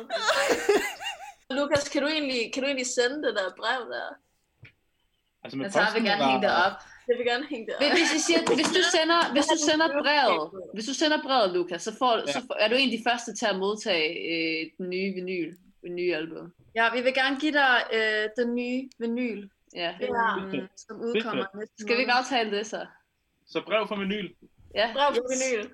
Lukas, 1.57 1.89
kan 1.89 2.01
du 2.01 2.07
egentlig, 2.07 2.53
kan 2.53 2.63
du 2.63 2.67
egentlig 2.67 2.87
sende 2.87 3.15
det 3.27 3.33
der 3.39 3.47
brev 3.61 3.81
der? 3.95 4.09
Altså 5.43 5.57
med 5.57 5.65
Jeg 5.65 5.73
tager, 5.73 5.93
vil 5.93 6.03
gerne 6.03 6.13
eller- 6.13 6.31
hænge 6.31 6.47
det 6.47 6.55
op. 6.65 6.77
Jeg 7.09 7.17
vil 7.17 7.25
gerne 7.25 7.45
hænge 7.53 7.65
det 7.67 7.75
op. 7.75 7.81
Hvis, 7.81 7.91
hvis, 7.99 8.11
jeg 8.17 8.21
siger, 8.29 8.39
hvis 8.59 8.67
du 8.77 8.81
sender, 8.97 9.19
hvis 9.35 9.45
du 9.53 9.57
sender 9.69 9.87
brevet, 10.01 10.51
hvis 10.73 10.85
du 10.85 10.93
sender 10.93 11.19
brevet, 11.27 11.49
Lukas, 11.53 11.81
så, 11.81 11.91
får, 11.99 12.13
ja. 12.27 12.31
så 12.33 12.39
får, 12.47 12.55
er 12.63 12.67
du 12.67 12.75
en 12.75 12.89
af 12.91 12.97
de 12.97 13.03
første 13.09 13.35
til 13.35 13.45
at 13.45 13.57
modtage 13.65 14.09
øh, 14.31 14.71
den 14.77 14.89
nye 14.89 15.09
vinyl, 15.13 15.49
det 15.83 15.91
nye 15.91 16.15
album. 16.15 16.53
Ja, 16.75 16.85
vi 16.95 17.01
vil 17.01 17.13
gerne 17.13 17.39
give 17.39 17.51
dig 17.53 17.75
øh, 17.93 18.29
den 18.37 18.55
nye 18.55 18.89
vinyl, 18.99 19.49
Ja. 19.75 19.91
øhm, 20.01 20.67
som 20.77 21.01
udkommer 21.01 21.45
næste 21.57 21.75
Skal 21.79 21.95
vi 21.95 22.01
ikke 22.01 22.11
aftale 22.13 22.51
det 22.57 22.67
så? 22.67 22.85
Så 23.47 23.61
brev 23.65 23.87
fra 23.87 23.99
vinyl. 23.99 24.33
Ja. 24.75 24.89
Brev 24.93 25.13
på 25.15 25.23
vinyl. 25.33 25.69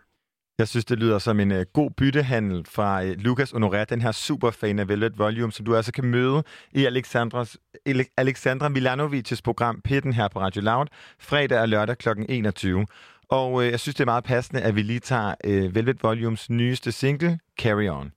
Jeg 0.62 0.68
synes, 0.68 0.86
det 0.86 1.00
lyder 1.00 1.20
som 1.20 1.40
en 1.40 1.52
uh, 1.52 1.62
god 1.74 1.92
byttehandel 1.92 2.66
fra 2.70 3.04
øh, 3.04 3.10
uh, 3.10 3.16
Lukas 3.18 3.52
Honoré, 3.52 3.84
den 3.84 4.02
her 4.02 4.12
superfan 4.12 4.80
af 4.80 4.88
Velvet 4.88 5.20
Volume, 5.20 5.52
som 5.52 5.66
du 5.66 5.76
altså 5.76 5.92
kan 5.92 6.06
møde 6.06 6.44
i 6.72 6.86
Alexandras, 6.86 7.58
Ele- 7.90 8.14
Alexandra 8.18 8.70
Milanovics 8.70 9.42
program 9.42 9.82
Pitten 9.84 10.14
her 10.14 10.28
på 10.28 10.40
Radio 10.40 10.62
Loud, 10.62 10.86
fredag 11.20 11.60
og 11.62 11.70
lørdag 11.70 11.98
kl. 11.98 12.10
21. 12.30 12.86
Og 13.30 13.54
uh, 13.54 13.66
jeg 13.66 13.80
synes, 13.80 13.96
det 13.96 14.02
er 14.02 14.06
meget 14.06 14.24
passende, 14.24 14.62
at 14.62 14.76
vi 14.76 14.82
lige 14.82 15.00
tager 15.00 15.34
uh, 15.48 15.76
Velvet 15.76 16.04
Volumes 16.04 16.50
nyeste 16.50 16.92
single, 16.92 17.40
Carry 17.62 17.90
On. 17.90 18.12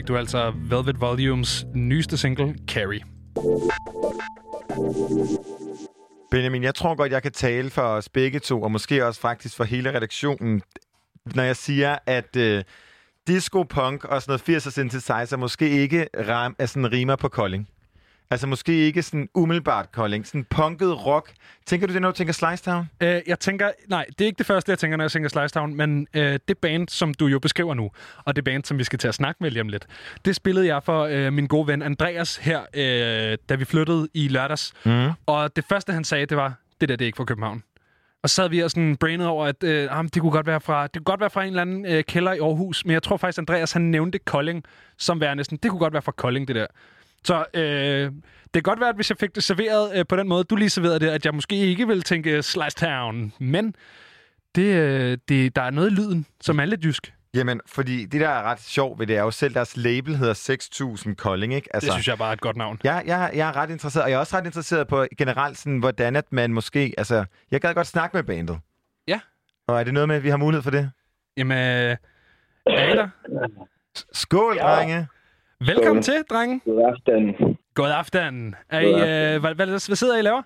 fik 0.05 0.07
du 0.07 0.17
altså 0.17 0.53
Velvet 0.55 1.01
Volumes 1.01 1.65
nyeste 1.73 2.17
single, 2.17 2.55
Carrie. 2.67 3.03
Benjamin, 6.31 6.63
jeg 6.63 6.75
tror 6.75 6.95
godt, 6.95 7.11
jeg 7.11 7.21
kan 7.21 7.31
tale 7.31 7.69
for 7.69 7.81
os 7.81 8.09
begge 8.09 8.39
to, 8.39 8.61
og 8.61 8.71
måske 8.71 9.05
også 9.05 9.21
faktisk 9.21 9.55
for 9.55 9.63
hele 9.63 9.93
redaktionen, 9.93 10.61
når 11.35 11.43
jeg 11.43 11.55
siger, 11.55 11.97
at 12.05 12.35
øh, 12.35 12.63
disco, 13.27 13.63
punk 13.63 14.03
og 14.03 14.21
sådan 14.21 14.39
noget 14.47 14.57
80'er 14.57 14.71
synthesizer 14.71 15.37
måske 15.37 15.69
ikke 15.69 16.07
ram, 16.17 16.55
er 16.59 16.65
sådan 16.65 16.91
rimer 16.91 17.15
på 17.15 17.27
Kolding. 17.27 17.67
Altså 18.31 18.47
måske 18.47 18.73
ikke 18.73 19.03
sådan 19.03 19.29
umiddelbart 19.33 19.91
Kolding, 19.91 20.27
sådan 20.27 20.45
punket 20.49 21.05
rock. 21.05 21.33
Tænker 21.65 21.87
du 21.87 21.93
det, 21.93 22.01
når 22.01 22.11
du 22.11 22.15
tænker 22.15 22.33
Slice 22.33 22.63
Town? 22.63 22.89
Øh, 23.01 23.21
jeg 23.27 23.39
tænker, 23.39 23.71
nej, 23.87 24.05
det 24.09 24.21
er 24.21 24.25
ikke 24.25 24.37
det 24.37 24.45
første, 24.45 24.69
jeg 24.69 24.79
tænker, 24.79 24.97
når 24.97 25.03
jeg 25.03 25.11
tænker 25.11 25.29
Slice 25.29 25.53
Town, 25.53 25.75
men 25.75 26.07
øh, 26.13 26.39
det 26.47 26.57
band, 26.57 26.89
som 26.89 27.13
du 27.13 27.27
jo 27.27 27.39
beskriver 27.39 27.73
nu, 27.73 27.91
og 28.25 28.35
det 28.35 28.43
band, 28.43 28.63
som 28.63 28.77
vi 28.77 28.83
skal 28.83 28.99
til 28.99 29.07
at 29.07 29.15
snakke 29.15 29.43
med 29.43 29.51
lige 29.51 29.61
om 29.61 29.69
lidt, 29.69 29.87
det 30.25 30.35
spillede 30.35 30.67
jeg 30.67 30.83
for 30.83 31.03
øh, 31.03 31.33
min 31.33 31.47
gode 31.47 31.67
ven 31.67 31.81
Andreas 31.81 32.37
her, 32.37 32.61
øh, 32.73 33.37
da 33.49 33.55
vi 33.55 33.65
flyttede 33.65 34.07
i 34.13 34.27
lørdags. 34.27 34.73
Mm. 34.85 35.09
Og 35.25 35.55
det 35.55 35.65
første, 35.69 35.93
han 35.93 36.03
sagde, 36.03 36.25
det 36.25 36.37
var, 36.37 36.53
det 36.81 36.89
der, 36.89 36.95
det 36.95 37.05
er 37.05 37.07
ikke 37.07 37.17
fra 37.17 37.25
København. 37.25 37.63
Og 38.23 38.29
så 38.29 38.35
sad 38.35 38.49
vi 38.49 38.59
og 38.59 38.71
sådan 38.71 38.97
brainede 38.97 39.29
over, 39.29 39.45
at 39.45 39.63
øh, 39.63 39.83
jamen, 39.83 40.09
det, 40.13 40.21
kunne 40.21 40.31
godt 40.31 40.47
være 40.47 40.61
fra, 40.61 40.83
det 40.83 40.93
kunne 40.93 41.03
godt 41.03 41.19
være 41.19 41.29
fra 41.29 41.43
en 41.43 41.47
eller 41.49 41.61
anden 41.61 41.85
øh, 41.85 42.03
kælder 42.03 42.33
i 42.33 42.39
Aarhus, 42.39 42.85
men 42.85 42.93
jeg 42.93 43.03
tror 43.03 43.17
faktisk, 43.17 43.37
Andreas 43.37 43.71
han 43.71 43.81
nævnte 43.81 44.19
Kolding 44.19 44.63
som 44.97 45.21
værende 45.21 45.43
sådan, 45.43 45.59
det 45.63 45.71
kunne 45.71 45.79
godt 45.79 45.93
være 45.93 46.01
fra 46.01 46.11
Kolding, 46.11 46.47
det 46.47 46.55
der. 46.55 46.67
Så 47.25 47.45
øh, 47.53 48.11
det 48.43 48.51
kan 48.53 48.63
godt 48.63 48.79
være, 48.79 48.89
at 48.89 48.95
hvis 48.95 49.09
jeg 49.09 49.17
fik 49.17 49.35
det 49.35 49.43
serveret 49.43 49.97
øh, 49.99 50.05
på 50.09 50.15
den 50.15 50.27
måde, 50.27 50.43
du 50.43 50.55
lige 50.55 50.69
serverede 50.69 50.99
det, 50.99 51.09
at 51.09 51.25
jeg 51.25 51.35
måske 51.35 51.55
ikke 51.55 51.87
vil 51.87 52.01
tænke 52.03 52.43
Slice 52.43 52.77
Town, 52.77 53.33
men 53.39 53.75
det, 54.55 54.75
øh, 54.75 55.17
det, 55.29 55.55
der 55.55 55.61
er 55.61 55.69
noget 55.69 55.91
i 55.91 55.93
lyden, 55.93 56.25
som 56.41 56.59
er 56.59 56.65
lidt 56.65 56.83
jysk. 56.85 57.13
Jamen, 57.33 57.61
fordi 57.67 58.05
det, 58.05 58.21
der 58.21 58.29
er 58.29 58.43
ret 58.43 58.61
sjovt 58.61 58.99
ved 58.99 59.07
det, 59.07 59.17
er 59.17 59.21
jo 59.21 59.31
selv 59.31 59.53
deres 59.53 59.77
label 59.77 60.15
hedder 60.17 60.33
6000 60.33 61.15
Kolding, 61.15 61.53
ikke? 61.53 61.75
Altså, 61.75 61.85
det 61.87 61.93
synes 61.93 62.07
jeg 62.07 62.17
bare 62.17 62.29
er 62.29 62.33
et 62.33 62.41
godt 62.41 62.57
navn. 62.57 62.79
Jeg, 62.83 63.03
jeg, 63.05 63.31
jeg 63.33 63.47
er 63.49 63.55
ret 63.55 63.69
interesseret, 63.69 64.03
og 64.03 64.09
jeg 64.09 64.15
er 64.15 64.19
også 64.19 64.37
ret 64.37 64.45
interesseret 64.45 64.87
på 64.87 65.05
generelt 65.17 65.57
sådan, 65.57 65.79
hvordan 65.79 66.15
at 66.15 66.25
man 66.31 66.53
måske... 66.53 66.93
Altså, 66.97 67.25
jeg 67.51 67.61
gad 67.61 67.73
godt 67.73 67.87
snakke 67.87 68.17
med 68.17 68.23
bandet. 68.23 68.59
Ja. 69.07 69.19
Og 69.67 69.79
er 69.79 69.83
det 69.83 69.93
noget 69.93 70.07
med, 70.07 70.15
at 70.15 70.23
vi 70.23 70.29
har 70.29 70.37
mulighed 70.37 70.63
for 70.63 70.71
det? 70.71 70.91
Jamen, 71.37 71.57
øh, 71.57 71.97
er 72.65 72.93
I 72.93 72.95
der? 72.95 73.09
Skål, 74.13 74.55
Ja. 74.55 74.61
drenge! 74.63 75.07
Velkommen 75.71 76.03
til, 76.03 76.13
drenge. 76.29 76.61
God 76.65 76.81
aften. 76.91 77.23
God 77.73 77.91
aften. 78.01 78.55
Er 78.69 78.79
I, 78.79 78.83
God 78.83 78.93
aften. 78.93 79.35
øh, 79.35 79.41
hvad, 79.41 79.55
hvad, 79.55 79.67
hvad 79.67 79.95
sidder 79.95 80.17
I 80.17 80.21
laver? 80.21 80.41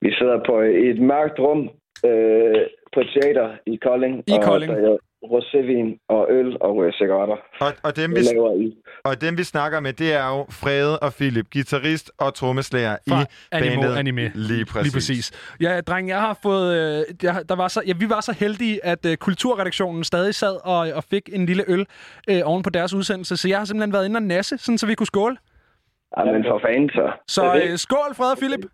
Vi 0.00 0.12
sidder 0.18 0.38
på 0.46 0.54
et 0.60 0.98
mørkt 1.00 1.38
rum 1.38 1.60
øh, 2.08 2.60
på 2.94 3.00
et 3.00 3.08
teater 3.14 3.48
i 3.66 3.76
Kolding. 3.76 4.24
I 4.26 4.32
og 4.32 4.42
Kolding. 4.42 4.72
Der 4.72 4.92
er 4.92 4.96
rosévin 5.24 6.04
og 6.08 6.26
øl 6.30 6.56
og 6.60 6.84
øh, 6.84 6.92
cigaretter. 6.92 7.36
Og, 7.60 7.72
og, 7.82 7.96
dem, 7.96 8.10
vi, 8.10 8.16
Det 8.16 8.24
laver 8.34 8.52
I. 8.60 8.76
og 9.04 9.20
dem, 9.20 9.38
vi 9.38 9.42
snakker 9.44 9.80
med, 9.80 9.92
det 9.92 10.12
er 10.14 10.28
jo 10.36 10.46
Frede 10.50 10.98
og 10.98 11.12
Philip, 11.12 11.46
guitarist 11.52 12.12
og 12.18 12.34
trommeslager 12.34 12.96
i 13.06 13.10
Animo 13.52 13.82
bandet. 13.82 13.96
Anime. 13.96 14.30
Lige 14.34 14.64
præcis. 14.64 14.82
Lige 14.84 14.92
præcis. 14.96 15.56
Ja, 15.60 15.80
dreng, 15.80 16.08
jeg 16.08 16.20
har 16.20 16.38
fået... 16.42 16.66
Øh, 16.76 17.04
jeg, 17.22 17.42
der 17.48 17.56
var 17.56 17.68
så, 17.68 17.82
ja, 17.86 17.92
vi 17.98 18.08
var 18.10 18.20
så 18.20 18.32
heldige, 18.32 18.84
at 18.84 19.06
øh, 19.06 19.16
kulturredaktionen 19.16 20.04
stadig 20.04 20.34
sad 20.34 20.56
og, 20.64 20.78
og 20.78 21.04
fik 21.04 21.28
en 21.32 21.46
lille 21.46 21.64
øl 21.68 21.86
øh, 22.30 22.40
oven 22.44 22.62
på 22.62 22.70
deres 22.70 22.94
udsendelse, 22.94 23.36
så 23.36 23.48
jeg 23.48 23.58
har 23.58 23.64
simpelthen 23.64 23.92
været 23.92 24.04
inde 24.08 24.18
og 24.18 24.22
nasse, 24.22 24.58
sådan 24.58 24.78
så 24.78 24.86
vi 24.86 24.94
kunne 24.94 25.06
skåle. 25.06 25.36
Jamen 26.18 26.44
for 26.48 26.60
fanden 26.66 26.90
så. 26.90 27.12
Så 27.28 27.44
øh, 27.62 27.78
skål, 27.78 28.14
Frede 28.14 28.32
og 28.32 28.38
Philip. 28.38 28.64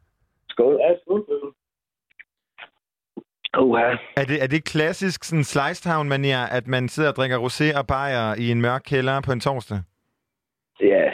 Skål. 0.48 0.74
Ja, 0.80 0.88
skål. 1.02 1.54
Uha. 3.58 3.96
Er 4.16 4.24
det, 4.24 4.42
er 4.42 4.46
det 4.46 4.64
klassisk 4.64 5.24
sådan 5.24 5.44
Slice 5.44 5.90
town 5.90 6.08
manier 6.08 6.42
at 6.46 6.66
man 6.66 6.88
sidder 6.88 7.10
og 7.10 7.16
drikker 7.16 7.38
rosé 7.38 7.78
og 7.78 7.86
bajer 7.86 8.34
i 8.38 8.50
en 8.50 8.60
mørk 8.60 8.82
kælder 8.86 9.20
på 9.20 9.32
en 9.32 9.40
torsdag? 9.40 9.78
Ja. 10.80 11.04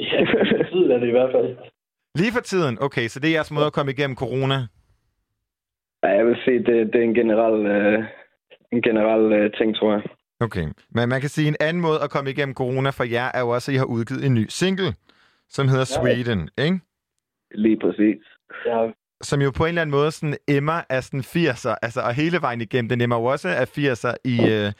Ja, 0.00 0.20
tiden 0.72 0.90
er 0.90 0.98
det 0.98 1.08
i 1.08 1.10
hvert 1.10 1.32
fald. 1.34 1.56
Lige 2.14 2.32
for 2.32 2.40
tiden? 2.40 2.78
Okay, 2.80 3.08
så 3.08 3.20
det 3.20 3.28
er 3.28 3.32
jeres 3.32 3.50
måde 3.50 3.66
at 3.66 3.72
komme 3.72 3.92
igennem 3.92 4.16
corona? 4.16 4.54
Ja, 6.02 6.08
jeg 6.08 6.26
vil 6.26 6.36
sige, 6.44 6.58
det, 6.58 6.92
det 6.92 6.94
er 7.00 7.04
en 7.04 7.14
generel, 7.14 7.66
øh, 7.66 8.04
en 8.72 8.82
generel 8.82 9.32
øh, 9.32 9.52
ting, 9.58 9.76
tror 9.76 9.92
jeg. 9.92 10.02
Okay, 10.40 10.66
men 10.90 11.08
man 11.08 11.20
kan 11.20 11.28
sige, 11.28 11.48
en 11.48 11.56
anden 11.60 11.82
måde 11.82 11.98
at 12.04 12.10
komme 12.10 12.30
igennem 12.30 12.54
corona 12.54 12.90
for 12.90 13.04
jer 13.04 13.30
er 13.34 13.40
jo 13.40 13.48
også, 13.48 13.70
at 13.70 13.74
I 13.74 13.78
har 13.78 13.84
udgivet 13.84 14.24
en 14.26 14.34
ny 14.34 14.46
single, 14.48 14.94
som 15.48 15.68
hedder 15.68 15.86
Ja. 15.90 15.96
Sweden, 16.00 16.50
ikke? 16.58 16.80
Lige 17.50 17.78
præcis. 17.80 18.22
Ja. 18.66 18.90
Som 19.22 19.40
jo 19.40 19.50
på 19.58 19.64
en 19.64 19.68
eller 19.68 19.82
anden 19.82 19.96
måde 19.98 20.10
sådan 20.10 20.36
emmer 20.48 20.80
af 20.90 21.02
sådan 21.02 21.20
80'er, 21.20 21.74
altså 21.82 22.00
og 22.00 22.14
hele 22.14 22.38
vejen 22.40 22.60
igennem, 22.60 22.88
den 22.88 23.00
emmer 23.00 23.18
jo 23.20 23.24
også 23.24 23.48
af 23.48 23.66
80'er 23.78 24.14
i, 24.24 24.36
øh, 24.54 24.72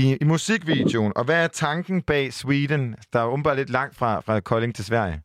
i, 0.00 0.02
i 0.22 0.24
musikvideoen. 0.24 1.12
Og 1.16 1.24
hvad 1.24 1.44
er 1.44 1.48
tanken 1.48 2.02
bag 2.02 2.32
Sweden, 2.32 2.96
der 3.12 3.18
er 3.20 3.32
åbenbart 3.32 3.56
lidt 3.56 3.70
langt 3.70 3.94
fra, 3.98 4.20
fra 4.20 4.40
Kolding 4.40 4.74
til 4.74 4.84
Sverige? 4.84 5.18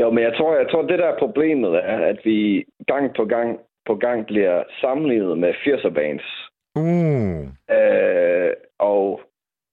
Jo, 0.00 0.10
men 0.10 0.24
jeg 0.24 0.34
tror, 0.38 0.56
jeg 0.56 0.66
tror, 0.70 0.82
det 0.82 0.98
der 0.98 1.06
er 1.06 1.18
problemet 1.18 1.74
er, 1.74 1.98
at 2.12 2.18
vi 2.24 2.64
gang 2.86 3.04
på 3.16 3.24
gang 3.24 3.58
på 3.86 3.94
gang 3.94 4.26
bliver 4.26 4.62
sammenlignet 4.80 5.38
med 5.38 5.52
80'er 5.54 5.94
bands. 6.00 6.26
Uh. 6.74 7.42
Øh, 7.76 8.52
og 8.78 9.20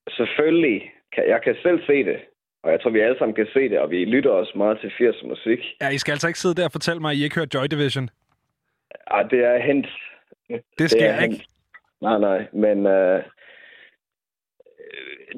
selvfølgelig, 0.10 0.91
kan, 1.14 1.23
jeg 1.27 1.41
kan 1.41 1.56
selv 1.64 1.80
se 1.86 2.03
det, 2.03 2.19
og 2.64 2.72
jeg 2.72 2.81
tror, 2.81 2.90
vi 2.90 2.99
alle 2.99 3.18
sammen 3.18 3.36
kan 3.36 3.48
se 3.53 3.69
det, 3.69 3.80
og 3.80 3.91
vi 3.91 4.06
lytter 4.06 4.31
også 4.31 4.53
meget 4.56 4.80
til 4.80 4.88
80'er 4.88 5.27
musik. 5.27 5.60
Ja, 5.81 5.90
I 5.90 5.98
skal 5.98 6.11
altså 6.11 6.27
ikke 6.27 6.40
sidde 6.40 6.56
der 6.56 6.65
og 6.65 6.72
fortælle 6.72 7.02
mig, 7.02 7.11
at 7.11 7.18
I 7.18 7.23
ikke 7.23 7.36
hører 7.36 7.53
Joy 7.53 7.65
Division. 7.65 8.10
Ah, 9.07 9.30
det 9.30 9.40
er 9.44 9.57
hent. 9.57 9.88
Det 10.77 10.91
sker 10.91 11.06
er 11.06 11.22
ikke. 11.22 11.36
hent. 11.36 11.45
Nej, 12.02 12.18
nej, 12.19 12.48
men 12.53 12.86
øh, 12.86 13.23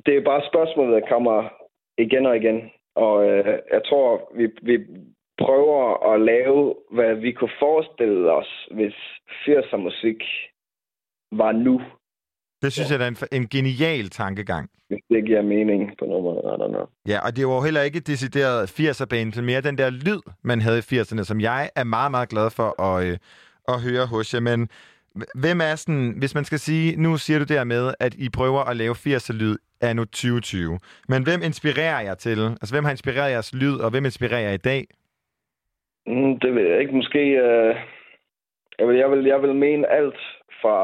det 0.05 0.17
er 0.17 0.21
bare 0.25 0.41
spørgsmålet, 0.51 1.01
der 1.01 1.07
kommer 1.09 1.49
igen 1.97 2.25
og 2.25 2.37
igen. 2.37 2.71
Og 2.95 3.29
øh, 3.29 3.59
jeg 3.71 3.81
tror, 3.85 4.31
vi, 4.35 4.47
vi 4.61 4.85
prøver 5.37 6.13
at 6.13 6.21
lave, 6.21 6.75
hvad 6.91 7.15
vi 7.15 7.31
kunne 7.31 7.57
forestille 7.59 8.31
os, 8.31 8.67
hvis 8.71 8.93
80'er 9.47 9.77
musik 9.77 10.23
var 11.31 11.51
nu. 11.51 11.81
Det 12.61 12.73
synes 12.73 12.91
ja. 12.91 12.97
jeg, 12.97 13.05
er 13.05 13.07
en, 13.07 13.41
en 13.41 13.47
genial 13.47 14.09
tankegang. 14.09 14.69
Hvis 14.87 15.03
det 15.09 15.25
giver 15.25 15.41
mening 15.41 15.91
på 15.99 16.05
noget 16.05 16.23
måde. 16.23 16.41
I 16.43 16.57
don't 16.61 16.73
know. 16.75 16.85
Ja, 17.07 17.19
og 17.25 17.35
det 17.35 17.47
var 17.47 17.55
jo 17.55 17.61
heller 17.61 17.81
ikke 17.81 17.99
decideret 17.99 18.79
80'er-band, 18.79 19.35
men 19.35 19.45
mere 19.45 19.61
den 19.61 19.77
der 19.77 19.89
lyd, 19.89 20.21
man 20.43 20.61
havde 20.61 20.77
i 20.79 20.95
80'erne, 20.95 21.23
som 21.23 21.41
jeg 21.41 21.69
er 21.75 21.83
meget, 21.83 22.11
meget 22.11 22.29
glad 22.29 22.47
for 22.57 22.81
at, 22.87 23.07
øh, 23.07 23.17
at 23.67 23.77
høre 23.87 24.05
hos 24.13 24.33
jer. 24.33 24.39
Men 24.39 24.69
hvem 25.43 25.61
er 25.69 25.75
sådan, 25.75 26.13
hvis 26.19 26.35
man 26.35 26.43
skal 26.43 26.59
sige, 26.59 27.01
nu 27.01 27.17
siger 27.17 27.39
du 27.39 27.45
der 27.53 27.63
med, 27.63 27.93
at 27.99 28.13
I 28.25 28.29
prøver 28.29 28.61
at 28.69 28.77
lave 28.77 28.93
80'er-lyd 29.05 29.55
af 29.81 29.95
nu 29.95 30.03
2020. 30.05 30.79
Men 31.09 31.23
hvem 31.23 31.41
inspirerer 31.49 32.01
jer 32.01 32.13
til? 32.13 32.39
Altså, 32.61 32.73
hvem 32.75 32.83
har 32.83 32.91
inspireret 32.91 33.31
jeres 33.31 33.53
lyd, 33.53 33.75
og 33.83 33.91
hvem 33.91 34.05
inspirerer 34.05 34.39
jer 34.47 34.53
i 34.53 34.65
dag? 34.71 34.83
Mm, 36.07 36.39
det 36.39 36.55
ved 36.55 36.65
jeg 36.69 36.79
ikke. 36.81 36.95
Måske... 36.95 37.19
Øh, 37.19 37.75
jeg, 38.79 38.87
vil, 38.87 38.97
jeg, 38.97 39.11
vil, 39.11 39.23
jeg 39.25 39.41
vil 39.41 39.55
mene 39.55 39.87
alt 39.87 40.19
fra 40.61 40.77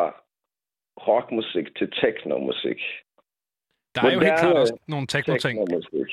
rockmusik 1.07 1.75
til 1.77 1.87
technomusik. 2.01 2.79
Der 3.95 4.01
er 4.01 4.11
jo 4.13 4.19
helt 4.19 4.39
klart 4.39 4.55
også 4.57 4.77
nogle 4.87 5.07
techno-ting. 5.07 5.59
technomusik 5.59 6.11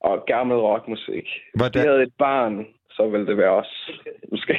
Og 0.00 0.24
gammel 0.26 0.56
rockmusik. 0.56 1.12
Hvis 1.14 1.60
Hvordan- 1.60 1.82
vi 1.82 1.88
havde 1.88 2.02
et 2.02 2.14
barn, 2.18 2.66
så 2.90 3.08
ville 3.08 3.26
det 3.26 3.36
være 3.36 3.50
os. 3.50 3.90
Måske. 4.32 4.54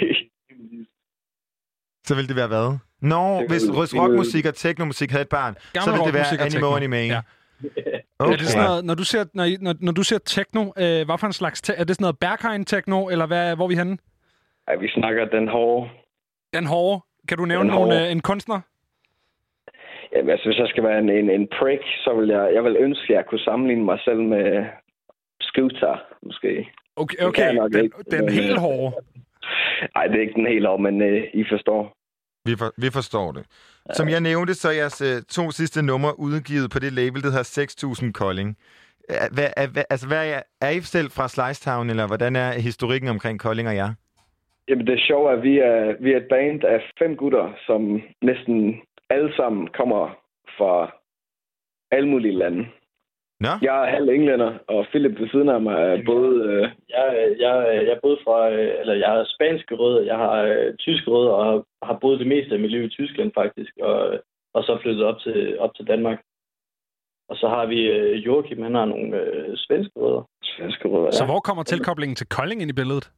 Så 2.08 2.16
vil 2.16 2.28
det 2.28 2.36
være 2.36 2.48
hvad? 2.48 2.78
Nå, 3.02 3.40
Det 3.40 3.50
hvis 3.50 3.64
vil- 3.68 3.78
hvis 3.80 3.90
det 3.90 3.94
vil- 3.94 4.02
rockmusik 4.02 4.46
og 4.46 4.56
technomusik 4.56 5.12
havde 5.12 5.22
et 5.22 5.30
barn, 5.30 5.54
så 5.56 5.70
Gammel 5.74 5.92
ville 5.94 6.06
det 6.06 6.14
rockmusik 6.14 6.40
være 6.40 6.46
Animo 6.46 6.68
techno. 6.68 6.76
Anime. 6.76 6.98
Ja. 7.16 7.22
Okay. 8.20 8.32
Er 8.34 8.38
det 8.38 8.48
sådan 8.48 8.66
noget, 8.68 8.86
når 8.86 8.96
du 8.96 9.04
ser, 9.04 9.26
når, 9.34 9.46
når, 9.62 9.74
når 9.80 9.92
du 9.92 10.04
ser 10.04 10.18
techno, 10.18 10.62
øh, 10.62 11.06
hvad 11.06 11.18
for 11.18 11.28
en 11.28 11.34
slags... 11.34 11.62
Te- 11.62 11.74
er 11.74 11.84
det 11.84 11.96
sådan 11.96 12.04
noget 12.04 12.20
Berghain-techno, 12.20 13.08
eller 13.10 13.26
hvad, 13.26 13.56
hvor 13.56 13.66
er 13.66 13.70
vi 13.70 13.76
henne? 13.76 13.98
Ej, 14.68 14.76
vi 14.76 14.88
snakker 14.88 15.26
den 15.26 15.48
hårde. 15.48 15.90
Den 16.54 16.66
hårde. 16.66 17.02
Kan 17.28 17.38
du 17.38 17.46
nævne 17.46 17.70
Den 17.70 17.80
nogle, 17.80 18.06
øh, 18.06 18.12
en 18.12 18.22
kunstner? 18.22 18.62
Jamen, 20.18 20.30
altså, 20.32 20.46
hvis 20.50 20.58
jeg 20.60 20.68
skal 20.70 20.84
være 20.84 21.00
en, 21.00 21.10
en, 21.10 21.30
en 21.30 21.48
prick, 21.60 21.84
så 22.04 22.14
vil 22.20 22.28
jeg, 22.30 22.52
jeg 22.54 22.64
vil 22.64 22.76
ønske, 22.80 23.14
at 23.14 23.18
jeg 23.18 23.26
kunne 23.26 23.40
sammenligne 23.50 23.86
mig 23.86 24.00
selv 24.06 24.20
med 24.34 24.66
Scooter, 25.42 25.96
måske. 26.24 26.70
Okay, 26.96 27.18
okay. 27.22 27.56
Den, 27.74 27.84
ikke, 27.84 27.98
den 28.12 28.26
men, 28.26 28.34
helt 28.34 28.52
øh, 28.52 28.58
hårde. 28.58 28.96
Nej, 29.96 30.08
det 30.08 30.16
er 30.18 30.22
ikke 30.22 30.34
den 30.42 30.48
helt 30.48 30.68
hårde, 30.68 30.84
men 30.84 31.02
øh, 31.02 31.24
I 31.34 31.44
forstår. 31.52 31.82
Vi, 32.46 32.54
for, 32.60 32.74
vi 32.78 32.90
forstår 32.94 33.32
det. 33.32 33.44
Som 33.94 34.10
jeg 34.10 34.22
nævnte, 34.22 34.54
så 34.54 34.68
er 34.70 34.74
jeres 34.74 35.02
øh, 35.02 35.22
to 35.30 35.52
sidste 35.52 35.82
numre 35.86 36.20
udgivet 36.20 36.72
på 36.72 36.80
det 36.80 36.94
label, 36.94 37.22
der 37.24 37.30
hedder 37.30 37.44
6000 37.44 38.14
Kolding. 38.14 38.58
Er- 39.10 39.30
Hvad, 39.34 39.50
er, 39.58 39.68
hvad, 39.68 39.84
altså, 39.90 40.08
hvad 40.08 40.30
er, 40.34 40.42
er 40.62 40.70
I 40.70 40.82
selv 40.82 41.10
fra 41.12 41.28
Slice 41.28 41.62
Town, 41.70 41.90
eller 41.90 42.08
hvordan 42.08 42.36
er 42.36 42.52
historikken 42.52 43.10
omkring 43.10 43.40
Kolding 43.40 43.68
og 43.68 43.76
jer? 43.76 43.94
Jamen, 44.70 44.88
det 44.88 45.00
sjove 45.00 45.30
er, 45.32 45.36
at 45.38 45.44
vi 45.44 45.58
er, 45.60 45.96
vi 46.04 46.12
er 46.14 46.18
et 46.18 46.28
band 46.30 46.64
af 46.64 46.80
fem 47.00 47.16
gutter, 47.16 47.54
som 47.68 48.02
næsten 48.22 48.82
alle 49.10 49.36
sammen 49.36 49.68
kommer 49.68 50.02
fra 50.58 50.92
alle 51.92 52.10
mulige 52.10 52.38
lande. 52.38 52.68
Nå? 53.40 53.50
Jeg 53.62 53.84
er 53.84 53.90
halv 53.96 54.10
englænder, 54.10 54.58
og 54.68 54.86
Philip 54.90 55.20
ved 55.20 55.30
siden 55.30 55.50
af 55.50 55.62
mig 55.62 55.76
er 55.84 56.04
både... 56.06 56.32
Øh, 56.52 56.62
Jeg, 56.90 57.36
jeg, 57.40 57.54
jeg 57.88 57.94
er 57.98 58.00
både 58.02 58.18
fra, 58.24 58.52
øh, 58.52 58.80
eller 58.82 58.94
jeg 58.94 59.08
har 59.10 59.26
spanske 59.36 59.76
rødder, 59.76 60.02
jeg 60.12 60.18
har 60.18 60.34
øh, 60.42 60.76
tyske 60.76 61.12
rødder, 61.12 61.32
og 61.32 61.46
har, 61.46 61.64
har 61.88 61.98
boet 62.02 62.20
det 62.20 62.28
meste 62.28 62.54
af 62.54 62.60
mit 62.60 62.72
liv 62.72 62.84
i 62.84 62.90
Tyskland 62.90 63.32
faktisk, 63.36 63.72
og, 63.82 64.20
og 64.54 64.64
så 64.64 64.80
flyttet 64.82 65.04
op 65.06 65.20
til, 65.20 65.60
op 65.60 65.76
til 65.76 65.88
Danmark. 65.88 66.20
Og 67.30 67.36
så 67.38 67.48
har 67.50 67.66
vi 67.66 67.80
øh, 67.88 68.26
Joachim, 68.26 68.62
han 68.62 68.76
har 68.76 68.86
nogle 68.86 69.18
øh, 69.22 69.50
svenske 69.56 70.00
rødder. 70.00 70.24
Svenske 70.44 70.88
rødder, 70.88 71.12
Så 71.12 71.26
hvor 71.26 71.40
kommer 71.40 71.64
tilkoblingen 71.64 72.16
til 72.16 72.28
Kolding 72.28 72.62
ind 72.62 72.72
i 72.72 72.74
billedet? 72.74 73.12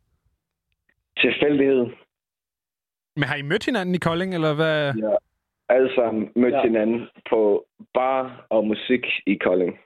Tilfældighed. 1.17 1.85
Men 3.15 3.23
har 3.23 3.35
I 3.35 3.41
mødt 3.41 3.65
hinanden 3.65 3.95
i 3.95 3.97
Kolding, 3.97 4.33
eller 4.33 4.53
hvad? 4.55 4.93
Ja. 4.93 5.15
Alle 5.69 5.89
sammen 5.95 6.29
mødte 6.35 6.57
Ja. 6.57 6.63
hinanden 6.63 7.01
på 7.29 7.65
bar 7.93 8.45
og 8.49 8.67
musik 8.67 9.05
i 9.27 9.35
Kolding. 9.35 9.79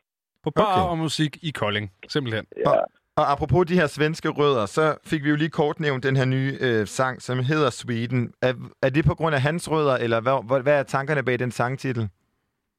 På 0.43 0.51
bar 0.51 0.81
okay. 0.81 0.91
og 0.91 0.97
musik 0.97 1.38
i 1.43 1.51
Kolding, 1.51 1.91
simpelthen. 2.07 2.45
Ja. 2.57 2.72
Og 3.18 3.31
apropos 3.31 3.65
de 3.65 3.80
her 3.81 3.88
svenske 3.88 4.30
rødder, 4.30 4.65
så 4.65 4.85
fik 5.10 5.23
vi 5.23 5.30
jo 5.30 5.35
lige 5.35 5.49
kort 5.49 5.80
nævnt 5.80 6.03
den 6.03 6.15
her 6.15 6.26
nye 6.26 6.51
øh, 6.61 6.88
sang, 6.88 7.22
som 7.22 7.38
hedder 7.51 7.69
Sweden. 7.69 8.34
Er, 8.41 8.53
er 8.85 8.89
det 8.89 9.05
på 9.05 9.15
grund 9.15 9.35
af 9.35 9.41
hans 9.41 9.72
rødder, 9.72 9.95
eller 9.97 10.19
hvad, 10.22 10.61
hvad, 10.64 10.80
er 10.80 10.84
tankerne 10.84 11.23
bag 11.23 11.39
den 11.39 11.51
sangtitel? 11.51 12.03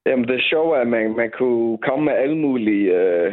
Jamen, 0.07 0.29
det 0.29 0.43
sjove 0.51 0.77
er, 0.77 0.81
at 0.81 0.87
man, 0.87 1.17
man 1.17 1.31
kunne 1.39 1.79
komme 1.79 2.05
med 2.05 2.13
alle 2.13 2.37
mulige 2.37 2.87
øh, 3.01 3.33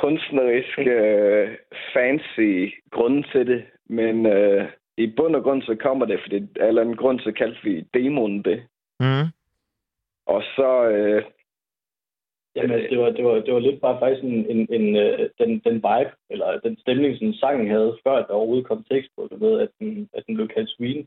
kunstneriske, 0.00 0.90
øh, 0.90 1.48
fancy 1.94 2.74
grunde 2.90 3.22
til 3.32 3.46
det. 3.46 3.64
Men 3.88 4.26
øh, 4.26 4.64
i 4.98 5.06
bund 5.16 5.36
og 5.36 5.42
grund, 5.42 5.62
så 5.62 5.76
kommer 5.82 6.06
det, 6.06 6.18
fordi 6.22 6.36
af 6.60 6.82
en 6.82 6.96
grund, 6.96 7.20
så 7.20 7.32
kaldte 7.32 7.60
vi 7.64 7.84
demonen 7.94 8.42
det. 8.42 8.62
Mm. 9.00 9.26
Og 10.26 10.42
så... 10.56 10.88
Øh, 10.88 11.22
Jamen, 12.56 12.72
altså, 12.76 12.88
det 12.90 12.98
var, 12.98 13.10
det 13.16 13.24
var, 13.24 13.34
det 13.46 13.54
var 13.54 13.60
lidt 13.68 13.80
bare 13.80 13.98
faktisk 14.02 14.22
en, 14.24 14.38
en, 14.52 14.60
en 14.76 14.96
øh, 14.96 15.18
den, 15.40 15.50
den 15.66 15.74
vibe, 15.86 16.12
eller 16.30 16.48
den 16.64 16.74
stemning, 16.84 17.18
som 17.18 17.32
sangen 17.32 17.70
havde, 17.70 17.98
før 18.04 18.16
der 18.16 18.38
overhovedet 18.38 18.68
kom 18.68 18.84
tekst 18.90 19.10
på 19.16 19.28
det, 19.30 19.40
med, 19.40 19.60
at 19.64 19.68
den, 19.78 20.08
at 20.16 20.22
den 20.26 20.34
blev 20.34 20.48
kaldt 20.48 20.70
Sweden. 20.70 21.06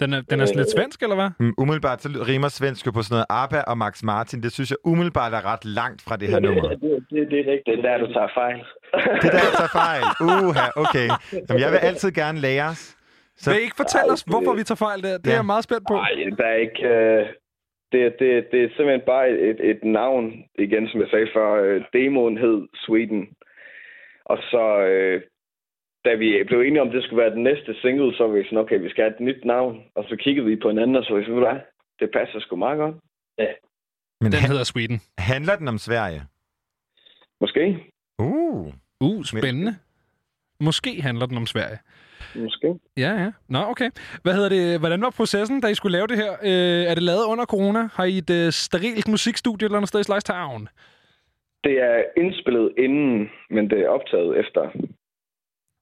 Den 0.00 0.12
er, 0.12 0.20
den 0.30 0.40
er 0.40 0.46
sådan 0.46 0.62
lidt 0.62 0.74
svensk, 0.76 1.02
eller 1.02 1.18
hvad? 1.20 1.30
Mm, 1.40 1.54
umiddelbart 1.58 2.02
så 2.02 2.08
rimer 2.30 2.48
svensk 2.48 2.86
jo 2.86 2.90
på 2.90 3.02
sådan 3.02 3.14
noget 3.14 3.26
ABBA 3.42 3.60
og 3.70 3.78
Max 3.78 4.02
Martin. 4.02 4.42
Det 4.42 4.52
synes 4.52 4.70
jeg 4.70 4.78
umiddelbart 4.84 5.32
er 5.38 5.42
ret 5.52 5.64
langt 5.64 6.00
fra 6.06 6.16
det 6.16 6.28
her 6.28 6.40
nummer. 6.40 6.68
det, 6.68 6.80
det, 7.10 7.30
det 7.30 7.38
er 7.42 7.46
rigtigt. 7.52 7.76
Det 7.76 7.78
er 7.78 7.82
der, 7.88 8.06
du 8.06 8.12
tager 8.12 8.30
fejl. 8.34 8.58
Det 9.22 9.28
er 9.30 9.34
der, 9.36 9.44
jeg 9.48 9.54
tager 9.62 9.74
fejl. 9.84 10.04
Uha, 10.28 10.66
okay. 10.82 11.08
Jamen, 11.48 11.60
jeg 11.64 11.70
vil 11.72 11.80
altid 11.88 12.10
gerne 12.12 12.38
lære 12.38 12.68
os. 12.68 12.97
Så... 13.38 13.50
Vil 13.50 13.60
I 13.60 13.62
ikke 13.62 13.76
fortælle 13.84 14.10
os, 14.12 14.22
hvorfor 14.32 14.52
vi 14.58 14.62
tager 14.62 14.82
fejl 14.88 15.02
der? 15.02 15.18
Det 15.18 15.26
ja. 15.26 15.30
er 15.30 15.34
jeg 15.42 15.44
meget 15.52 15.64
spændt 15.64 15.86
på. 15.88 15.94
Nej, 15.94 16.12
der 16.38 16.46
er 16.54 16.54
ikke... 16.66 16.82
Øh, 16.94 17.26
det, 17.92 18.00
det, 18.20 18.28
det 18.52 18.58
er 18.64 18.68
simpelthen 18.68 19.06
bare 19.06 19.30
et, 19.30 19.60
et 19.70 19.80
navn, 19.84 20.24
igen, 20.58 20.88
som 20.88 21.00
jeg 21.00 21.08
sagde 21.10 21.28
før. 21.34 21.48
Øh, 21.62 21.84
demoen 21.92 22.38
hed 22.38 22.68
Sweden. 22.74 23.22
Og 24.24 24.38
så, 24.50 24.64
øh, 24.92 25.22
da 26.04 26.14
vi 26.14 26.44
blev 26.46 26.60
enige 26.60 26.82
om, 26.82 26.88
at 26.88 26.94
det 26.94 27.04
skulle 27.04 27.22
være 27.24 27.34
den 27.34 27.42
næste 27.42 27.80
single, 27.82 28.16
så 28.16 28.22
var 28.26 28.32
vi 28.34 28.44
sådan, 28.44 28.58
okay, 28.58 28.78
vi 28.80 28.90
skal 28.90 29.04
have 29.04 29.14
et 29.14 29.20
nyt 29.28 29.44
navn. 29.44 29.74
Og 29.94 30.04
så 30.08 30.16
kiggede 30.16 30.46
vi 30.46 30.56
på 30.56 30.68
hinanden, 30.68 30.96
og 30.96 31.04
så 31.04 31.10
var 31.12 31.18
vi 31.18 31.24
sådan, 31.24 31.36
"Ved 31.36 31.42
du 31.44 31.48
hvad, 31.50 31.60
det 32.00 32.10
passer 32.16 32.40
sgu 32.40 32.56
meget 32.56 32.78
godt. 32.78 32.94
Ja. 33.38 33.52
Men 34.20 34.32
Den 34.32 34.40
hedder 34.50 34.64
Sweden. 34.64 35.00
Handler 35.18 35.56
den 35.56 35.68
om 35.68 35.78
Sverige? 35.78 36.22
Måske. 37.40 37.62
Uh. 38.18 38.72
Uh, 39.00 39.24
spændende. 39.24 39.76
Måske 40.60 41.02
handler 41.02 41.26
den 41.26 41.36
om 41.36 41.46
Sverige. 41.46 41.78
Måske. 42.34 42.74
Ja, 42.96 43.10
ja. 43.22 43.30
Nå, 43.48 43.58
okay. 43.58 43.90
Hvad 44.22 44.34
hedder 44.34 44.48
det? 44.48 44.78
Hvordan 44.78 45.02
var 45.02 45.10
processen, 45.10 45.60
da 45.60 45.66
I 45.68 45.74
skulle 45.74 45.92
lave 45.92 46.06
det 46.06 46.16
her? 46.16 46.32
Øh, 46.42 46.90
er 46.90 46.94
det 46.94 47.02
lavet 47.02 47.24
under 47.24 47.44
corona? 47.44 47.88
Har 47.92 48.04
I 48.04 48.18
et 48.18 48.30
øh, 48.30 48.52
sterilt 48.52 49.08
musikstudie 49.08 49.66
eller 49.66 49.78
noget 49.78 49.88
sted 49.88 50.00
i 50.00 50.20
Town? 50.20 50.68
Det 51.64 51.74
er 51.82 51.96
indspillet 52.16 52.72
inden, 52.78 53.30
men 53.50 53.70
det 53.70 53.78
er 53.80 53.88
optaget 53.88 54.38
efter. 54.38 54.62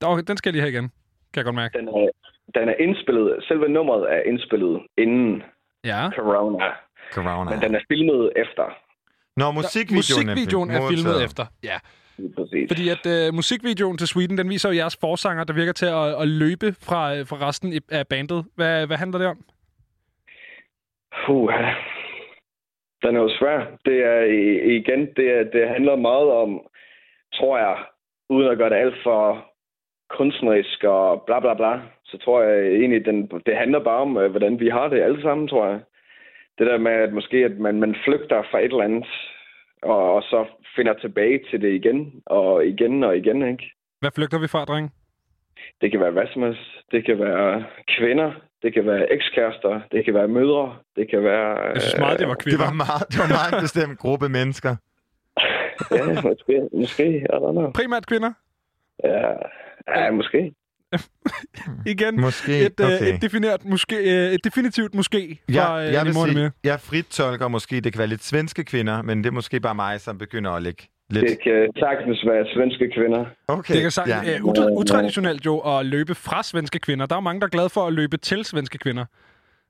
Okay, 0.04 0.22
den 0.28 0.36
skal 0.36 0.48
jeg 0.48 0.52
lige 0.52 0.62
have 0.62 0.72
igen. 0.72 0.88
Kan 1.32 1.36
jeg 1.36 1.44
godt 1.44 1.54
mærke. 1.54 1.78
Den 1.78 1.88
er, 1.88 2.10
den 2.54 2.68
er 2.68 2.74
indspillet, 2.84 3.44
selve 3.48 3.68
nummeret 3.68 4.12
er 4.12 4.20
indspillet 4.30 4.82
inden 4.98 5.42
ja. 5.84 6.10
corona. 6.10 6.64
Corona. 7.12 7.50
Men 7.50 7.60
den 7.64 7.74
er 7.74 7.80
filmet 7.90 8.32
efter. 8.36 8.66
Nå, 9.36 9.50
musikvideoen, 9.50 10.26
musikvideoen 10.26 10.70
er 10.70 10.80
filmet 10.90 11.04
modtaget. 11.04 11.24
efter. 11.24 11.44
Ja. 11.62 11.78
Præcis. 12.36 12.70
Fordi 12.70 12.88
at 12.88 13.04
øh, 13.14 13.34
musikvideoen 13.34 13.98
til 13.98 14.08
Sweden, 14.08 14.38
den 14.38 14.48
viser 14.48 14.68
jo 14.68 14.76
jeres 14.76 14.98
forsanger, 15.00 15.44
der 15.44 15.54
virker 15.54 15.72
til 15.72 15.86
at, 15.86 16.22
at 16.22 16.28
løbe 16.28 16.68
fra, 16.86 17.16
øh, 17.16 17.26
fra 17.26 17.48
resten 17.48 17.72
af 17.90 18.06
bandet. 18.06 18.44
Hvad, 18.56 18.86
hvad 18.86 18.96
handler 18.96 19.18
det 19.18 19.28
om? 19.28 19.38
Puh, 21.26 21.52
den 23.02 23.16
er 23.16 23.20
jo 23.20 23.30
svær. 23.38 23.58
Det 23.84 23.96
er 24.04 24.20
igen, 24.78 25.00
det, 25.16 25.26
er, 25.38 25.44
det 25.44 25.68
handler 25.68 25.96
meget 25.96 26.30
om, 26.30 26.50
tror 27.34 27.58
jeg, 27.58 27.76
uden 28.28 28.50
at 28.50 28.58
gøre 28.58 28.70
det 28.70 28.76
alt 28.76 28.98
for 29.02 29.46
kunstnerisk 30.10 30.84
og 30.84 31.22
bla 31.26 31.40
bla 31.40 31.54
bla, 31.54 31.80
så 32.04 32.18
tror 32.18 32.42
jeg 32.42 32.66
egentlig, 32.66 33.04
den, 33.04 33.30
det 33.46 33.56
handler 33.56 33.78
bare 33.78 34.00
om, 34.00 34.16
øh, 34.16 34.30
hvordan 34.30 34.60
vi 34.60 34.68
har 34.68 34.88
det 34.88 35.02
alle 35.02 35.22
sammen, 35.22 35.48
tror 35.48 35.66
jeg. 35.66 35.80
Det 36.58 36.66
der 36.66 36.78
med, 36.78 36.92
at 36.92 37.12
måske 37.12 37.36
at 37.36 37.58
man, 37.58 37.80
man 37.80 37.96
flygter 38.04 38.42
fra 38.50 38.58
et 38.58 38.64
eller 38.64 38.84
andet, 38.84 39.06
og, 39.82 40.14
og 40.14 40.22
så 40.22 40.46
finder 40.76 40.94
tilbage 40.94 41.40
til 41.50 41.60
det 41.60 41.72
igen, 41.74 42.22
og 42.26 42.66
igen 42.66 43.04
og 43.04 43.16
igen, 43.16 43.48
ikke? 43.48 43.72
Hvad 44.00 44.10
flygter 44.14 44.38
vi 44.38 44.48
fra, 44.48 44.64
dreng? 44.64 44.92
Det 45.80 45.90
kan 45.90 46.00
være 46.00 46.10
hvad 46.10 46.26
som 46.32 46.42
helst. 46.42 46.60
Det 46.92 47.04
kan 47.06 47.18
være 47.18 47.64
kvinder, 47.98 48.32
det 48.62 48.74
kan 48.74 48.86
være 48.86 49.12
ekskærester, 49.12 49.80
det 49.92 50.04
kan 50.04 50.14
være 50.14 50.28
mødre, 50.28 50.76
det 50.96 51.10
kan 51.10 51.22
være... 51.22 51.60
Jeg 51.74 51.82
synes 51.82 51.98
meget, 51.98 52.18
det 52.18 52.28
var 52.28 52.34
Det 52.34 52.58
var 52.58 52.72
meget, 52.72 53.04
det 53.10 53.18
var 53.18 53.28
meget 53.38 53.52
en 53.54 53.60
bestemt 53.60 53.98
gruppe 53.98 54.28
mennesker. 54.28 54.76
ja, 55.90 56.20
måske, 56.28 56.68
måske, 56.72 57.06
I 57.16 57.24
don't 57.32 57.52
know. 57.52 57.70
Primært 57.72 58.06
kvinder? 58.06 58.32
Ja, 59.04 59.32
ja 59.96 60.10
måske. 60.10 60.52
Igen, 61.92 62.20
Måske, 62.20 62.66
et, 62.66 62.80
øh, 62.80 62.86
okay. 62.86 63.14
et, 63.14 63.22
defineret, 63.22 63.64
måske, 63.64 63.96
øh, 63.96 64.34
et 64.34 64.44
definitivt 64.44 64.94
måske 64.94 65.38
fra 65.50 65.54
Jeg, 65.54 65.86
øh, 65.86 65.92
jeg 65.94 66.04
vil 66.04 66.12
Limone 66.12 66.32
sige, 66.32 66.50
jeg 66.64 66.80
frit 66.80 67.06
tolker 67.06 67.48
måske, 67.48 67.80
det 67.80 67.92
kan 67.92 67.98
være 67.98 68.08
lidt 68.08 68.24
svenske 68.24 68.64
kvinder, 68.64 69.02
men 69.02 69.18
det 69.18 69.26
er 69.26 69.32
måske 69.40 69.60
bare 69.60 69.74
mig, 69.74 70.00
som 70.00 70.18
begynder 70.18 70.50
at 70.50 70.62
lægge 70.62 70.82
lidt... 71.10 71.24
Det 71.28 71.42
kan 71.42 71.72
sagtens 71.76 72.26
være 72.26 72.46
svenske 72.54 72.90
kvinder. 72.96 73.24
Okay, 73.48 73.74
Det 73.74 73.82
kan 73.82 73.90
sagt, 73.90 74.08
ja. 74.08 74.20
ja. 74.24 74.40
uh, 74.40 74.80
utraditionelt 74.80 75.46
jo 75.46 75.58
at 75.58 75.86
løbe 75.86 76.14
fra 76.14 76.42
svenske 76.42 76.78
kvinder. 76.78 77.06
Der 77.06 77.14
er 77.14 77.20
jo 77.20 77.28
mange, 77.28 77.40
der 77.40 77.46
er 77.46 77.50
glade 77.50 77.68
for 77.68 77.86
at 77.86 77.92
løbe 77.92 78.16
til 78.16 78.44
svenske 78.44 78.78
kvinder. 78.78 79.04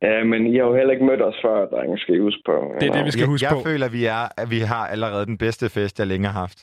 Ja, 0.02 0.24
men 0.24 0.46
I 0.46 0.56
har 0.56 0.64
jo 0.64 0.74
heller 0.76 0.92
ikke 0.92 1.04
mødt 1.04 1.22
os 1.22 1.38
før, 1.44 1.66
drenge, 1.66 1.98
skal 1.98 2.14
I 2.14 2.18
huske 2.18 2.42
på. 2.46 2.74
Det 2.80 2.88
er 2.88 2.92
det, 2.92 3.04
vi 3.04 3.10
skal 3.10 3.20
jeg, 3.20 3.28
huske 3.28 3.46
jeg 3.46 3.52
på. 3.52 3.68
føler, 3.68 3.88
vi 3.88 4.04
er, 4.04 4.22
at 4.42 4.50
vi 4.50 4.58
har 4.58 4.86
allerede 4.86 5.26
den 5.26 5.38
bedste 5.38 5.68
fest, 5.68 5.98
jeg 5.98 6.06
længe 6.06 6.26
har 6.28 6.40
haft. 6.40 6.58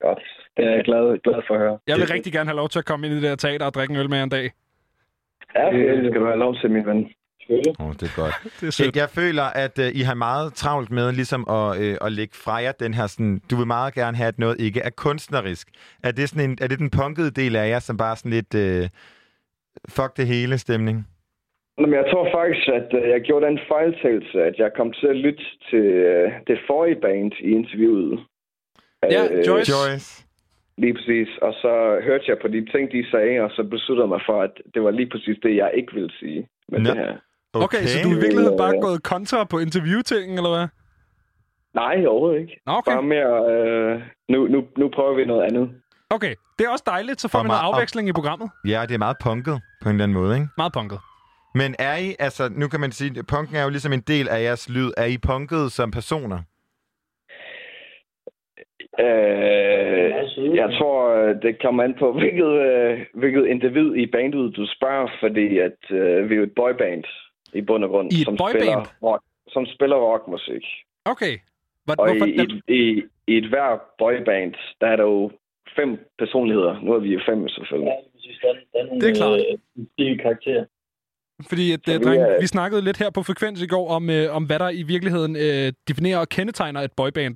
Godt. 0.00 0.22
Det 0.56 0.64
er 0.66 0.70
jeg 0.70 0.84
glad, 0.84 1.18
glad 1.26 1.40
for 1.46 1.54
at 1.54 1.60
høre. 1.60 1.78
Jeg 1.86 1.96
vil 1.96 2.06
rigtig 2.06 2.32
gerne 2.32 2.48
have 2.50 2.56
lov 2.56 2.68
til 2.68 2.78
at 2.78 2.84
komme 2.84 3.06
ind 3.06 3.14
i 3.14 3.16
det 3.16 3.24
der 3.30 3.36
teater 3.36 3.66
og 3.66 3.74
drikke 3.74 3.92
en 3.94 4.00
øl 4.00 4.10
med 4.10 4.16
jer 4.18 4.24
en 4.24 4.30
dag. 4.30 4.50
Ja, 5.54 5.64
det 5.72 6.10
skal 6.10 6.20
du 6.20 6.26
have 6.26 6.38
lov 6.38 6.56
til, 6.60 6.70
min 6.70 6.86
ven. 6.86 7.10
Oh, 7.80 7.92
det 8.00 8.02
er 8.10 8.16
godt. 8.22 8.34
Det 8.60 8.66
er 8.66 8.70
sødt. 8.70 8.96
Jeg, 8.96 9.08
føler, 9.10 9.42
at 9.64 9.78
uh, 9.78 10.00
I 10.00 10.00
har 10.00 10.14
meget 10.14 10.54
travlt 10.54 10.90
med 10.90 11.12
ligesom 11.12 11.46
at, 11.48 11.68
uh, 11.84 12.06
at 12.06 12.12
lægge 12.12 12.34
fra 12.44 12.54
jer 12.54 12.72
den 12.72 12.94
her 12.94 13.06
sådan, 13.06 13.40
du 13.50 13.56
vil 13.56 13.66
meget 13.66 13.94
gerne 13.94 14.16
have, 14.16 14.28
at 14.28 14.38
noget 14.38 14.60
ikke 14.60 14.80
er 14.80 14.90
kunstnerisk. 14.90 15.68
Er 16.04 16.10
det, 16.10 16.28
sådan 16.28 16.50
en, 16.50 16.58
er 16.62 16.66
det 16.66 16.78
den 16.78 16.90
punkede 16.90 17.30
del 17.30 17.56
af 17.56 17.68
jer, 17.68 17.78
som 17.78 17.96
bare 17.96 18.16
sådan 18.16 18.32
lidt 18.38 18.54
uh, 18.54 18.88
fuck 19.88 20.16
det 20.16 20.26
hele 20.26 20.58
stemning? 20.58 21.06
Nå, 21.78 21.86
Men 21.86 21.94
jeg 21.94 22.06
tror 22.12 22.28
faktisk, 22.34 22.68
at 22.68 22.88
øh, 23.02 23.10
jeg 23.10 23.20
gjorde 23.20 23.46
den 23.46 23.58
fejltagelse, 23.68 24.42
at 24.42 24.54
jeg 24.58 24.70
kom 24.76 24.92
til 24.92 25.06
at 25.06 25.16
lytte 25.16 25.44
til 25.70 25.84
øh, 25.84 26.32
det 26.46 26.58
forrige 26.66 27.00
band 27.00 27.32
i 27.40 27.50
interviewet. 27.50 28.20
Ja, 29.02 29.22
Øh, 29.24 29.46
Joyce. 29.48 29.72
Joyce. 29.72 30.26
Lige 30.82 30.94
præcis. 30.98 31.28
Og 31.46 31.52
så 31.62 31.72
hørte 32.06 32.24
jeg 32.28 32.38
på 32.42 32.48
de 32.48 32.60
ting, 32.72 32.84
de 32.92 33.10
sagde, 33.10 33.40
og 33.44 33.50
så 33.56 33.62
besluttede 33.74 34.04
jeg 34.06 34.14
mig 34.16 34.22
for, 34.28 34.38
at 34.46 34.54
det 34.74 34.80
var 34.82 34.90
lige 34.90 35.10
præcis 35.12 35.36
det, 35.42 35.56
jeg 35.62 35.70
ikke 35.78 35.92
ville 35.94 36.12
sige 36.20 36.40
med 36.68 36.80
Nå. 36.80 36.90
det 36.90 36.96
her. 37.02 37.12
Okay, 37.54 37.64
okay 37.64 37.82
så 37.90 37.96
du 38.04 38.08
er 38.08 38.16
i 38.18 38.22
virkeligheden 38.24 38.58
bare 38.64 38.80
gået 38.86 39.02
kontra 39.02 39.44
på 39.44 39.58
interviewtingen, 39.58 40.34
eller 40.38 40.52
hvad? 40.56 40.66
Nej, 41.74 41.94
overhovedet 42.06 42.40
ikke. 42.40 42.54
Okay. 42.66 42.92
Bare 42.92 43.02
mere, 43.14 43.34
øh, 43.52 44.02
nu, 44.28 44.38
nu, 44.54 44.58
nu 44.78 44.88
prøver 44.96 45.14
vi 45.14 45.24
noget 45.24 45.42
andet. 45.48 45.70
Okay, 46.10 46.34
det 46.58 46.64
er 46.66 46.70
også 46.70 46.84
dejligt, 46.86 47.20
så 47.20 47.28
får 47.28 47.38
Og 47.38 47.44
vi 47.44 47.48
noget 47.48 47.60
afveksling 47.62 48.08
i 48.08 48.12
programmet. 48.12 48.48
Ja, 48.72 48.80
det 48.88 48.94
er 48.94 48.98
meget 48.98 49.16
punket 49.22 49.56
på 49.82 49.88
en 49.88 49.94
eller 49.94 50.04
anden 50.04 50.18
måde, 50.20 50.34
ikke? 50.34 50.48
Meget 50.56 50.72
punket. 50.72 50.98
Men 51.54 51.74
er 51.78 51.96
I, 51.96 52.14
altså 52.18 52.48
nu 52.60 52.68
kan 52.68 52.80
man 52.80 52.92
sige, 52.92 53.18
at 53.18 53.26
punken 53.26 53.56
er 53.56 53.62
jo 53.62 53.70
ligesom 53.70 53.92
en 53.92 54.00
del 54.00 54.28
af 54.28 54.42
jeres 54.42 54.68
lyd. 54.68 54.90
Er 54.96 55.04
I 55.04 55.18
punket 55.18 55.72
som 55.72 55.90
personer? 55.90 56.38
Øh, 59.00 60.56
jeg 60.56 60.68
tror, 60.78 61.14
øh, 61.14 61.42
det 61.42 61.62
kommer 61.62 61.82
an 61.82 61.94
på, 61.98 62.12
hvilket, 62.20 62.52
øh, 62.68 63.00
hvilket 63.14 63.46
individ 63.46 63.94
i 63.94 64.06
bandet 64.06 64.56
du 64.56 64.66
spørger, 64.66 65.08
fordi 65.20 65.58
at 65.58 65.80
øh, 65.90 66.30
vi 66.30 66.34
er 66.34 66.38
jo 66.38 66.42
et 66.42 66.54
boyband 66.54 67.04
i 67.52 67.60
bund 67.60 67.84
og 67.84 67.90
grund, 67.90 68.12
I 68.12 68.24
som, 68.24 68.36
boyband? 68.36 68.62
spiller 68.62 68.84
rock, 69.02 69.22
som 69.48 69.66
spiller 69.66 69.96
rockmusik. 69.96 70.64
Okay. 71.04 71.34
Hvor, 71.84 71.94
Og 71.98 72.06
hvorfor 72.06 72.26
i, 72.26 72.36
den? 72.36 72.62
i, 72.68 72.74
i, 72.74 73.02
i 73.26 73.36
et 73.36 73.48
hver 73.48 73.80
boyband, 73.98 74.54
der 74.80 74.86
er 74.86 74.96
der 74.96 75.04
jo 75.04 75.30
fem 75.76 75.98
personligheder. 76.18 76.80
Nu 76.82 76.92
er 76.92 76.98
vi 76.98 77.12
jo 77.12 77.20
fem, 77.26 77.48
selvfølgelig. 77.48 77.92
Det 79.00 79.08
er 79.10 79.14
klart. 79.14 79.40
Øh, 79.98 80.18
karakter. 80.18 80.64
Fordi 81.48 81.72
at, 81.72 81.88
øh, 81.88 82.00
vi 82.00 82.04
dreng, 82.04 82.22
vi 82.40 82.46
snakkede 82.46 82.82
lidt 82.84 82.98
her 82.98 83.10
på 83.10 83.22
Frekvens 83.22 83.62
i 83.62 83.66
går 83.66 83.88
om, 83.96 84.10
øh, 84.10 84.36
om 84.36 84.44
hvad 84.46 84.58
der 84.58 84.70
i 84.70 84.82
virkeligheden 84.82 85.36
øh, 85.36 85.72
definerer 85.88 86.18
og 86.18 86.28
kendetegner 86.28 86.80
et 86.80 86.92
boyband. 86.96 87.34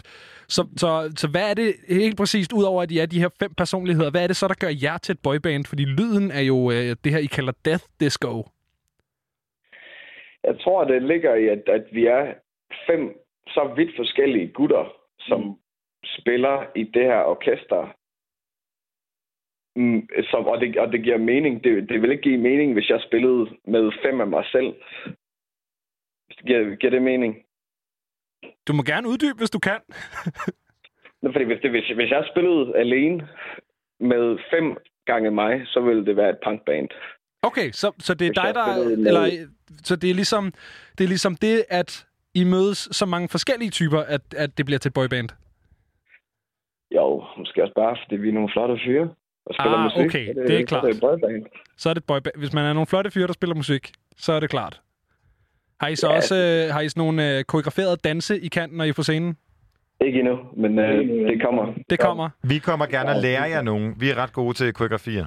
Så, 0.49 0.63
så, 0.77 1.13
så 1.17 1.29
hvad 1.29 1.51
er 1.51 1.55
det 1.55 1.75
helt 1.89 2.17
præcist, 2.17 2.53
udover 2.53 2.83
at 2.83 2.91
I 2.91 2.99
er 2.99 3.07
de 3.07 3.21
her 3.21 3.29
fem 3.43 3.55
personligheder, 3.55 4.11
hvad 4.11 4.23
er 4.23 4.27
det 4.27 4.37
så, 4.37 4.49
der 4.49 4.55
gør 4.65 4.73
jer 4.83 4.99
til 4.99 5.13
et 5.13 5.23
boyband? 5.23 5.65
Fordi 5.65 5.85
lyden 5.85 6.31
er 6.31 6.41
jo 6.53 6.71
øh, 6.71 6.97
det 7.05 7.13
her, 7.13 7.19
I 7.19 7.27
kalder 7.37 7.53
death 7.65 7.85
disco. 8.01 8.33
Jeg 10.45 10.57
tror, 10.61 10.85
det 10.85 11.03
ligger 11.03 11.35
i, 11.35 11.49
at, 11.49 11.63
at 11.69 11.85
vi 11.93 12.07
er 12.07 12.25
fem 12.87 13.03
så 13.49 13.73
vidt 13.77 13.97
forskellige 13.97 14.49
gutter, 14.49 14.85
som 15.19 15.41
mm. 15.41 15.55
spiller 16.19 16.57
i 16.75 16.83
det 16.83 17.05
her 17.05 17.23
orkester. 17.35 17.95
Mm, 19.77 20.09
som, 20.31 20.45
og, 20.47 20.61
det, 20.61 20.77
og 20.79 20.93
det 20.93 21.03
giver 21.03 21.19
mening. 21.19 21.65
Det, 21.65 21.89
det 21.89 22.03
vil 22.03 22.11
ikke 22.11 22.23
give 22.23 22.39
mening, 22.39 22.73
hvis 22.73 22.89
jeg 22.91 23.01
spillede 23.07 23.47
med 23.65 23.93
fem 24.05 24.21
af 24.21 24.27
mig 24.27 24.45
selv. 24.53 24.75
Giver, 26.47 26.75
giver 26.77 26.91
det 26.91 27.03
mening? 27.03 27.37
Du 28.69 28.73
må 28.73 28.83
gerne 28.83 29.09
uddybe, 29.09 29.39
hvis 29.39 29.51
du 29.51 29.59
kan. 29.59 29.79
Nå, 31.23 31.33
Fordi 31.33 31.45
hvis, 31.45 31.59
det, 31.63 31.71
hvis, 31.71 31.89
hvis 31.95 32.11
jeg 32.11 32.29
spillede 32.33 32.77
alene, 32.77 33.29
med 34.01 34.39
fem 34.51 34.77
gange 35.07 35.31
mig, 35.31 35.63
så 35.67 35.81
vil 35.81 36.07
det 36.07 36.17
være 36.17 36.31
et 36.31 36.39
punkband. 36.45 36.89
Okay, 37.43 37.71
så, 37.71 37.93
så 37.99 38.15
det 38.15 38.25
er 38.27 38.29
Hvis 38.31 38.37
dig, 38.37 38.55
der... 38.55 38.85
med- 38.97 39.07
Eller, 39.07 39.47
så 39.85 39.97
det 39.97 40.11
er, 40.11 40.15
ligesom, 40.15 40.53
det 40.99 41.05
er 41.05 41.09
ligesom 41.09 41.37
det, 41.37 41.65
at 41.69 42.07
I 42.35 42.45
mødes 42.45 42.79
så 42.93 43.07
mange 43.07 43.29
forskellige 43.29 43.71
typer, 43.71 43.99
at, 44.01 44.35
at 44.37 44.59
det 44.59 44.65
bliver 44.67 44.79
til 44.79 44.89
et 44.89 44.95
boyband. 44.95 45.29
Jo, 46.97 47.25
måske 47.39 47.63
også 47.63 47.75
bare, 47.75 47.97
fordi 48.05 48.17
vi 48.17 48.29
er 48.29 48.33
nogle 48.33 48.51
flotte 48.53 48.79
fyre 48.85 49.15
og 49.47 49.55
spiller 49.55 49.79
Ah, 49.79 49.85
musik. 49.85 50.07
okay, 50.07 50.27
så 50.35 50.41
det 50.49 50.55
er 50.57 50.61
så 50.61 50.67
klart. 50.67 50.85
Det 50.85 50.91
er 50.91 50.95
et 50.95 51.01
boyband. 51.01 51.45
Så 51.77 51.89
er 51.91 51.95
det 51.95 52.01
et 52.01 52.07
boyband. 52.07 52.35
Hvis 52.39 52.53
man 52.53 52.65
er 52.65 52.73
nogle 52.73 52.87
flotte 52.87 53.11
fyre, 53.11 53.27
der 53.27 53.33
spiller 53.33 53.55
musik, 53.57 53.93
så 54.17 54.33
er 54.33 54.41
det 54.41 54.51
klart. 54.51 54.81
Har 55.81 55.89
I 55.89 55.97
så 55.97 56.09
Ja, 56.11 56.17
også 56.17 56.35
øh, 56.37 56.75
har 56.75 56.81
I 56.81 56.89
sådan 56.89 57.01
nogle 57.01 57.39
øh, 57.39 57.45
koreograferede 57.45 57.97
danse 57.97 58.41
i 58.41 58.49
kanten, 58.49 58.79
når 58.79 58.85
I 58.85 58.89
er 58.89 58.93
på 58.93 59.03
scenen? 59.03 59.37
Ikke 60.07 60.19
endnu, 60.19 60.39
men 60.57 60.79
øh, 60.79 61.29
det 61.31 61.43
kommer. 61.43 61.65
Det 61.91 61.99
kommer. 61.99 62.29
Vi 62.43 62.59
kommer 62.59 62.87
gerne 62.87 63.11
at 63.11 63.23
lære 63.23 63.43
jer 63.43 63.63
nogen. 63.63 63.95
Vi 64.01 64.11
er 64.11 64.15
ret 64.23 64.33
gode 64.33 64.55
til 64.55 64.73
koreografier. 64.73 65.27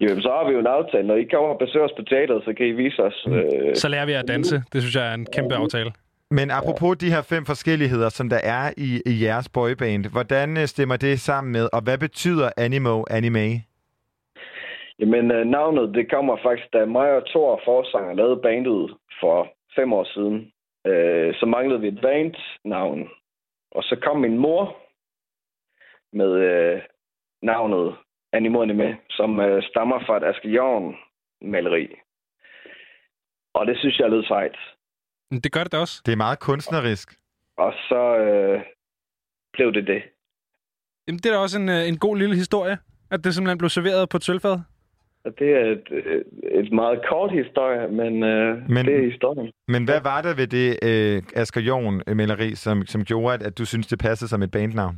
Jamen, 0.00 0.22
så 0.22 0.30
har 0.36 0.46
vi 0.48 0.52
jo 0.52 0.60
en 0.60 0.66
aftale. 0.66 1.06
Når 1.06 1.14
I 1.16 1.24
kommer 1.24 1.48
og 1.48 1.58
besøger 1.58 1.84
os 1.86 1.92
på 1.98 2.02
teateret, 2.02 2.42
så 2.44 2.52
kan 2.56 2.66
I 2.66 2.70
vise 2.72 3.02
os. 3.02 3.26
Øh, 3.30 3.76
Så 3.76 3.88
lærer 3.88 4.06
vi 4.06 4.12
at 4.12 4.24
danse. 4.28 4.62
Det 4.72 4.82
synes 4.82 4.96
jeg 4.96 5.10
er 5.10 5.14
en 5.14 5.26
kæmpe 5.36 5.54
aftale. 5.54 5.90
Men 6.38 6.50
apropos 6.50 6.96
de 6.96 7.12
her 7.14 7.22
fem 7.32 7.44
forskelligheder, 7.44 8.08
som 8.08 8.28
der 8.28 8.40
er 8.58 8.64
i, 8.76 8.90
i 9.12 9.24
jeres 9.24 9.48
boyband, 9.48 10.04
hvordan 10.12 10.56
øh, 10.56 10.66
stemmer 10.66 10.96
det 10.96 11.20
sammen 11.20 11.52
med, 11.52 11.68
og 11.72 11.80
hvad 11.84 11.98
betyder 11.98 12.50
Animo 12.56 13.04
Anime? 13.10 13.46
Jamen, 14.98 15.30
øh, 15.30 15.46
navnet, 15.46 15.94
det 15.94 16.10
kommer 16.10 16.36
faktisk, 16.42 16.72
da 16.72 16.84
mig 16.84 17.10
og 17.16 17.26
Thor 17.26 17.60
Forsanger 17.64 18.14
lavede 18.14 18.42
bandet 18.42 18.96
for 19.20 19.52
fem 19.76 19.92
år 19.92 20.04
siden. 20.04 20.52
Øh, 20.86 21.34
så 21.34 21.46
manglede 21.46 21.80
vi 21.80 21.88
et 21.88 22.00
bandnavn. 22.02 23.08
Og 23.70 23.82
så 23.82 23.96
kom 24.02 24.20
min 24.20 24.38
mor 24.38 24.76
med 26.12 26.32
øh, 26.32 26.82
navnet 27.42 27.94
Animo 28.32 28.62
Anime, 28.62 28.96
som 29.10 29.40
øh, 29.40 29.62
stammer 29.62 29.98
fra 30.06 30.16
et 30.16 30.24
Aske 30.24 30.48
Jorn 30.48 30.96
maleri. 31.40 31.88
Og 33.54 33.66
det 33.66 33.78
synes 33.78 33.98
jeg 33.98 34.10
lød 34.10 34.24
sejt. 34.24 34.56
Det 35.40 35.52
gør 35.52 35.62
det 35.62 35.72
da 35.72 35.78
også. 35.78 36.02
Det 36.06 36.12
er 36.12 36.16
meget 36.16 36.38
kunstnerisk. 36.38 37.14
Og 37.58 37.72
så 37.88 38.16
øh, 38.18 38.60
blev 39.52 39.72
det 39.72 39.86
det. 39.86 40.02
Jamen, 41.08 41.18
det 41.18 41.26
er 41.26 41.32
da 41.32 41.38
også 41.38 41.58
en, 41.58 41.68
øh, 41.68 41.88
en 41.88 41.98
god 41.98 42.16
lille 42.16 42.36
historie, 42.36 42.78
at 43.10 43.24
det 43.24 43.34
simpelthen 43.34 43.58
blev 43.58 43.68
serveret 43.68 44.08
på. 44.08 44.18
Og 45.24 45.32
det 45.38 45.48
er 45.60 45.64
et, 45.76 45.86
øh, 45.90 46.24
et 46.60 46.72
meget 46.72 47.00
kort 47.08 47.32
historie, 47.32 47.88
men, 47.88 48.22
øh, 48.22 48.56
Men- 48.56 48.74
men 48.74 48.86
det 48.86 48.96
er 48.96 49.10
historien. 49.10 49.52
Men 49.68 49.84
hvad 49.84 50.00
var 50.00 50.22
det 50.22 50.36
ved 50.36 50.46
det 50.46 50.78
øh, 50.82 51.22
Asger 51.36 51.60
Jorn-maleri, 51.60 52.54
som, 52.54 52.86
som 52.86 53.04
gjorde, 53.04 53.34
at, 53.34 53.42
at 53.42 53.58
du 53.58 53.64
synes 53.64 53.86
det 53.86 53.98
passede 53.98 54.28
som 54.30 54.42
et 54.42 54.50
bandnavn? 54.50 54.96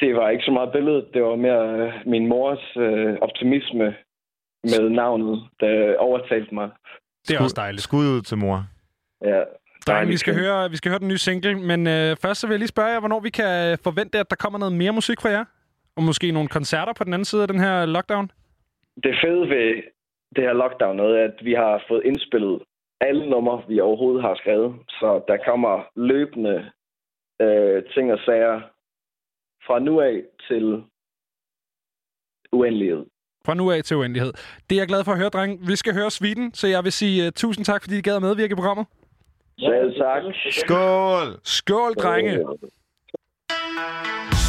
Det 0.00 0.14
var 0.14 0.28
ikke 0.30 0.44
så 0.44 0.50
meget 0.50 0.72
billedet, 0.72 1.06
det 1.14 1.22
var 1.22 1.36
mere 1.36 1.86
øh, 1.86 1.92
min 2.06 2.26
mors 2.28 2.76
øh, 2.76 3.16
optimisme 3.20 3.94
med 4.64 4.90
navnet, 4.90 5.48
der 5.60 5.96
overtalte 5.98 6.54
mig. 6.54 6.70
Det 7.28 7.36
er 7.36 7.42
også 7.42 7.54
dejligt. 7.56 7.82
Skud 7.82 8.06
ud 8.16 8.22
til 8.22 8.38
mor. 8.38 8.64
Ja. 9.24 9.42
Drenge, 9.86 10.06
vi 10.06 10.16
skal, 10.16 10.34
høre, 10.34 10.70
vi 10.70 10.76
skal 10.76 10.90
høre 10.90 10.98
den 10.98 11.08
nye 11.08 11.18
single, 11.18 11.54
men 11.54 11.86
øh, 11.86 12.16
først 12.22 12.40
så 12.40 12.46
vil 12.46 12.54
jeg 12.54 12.58
lige 12.58 12.68
spørge 12.76 12.88
jer, 12.88 13.00
hvornår 13.00 13.20
vi 13.20 13.30
kan 13.30 13.78
forvente, 13.84 14.18
at 14.18 14.30
der 14.30 14.36
kommer 14.36 14.58
noget 14.58 14.74
mere 14.74 14.92
musik 14.92 15.20
fra 15.20 15.28
jer? 15.28 15.44
Og 15.96 16.02
måske 16.02 16.32
nogle 16.32 16.48
koncerter 16.48 16.92
på 16.92 17.04
den 17.04 17.12
anden 17.14 17.24
side 17.24 17.42
af 17.42 17.48
den 17.48 17.60
her 17.60 17.86
lockdown? 17.86 18.30
Det 19.02 19.14
fede 19.24 19.48
ved 19.48 19.82
det 20.36 20.44
her 20.44 20.52
lockdown 20.52 21.00
er, 21.00 21.24
at 21.24 21.44
vi 21.44 21.52
har 21.52 21.84
fået 21.88 22.02
indspillet 22.04 22.62
alle 23.00 23.30
numre, 23.30 23.62
vi 23.68 23.80
overhovedet 23.80 24.22
har 24.22 24.34
skrevet. 24.34 24.74
Så 24.88 25.22
der 25.28 25.36
kommer 25.48 25.74
løbende 25.96 26.70
øh, 27.40 27.82
ting 27.94 28.12
og 28.12 28.18
sager 28.26 28.60
fra 29.66 29.78
nu 29.78 30.00
af 30.00 30.22
til 30.48 30.82
uendelighed. 32.52 33.04
Fra 33.46 33.54
nu 33.54 33.70
af 33.70 33.84
til 33.84 33.96
uendelighed. 33.96 34.32
Det 34.70 34.76
er 34.76 34.80
jeg 34.80 34.88
glad 34.88 35.04
for 35.04 35.12
at 35.12 35.18
høre, 35.18 35.28
dreng. 35.28 35.68
Vi 35.68 35.76
skal 35.76 35.94
høre 35.94 36.10
Sviden, 36.10 36.54
så 36.54 36.66
jeg 36.66 36.84
vil 36.84 36.92
sige 36.92 37.26
uh, 37.26 37.32
tusind 37.32 37.64
tak, 37.64 37.82
fordi 37.82 37.98
I 37.98 38.00
gad 38.00 38.16
at 38.16 38.22
medvirke 38.22 38.52
i 38.52 38.54
programmet. 38.54 38.86
Selv 39.58 39.94
tak. 39.98 40.22
Skål! 40.50 41.40
Skål, 41.44 41.94
drenge! 41.94 42.38
Thank 43.74 44.41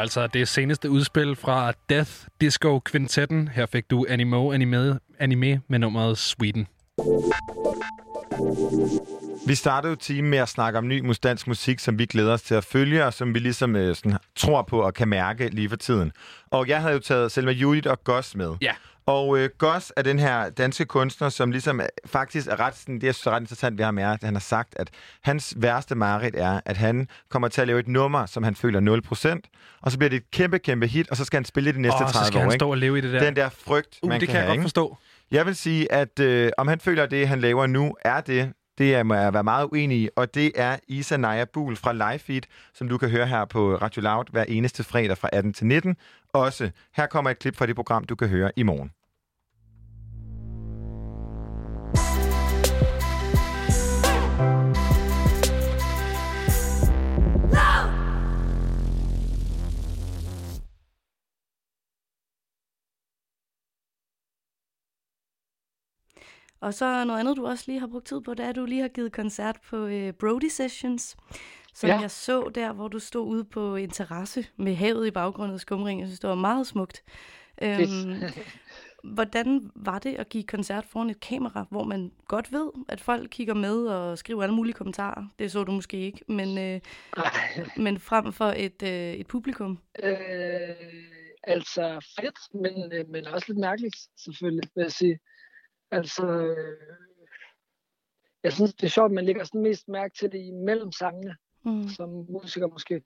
altså 0.00 0.26
det 0.26 0.48
seneste 0.48 0.90
udspil 0.90 1.36
fra 1.36 1.72
Death 1.88 2.10
Disco 2.40 2.80
Quintetten. 2.90 3.48
Her 3.48 3.66
fik 3.66 3.90
du 3.90 4.06
Animo 4.08 4.52
Anime, 4.52 4.98
anime 5.18 5.60
med 5.68 5.78
nummeret 5.78 6.18
Sweden. 6.18 6.66
Vi 9.46 9.54
startede 9.54 9.90
jo 9.90 9.96
timen 9.96 10.30
med 10.30 10.38
at 10.38 10.48
snakke 10.48 10.78
om 10.78 10.88
ny 10.88 11.12
dansk 11.22 11.46
musik, 11.46 11.78
som 11.78 11.98
vi 11.98 12.06
glæder 12.06 12.32
os 12.32 12.42
til 12.42 12.54
at 12.54 12.64
følge, 12.64 13.04
og 13.04 13.14
som 13.14 13.34
vi 13.34 13.38
ligesom 13.38 13.76
øh, 13.76 13.96
sådan, 13.96 14.18
tror 14.36 14.62
på 14.62 14.80
og 14.82 14.94
kan 14.94 15.08
mærke 15.08 15.48
lige 15.48 15.68
for 15.68 15.76
tiden. 15.76 16.12
Og 16.50 16.68
jeg 16.68 16.80
havde 16.80 16.94
jo 16.94 17.00
taget 17.00 17.32
Selma 17.32 17.50
Judith 17.50 17.90
og 17.90 18.04
Goss 18.04 18.36
med. 18.36 18.54
Ja. 18.60 18.72
Og 19.10 19.38
øh, 19.38 19.50
Goss 19.58 19.92
er 19.96 20.02
den 20.02 20.18
her 20.18 20.50
danske 20.50 20.84
kunstner, 20.84 21.28
som 21.28 21.50
ligesom 21.50 21.80
er, 21.80 21.86
faktisk 22.06 22.46
er 22.46 22.60
ret, 22.60 22.76
sådan, 22.76 23.00
det 23.00 23.08
er 23.08 23.12
så 23.12 23.30
ret 23.30 23.40
interessant 23.40 23.78
ved 23.78 23.84
ham 23.84 23.98
er, 23.98 24.12
at 24.12 24.22
han 24.22 24.34
har 24.34 24.40
sagt, 24.40 24.74
at 24.78 24.90
hans 25.22 25.54
værste 25.56 25.94
mareridt 25.94 26.34
er, 26.36 26.60
at 26.64 26.76
han 26.76 27.08
kommer 27.30 27.48
til 27.48 27.60
at 27.60 27.66
lave 27.66 27.80
et 27.80 27.88
nummer, 27.88 28.26
som 28.26 28.42
han 28.42 28.54
føler 28.54 29.40
0%, 29.44 29.78
og 29.82 29.92
så 29.92 29.98
bliver 29.98 30.10
det 30.10 30.16
et 30.16 30.30
kæmpe, 30.30 30.58
kæmpe 30.58 30.86
hit, 30.86 31.10
og 31.10 31.16
så 31.16 31.24
skal 31.24 31.36
han 31.36 31.44
spille 31.44 31.66
det 31.68 31.74
de 31.74 31.82
næste 31.82 31.98
så 31.98 32.12
30 32.12 32.26
skal 32.26 32.38
år. 32.38 32.42
han 32.42 32.52
stå 32.52 32.70
og 32.70 32.78
leve 32.78 32.98
i 32.98 33.00
det 33.00 33.12
der. 33.12 33.20
Den 33.20 33.36
der 33.36 33.48
frygt, 33.48 33.98
Uh, 34.02 34.08
man 34.08 34.20
det 34.20 34.28
kan, 34.28 34.32
kan 34.32 34.36
jeg 34.36 34.42
have, 34.42 34.48
godt 34.48 34.54
ikke? 34.54 34.62
forstå. 34.62 34.96
Jeg 35.30 35.46
vil 35.46 35.56
sige, 35.56 35.92
at 35.92 36.20
øh, 36.20 36.50
om 36.58 36.68
han 36.68 36.80
føler, 36.80 37.02
at 37.02 37.10
det, 37.10 37.28
han 37.28 37.40
laver 37.40 37.66
nu, 37.66 37.94
er 38.04 38.20
det, 38.20 38.52
det 38.78 38.94
er, 38.94 39.02
må 39.02 39.14
jeg 39.14 39.34
være 39.34 39.44
meget 39.44 39.68
uenig 39.72 39.98
i, 39.98 40.08
og 40.16 40.34
det 40.34 40.52
er 40.54 40.76
Isa 40.88 41.16
Naja 41.16 41.44
Buhl 41.44 41.76
fra 41.76 41.92
Livefeed, 41.92 42.42
som 42.74 42.88
du 42.88 42.98
kan 42.98 43.10
høre 43.10 43.26
her 43.26 43.44
på 43.44 43.74
Radio 43.74 44.02
Loud 44.02 44.24
hver 44.30 44.44
eneste 44.48 44.84
fredag 44.84 45.18
fra 45.18 45.28
18 45.32 45.52
til 45.52 45.66
19. 45.66 45.96
Også 46.34 46.70
her 46.96 47.06
kommer 47.06 47.30
et 47.30 47.38
klip 47.38 47.56
fra 47.56 47.66
det 47.66 47.76
program, 47.76 48.04
du 48.04 48.14
kan 48.14 48.28
høre 48.28 48.52
i 48.56 48.62
morgen. 48.62 48.90
Og 66.60 66.74
så 66.74 67.04
noget 67.04 67.20
andet, 67.20 67.36
du 67.36 67.46
også 67.46 67.64
lige 67.66 67.80
har 67.80 67.86
brugt 67.86 68.06
tid 68.06 68.20
på, 68.20 68.34
det 68.34 68.44
er, 68.44 68.48
at 68.48 68.56
du 68.56 68.64
lige 68.64 68.80
har 68.80 68.88
givet 68.88 69.12
koncert 69.12 69.56
på 69.70 69.86
øh, 69.86 70.12
Brody 70.12 70.48
Sessions, 70.48 71.16
som 71.74 71.88
Ja. 71.88 72.00
jeg 72.00 72.10
så 72.10 72.50
der, 72.54 72.72
hvor 72.72 72.88
du 72.88 72.98
stod 72.98 73.26
ude 73.26 73.44
på 73.44 73.76
en 73.76 73.90
terrasse 73.90 74.46
med 74.56 74.74
havet 74.74 75.06
i 75.06 75.10
baggrunden 75.10 75.54
og 75.54 75.60
skumring. 75.60 76.00
Jeg 76.00 76.08
synes, 76.08 76.20
det 76.20 76.28
var 76.30 76.34
meget 76.36 76.66
smukt. 76.66 77.02
Øhm, 77.62 78.22
hvordan 79.16 79.70
var 79.74 79.98
det 79.98 80.14
at 80.14 80.28
give 80.28 80.42
koncert 80.44 80.86
foran 80.86 81.10
et 81.10 81.20
kamera, 81.20 81.66
hvor 81.70 81.84
man 81.84 82.12
godt 82.28 82.52
ved, 82.52 82.70
at 82.88 83.00
folk 83.00 83.28
kigger 83.30 83.54
med 83.54 83.86
og 83.86 84.18
skriver 84.18 84.42
alle 84.42 84.54
mulige 84.54 84.74
kommentarer? 84.74 85.26
Det 85.38 85.52
så 85.52 85.64
du 85.64 85.72
måske 85.72 85.96
ikke, 85.96 86.20
men, 86.28 86.58
øh, 86.58 86.80
men 87.76 87.98
frem 87.98 88.32
for 88.32 88.54
et, 88.56 88.82
øh, 88.82 89.12
et 89.12 89.26
publikum. 89.26 89.78
Øh, 90.02 90.16
altså 91.42 92.12
fedt, 92.20 92.38
men, 92.54 92.92
øh, 92.92 93.08
men 93.08 93.26
også 93.26 93.44
lidt 93.48 93.58
mærkeligt, 93.58 93.96
selvfølgelig, 94.24 94.70
vil 94.74 94.82
jeg 94.82 94.92
sige. 94.92 95.18
Altså, 95.90 96.26
øh, 96.26 96.96
jeg 98.42 98.52
synes, 98.52 98.74
det 98.74 98.86
er 98.86 98.90
sjovt, 98.90 99.10
at 99.10 99.14
man 99.14 99.24
lægger 99.24 99.44
sådan 99.44 99.62
mest 99.62 99.88
mærke 99.88 100.14
til 100.14 100.32
det 100.32 100.38
imellem 100.38 100.92
sangene, 100.92 101.36
mm. 101.64 101.88
som 101.88 102.08
musiker 102.08 102.66
måske. 102.66 103.02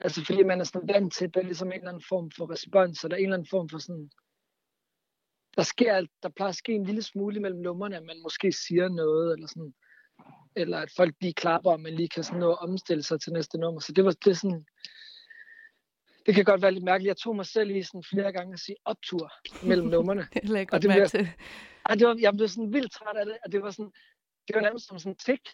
Altså, 0.00 0.24
fordi 0.24 0.42
man 0.42 0.60
er 0.60 0.64
sådan 0.64 0.88
vant 0.88 1.12
til, 1.12 1.24
at 1.24 1.34
der 1.34 1.40
er 1.40 1.44
ligesom 1.44 1.68
en 1.68 1.74
eller 1.74 1.88
anden 1.88 2.04
form 2.08 2.30
for 2.30 2.50
respons, 2.50 3.04
og 3.04 3.10
der 3.10 3.16
er 3.16 3.18
en 3.18 3.24
eller 3.24 3.36
anden 3.36 3.50
form 3.50 3.68
for 3.68 3.78
sådan... 3.78 4.10
Der 5.56 5.62
sker, 5.62 6.06
der 6.22 6.28
plejer 6.28 6.48
at 6.48 6.56
ske 6.56 6.72
en 6.72 6.84
lille 6.84 7.02
smule 7.02 7.40
mellem 7.40 7.60
numrene, 7.60 7.96
at 7.96 8.04
man 8.04 8.22
måske 8.22 8.52
siger 8.52 8.88
noget, 8.88 9.32
eller 9.32 9.46
sådan 9.46 9.74
eller 10.56 10.78
at 10.78 10.92
folk 10.96 11.14
lige 11.20 11.34
klapper, 11.34 11.70
og 11.70 11.80
man 11.80 11.94
lige 11.94 12.08
kan 12.08 12.24
sådan 12.24 12.40
nå 12.40 12.52
at 12.52 12.58
omstille 12.58 13.02
sig 13.02 13.20
til 13.20 13.32
næste 13.32 13.58
nummer. 13.58 13.80
Så 13.80 13.92
det 13.92 14.04
var 14.04 14.14
det 14.24 14.38
sådan, 14.38 14.66
det 16.26 16.34
kan 16.34 16.44
godt 16.44 16.62
være 16.62 16.72
lidt 16.72 16.84
mærkeligt. 16.84 17.08
Jeg 17.08 17.16
tog 17.16 17.36
mig 17.36 17.46
selv 17.46 17.70
i 17.70 17.82
sådan 17.82 18.02
flere 18.02 18.32
gange 18.32 18.52
at 18.52 18.60
sige 18.60 18.76
optur 18.84 19.32
mellem 19.66 19.86
numrene. 19.94 20.28
det 20.32 20.48
lagde 20.48 20.58
jeg 20.58 20.66
Og 20.66 20.70
godt 20.70 20.82
det 20.82 20.88
mærke 20.88 21.08
til. 21.08 21.28
Ej, 21.88 21.94
det 21.94 22.06
var, 22.06 22.16
jeg 22.20 22.32
blev 22.32 22.48
sådan 22.48 22.72
vildt 22.72 22.92
træt 22.92 23.16
af 23.16 23.26
det, 23.26 23.38
og 23.44 23.52
det 23.52 23.62
var 23.62 23.70
sådan, 23.70 23.92
det 24.48 24.56
var 24.56 24.62
nærmest 24.62 24.86
som 24.86 24.98
sådan 24.98 25.12
en 25.12 25.16
tik, 25.16 25.48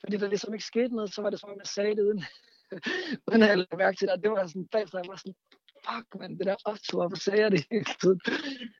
fordi 0.00 0.16
der 0.16 0.28
ligesom 0.28 0.54
ikke 0.54 0.64
skete 0.64 0.94
noget, 0.96 1.14
så 1.14 1.22
var 1.22 1.30
det 1.30 1.40
som 1.40 1.50
om, 1.50 1.56
jeg 1.58 1.66
sagde 1.66 1.96
det 1.96 2.02
uden, 2.02 2.24
uden 3.28 3.42
at 3.42 3.48
jeg 3.48 3.58
lagde 3.58 3.76
mærke 3.76 3.96
til 3.96 4.06
det, 4.08 4.16
og 4.16 4.22
det 4.22 4.30
var 4.30 4.46
sådan, 4.46 4.68
bagefter, 4.68 4.98
jeg 4.98 5.08
var 5.08 5.16
sådan, 5.16 5.36
fuck 5.86 6.20
man, 6.20 6.38
det 6.38 6.46
der 6.46 6.56
optur, 6.64 7.00
hvorfor 7.00 7.16
sagde 7.16 7.42
jeg 7.42 7.50
det 7.50 7.66
hele 7.70 7.84
tiden? 8.00 8.20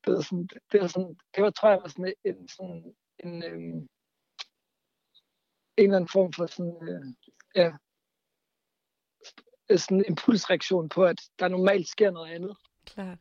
Det 0.04 0.12
var 0.14 0.20
sådan, 0.20 0.48
det 0.72 0.80
var 0.80 0.86
sådan, 0.86 1.16
det 1.34 1.44
var, 1.44 1.50
tror 1.50 1.70
jeg, 1.70 1.78
var 1.82 1.88
sådan 1.88 2.14
en, 2.24 2.48
sådan 2.48 2.94
en, 3.24 3.44
øhm, 3.44 3.88
en 5.76 5.84
eller 5.84 5.96
anden 5.96 6.14
form 6.16 6.32
for 6.32 6.46
sådan, 6.46 6.76
øh, 6.88 7.04
ja, 7.54 7.70
sådan 9.76 9.96
en 9.98 10.04
impulsreaktion 10.08 10.88
på, 10.88 11.04
at 11.04 11.20
der 11.38 11.48
normalt 11.48 11.88
sker 11.88 12.10
noget 12.10 12.30
andet. 12.32 12.56
Klart. 12.86 13.18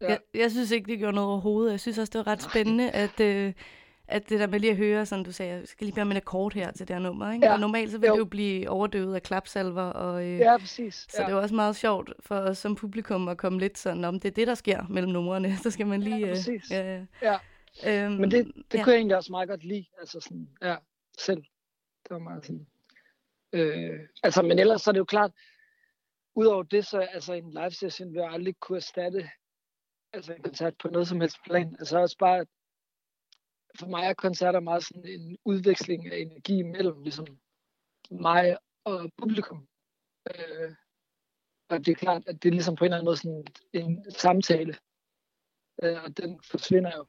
Ja. 0.00 0.08
Jeg, 0.08 0.18
jeg 0.34 0.50
synes 0.50 0.70
ikke, 0.70 0.86
det 0.90 0.98
gjorde 0.98 1.14
noget 1.14 1.30
overhovedet. 1.30 1.70
Jeg 1.70 1.80
synes 1.80 1.98
også, 1.98 2.10
det 2.10 2.18
var 2.18 2.32
ret 2.32 2.42
spændende, 2.42 2.90
at, 2.90 3.20
øh, 3.20 3.52
at 4.08 4.28
det 4.28 4.40
der 4.40 4.46
med 4.46 4.60
lige 4.60 4.70
at 4.70 4.76
høre, 4.76 5.06
sådan 5.06 5.24
du 5.24 5.32
sagde, 5.32 5.52
jeg 5.52 5.68
skal 5.68 5.84
lige 5.84 5.94
bede 5.94 6.02
om 6.02 6.10
en 6.10 6.16
akkord 6.16 6.52
her 6.54 6.70
til 6.72 6.88
det 6.88 6.96
her 6.96 7.02
nummer. 7.02 7.32
Ikke? 7.32 7.46
Ja. 7.46 7.52
Og 7.52 7.60
normalt 7.60 7.90
så 7.90 7.98
vil 7.98 8.06
Jo. 8.06 8.12
det 8.12 8.18
jo 8.18 8.24
blive 8.24 8.70
overdøvet 8.70 9.14
af 9.14 9.22
klapsalver. 9.22 9.82
Og, 9.82 10.24
øh, 10.24 10.38
Ja, 10.38 10.58
præcis. 10.58 10.94
Så 10.94 11.16
Ja. 11.22 11.26
det 11.26 11.34
var 11.34 11.40
også 11.40 11.54
meget 11.54 11.76
sjovt 11.76 12.12
for 12.20 12.34
os 12.36 12.58
som 12.58 12.74
publikum 12.74 13.28
at 13.28 13.36
komme 13.38 13.58
lidt 13.58 13.78
sådan 13.78 14.04
om, 14.04 14.20
det 14.20 14.28
er 14.28 14.32
det, 14.34 14.46
der 14.46 14.54
sker 14.54 14.86
mellem 14.90 15.12
numrene. 15.12 15.56
Så 15.62 15.70
skal 15.70 15.86
man 15.86 16.00
lige... 16.00 16.16
Ja, 16.18 16.26
øh, 16.26 16.30
præcis. 16.34 16.70
ja, 16.70 17.00
Ja. 17.22 17.38
Øhm, 17.86 18.12
Men 18.14 18.30
det, 18.30 18.52
det 18.72 18.78
ja. 18.78 18.84
kunne 18.84 18.92
jeg 18.92 18.98
egentlig 18.98 19.16
også 19.16 19.32
meget 19.32 19.48
godt 19.48 19.64
lide, 19.64 19.84
altså 20.00 20.20
sådan, 20.20 20.48
ja, 20.62 20.76
selv. 21.18 21.42
Det 22.02 22.10
var 22.10 22.18
meget 22.18 22.44
sådan, 22.46 22.66
øh, 23.52 24.00
altså, 24.22 24.42
men 24.42 24.58
ellers 24.58 24.82
så 24.82 24.90
er 24.90 24.92
det 24.92 24.98
jo 24.98 25.04
klart, 25.04 25.30
udover 26.36 26.62
det, 26.62 26.86
så 26.86 26.98
altså 26.98 27.32
en 27.32 27.50
live 27.50 27.70
session 27.70 28.12
vil 28.12 28.20
jeg 28.20 28.32
aldrig 28.32 28.56
kunne 28.60 28.76
erstatte 28.76 29.30
altså 30.12 30.34
en 30.34 30.42
koncert 30.42 30.74
på 30.78 30.88
noget 30.88 31.08
som 31.08 31.20
helst 31.20 31.36
plan. 31.44 31.76
Altså 31.78 31.98
også 31.98 32.16
bare, 32.18 32.46
for 33.78 33.86
mig 33.86 34.04
er 34.04 34.14
koncerter 34.14 34.60
meget 34.60 34.84
sådan 34.84 35.06
en 35.06 35.38
udveksling 35.44 36.12
af 36.12 36.18
energi 36.18 36.62
mellem 36.62 37.02
ligesom 37.02 37.26
mig 38.10 38.56
og 38.84 39.10
publikum. 39.16 39.68
Øh, 40.30 40.74
og 41.68 41.78
det 41.78 41.88
er 41.88 41.94
klart, 41.94 42.22
at 42.26 42.42
det 42.42 42.48
er 42.48 42.52
ligesom 42.52 42.76
på 42.76 42.84
en 42.84 42.86
eller 42.86 42.96
anden 42.96 43.04
måde 43.04 43.16
sådan 43.16 43.46
en 43.72 44.10
samtale. 44.10 44.74
Øh, 45.82 46.02
og 46.04 46.16
den 46.16 46.40
forsvinder 46.50 46.92
jo. 46.96 47.06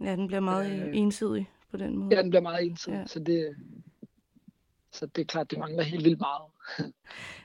ja, 0.00 0.16
den 0.16 0.26
bliver 0.26 0.40
meget 0.40 0.88
øh, 0.88 0.96
ensidig 0.96 1.50
på 1.70 1.76
den 1.76 1.96
måde. 1.96 2.16
Ja, 2.16 2.22
den 2.22 2.30
bliver 2.30 2.42
meget 2.42 2.66
ensidig, 2.66 2.98
ja. 2.98 3.06
så 3.06 3.20
det, 3.20 3.56
så 4.92 5.06
det 5.06 5.22
er 5.22 5.26
klart, 5.26 5.50
det 5.50 5.58
mangler 5.58 5.82
helt 5.82 6.04
vildt 6.04 6.20
meget. 6.20 6.50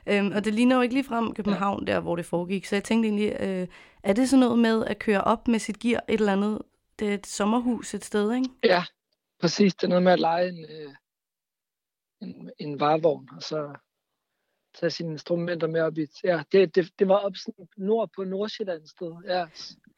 Øhm, 0.06 0.32
og 0.36 0.44
det 0.44 0.54
ligner 0.54 0.76
jo 0.76 0.82
ikke 0.82 0.94
lige 0.94 1.04
frem 1.04 1.34
København, 1.34 1.86
der 1.86 2.00
hvor 2.00 2.16
det 2.16 2.26
foregik. 2.26 2.64
Så 2.64 2.76
jeg 2.76 2.84
tænkte 2.84 3.08
egentlig, 3.08 3.36
øh, 3.40 3.68
er 4.02 4.12
det 4.12 4.28
sådan 4.28 4.40
noget 4.40 4.58
med 4.58 4.84
at 4.84 4.98
køre 4.98 5.20
op 5.20 5.48
med 5.48 5.58
sit 5.58 5.78
gear 5.78 6.04
et 6.08 6.20
eller 6.20 6.32
andet? 6.32 6.62
Det 6.98 7.10
er 7.10 7.14
et 7.14 7.26
sommerhus 7.26 7.94
et 7.94 8.04
sted, 8.04 8.32
ikke? 8.32 8.48
Ja, 8.64 8.84
præcis. 9.40 9.74
Det 9.74 9.84
er 9.84 9.88
noget 9.88 10.02
med 10.02 10.12
at 10.12 10.20
lege 10.20 10.48
en, 10.48 10.64
øh, 10.64 10.94
en, 12.22 12.50
en 12.58 12.80
varevogn, 12.80 13.28
og 13.36 13.42
så 13.42 13.74
tage 14.74 14.90
sine 14.90 15.12
instrumenter 15.12 15.66
med 15.66 15.80
op 15.80 15.98
i... 15.98 16.06
Ja, 16.24 16.42
det, 16.52 16.74
det, 16.74 16.90
det 16.98 17.08
var 17.08 17.16
op 17.16 17.36
sådan 17.36 17.68
nord 17.76 18.10
på 18.16 18.24
Nordsjælland 18.24 18.86
sted. 18.86 19.12
Ja, 19.26 19.46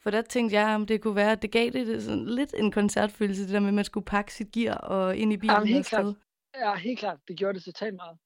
For 0.03 0.11
der 0.11 0.23
tænkte 0.23 0.57
jeg, 0.57 0.75
om 0.75 0.87
det 0.87 1.01
kunne 1.01 1.17
være, 1.17 1.33
at 1.33 1.43
det 1.43 1.51
gav 1.51 1.71
det 1.71 2.03
sådan 2.03 2.27
lidt 2.27 2.55
en 2.57 2.73
koncertfølelse, 2.73 3.43
det 3.43 3.53
der 3.53 3.61
med, 3.61 3.69
at 3.69 3.75
man 3.75 3.85
skulle 3.85 4.05
pakke 4.05 4.35
sit 4.35 4.53
gear 4.53 4.75
og 4.75 5.17
ind 5.17 5.33
i 5.33 5.37
bilen 5.37 5.55
Jamen, 5.55 5.69
helt 5.69 5.87
klart. 5.87 6.15
Ja, 6.57 6.75
helt 6.75 6.99
klart. 6.99 7.21
Det 7.29 7.37
gjorde 7.39 7.55
det 7.55 7.65
totalt 7.65 7.95
meget. 7.95 8.19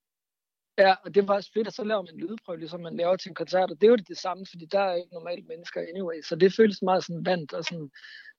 Ja, 0.78 0.94
og 1.04 1.14
det 1.14 1.28
var 1.28 1.34
også 1.34 1.52
fedt, 1.52 1.66
at 1.66 1.74
så 1.74 1.84
laver 1.84 2.02
man 2.02 2.14
en 2.14 2.20
lydprøve, 2.20 2.58
ligesom 2.58 2.80
man 2.80 2.96
laver 2.96 3.16
til 3.16 3.28
en 3.28 3.34
koncert, 3.34 3.70
og 3.70 3.80
det 3.80 3.86
er 3.86 3.90
jo 3.90 3.96
det 3.96 4.18
samme, 4.18 4.46
fordi 4.50 4.64
der 4.66 4.80
er 4.80 4.94
ikke 4.94 5.12
normalt 5.12 5.48
mennesker 5.48 5.80
anyway, 5.80 6.22
så 6.22 6.36
det 6.36 6.54
føles 6.56 6.82
meget 6.82 7.04
sådan 7.04 7.26
vant, 7.26 7.52
og 7.52 7.64
sådan, 7.64 7.90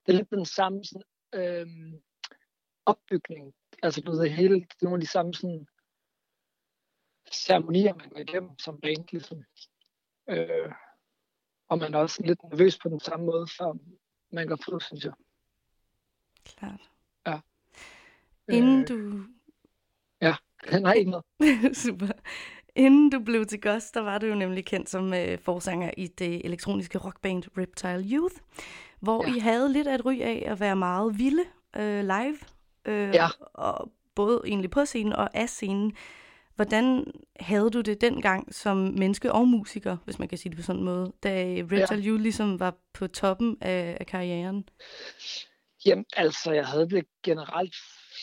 det 0.06 0.14
er 0.14 0.18
lidt 0.18 0.30
den 0.30 0.46
samme 0.46 0.84
sådan, 0.84 1.04
øhm, 1.34 2.02
opbygning, 2.86 3.54
altså 3.84 4.02
du 4.02 4.12
ved, 4.12 4.30
hele, 4.30 4.56
det 4.56 4.82
er 4.82 4.86
nogle 4.86 4.98
af 4.98 5.02
de 5.02 5.08
samme 5.08 5.34
sådan, 5.34 5.68
ceremonier, 7.32 7.94
man 7.96 8.10
går 8.10 8.20
igennem 8.20 8.60
som 8.60 8.82
band, 8.82 9.06
ligesom. 9.12 9.44
Øh, 10.30 10.72
og 11.68 11.78
man 11.78 11.94
er 11.94 12.00
også 12.00 12.24
lidt 12.24 12.44
nervøs 12.44 12.78
på 12.78 12.90
den 12.90 13.00
samme 13.00 13.26
måde, 13.26 13.48
før 13.58 13.74
man 14.32 14.48
går 14.48 14.58
på, 14.70 14.80
synes 14.80 15.06
jeg. 15.06 15.14
Klart. 16.46 16.82
Ja. 17.28 17.40
Inden 18.50 18.82
Øh, 18.82 18.88
du... 18.88 19.26
Ja, 20.72 20.80
nej, 20.88 20.94
ikke 20.94 21.12
noget. 21.12 21.26
Super. 21.84 22.08
Inden 22.76 23.10
du 23.10 23.20
blev 23.20 23.46
til 23.46 23.62
Ghost, 23.62 23.94
der 23.94 24.02
var 24.02 24.18
du 24.18 24.26
jo 24.26 24.36
nemlig 24.36 24.66
kendt 24.66 24.90
som 24.90 25.14
øh, 25.14 25.38
forsanger 25.40 25.92
i 25.98 26.08
det 26.08 26.46
elektroniske 26.46 26.98
rockband 26.98 27.44
Reptile 27.58 28.16
Youth, 28.18 28.36
hvor 29.00 29.28
ja. 29.28 29.36
I 29.36 29.40
havde 29.40 29.74
lidt 29.74 29.88
af 29.88 29.96
et 29.96 30.06
ry 30.06 30.20
af 30.22 30.44
at 30.48 30.60
være 30.60 30.76
meget 30.76 31.18
vilde 31.18 31.44
øh, 31.78 32.02
live, 32.02 32.38
øh, 32.86 33.14
Ja. 33.16 33.28
og 33.54 33.92
både 34.16 34.42
egentlig 34.46 34.70
på 34.72 34.86
scenen 34.86 35.14
og 35.14 35.30
af 35.38 35.50
scenen. 35.50 35.96
Hvordan 36.56 37.12
havde 37.40 37.70
du 37.70 37.82
det 37.82 38.02
dengang 38.02 38.56
som 38.56 38.78
menneske 38.78 39.32
og 39.32 39.48
musiker, 39.48 39.98
hvis 40.06 40.20
man 40.20 40.28
kan 40.28 40.38
sige 40.38 40.50
det 40.50 40.58
på 40.58 40.64
sådan 40.64 40.80
en 40.80 40.86
måde, 40.86 41.14
da 41.24 41.46
Reptile 41.72 42.04
Youth 42.08 42.22
ligesom 42.22 42.60
var 42.60 42.76
på 42.94 43.08
toppen 43.08 43.58
af, 43.62 43.98
af 44.00 44.06
karrieren? 44.06 44.70
Jamen, 45.86 46.06
altså, 46.18 46.52
jeg 46.52 46.66
havde 46.66 46.90
det 46.90 47.06
generelt 47.24 47.76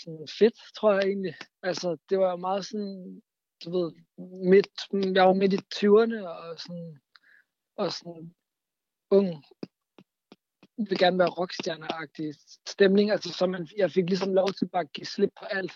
sådan 0.05 0.29
fedt, 0.39 0.55
tror 0.77 0.93
jeg 0.93 1.03
egentlig. 1.03 1.35
Altså, 1.63 1.97
det 2.09 2.19
var 2.19 2.31
jo 2.31 2.37
meget 2.37 2.67
sådan, 2.67 3.23
du 3.65 3.71
ved, 3.77 3.93
midt, 4.53 4.69
jeg 5.17 5.25
var 5.27 5.33
midt 5.33 5.53
i 5.53 5.61
20'erne, 5.75 6.21
og 6.27 6.59
sådan, 6.61 6.99
og 7.77 7.93
sådan 7.93 8.35
ung, 9.11 9.45
vil 10.79 10.99
gerne 10.99 11.19
være 11.19 11.37
rockstjerneagtig 11.39 12.35
stemning. 12.69 13.11
Altså, 13.11 13.33
så 13.33 13.47
man, 13.47 13.69
jeg 13.77 13.91
fik 13.91 14.05
ligesom 14.09 14.33
lov 14.33 14.53
til 14.53 14.69
bare 14.69 14.83
at 14.83 14.93
give 14.93 15.07
slip 15.07 15.31
på 15.39 15.45
alt. 15.45 15.73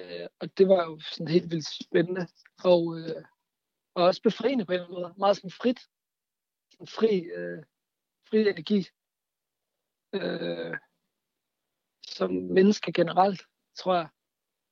Øh, 0.00 0.26
og 0.40 0.58
det 0.58 0.68
var 0.68 0.84
jo 0.84 1.00
sådan 1.00 1.28
helt 1.28 1.50
vildt 1.50 1.84
spændende. 1.84 2.26
Og, 2.64 2.98
øh, 2.98 3.24
og 3.94 4.04
også 4.04 4.22
befriende 4.22 4.64
på 4.64 4.72
en 4.72 4.74
eller 4.74 4.86
anden 4.86 5.02
måde. 5.02 5.14
Meget 5.18 5.36
sådan 5.36 5.50
frit. 5.50 5.80
Sådan 6.72 6.86
fri, 6.86 7.20
øh, 7.20 7.62
fri 8.28 8.40
energi. 8.40 8.88
Øh, 10.14 10.76
som 12.20 12.32
menneske 12.32 12.92
generelt, 12.92 13.42
tror 13.78 13.94
jeg. 13.94 14.08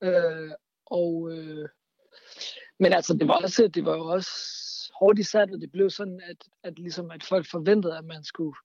Øh, 0.02 0.52
og, 0.86 1.30
øh, 1.32 1.68
men 2.78 2.92
altså, 2.92 3.14
det 3.14 3.28
var, 3.28 3.40
også, 3.42 3.68
det 3.68 3.84
var 3.84 3.96
jo 3.96 4.04
også 4.04 4.32
hårdt 4.98 5.18
især, 5.18 5.42
og 5.42 5.60
det 5.60 5.72
blev 5.72 5.90
sådan, 5.90 6.20
at, 6.20 6.48
at, 6.62 6.78
ligesom, 6.78 7.10
at 7.10 7.24
folk 7.24 7.46
forventede, 7.50 7.98
at 7.98 8.04
man 8.04 8.24
skulle 8.24 8.56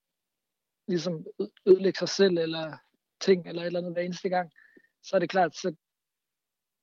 ligesom 0.88 1.26
ødelægge 1.66 2.00
sig 2.00 2.10
selv, 2.10 2.38
eller 2.38 2.78
ting, 3.22 3.48
eller 3.48 3.62
et 3.62 3.66
eller 3.66 3.80
andet 3.80 3.94
hver 3.94 4.02
eneste 4.02 4.30
gang. 4.30 4.52
Så 5.04 5.16
er 5.16 5.20
det 5.20 5.30
klart, 5.30 5.56
så 5.56 5.76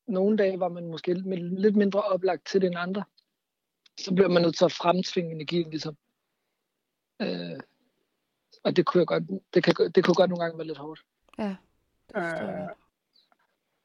nogle 0.08 0.36
dage 0.36 0.60
var 0.60 0.68
man 0.68 0.86
måske 0.86 1.14
lidt, 1.14 1.60
lidt 1.60 1.76
mindre 1.76 2.02
oplagt 2.02 2.46
til 2.46 2.60
det 2.60 2.66
end 2.66 2.78
andre. 2.78 3.04
Så 4.00 4.14
bliver 4.14 4.28
man 4.28 4.42
nødt 4.42 4.56
til 4.56 4.64
at 4.64 4.72
fremtvinge 4.72 5.32
energien, 5.32 5.70
ligesom. 5.70 5.96
Øh, 7.22 7.60
og 8.64 8.76
det 8.76 8.86
kunne, 8.86 9.00
jeg 9.00 9.06
godt, 9.06 9.24
det, 9.54 9.64
kan, 9.64 9.74
det 9.94 10.04
kunne 10.04 10.14
godt 10.14 10.30
nogle 10.30 10.44
gange 10.44 10.58
være 10.58 10.66
lidt 10.66 10.78
hårdt. 10.78 11.00
Ja. 11.38 11.56
Øh, 12.16 12.68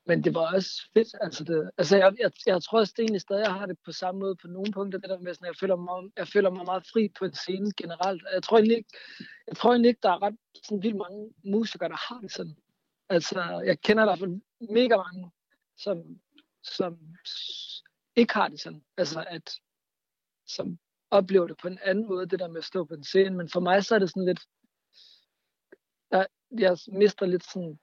men 0.07 0.23
det 0.23 0.33
var 0.33 0.53
også 0.55 0.89
fedt. 0.93 1.07
Altså, 1.21 1.43
det, 1.43 1.71
altså 1.77 1.97
jeg, 1.97 2.15
jeg, 2.19 2.31
jeg 2.45 2.63
tror 2.63 2.79
også 2.79 2.93
det 2.97 3.03
egentlig 3.03 3.21
stadig, 3.21 3.43
jeg 3.43 3.53
har 3.53 3.65
det 3.65 3.77
på 3.85 3.91
samme 3.91 4.19
måde 4.19 4.35
på 4.35 4.47
nogle 4.47 4.71
punkter. 4.71 4.99
Det 4.99 5.09
der 5.09 5.19
med, 5.19 5.33
sådan, 5.33 5.47
jeg, 5.47 5.55
føler 5.59 5.75
mig, 5.75 6.11
jeg 6.17 6.27
føler 6.27 6.49
mig 6.49 6.65
meget 6.65 6.87
fri 6.93 7.09
på 7.19 7.25
en 7.25 7.33
scene 7.33 7.71
generelt. 7.77 8.23
Jeg 8.33 8.43
tror 8.43 8.57
egentlig 8.57 8.77
ikke, 8.77 8.89
jeg 9.47 9.55
tror 9.57 9.69
egentlig 9.71 9.89
ikke 9.89 9.99
der 10.03 10.09
er 10.09 10.21
ret 10.21 10.37
sådan, 10.63 10.83
vildt 10.83 10.97
mange 10.97 11.33
musikere, 11.43 11.89
der 11.89 12.13
har 12.13 12.21
det 12.21 12.31
sådan. 12.31 12.55
Altså, 13.09 13.61
jeg 13.65 13.81
kender 13.81 14.03
i 14.03 14.07
hvert 14.07 14.19
fald 14.19 14.41
mega 14.69 14.97
mange, 14.97 15.31
som, 15.77 16.19
som 16.63 16.99
ikke 18.15 18.33
har 18.33 18.47
det 18.47 18.59
sådan. 18.59 18.83
Altså, 18.97 19.25
at, 19.27 19.51
som 20.47 20.79
oplever 21.11 21.47
det 21.47 21.57
på 21.57 21.67
en 21.67 21.79
anden 21.83 22.07
måde, 22.07 22.25
det 22.25 22.39
der 22.39 22.47
med 22.47 22.57
at 22.57 22.65
stå 22.65 22.85
på 22.85 22.93
en 22.93 23.03
scene. 23.03 23.37
Men 23.37 23.49
for 23.49 23.59
mig 23.59 23.85
så 23.85 23.95
er 23.95 23.99
det 23.99 24.09
sådan 24.09 24.25
lidt, 24.25 24.41
jeg, 26.11 26.27
jeg 26.51 26.77
mister 26.87 27.25
lidt 27.25 27.45
sådan 27.53 27.79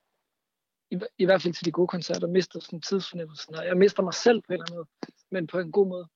i, 0.93 0.98
i 1.19 1.24
hvert 1.24 1.43
fald 1.43 1.55
til 1.55 1.64
de 1.64 1.73
gode 1.73 1.89
koncerter, 1.89 2.27
mister 2.27 2.60
sådan 2.60 2.81
tidsfornemmelsen, 2.81 3.55
og 3.55 3.66
jeg 3.66 3.77
mister 3.77 4.02
mig 4.02 4.14
selv 4.14 4.40
på 4.40 4.47
en 4.48 4.52
eller 4.52 4.64
anden 4.64 4.77
måde, 4.77 4.89
men 5.31 5.47
på 5.47 5.59
en 5.59 5.73
god 5.73 5.86
måde. 5.89 6.06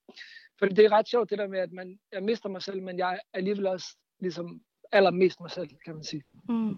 For 0.59 0.67
det 0.67 0.79
er 0.79 0.93
ret 0.93 1.09
sjovt, 1.09 1.31
det 1.31 1.39
der 1.39 1.49
med, 1.49 1.59
at 1.59 1.73
man, 1.73 1.99
jeg 2.13 2.23
mister 2.23 2.49
mig 2.49 2.63
selv, 2.63 2.83
men 2.83 2.99
jeg 2.99 3.15
er 3.15 3.19
alligevel 3.33 3.67
også 3.67 3.97
ligesom 4.21 4.61
allermest 4.93 5.41
mig 5.41 5.51
selv, 5.51 5.69
kan 5.85 5.95
man 5.95 6.05
sige. 6.05 6.23
Mm, 6.49 6.71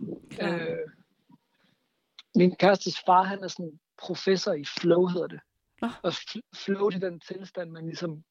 øh, 0.42 0.88
min 2.34 2.56
kærestes 2.56 3.00
far, 3.06 3.22
han 3.22 3.44
er 3.44 3.48
sådan 3.48 3.78
professor 4.02 4.52
i 4.52 4.64
flow, 4.64 5.06
hedder 5.06 5.26
det. 5.26 5.40
Og 6.02 6.08
f- 6.08 6.40
flow 6.54 6.88
det 6.90 7.04
er 7.04 7.10
den 7.10 7.20
tilstand, 7.20 7.70
man 7.70 7.84
ligesom, 7.86 8.24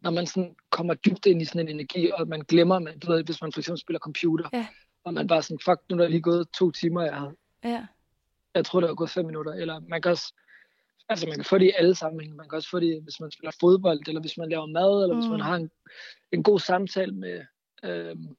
når 0.00 0.10
man 0.10 0.26
sådan 0.26 0.56
kommer 0.70 0.94
dybt 0.94 1.26
ind 1.26 1.42
i 1.42 1.44
sådan 1.44 1.68
en 1.68 1.74
energi, 1.74 2.10
og 2.10 2.28
man 2.28 2.40
glemmer, 2.40 2.78
man, 2.78 2.98
du 2.98 3.12
ved, 3.12 3.24
hvis 3.24 3.40
man 3.42 3.52
for 3.52 3.60
eksempel 3.60 3.80
spiller 3.80 3.98
computer, 4.00 4.48
ja. 4.52 4.66
og 5.04 5.14
man 5.14 5.26
bare 5.26 5.42
sådan, 5.42 5.60
fuck, 5.64 5.80
nu 5.90 5.96
er 5.96 6.00
der 6.00 6.08
lige 6.08 6.22
gået 6.22 6.48
to 6.58 6.70
timer, 6.70 7.02
jeg 7.02 7.14
har 7.14 7.32
Ja. 7.64 7.86
Jeg 8.54 8.64
tror, 8.64 8.80
der 8.80 8.88
er 8.88 8.94
gået 8.94 9.10
fem 9.10 9.26
minutter. 9.26 9.52
Eller 9.52 9.80
man 9.88 10.02
kan 10.02 10.10
også, 10.10 10.34
altså 11.08 11.26
man 11.26 11.34
kan 11.34 11.44
få 11.44 11.58
det 11.58 11.64
i 11.66 11.72
alle 11.78 11.94
sammenhænge. 11.94 12.36
Man 12.36 12.48
kan 12.48 12.56
også 12.56 12.70
få 12.70 12.80
det, 12.80 13.02
hvis 13.02 13.20
man 13.20 13.30
spiller 13.30 13.52
fodbold, 13.60 14.08
eller 14.08 14.20
hvis 14.20 14.38
man 14.38 14.48
laver 14.48 14.66
mad, 14.66 15.02
eller 15.02 15.14
mm. 15.14 15.20
hvis 15.20 15.30
man 15.30 15.38
Mm. 15.40 15.44
har 15.44 15.56
en, 15.56 15.70
en 16.32 16.42
god 16.42 16.58
samtale 16.60 17.12
med, 17.12 17.40
en 17.84 18.36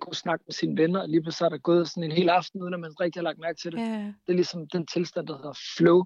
god 0.00 0.14
snak 0.14 0.40
med 0.46 0.52
sine 0.52 0.76
venner, 0.82 1.00
og 1.00 1.08
lige 1.08 1.22
pludselig 1.22 1.46
er 1.46 1.48
der 1.50 1.58
gået 1.58 1.88
sådan 1.88 2.02
en 2.04 2.12
hel 2.12 2.28
aften, 2.28 2.62
uden 2.62 2.74
at 2.74 2.80
man 2.80 3.00
rigtig 3.00 3.20
har 3.20 3.24
lagt 3.24 3.38
mærke 3.38 3.58
til 3.62 3.72
det. 3.72 3.78
Ja. 3.78 3.84
Det 4.26 4.28
er 4.28 4.32
ligesom 4.32 4.68
den 4.68 4.86
tilstand, 4.86 5.26
der 5.26 5.36
hedder 5.36 5.58
flow. 5.76 6.04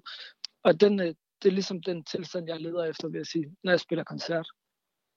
Og 0.63 0.79
den, 0.81 0.99
øh, 0.99 1.07
det 1.43 1.47
er 1.49 1.51
ligesom 1.53 1.81
den 1.81 2.03
tilstand, 2.03 2.47
jeg 2.47 2.61
leder 2.61 2.83
efter, 2.83 3.07
vil 3.07 3.17
jeg 3.19 3.25
sige, 3.25 3.55
når 3.63 3.71
jeg 3.71 3.79
spiller 3.79 4.03
koncert. 4.03 4.47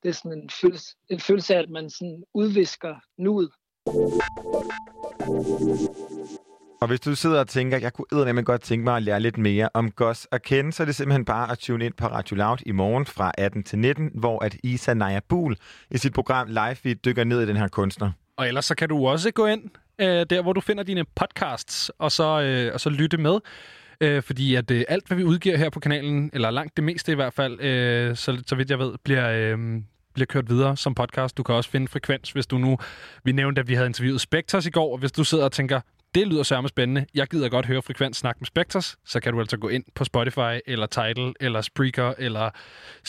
Det 0.02 0.08
er 0.08 0.12
sådan 0.12 0.38
en 0.38 0.50
følelse, 0.50 0.96
en 1.10 1.20
følelse 1.20 1.54
af, 1.54 1.58
at 1.62 1.70
man 1.70 1.90
sådan 1.90 2.24
udvisker 2.34 2.96
nuet. 3.18 3.50
Og 6.80 6.88
hvis 6.88 7.00
du 7.00 7.14
sidder 7.14 7.40
og 7.40 7.48
tænker, 7.48 7.78
jeg 7.78 7.92
kunne 7.92 8.04
eddermame 8.12 8.42
godt 8.42 8.62
tænke 8.62 8.84
mig 8.84 8.96
at 8.96 9.02
lære 9.02 9.20
lidt 9.20 9.38
mere 9.38 9.68
om 9.74 9.90
Gos 9.90 10.28
at 10.32 10.42
kende, 10.42 10.72
så 10.72 10.82
er 10.82 10.84
det 10.84 10.94
simpelthen 10.94 11.24
bare 11.24 11.52
at 11.52 11.58
tune 11.58 11.84
ind 11.84 11.94
på 11.94 12.06
Radio 12.06 12.36
Loud 12.36 12.58
i 12.66 12.72
morgen 12.72 13.06
fra 13.06 13.32
18 13.38 13.62
til 13.62 13.78
19, 13.78 14.10
hvor 14.14 14.44
at 14.44 14.56
Isa 14.62 14.94
Naja 14.94 15.20
Buhl 15.28 15.56
i 15.90 15.98
sit 15.98 16.12
program 16.12 16.48
Live 16.48 16.74
Feed 16.74 16.94
dykker 16.94 17.24
ned 17.24 17.42
i 17.42 17.46
den 17.46 17.56
her 17.56 17.68
kunstner. 17.68 18.10
Og 18.36 18.48
ellers 18.48 18.64
så 18.64 18.74
kan 18.74 18.88
du 18.88 19.06
også 19.06 19.30
gå 19.30 19.46
ind 19.46 19.62
øh, 19.98 20.26
der, 20.30 20.42
hvor 20.42 20.52
du 20.52 20.60
finder 20.60 20.82
dine 20.82 21.04
podcasts, 21.04 21.90
og 21.98 22.12
så, 22.12 22.40
øh, 22.40 22.74
og 22.74 22.80
så 22.80 22.90
lytte 22.90 23.16
med. 23.16 23.38
Øh, 24.00 24.22
fordi 24.22 24.54
at 24.54 24.70
øh, 24.70 24.84
alt, 24.88 25.06
hvad 25.06 25.16
vi 25.16 25.24
udgiver 25.24 25.56
her 25.56 25.70
på 25.70 25.80
kanalen, 25.80 26.30
eller 26.32 26.50
langt 26.50 26.76
det 26.76 26.84
meste 26.84 27.12
i 27.12 27.14
hvert 27.14 27.32
fald, 27.32 27.60
øh, 27.60 28.16
så, 28.16 28.42
så 28.46 28.54
vidt 28.54 28.70
jeg 28.70 28.78
ved, 28.78 28.94
bliver, 29.04 29.30
øh, 29.30 29.58
bliver 30.14 30.26
kørt 30.26 30.50
videre 30.50 30.76
som 30.76 30.94
podcast. 30.94 31.36
Du 31.36 31.42
kan 31.42 31.54
også 31.54 31.70
finde 31.70 31.88
frekvens, 31.88 32.30
hvis 32.30 32.46
du 32.46 32.58
nu... 32.58 32.78
Vi 33.24 33.32
nævnte, 33.32 33.60
at 33.60 33.68
vi 33.68 33.74
havde 33.74 33.86
interviewet 33.86 34.20
Spectres 34.20 34.66
i 34.66 34.70
går, 34.70 34.92
og 34.92 34.98
hvis 34.98 35.12
du 35.12 35.24
sidder 35.24 35.44
og 35.44 35.52
tænker, 35.52 35.80
det 36.18 36.26
lyder 36.26 36.42
sørme 36.42 36.68
spændende, 36.68 37.06
jeg 37.14 37.26
gider 37.26 37.48
godt 37.48 37.66
høre 37.66 37.82
frekvens 37.82 38.16
snak 38.16 38.36
med 38.40 38.46
Spectres, 38.46 38.96
så 39.06 39.20
kan 39.20 39.32
du 39.32 39.40
altså 39.40 39.56
gå 39.56 39.68
ind 39.68 39.84
på 39.94 40.04
Spotify, 40.04 40.58
eller 40.66 40.86
Tidal, 40.86 41.34
eller 41.40 41.60
Spreaker, 41.60 42.14
eller 42.18 42.50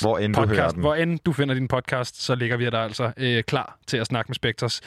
Hvor 0.01 0.17
end 0.17 0.33
du 0.33 0.39
podcast. 0.39 0.59
hører 0.59 0.69
den. 0.69 0.79
Hvor 0.79 0.95
end 0.95 1.19
du 1.25 1.33
finder 1.33 1.55
din 1.55 1.67
podcast, 1.67 2.21
så 2.21 2.35
ligger 2.35 2.57
vi 2.57 2.65
der 2.65 2.79
altså 2.79 3.11
øh, 3.17 3.43
klar 3.43 3.79
til 3.87 3.97
at 3.97 4.07
snakke 4.07 4.29
med 4.29 4.35
Spectres. 4.35 4.81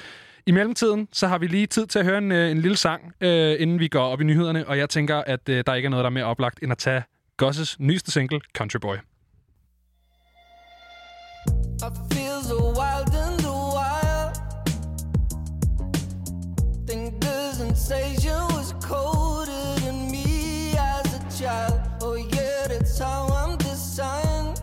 I 0.47 0.51
mellemtiden, 0.51 1.09
så 1.13 1.29
har 1.29 1.39
vi 1.39 1.47
lige 1.47 1.67
tid 1.67 1.87
til 1.87 1.99
at 1.99 2.05
høre 2.05 2.19
en, 2.19 2.33
øh, 2.33 2.51
en 2.51 2.59
lille 2.59 2.77
sang, 2.77 3.13
øh, 3.21 3.57
inden 3.59 3.81
vi 3.81 3.89
går 3.89 4.05
op 4.05 4.21
i 4.21 4.25
nyhederne, 4.25 4.69
og 4.69 4.79
jeg 4.79 4.91
tænker, 4.91 5.17
at 5.17 5.49
øh, 5.49 5.65
der 5.67 5.75
ikke 5.75 5.87
er 5.87 5.91
noget, 5.91 6.03
der 6.03 6.11
er 6.11 6.15
mere 6.15 6.25
oplagt, 6.25 6.59
end 6.63 6.73
at 6.73 6.79
tage 6.79 7.03
Gosses 7.37 7.81
nyeste 7.81 8.11
single, 8.11 8.41
Country 8.57 8.79
Boy. 8.81 8.97
I 8.97 9.01
feel 12.15 12.43
so 12.43 12.82
sensation 17.75 18.39
was 18.55 18.75
me 20.11 20.75
as 20.77 21.07
a 21.15 21.43
child. 21.43 21.81
Oh 22.03 22.17
yeah, 22.17 22.67
that's 22.69 22.99
how 22.99 23.27
I'm 23.29 23.57
designed. 23.57 24.61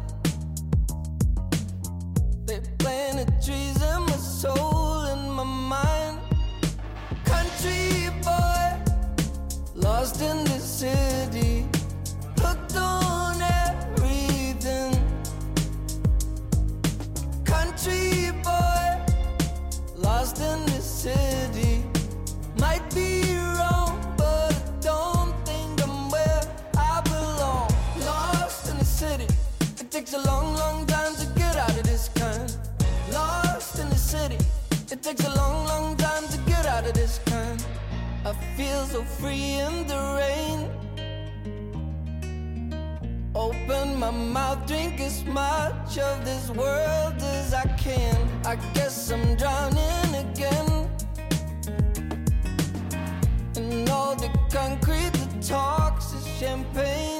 They 2.45 2.59
planted 2.77 3.29
trees 3.43 3.81
in 3.81 4.01
my 4.09 4.19
soul 4.41 5.05
and 5.11 5.31
my 5.33 5.43
mind. 5.43 6.19
Country 7.25 8.09
boy, 8.21 8.65
lost 9.73 10.21
in 10.21 10.43
the 10.43 10.59
city, 10.59 11.48
takes 29.99 30.13
a 30.13 30.27
long, 30.27 30.55
long 30.55 30.85
time 30.85 31.13
to 31.13 31.25
get 31.35 31.57
out 31.57 31.77
of 31.77 31.83
this 31.83 32.07
kind. 32.15 32.55
Lost 33.11 33.79
in 33.79 33.89
the 33.89 33.97
city, 33.97 34.37
it 34.89 35.03
takes 35.03 35.25
a 35.25 35.35
long, 35.35 35.65
long 35.65 35.97
time 35.97 36.25
to 36.29 36.37
get 36.51 36.65
out 36.65 36.87
of 36.87 36.93
this 36.93 37.19
kind. 37.25 37.61
I 38.25 38.31
feel 38.55 38.85
so 38.85 39.03
free 39.03 39.59
in 39.65 39.87
the 39.87 39.99
rain. 40.19 40.59
Open 43.35 43.99
my 43.99 44.11
mouth, 44.11 44.65
drink 44.67 45.01
as 45.01 45.25
much 45.25 45.97
of 45.97 46.23
this 46.23 46.49
world 46.51 47.15
as 47.35 47.53
I 47.53 47.65
can. 47.77 48.15
I 48.45 48.55
guess 48.73 49.11
I'm 49.11 49.35
drowning 49.35 50.11
again. 50.25 50.89
And 53.57 53.89
all 53.89 54.15
the 54.15 54.29
concrete 54.49 55.11
that 55.19 55.41
talks 55.41 56.13
is 56.13 56.25
champagne. 56.39 57.18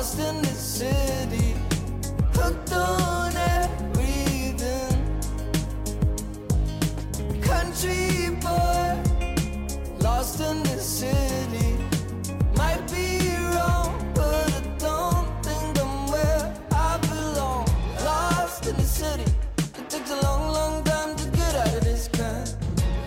lost 0.00 0.18
in 0.18 0.40
the 0.40 0.54
city, 0.54 1.54
hooked 2.32 2.72
on 2.72 3.36
everything. 3.36 4.96
Country 7.42 8.30
boy, 8.40 8.96
lost 10.00 10.40
in 10.40 10.62
the 10.62 10.78
city. 10.78 11.76
Might 12.56 12.82
be 12.90 13.36
wrong, 13.52 13.92
but 14.14 14.48
I 14.58 14.62
don't 14.78 15.28
think 15.44 15.78
I'm 15.78 16.10
where 16.10 16.56
I 16.72 16.96
belong. 17.02 17.66
Lost 18.02 18.68
in 18.68 18.76
the 18.76 18.88
city, 19.00 19.30
it 19.58 19.90
takes 19.90 20.10
a 20.10 20.20
long, 20.22 20.50
long 20.54 20.82
time 20.82 21.14
to 21.14 21.28
get 21.36 21.54
out 21.54 21.74
of 21.74 21.84
this 21.84 22.08
kind. 22.08 22.48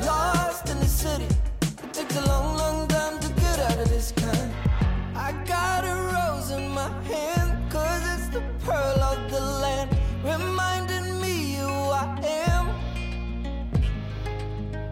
Lost 0.01 0.69
in 0.69 0.79
the 0.79 0.85
city, 0.85 1.25
it 1.85 1.91
takes 1.91 2.15
a 2.17 2.25
long, 2.27 2.55
long 2.55 2.87
time 2.87 3.19
to 3.19 3.29
get 3.41 3.57
out 3.61 3.79
of 3.79 3.89
this 3.89 4.11
kind 4.11 4.62
in 6.53 6.69
my 6.69 6.89
hand, 7.11 7.71
cause 7.71 8.03
it's 8.13 8.27
the 8.29 8.41
pearl 8.65 8.99
of 9.11 9.31
the 9.31 9.41
land, 9.63 9.89
reminding 10.23 11.21
me 11.21 11.55
who 11.55 11.73
I 12.03 12.05
am. 12.49 12.65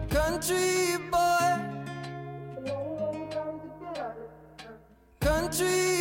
Country 0.08 0.98
boy, 1.10 1.50
country 5.20 5.91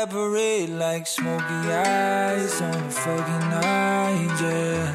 evaporate 0.00 0.70
like 0.70 1.06
smoky 1.08 1.42
eyes 1.72 2.60
on 2.62 2.74
a 2.74 2.90
foggy 2.90 3.38
night, 3.50 4.40
yeah. 4.40 4.94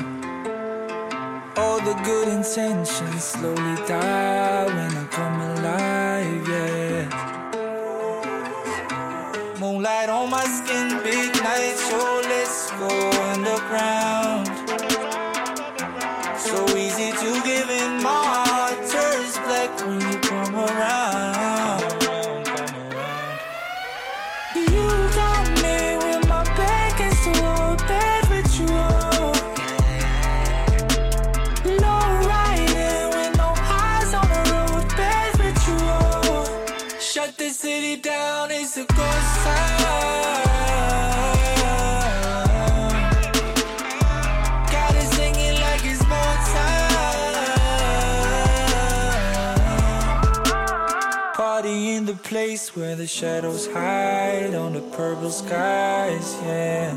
All 1.57 1.79
the 1.79 1.93
good 2.05 2.29
intentions 2.29 3.23
slowly 3.23 3.75
die 3.85 4.65
when 4.65 4.95
I 4.95 5.05
come 5.11 5.41
alive, 5.41 6.47
yeah. 6.47 7.09
Moonlight 9.59 10.09
on 10.09 10.29
my 10.29 10.45
skin, 10.45 10.87
big 11.03 11.35
night, 11.43 11.75
so 11.75 12.21
place 52.53 52.75
where 52.75 52.95
the 52.95 53.07
shadows 53.07 53.65
hide 53.65 54.53
on 54.53 54.73
the 54.73 54.81
purple 54.95 55.31
skies, 55.31 56.35
yeah. 56.43 56.93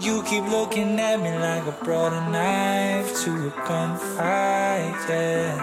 You 0.00 0.22
keep 0.24 0.44
looking 0.44 1.00
at 1.00 1.18
me 1.18 1.32
like 1.38 1.64
I 1.66 1.74
brought 1.82 2.12
a 2.12 2.20
knife 2.30 3.08
to 3.22 3.30
a 3.30 3.50
gunfight, 3.64 5.08
yeah. 5.08 5.56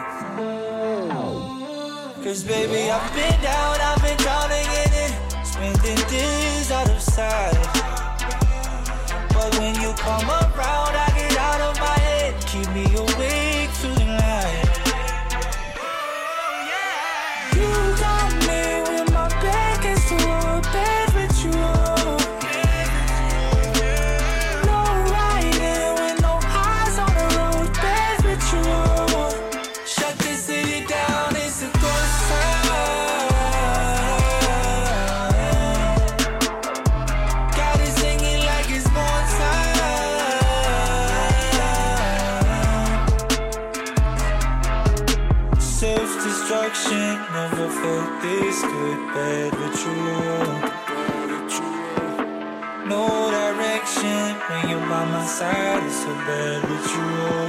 Cause 2.23 2.43
baby, 2.43 2.89
I've 2.89 3.13
been 3.13 3.39
down, 3.43 3.77
I've 3.89 4.01
been 4.01 4.17
drowning 4.17 4.69
in 4.83 4.91
it, 5.05 5.13
spending 5.45 6.01
days 6.09 6.71
out 6.71 6.89
of 6.89 7.01
sight. 7.01 7.53
But 9.35 9.49
when 9.59 9.75
you 9.75 9.93
come 9.93 10.27
around, 10.27 10.93
I 11.05 11.07
get 11.15 11.37
out 11.37 11.61
of 11.61 11.79
my 11.79 11.99
head, 12.09 12.33
keep 12.47 12.67
me 12.73 12.88
side, 55.39 55.83
it's 55.85 56.03
so 56.03 56.13
bad 56.27 56.61
with 56.69 56.85
you. 56.95 57.48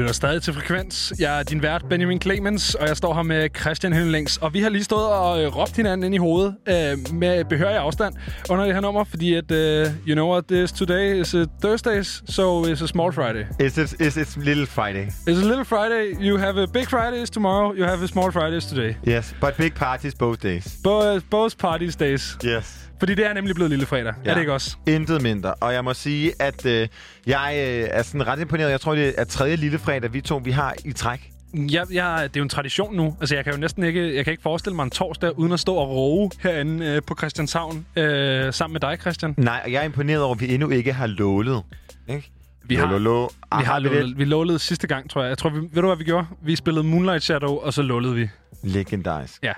lytter 0.00 0.14
stadig 0.14 0.42
til 0.42 0.54
Frekvens. 0.54 1.12
Jeg 1.18 1.38
er 1.38 1.42
din 1.42 1.62
vært, 1.62 1.84
Benjamin 1.88 2.20
Clemens, 2.20 2.74
og 2.74 2.88
jeg 2.88 2.96
står 2.96 3.14
her 3.14 3.22
med 3.22 3.48
Christian 3.60 3.92
Hønlings. 3.92 4.36
Og 4.36 4.54
vi 4.54 4.60
har 4.60 4.68
lige 4.68 4.84
stået 4.84 5.06
og 5.06 5.42
øh, 5.42 5.56
råbt 5.56 5.76
hinanden 5.76 6.04
ind 6.04 6.14
i 6.14 6.18
hovedet 6.18 6.54
øh, 6.68 7.14
med 7.14 7.44
behørig 7.44 7.76
afstand 7.76 8.14
under 8.50 8.64
det 8.64 8.74
her 8.74 8.80
nummer, 8.80 9.04
fordi 9.04 9.34
at, 9.34 9.50
øh, 9.50 9.86
you 10.08 10.14
know 10.14 10.30
what, 10.30 10.44
this 10.46 10.72
today 10.72 11.20
is 11.20 11.34
a 11.34 11.44
Thursdays, 11.62 12.22
so 12.28 12.64
it's 12.64 12.84
a 12.84 12.86
small 12.86 13.12
Friday. 13.12 13.44
It's, 13.62 13.78
it's, 13.78 13.92
it's, 14.00 14.16
it's 14.16 14.44
Little 14.44 14.66
Friday. 14.66 15.06
It's 15.28 15.40
a 15.44 15.48
little 15.52 15.64
Friday. 15.64 16.16
You 16.20 16.38
have 16.38 16.62
a 16.62 16.66
big 16.66 16.86
Fridays 16.88 17.30
tomorrow. 17.30 17.74
You 17.74 17.84
have 17.84 18.04
a 18.04 18.08
small 18.08 18.30
Fridays 18.30 18.66
today. 18.66 18.96
Yes, 19.06 19.34
but 19.40 19.56
big 19.56 19.74
parties 19.74 20.14
both 20.14 20.40
days. 20.40 20.80
Both, 20.82 21.30
both 21.30 21.58
parties 21.58 21.96
days. 21.96 22.36
Yes. 22.44 22.89
Fordi 23.00 23.14
det 23.14 23.26
er 23.26 23.32
nemlig 23.32 23.54
blevet 23.54 23.70
lille 23.70 23.86
fredag. 23.86 24.14
Ja. 24.24 24.30
Er 24.30 24.34
det 24.34 24.40
ikke 24.40 24.52
også? 24.52 24.76
Intet 24.86 25.22
mindre. 25.22 25.54
Og 25.54 25.72
jeg 25.74 25.84
må 25.84 25.94
sige, 25.94 26.32
at 26.38 26.66
øh, 26.66 26.88
jeg 27.26 27.54
øh, 27.56 27.88
er 27.90 28.02
sådan 28.02 28.26
ret 28.26 28.40
imponeret. 28.40 28.70
Jeg 28.70 28.80
tror, 28.80 28.94
det 28.94 29.14
er 29.18 29.24
tredje 29.24 29.56
lille 29.56 29.78
fredag, 29.78 30.12
vi 30.12 30.20
to 30.20 30.36
vi 30.44 30.50
har 30.50 30.74
i 30.84 30.92
træk. 30.92 31.30
Jeg, 31.54 31.86
jeg, 31.92 32.20
det 32.22 32.36
er 32.36 32.40
jo 32.40 32.42
en 32.42 32.48
tradition 32.48 32.96
nu. 32.96 33.16
Altså, 33.20 33.34
jeg 33.34 33.44
kan 33.44 33.52
jo 33.52 33.58
næsten 33.60 33.84
ikke, 33.84 34.16
jeg 34.16 34.24
kan 34.24 34.30
ikke 34.30 34.42
forestille 34.42 34.76
mig 34.76 34.84
en 34.84 34.90
torsdag, 34.90 35.38
uden 35.38 35.52
at 35.52 35.60
stå 35.60 35.74
og 35.74 35.88
roe 35.90 36.30
herinde 36.40 36.86
øh, 36.86 37.02
på 37.06 37.14
Christianshavn, 37.18 37.86
øh, 37.96 38.52
sammen 38.52 38.72
med 38.72 38.80
dig, 38.80 38.98
Christian. 39.00 39.34
Nej, 39.38 39.60
og 39.64 39.72
jeg 39.72 39.80
er 39.80 39.84
imponeret 39.84 40.22
over, 40.22 40.34
at 40.34 40.40
vi 40.40 40.54
endnu 40.54 40.70
ikke 40.70 40.92
har 40.92 41.06
lålet. 41.06 41.62
Ikke? 42.08 42.30
Vi 42.64 42.74
har, 42.74 42.86
Lolo. 42.98 43.24
vi 43.58 43.64
har 43.64 43.78
lålet, 43.78 44.18
vi 44.18 44.24
lålede 44.24 44.58
sidste 44.58 44.86
gang, 44.86 45.10
tror 45.10 45.22
jeg. 45.22 45.28
Jeg 45.28 45.38
tror, 45.38 45.50
vi, 45.50 45.58
ved 45.60 45.82
du, 45.82 45.86
hvad 45.86 45.96
vi 45.96 46.04
gjorde? 46.04 46.26
Vi 46.42 46.56
spillede 46.56 46.84
Moonlight 46.84 47.24
Shadow, 47.24 47.56
og 47.56 47.72
så 47.72 47.82
lålede 47.82 48.14
vi. 48.14 48.28
Legendarisk. 48.62 49.42
Ja. 49.42 49.52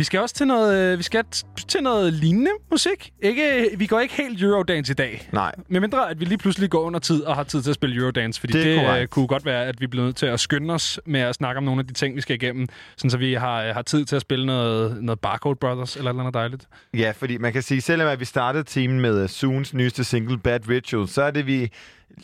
Vi 0.00 0.04
skal 0.04 0.20
også 0.20 0.34
til 0.34 0.46
noget, 0.46 0.92
øh, 0.92 0.98
vi 0.98 1.02
skal 1.02 1.24
til 1.68 1.82
noget 1.82 2.12
lignende 2.12 2.50
musik. 2.70 3.12
Ikke, 3.22 3.70
vi 3.76 3.86
går 3.86 4.00
ikke 4.00 4.14
helt 4.14 4.42
Eurodance 4.42 4.92
i 4.92 4.94
dag. 4.94 5.28
Nej. 5.32 5.54
Med 5.68 5.80
mindre, 5.80 6.10
at 6.10 6.20
vi 6.20 6.24
lige 6.24 6.38
pludselig 6.38 6.70
går 6.70 6.80
under 6.80 7.00
tid 7.00 7.22
og 7.22 7.36
har 7.36 7.42
tid 7.44 7.62
til 7.62 7.70
at 7.70 7.74
spille 7.74 7.96
Eurodance. 7.96 8.40
Fordi 8.40 8.52
Det 8.52 8.64
det, 8.64 8.78
korrekt. 8.78 9.10
kunne 9.10 9.26
godt 9.26 9.44
være, 9.44 9.64
at 9.66 9.80
vi 9.80 9.86
bliver 9.86 10.04
nødt 10.04 10.16
til 10.16 10.26
at 10.26 10.40
skynde 10.40 10.74
os 10.74 11.00
med 11.06 11.20
at 11.20 11.34
snakke 11.34 11.58
om 11.58 11.64
nogle 11.64 11.80
af 11.80 11.86
de 11.86 11.92
ting, 11.92 12.16
vi 12.16 12.20
skal 12.20 12.36
igennem. 12.36 12.68
Sådan 12.96 13.10
så 13.10 13.16
vi 13.18 13.34
har, 13.34 13.62
øh, 13.62 13.74
har 13.74 13.82
tid 13.82 14.04
til 14.04 14.16
at 14.16 14.22
spille 14.22 14.46
noget, 14.46 15.02
noget 15.02 15.20
Barcode 15.20 15.56
Brothers 15.56 15.96
eller 15.96 16.12
noget 16.12 16.34
dejligt. 16.34 16.64
Ja, 16.94 17.10
fordi 17.16 17.38
man 17.38 17.52
kan 17.52 17.62
sige, 17.62 17.80
selvom 17.80 18.08
at 18.08 18.20
vi 18.20 18.24
startede 18.24 18.64
timen 18.64 19.00
med 19.00 19.28
Soons 19.28 19.74
nyeste 19.74 20.04
single, 20.04 20.38
Bad 20.38 20.68
Ritual, 20.68 21.08
så 21.08 21.22
er 21.22 21.30
det 21.30 21.46
vi... 21.46 21.70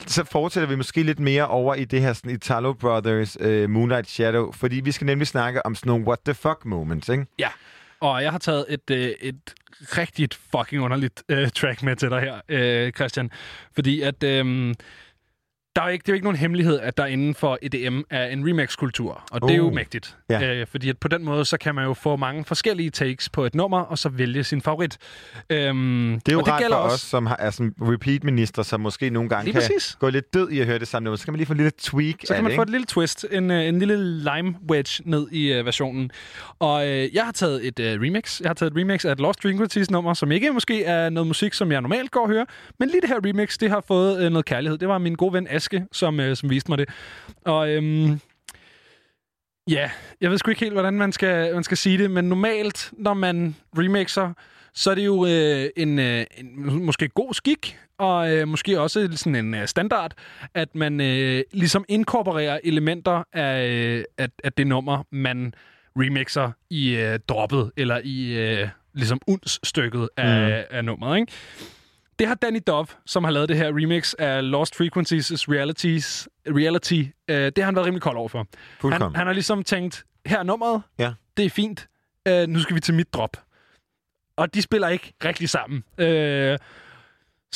Så 0.07 0.25
fortsætter 0.25 0.69
vi 0.69 0.77
måske 0.77 1.03
lidt 1.03 1.19
mere 1.19 1.49
over 1.49 1.75
i 1.75 1.85
det 1.85 2.01
her 2.01 2.13
sådan, 2.13 2.31
Italo 2.31 2.73
Brothers 2.73 3.37
øh, 3.41 3.71
Moonlight 3.71 4.09
Shadow, 4.09 4.53
fordi 4.53 4.81
vi 4.81 4.93
skal 4.93 5.05
nemlig 5.05 5.27
snakke 5.27 5.67
om 5.67 5.75
sådan 5.75 5.91
nogle 5.91 6.07
what 6.07 6.19
the 6.25 6.35
fuck 6.35 6.65
moments, 6.65 7.09
ikke? 7.09 7.27
Ja. 7.39 7.49
Og 8.01 8.23
jeg 8.23 8.31
har 8.33 8.39
taget 8.39 8.65
et, 8.69 8.91
øh, 8.91 9.11
et 9.21 9.55
rigtigt 9.81 10.35
fucking 10.35 10.83
underligt 10.83 11.23
øh, 11.29 11.51
track 11.51 11.83
med 11.83 11.97
til 11.97 12.11
dig 12.11 12.21
her, 12.21 12.41
øh, 12.49 12.93
Christian. 12.93 13.31
Fordi 13.75 14.01
at... 14.01 14.23
Øh, 14.23 14.75
der 15.77 15.83
er 15.83 15.87
jo 15.87 15.93
ikke, 15.93 16.03
det 16.03 16.09
er 16.09 16.13
jo 16.13 16.15
ikke 16.15 16.25
nogen 16.25 16.37
hemmelighed, 16.39 16.81
at 16.81 16.97
der 16.97 17.07
inden 17.07 17.35
for 17.35 17.59
EDM 17.63 18.01
er 18.11 18.27
en 18.27 18.49
remix-kultur, 18.49 19.23
og 19.31 19.43
det 19.43 19.51
er 19.51 19.57
jo 19.57 19.67
Uh. 19.67 19.75
mægtigt. 19.75 20.17
Ja. 20.31 20.55
Øh, 20.55 20.67
fordi 20.67 20.89
at 20.89 20.99
på 20.99 21.09
den 21.09 21.25
måde, 21.25 21.45
så 21.45 21.59
kan 21.59 21.75
man 21.75 21.85
jo 21.85 21.95
få 21.95 22.17
mange 22.17 22.45
forskellige 22.45 22.91
takes 22.91 23.29
på 23.29 23.45
et 23.45 23.55
nummer, 23.55 23.81
og 23.81 23.99
så 23.99 24.09
vælge 24.09 24.45
sin 24.45 24.61
favorit. 24.63 24.99
Øhm, 25.51 26.21
Det 26.27 26.29
er 26.29 26.33
jo 26.33 26.39
og 26.41 26.49
rart 26.49 26.61
gælder 26.61 26.77
for 26.77 26.83
også, 26.83 26.95
os, 26.95 27.01
som 27.01 27.27
har, 27.27 27.37
er 27.39 27.51
sådan 27.51 27.75
repeat-minister, 27.81 28.63
som 28.63 28.81
måske 28.81 29.11
nogle 29.11 29.29
gange 29.29 29.45
Lige 29.45 29.53
kan 29.53 29.63
præcis. 29.63 29.97
gå 30.01 30.09
lidt 30.09 30.35
død 30.35 30.51
i 30.51 30.61
at 30.61 30.67
høre 30.67 30.79
det 30.79 30.89
samme 30.89 31.05
nummer. 31.05 31.17
Så 31.17 31.25
kan 31.25 31.33
man 31.33 31.39
lige 31.39 31.47
få 31.47 31.53
en 31.53 31.57
lille 31.57 31.73
tweak 31.79 32.15
Så 32.25 32.35
kan 32.35 32.45
man 32.45 32.51
det, 32.51 32.57
få 32.57 32.63
et 32.63 32.71
lille 32.71 32.87
twist, 32.87 33.27
en, 33.31 33.51
øh, 33.51 33.65
en 33.65 33.79
lille 33.79 34.19
lime 34.19 34.55
wedge 34.71 35.03
ned 35.05 35.29
i 35.33 35.53
øh, 35.53 35.67
versionen. 35.67 36.11
Og 36.59 36.89
øh, 36.89 37.15
jeg 37.15 37.25
har 37.25 37.33
taget 37.33 37.67
et 37.67 37.79
øh, 37.81 38.01
remix. 38.01 38.41
Jeg 38.41 38.49
har 38.49 38.55
taget 38.55 38.71
et 38.73 38.77
remix 38.79 39.05
af 39.05 39.13
et 39.13 39.21
Lost 39.21 39.43
Dream 39.45 39.69
nummer, 39.91 40.15
som 40.15 40.33
ikke 40.33 40.53
måske 40.53 40.85
er 40.85 41.11
noget 41.11 41.27
musik, 41.27 41.55
som 41.55 41.73
jeg 41.73 41.81
normalt 41.81 42.11
går 42.11 42.21
og 42.21 42.29
hører. 42.29 42.45
Men 42.79 42.89
lige 42.89 43.01
det 43.01 43.09
her 43.09 43.21
remix, 43.27 43.59
det 43.59 43.71
har 43.71 43.85
fået 43.89 44.25
øh, 44.25 44.31
noget 44.31 44.45
kærlighed. 44.45 44.79
Det 44.79 44.89
var 44.89 44.99
min 44.99 45.15
gode 45.15 45.33
ven 45.33 45.47
Aske, 45.67 45.87
som, 45.93 46.21
øh, 46.21 46.37
som 46.37 46.51
viste 46.51 46.71
mig 46.71 46.79
det. 46.79 46.89
Og 47.45 47.71
øhm, 47.71 48.21
ja, 49.71 49.91
jeg 50.21 50.31
ved 50.31 50.39
sgu 50.39 50.51
ikke 50.51 50.61
helt, 50.61 50.73
hvordan 50.73 50.95
man 50.95 51.13
skal, 51.13 51.55
man 51.55 51.65
skal 51.65 51.77
sige 51.77 51.99
det, 51.99 52.11
men 52.11 52.25
normalt, 52.25 52.93
når 52.93 53.15
man 53.15 53.57
remixer, 53.79 54.33
så 54.75 54.91
er 54.91 54.95
det 54.95 55.05
jo 55.07 55.27
øh, 55.27 55.71
en, 55.77 55.99
øh, 55.99 56.25
en 56.39 56.85
måske 56.87 57.09
god 57.09 57.35
skik, 57.35 57.79
og 57.99 58.33
øh, 58.33 58.49
måske 58.49 58.81
også 58.81 59.09
sådan 59.13 59.35
en 59.35 59.55
øh, 59.55 59.67
standard, 59.67 60.13
at 60.55 60.75
man 60.75 61.01
øh, 61.01 61.43
ligesom 61.53 61.85
inkorporerer 61.89 62.61
elementer 62.65 63.23
af, 63.33 63.69
øh, 63.69 64.05
af, 64.19 64.29
af 64.45 64.53
det 64.53 64.67
nummer, 64.67 65.03
man 65.11 65.55
remixer 65.97 66.51
i 66.71 66.97
øh, 66.97 67.19
droppet, 67.29 67.71
eller 67.77 68.01
i 68.05 68.33
øh, 68.33 68.69
ligesom 68.95 69.21
uns-stykket 69.27 70.09
af, 70.17 70.65
mm. 70.71 70.77
af 70.77 70.85
nummeret, 70.85 71.21
ikke? 71.21 71.33
Det 72.19 72.27
har 72.27 72.35
Danny 72.35 72.61
Dove, 72.67 72.87
som 73.07 73.25
har 73.25 73.31
lavet 73.31 73.49
det 73.49 73.57
her 73.57 73.69
remix 73.69 74.15
af 74.19 74.51
Lost 74.51 74.75
Frequencies' 74.75 75.45
Realities, 75.53 76.29
Reality. 76.47 77.03
Øh, 77.29 77.37
det 77.37 77.59
har 77.59 77.65
han 77.65 77.75
været 77.75 77.87
rimelig 77.87 78.03
kold 78.03 78.17
over 78.17 78.29
for. 78.29 78.47
Han, 78.83 79.03
han 79.03 79.27
har 79.27 79.33
ligesom 79.33 79.63
tænkt, 79.63 80.05
her 80.27 80.39
er 80.39 80.43
nummeret, 80.43 80.83
Ja. 80.99 81.13
det 81.37 81.45
er 81.45 81.51
fint, 81.51 81.89
øh, 82.29 82.47
nu 82.49 82.61
skal 82.61 82.75
vi 82.77 82.81
til 82.81 82.95
mit 82.95 83.15
drop. 83.15 83.37
Og 84.37 84.55
de 84.55 84.63
spiller 84.63 84.89
ikke 84.89 85.13
rigtig 85.25 85.49
sammen. 85.49 85.85
Øh, 85.99 86.59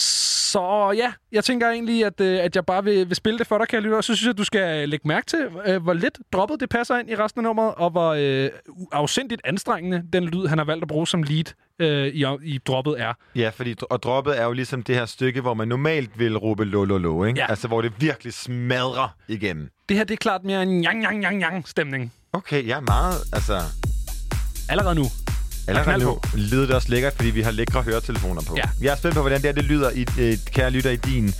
så 0.00 0.92
ja, 0.96 1.12
jeg 1.32 1.44
tænker 1.44 1.70
egentlig, 1.70 2.04
at, 2.04 2.20
øh, 2.20 2.44
at 2.44 2.56
jeg 2.56 2.66
bare 2.66 2.84
vil, 2.84 3.08
vil 3.08 3.16
spille 3.16 3.38
det 3.38 3.46
for 3.46 3.58
dig, 3.58 3.68
kære 3.68 3.80
lytter. 3.80 4.00
Så 4.00 4.14
synes 4.16 4.26
jeg, 4.26 4.38
du 4.38 4.44
skal 4.44 4.88
lægge 4.88 5.08
mærke 5.08 5.26
til, 5.26 5.46
øh, 5.66 5.82
hvor 5.82 5.92
lidt 5.92 6.18
droppet 6.32 6.60
det 6.60 6.68
passer 6.68 6.98
ind 6.98 7.10
i 7.10 7.16
resten 7.16 7.38
af 7.38 7.42
nummeret, 7.42 7.74
og 7.74 7.90
hvor 7.90 8.10
øh, 8.10 8.50
afsindigt 8.92 9.40
anstrengende 9.44 10.02
den 10.12 10.24
lyd, 10.24 10.46
han 10.46 10.58
har 10.58 10.64
valgt 10.64 10.82
at 10.82 10.88
bruge 10.88 11.06
som 11.06 11.22
lead 11.22 11.44
øh, 11.78 12.06
i, 12.06 12.24
i 12.42 12.58
droppet 12.58 13.00
er. 13.00 13.12
Ja, 13.34 13.50
fordi 13.54 13.74
og 13.90 14.02
droppet 14.02 14.40
er 14.40 14.44
jo 14.44 14.52
ligesom 14.52 14.82
det 14.82 14.94
her 14.94 15.06
stykke, 15.06 15.40
hvor 15.40 15.54
man 15.54 15.68
normalt 15.68 16.18
vil 16.18 16.38
råbe 16.38 16.64
lo, 16.64 16.84
lo, 16.84 16.98
lo, 16.98 17.24
ikke? 17.24 17.40
Ja. 17.40 17.46
Altså, 17.48 17.68
hvor 17.68 17.82
det 17.82 17.92
virkelig 17.98 18.34
smadrer 18.34 19.16
igennem. 19.28 19.68
Det 19.88 19.96
her, 19.96 20.04
det 20.04 20.14
er 20.14 20.18
klart 20.18 20.44
mere 20.44 20.62
en 20.62 20.84
yang, 20.84 21.04
yang, 21.04 21.24
yang, 21.24 21.42
yang 21.42 21.68
stemning. 21.68 22.12
Okay, 22.32 22.68
er 22.68 22.80
meget, 22.80 23.14
altså... 23.32 23.60
Allerede 24.68 24.94
nu. 24.94 25.04
Allerede 25.70 26.18
lyder 26.34 26.66
det 26.66 26.74
også 26.74 26.88
lækkert, 26.88 27.12
fordi 27.16 27.30
vi 27.30 27.42
har 27.42 27.50
lækre 27.50 27.82
høretelefoner 27.82 28.42
på. 28.42 28.54
Ja. 28.56 28.62
Jeg 28.82 28.92
er 28.92 28.96
spændt 28.96 29.14
på, 29.14 29.20
hvordan 29.20 29.38
det, 29.42 29.46
her, 29.46 29.52
det 29.52 29.64
lyder, 29.64 29.90
i, 29.90 30.06
øh, 30.18 30.36
kære 30.52 30.70
lytter, 30.70 30.90
i 30.90 30.96
din... 30.96 31.34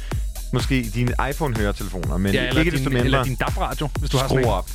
Måske 0.53 0.91
dine 0.95 1.13
iPhone-høretelefoner, 1.31 2.17
men 2.17 2.33
ja, 2.33 2.49
eller 2.49 2.61
ikke 2.61 2.71
din, 2.71 2.79
desto 2.79 2.91
mindre... 2.91 3.05
Eller 3.05 3.25
din 3.25 3.35
DAB-radio, 3.35 3.89
hvis 3.99 4.11
du 4.11 4.17
har 4.17 4.29
sådan 4.29 4.45
op. 4.45 4.71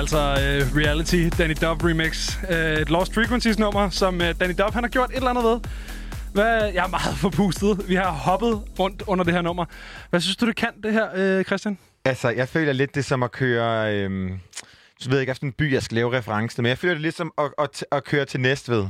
altså 0.00 0.18
uh, 0.18 0.76
Reality, 0.76 1.28
Danny 1.38 1.54
Dub 1.62 1.84
remix. 1.84 2.36
Uh, 2.48 2.82
et 2.82 2.90
Lost 2.90 3.14
Frequencies 3.14 3.58
nummer, 3.58 3.90
som 3.90 4.14
uh, 4.14 4.20
Danny 4.40 4.54
Dub 4.58 4.72
han 4.72 4.82
har 4.82 4.88
gjort 4.88 5.10
et 5.10 5.16
eller 5.16 5.30
andet 5.30 5.44
ved. 5.44 5.60
Hvad, 6.32 6.72
jeg 6.74 6.84
er 6.84 6.88
meget 6.88 7.16
forpustet. 7.24 7.88
Vi 7.88 7.94
har 7.94 8.10
hoppet 8.10 8.62
rundt 8.78 9.02
under 9.06 9.24
det 9.24 9.34
her 9.34 9.42
nummer. 9.42 9.64
Hvad 10.10 10.20
synes 10.20 10.36
du, 10.36 10.46
det 10.46 10.56
kan, 10.56 10.68
det 10.82 10.92
her, 10.92 11.38
uh, 11.38 11.44
Christian? 11.44 11.78
Altså, 12.04 12.28
jeg 12.28 12.48
føler 12.48 12.72
lidt 12.72 12.94
det 12.94 13.04
som 13.04 13.22
at 13.22 13.32
køre... 13.32 13.94
Øhm, 13.94 14.40
så 14.98 15.08
ved 15.08 15.18
jeg 15.18 15.22
ikke, 15.22 15.32
hvilken 15.32 15.52
by 15.52 15.72
jeg 15.72 15.82
skal 15.82 15.94
lave 15.94 16.16
reference 16.16 16.62
men 16.62 16.68
jeg 16.68 16.78
føler 16.78 16.94
det 16.94 17.02
lidt 17.02 17.16
som 17.16 17.32
at, 17.38 17.50
at, 17.58 17.84
at 17.92 18.04
køre 18.04 18.24
til 18.24 18.40
Næstved. 18.40 18.86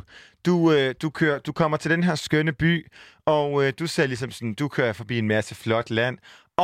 Du, 0.47 0.73
øh, 0.73 0.95
du, 1.03 1.11
kører, 1.11 1.39
du 1.39 1.53
kommer 1.53 1.77
til 1.77 1.91
den 1.91 2.05
her 2.05 2.15
skønne 2.15 2.53
by, 2.53 2.87
og 3.27 3.65
øh, 3.65 3.73
du 3.78 3.87
ser 3.87 4.07
ligesom 4.07 4.31
sådan, 4.31 4.55
du 4.55 4.69
kører 4.69 4.93
forbi 4.93 5.19
en 5.19 5.28
masse 5.28 5.55
flot 5.55 5.91
land, 5.91 6.19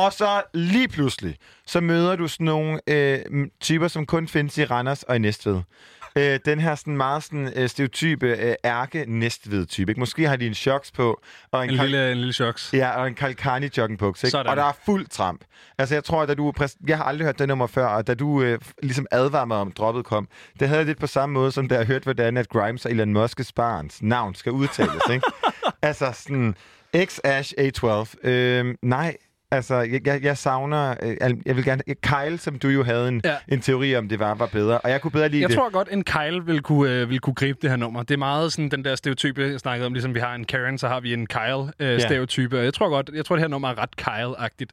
og 0.05 0.13
så 0.13 0.41
lige 0.53 0.87
pludselig, 0.87 1.35
så 1.65 1.81
møder 1.81 2.15
du 2.15 2.27
sådan 2.27 2.45
nogle 2.45 2.79
øh, 2.87 3.19
typer, 3.61 3.87
som 3.87 4.05
kun 4.05 4.27
findes 4.27 4.57
i 4.57 4.65
Randers 4.65 5.03
og 5.03 5.15
i 5.15 5.19
Næstved. 5.19 5.61
Øh, 6.17 6.39
den 6.45 6.59
her 6.59 6.75
sådan 6.75 6.97
meget 6.97 7.23
sådan, 7.23 7.51
øh, 7.55 7.69
stereotype 7.69 8.27
øh, 8.27 8.55
ærke 8.65 9.05
næstved 9.07 9.65
type 9.65 9.91
ikke? 9.91 9.99
Måske 9.99 10.27
har 10.27 10.35
de 10.35 10.47
en 10.47 10.53
shocks 10.53 10.91
på. 10.91 11.21
Og 11.51 11.63
En 11.63 11.69
lille- 11.71 12.11
en 12.11 12.17
lille 12.17 12.33
shocks. 12.33 12.69
Ja, 12.73 12.89
og 13.01 13.07
en 13.07 13.15
Kalkani 13.15 13.69
jogging 13.77 13.99
på, 13.99 14.07
ikke? 14.07 14.19
Sådan. 14.29 14.47
Og 14.47 14.55
der 14.57 14.63
er 14.63 14.71
fuld 14.85 15.07
tramp. 15.07 15.41
Altså, 15.77 15.95
jeg 15.95 16.03
tror, 16.03 16.21
at 16.21 16.29
da 16.29 16.33
du... 16.33 16.53
Præs- 16.61 16.77
jeg 16.87 16.97
har 16.97 17.03
aldrig 17.03 17.25
hørt 17.25 17.39
det 17.39 17.47
nummer 17.47 17.67
før, 17.67 17.85
og 17.87 18.07
da 18.07 18.13
du 18.13 18.41
øh, 18.41 18.59
ligesom 18.83 19.05
advarede 19.11 19.47
mig 19.47 19.57
om, 19.57 19.71
droppet 19.71 20.05
kom, 20.05 20.27
det 20.59 20.67
havde 20.67 20.79
jeg 20.79 20.85
lidt 20.87 20.99
på 20.99 21.07
samme 21.07 21.33
måde, 21.33 21.51
som 21.51 21.67
da 21.67 21.75
jeg 21.75 21.85
hørte, 21.85 22.03
hvordan 22.03 22.37
at 22.37 22.49
Grimes 22.49 22.85
og 22.85 22.91
Elon 22.91 23.17
Musk's 23.25 23.49
barns 23.55 24.01
navn 24.01 24.35
skal 24.35 24.51
udtales, 24.51 25.01
ikke? 25.11 25.25
altså, 25.81 26.11
sådan... 26.13 26.55
X-Ash 26.97 27.53
A12. 27.59 28.27
Øh, 28.29 28.75
nej, 28.81 29.17
Altså, 29.51 29.75
jeg, 29.75 30.07
jeg, 30.07 30.23
jeg 30.23 30.37
savner... 30.37 30.95
øh, 31.03 31.17
Jeg 31.45 31.55
vil 31.55 31.63
gerne... 31.65 31.83
Kyle, 32.01 32.37
som 32.37 32.59
du 32.59 32.67
jo 32.67 32.83
havde 32.83 33.07
en, 33.07 33.21
Ja. 33.23 33.29
ja. 33.31 33.37
en 33.47 33.61
teori 33.61 33.95
om, 33.95 34.09
det 34.09 34.19
var, 34.19 34.35
var 34.35 34.45
bedre. 34.45 34.77
Og 34.79 34.89
jeg 34.89 35.01
kunne 35.01 35.11
bedre 35.11 35.29
lide 35.29 35.41
Jeg 35.41 35.49
det. 35.49 35.57
tror 35.57 35.69
godt, 35.69 35.87
en 35.91 36.03
Kyle 36.03 36.45
vil 36.45 36.61
kunne, 36.61 36.91
øh, 37.01 37.09
vil 37.09 37.19
kunne 37.19 37.33
gribe 37.33 37.59
det 37.61 37.69
her 37.69 37.77
nummer. 37.77 38.03
Det 38.03 38.13
er 38.13 38.17
meget 38.17 38.53
sådan 38.53 38.69
den 38.69 38.85
der 38.85 38.95
stereotype, 38.95 39.41
jeg 39.41 39.59
snakkede 39.59 39.85
om, 39.85 39.93
ligesom 39.93 40.13
vi 40.15 40.19
har 40.19 40.35
en 40.35 40.43
Karen, 40.45 40.77
så 40.77 40.87
har 40.87 40.99
vi 40.99 41.13
en 41.13 41.27
Kyle-stereotype. 41.27 42.57
Øh, 42.57 42.63
Jeg 42.65 42.73
tror 42.73 42.89
godt, 42.89 43.09
jeg 43.13 43.25
tror, 43.25 43.35
det 43.35 43.43
her 43.43 43.47
nummer 43.49 43.69
er 43.69 43.75
ret 43.77 43.89
Kyle-agtigt. 44.01 44.69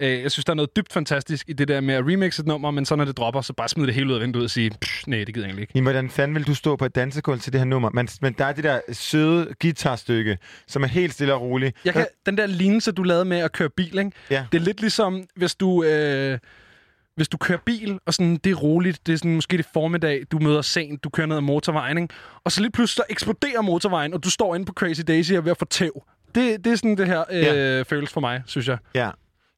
Øh, 0.00 0.22
jeg 0.22 0.30
synes, 0.30 0.44
der 0.44 0.50
er 0.52 0.54
noget 0.54 0.76
dybt 0.76 0.92
fantastisk 0.92 1.48
i 1.48 1.52
det 1.52 1.68
der 1.68 1.80
med 1.80 1.94
at 1.94 2.04
remixe 2.06 2.40
et 2.40 2.46
nummer, 2.46 2.70
men 2.70 2.84
så 2.84 2.96
når 2.96 3.04
det 3.04 3.16
dropper, 3.16 3.40
så 3.40 3.52
bare 3.52 3.68
smide 3.68 3.86
det 3.86 3.94
hele 3.94 4.08
ud 4.08 4.14
af 4.14 4.20
vinduet 4.20 4.44
og 4.44 4.50
sige, 4.50 4.70
"Pff, 4.80 5.06
nej, 5.06 5.18
det 5.18 5.26
gider 5.26 5.40
jeg 5.40 5.48
egentlig 5.48 5.62
ikke. 5.62 5.72
Jamen, 5.74 5.84
hvordan 5.84 6.10
fanden 6.10 6.34
vil 6.34 6.46
du 6.46 6.54
stå 6.54 6.76
på 6.76 6.84
et 6.84 6.94
dansegulv 6.94 7.40
til 7.40 7.52
det 7.52 7.60
her 7.60 7.64
nummer? 7.66 7.90
Men, 7.94 8.08
men 8.22 8.32
der 8.32 8.44
er 8.44 8.52
det 8.52 8.64
der 8.64 8.80
søde 8.92 9.54
guitarstykke, 9.62 10.38
som 10.66 10.82
er 10.82 10.86
helt 10.86 11.12
stille 11.14 11.34
og 11.34 11.40
roligt. 11.40 11.76
Jeg 11.84 11.92
kan, 11.94 12.06
den 12.26 12.36
der 12.38 12.46
lignelse, 12.46 12.92
du 12.92 13.02
lavede 13.02 13.24
med 13.24 13.38
at 13.38 13.52
køre 13.52 13.68
bil, 13.76 13.98
ikke? 13.98 14.10
Ja. 14.30 14.44
det 14.52 14.60
er 14.60 14.64
lidt 14.64 14.80
ligesom, 14.80 15.24
hvis 15.36 15.54
du... 15.54 15.84
Øh, 15.84 16.38
hvis 17.16 17.28
du 17.28 17.36
kører 17.36 17.58
bil, 17.66 17.98
og 18.06 18.14
sådan, 18.14 18.36
det 18.36 18.50
er 18.50 18.54
roligt, 18.54 19.06
det 19.06 19.12
er 19.12 19.16
sådan, 19.16 19.34
måske 19.34 19.56
det 19.56 19.64
er 19.66 19.68
formiddag, 19.72 20.22
du 20.32 20.38
møder 20.38 20.62
sent, 20.62 21.04
du 21.04 21.08
kører 21.08 21.26
ned 21.26 21.36
ad 21.36 21.40
motorvejen, 21.40 21.98
ikke? 21.98 22.14
og 22.44 22.52
så 22.52 22.60
lige 22.60 22.72
pludselig 22.72 22.96
så 22.96 23.02
eksploderer 23.12 23.60
motorvejen, 23.62 24.14
og 24.14 24.24
du 24.24 24.30
står 24.30 24.54
inde 24.54 24.66
på 24.66 24.72
Crazy 24.72 25.00
Daisy 25.08 25.32
og 25.32 25.36
er 25.36 25.40
ved 25.40 25.50
at 25.50 25.56
få 25.58 25.64
tæv. 25.64 26.02
Det, 26.34 26.64
det 26.64 26.72
er 26.72 26.76
sådan, 26.76 26.96
det 26.96 27.06
her 27.06 27.24
øh, 27.30 27.42
Ja. 27.42 27.82
føles 27.82 28.10
for 28.12 28.20
mig, 28.20 28.42
synes 28.46 28.68
jeg. 28.68 28.78
Ja. 28.94 29.10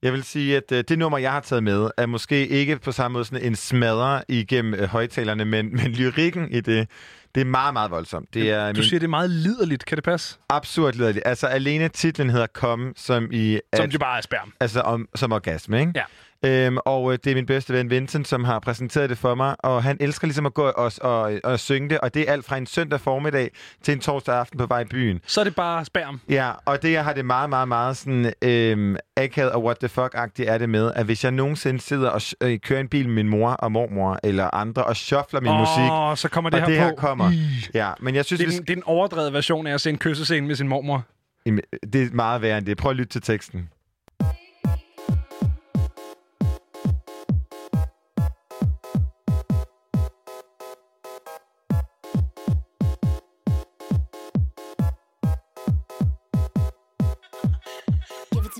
Jeg 0.02 0.12
vil 0.12 0.22
sige, 0.22 0.56
at 0.56 0.72
øh, 0.72 0.84
det 0.88 0.98
nummer, 0.98 1.18
jeg 1.18 1.32
har 1.32 1.40
taget 1.40 1.62
med, 1.62 1.90
er 1.96 2.06
måske 2.06 2.48
ikke 2.48 2.78
på 2.78 2.92
samme 2.92 3.12
måde 3.12 3.24
sådan 3.24 3.46
en 3.46 3.56
smadrer 3.56 4.22
igennem 4.28 4.74
øh, 4.74 4.84
højtalerne, 4.88 5.44
men, 5.44 5.72
men 5.76 5.92
lyrikken 5.92 6.50
i 6.50 6.60
det, 6.60 6.88
det 7.34 7.40
er 7.40 7.44
meget, 7.44 7.72
meget 7.72 7.90
voldsomt. 7.90 8.34
Det 8.34 8.50
er 8.50 8.72
Du 8.72 8.82
siger, 8.82 8.98
det 9.00 9.06
er 9.06 9.10
meget 9.10 9.30
liderligt. 9.30 9.84
Kan 9.84 9.96
det 9.96 10.04
passe? 10.04 10.38
Absurd 10.48 10.94
liderligt. 10.94 11.26
Altså, 11.26 11.46
alene 11.46 11.88
titlen 11.88 12.30
hedder 12.30 12.46
Kom, 12.46 12.92
som 12.96 13.28
i... 13.32 13.58
Som 13.76 13.90
jo 13.90 13.98
bare 13.98 14.16
er 14.16 14.22
sperm. 14.22 14.52
Altså, 14.60 14.80
om, 14.80 15.08
som 15.14 15.32
orgasme, 15.32 15.80
ikke? 15.80 15.92
Ja. 15.96 16.02
Øhm, 16.44 16.76
og 16.84 17.12
øh, 17.12 17.18
det 17.24 17.30
er 17.30 17.34
min 17.34 17.46
bedste 17.46 17.72
ven 17.72 17.90
Vincent, 17.90 18.28
som 18.28 18.44
har 18.44 18.58
præsenteret 18.58 19.10
det 19.10 19.18
for 19.18 19.34
mig, 19.34 19.56
og 19.58 19.82
han 19.82 19.96
elsker 20.00 20.26
ligesom 20.26 20.46
at 20.46 20.54
gå 20.54 20.62
og, 20.62 20.92
og, 21.00 21.32
og 21.44 21.60
synge 21.60 21.88
det, 21.90 21.98
og 22.00 22.14
det 22.14 22.28
er 22.28 22.32
alt 22.32 22.44
fra 22.44 22.56
en 22.56 22.66
søndag 22.66 23.00
formiddag 23.00 23.50
til 23.82 23.92
en 23.94 24.00
torsdag 24.00 24.34
aften 24.34 24.58
på 24.58 24.66
vej 24.66 24.80
i 24.80 24.84
byen. 24.84 25.20
Så 25.26 25.40
er 25.40 25.44
det 25.44 25.54
bare 25.54 25.84
sperm. 25.84 26.20
Ja, 26.28 26.50
og 26.64 26.82
det 26.82 26.92
jeg 26.92 27.04
har 27.04 27.12
det 27.12 27.24
meget, 27.24 27.50
meget, 27.50 27.68
meget 27.68 27.96
sådan 27.96 28.32
øhm, 28.42 28.96
akavet 29.16 29.52
og 29.52 29.64
what 29.64 29.76
the 29.78 29.88
fuck-agtigt 29.88 30.50
er 30.50 30.58
det 30.58 30.68
med, 30.68 30.92
at 30.96 31.04
hvis 31.04 31.24
jeg 31.24 31.32
nogensinde 31.32 31.80
sidder 31.80 32.10
og 32.10 32.20
øh, 32.40 32.58
kører 32.60 32.80
en 32.80 32.88
bil 32.88 33.06
med 33.08 33.14
min 33.14 33.28
mor 33.28 33.50
og 33.50 33.72
mormor 33.72 34.18
eller 34.24 34.54
andre 34.54 34.84
og 34.84 34.96
shuffler 34.96 35.40
min 35.40 35.50
Åh, 35.50 35.58
musik, 35.58 36.20
så 36.22 36.28
kommer 36.32 36.50
det 36.50 36.60
og 36.60 36.66
her 36.66 36.72
det 36.74 36.82
her 36.84 36.90
på. 36.90 36.96
kommer. 36.96 37.30
Ja, 37.74 37.90
men 38.00 38.14
jeg 38.14 38.24
synes, 38.24 38.38
Det 38.40 38.46
er, 38.46 38.50
vi 38.50 38.56
en, 38.56 38.62
det 38.62 38.70
er 38.70 38.76
en 38.76 38.82
overdrevet 38.86 39.32
version 39.32 39.66
af 39.66 39.74
at 39.74 39.80
se 39.80 39.90
en 39.90 39.98
kyssescene 39.98 40.46
med 40.46 40.54
sin 40.54 40.68
mormor. 40.68 41.04
Jamen, 41.46 41.60
det 41.92 42.02
er 42.02 42.08
meget 42.12 42.42
værre 42.42 42.58
end 42.58 42.66
det. 42.66 42.76
Prøv 42.76 42.90
at 42.90 42.96
lytte 42.96 43.12
til 43.12 43.22
teksten. 43.22 43.68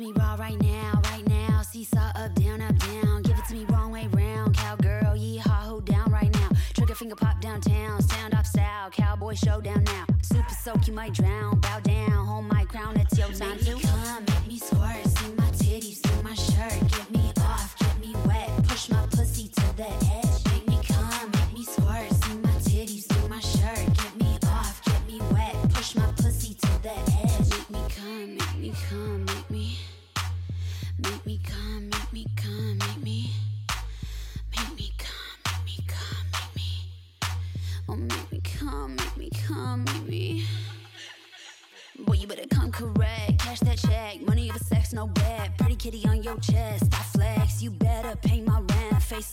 To 0.02 0.08
me 0.08 0.12
raw 0.18 0.34
right 0.34 0.60
now, 0.62 1.00
right 1.04 1.26
now. 1.28 1.62
Seesaw 1.62 2.12
up, 2.16 2.34
down, 2.34 2.60
up, 2.60 2.76
down. 2.78 3.22
Give 3.22 3.36
it 3.38 3.44
to 3.48 3.54
me 3.54 3.64
wrong 3.68 3.92
way 3.92 4.08
round. 4.12 4.56
Cowgirl, 4.56 5.16
yeehaw, 5.16 5.62
ho 5.66 5.80
down 5.80 6.10
right 6.10 6.32
now. 6.34 6.48
Trigger 6.74 6.94
finger 6.94 7.14
pop 7.14 7.40
downtown. 7.40 8.02
Stand 8.02 8.34
up 8.34 8.46
style, 8.46 8.90
cowboy 8.90 9.34
showdown 9.34 9.84
now. 9.84 10.06
Super 10.22 10.54
soak, 10.62 10.86
you 10.86 10.92
might 10.92 11.14
drown. 11.14 11.60
Bow 11.60 11.80
down, 11.80 12.26
hold 12.26 12.46
my 12.46 12.64
crown, 12.64 12.96
it's 12.98 13.16
your 13.18 13.28
time 13.32 13.58
to 13.58 13.81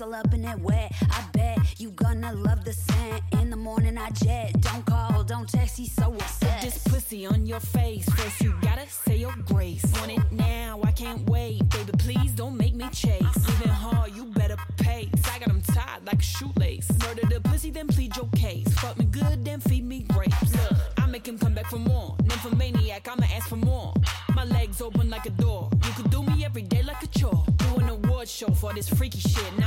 all 0.09 0.15
up 0.15 0.33
in 0.33 0.45
it 0.45 0.59
wet. 0.59 0.91
I 1.11 1.23
bet 1.33 1.79
you 1.79 1.91
gonna 1.91 2.33
love 2.33 2.63
the 2.65 2.73
scent. 2.73 3.23
In 3.33 3.49
the 3.49 3.55
morning, 3.55 3.97
I 3.97 4.09
jet. 4.11 4.59
Don't 4.61 4.85
call, 4.85 5.23
don't 5.23 5.47
text. 5.47 5.77
He's 5.77 5.93
so 5.93 6.13
upset. 6.13 6.61
This 6.61 6.77
pussy 6.87 7.25
on 7.25 7.45
your 7.45 7.59
face. 7.59 8.07
First, 8.09 8.41
you 8.41 8.53
gotta 8.61 8.87
say 8.87 9.17
your 9.17 9.35
grace. 9.45 9.83
Want 9.97 10.11
it 10.11 10.31
now, 10.31 10.79
I 10.83 10.91
can't 10.91 11.29
wait. 11.29 11.67
Baby, 11.69 11.91
please 11.97 12.31
don't 12.31 12.57
make 12.57 12.75
me 12.75 12.87
chase. 12.91 13.47
Living 13.47 13.67
hard, 13.69 14.15
you 14.15 14.25
better 14.25 14.57
pace. 14.77 15.09
I 15.31 15.39
got 15.39 15.49
him 15.49 15.61
tied 15.61 16.05
like 16.05 16.19
a 16.19 16.23
shoelace. 16.23 16.89
Murder 17.03 17.25
the 17.27 17.41
pussy, 17.41 17.71
then 17.71 17.87
plead 17.87 18.15
your 18.15 18.29
case. 18.35 18.67
Fuck 18.79 18.97
me 18.97 19.05
good, 19.05 19.45
then 19.45 19.59
feed 19.59 19.85
me 19.85 20.05
grapes. 20.13 20.53
Look, 20.53 20.79
I 20.97 21.05
make 21.07 21.27
him 21.27 21.37
come 21.37 21.53
back 21.53 21.67
for 21.67 21.79
more. 21.79 22.15
Nymphomaniac, 22.23 23.07
I'ma 23.07 23.27
ask 23.35 23.47
for 23.49 23.57
more. 23.57 23.93
My 24.35 24.45
legs 24.45 24.81
open 24.81 25.09
like 25.09 25.25
a 25.25 25.31
door. 25.31 25.69
You 25.85 25.91
could 25.91 26.09
do 26.11 26.23
me 26.23 26.45
every 26.45 26.61
day 26.61 26.81
like 26.83 27.03
a 27.03 27.07
chore. 27.07 27.43
Do 27.57 27.75
an 27.77 27.89
award 27.89 28.27
show 28.27 28.51
for 28.51 28.73
this 28.73 28.87
freaky 28.87 29.19
shit. 29.19 29.58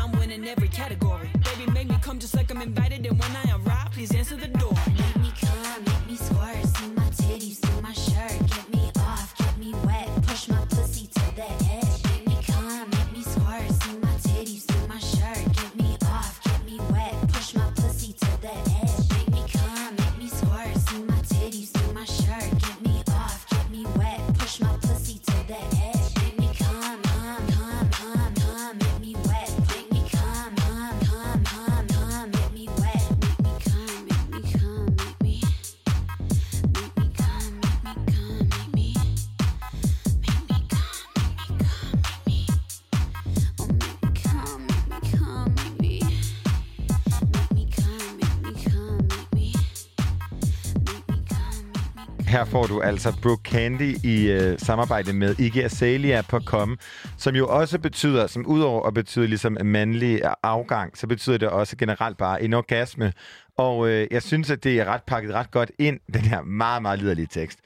Får 52.53 52.67
du 52.67 52.81
altså 52.81 53.17
Brooke 53.23 53.51
Candy 53.51 53.97
i 54.05 54.31
øh, 54.31 54.59
samarbejde 54.59 55.13
med 55.13 55.39
Iggy 55.39 55.59
Azalea 55.59 56.23
på 56.23 56.39
Kom, 56.39 56.79
som 57.19 57.37
jo 57.37 57.49
også 57.49 57.79
betyder, 57.79 58.27
som 58.27 58.47
udover 58.47 58.87
at 58.87 58.95
betyde 58.95 59.27
ligesom 59.27 59.57
mandlig 59.65 60.21
afgang, 60.43 60.99
så 60.99 61.07
betyder 61.07 61.39
det 61.39 61.49
også 61.49 61.77
generelt 61.77 62.19
bare 62.19 62.43
en 62.43 62.55
orgasme. 62.55 63.13
Og 63.57 63.89
øh, 63.89 64.07
jeg 64.11 64.23
synes, 64.23 64.51
at 64.51 64.65
det 64.65 64.81
er 64.81 64.85
ret 64.85 65.03
pakket 65.03 65.35
ret 65.35 65.51
godt 65.51 65.71
ind, 65.79 66.01
den 66.15 66.21
her 66.21 66.43
meget, 66.43 66.83
meget 66.83 66.99
liderlige 66.99 67.27
tekst. 67.31 67.59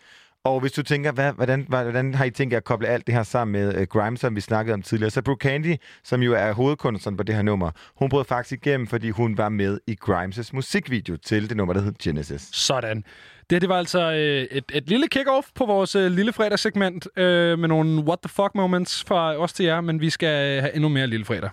Og 0.45 0.61
hvis 0.61 0.73
du 0.73 0.83
tænker, 0.83 1.13
hvad, 1.13 1.33
hvordan, 1.33 1.65
hvordan 1.69 2.15
har 2.15 2.25
I 2.25 2.31
tænkt 2.31 2.53
jer 2.53 2.57
at 2.57 2.65
koble 2.65 2.89
alt 2.89 3.07
det 3.07 3.15
her 3.15 3.23
sammen 3.23 3.53
med 3.53 3.75
øh, 3.75 3.81
uh, 3.81 3.87
Grimes, 3.87 4.21
som 4.21 4.37
vi 4.37 4.41
snakkede 4.41 4.75
om 4.75 4.83
tidligere? 4.83 5.11
Så 5.11 5.23
Brooke 5.23 5.49
Candy, 5.49 5.77
som 6.05 6.23
jo 6.23 6.35
er 6.35 6.53
hovedkunstneren 6.53 7.17
på 7.17 7.23
det 7.23 7.35
her 7.35 7.43
nummer, 7.43 7.71
hun 7.97 8.09
brød 8.09 8.25
faktisk 8.25 8.67
igennem, 8.67 8.87
fordi 8.87 9.11
hun 9.11 9.39
var 9.39 9.49
med 9.49 9.79
i 9.87 9.99
Grimes' 10.05 10.51
musikvideo 10.53 11.17
til 11.17 11.49
det 11.49 11.57
nummer, 11.57 11.75
der 11.75 11.81
hed 11.81 11.95
Genesis. 12.03 12.49
Sådan. 12.53 13.05
Det, 13.51 13.61
det 13.61 13.69
var 13.69 13.79
altså 13.79 14.13
øh, 14.13 14.43
et, 14.59 14.65
et 14.75 14.89
lille 14.89 15.07
kick-off 15.15 15.51
på 15.55 15.67
vores 15.67 15.95
øh, 15.95 16.11
lille 16.11 16.33
fredagssegment 16.33 17.09
øh, 17.17 17.59
med 17.59 17.69
nogle 17.69 17.99
what 17.99 18.19
the 18.19 18.29
fuck 18.29 18.55
moments 18.55 19.05
fra 19.09 19.37
os 19.37 19.53
til 19.53 19.67
jer, 19.67 19.81
men 19.81 20.01
vi 20.01 20.11
skal 20.11 20.57
øh, 20.57 20.63
have 20.63 20.75
endnu 20.75 20.89
mere 20.89 21.07
lille 21.07 21.25
fredag. 21.25 21.51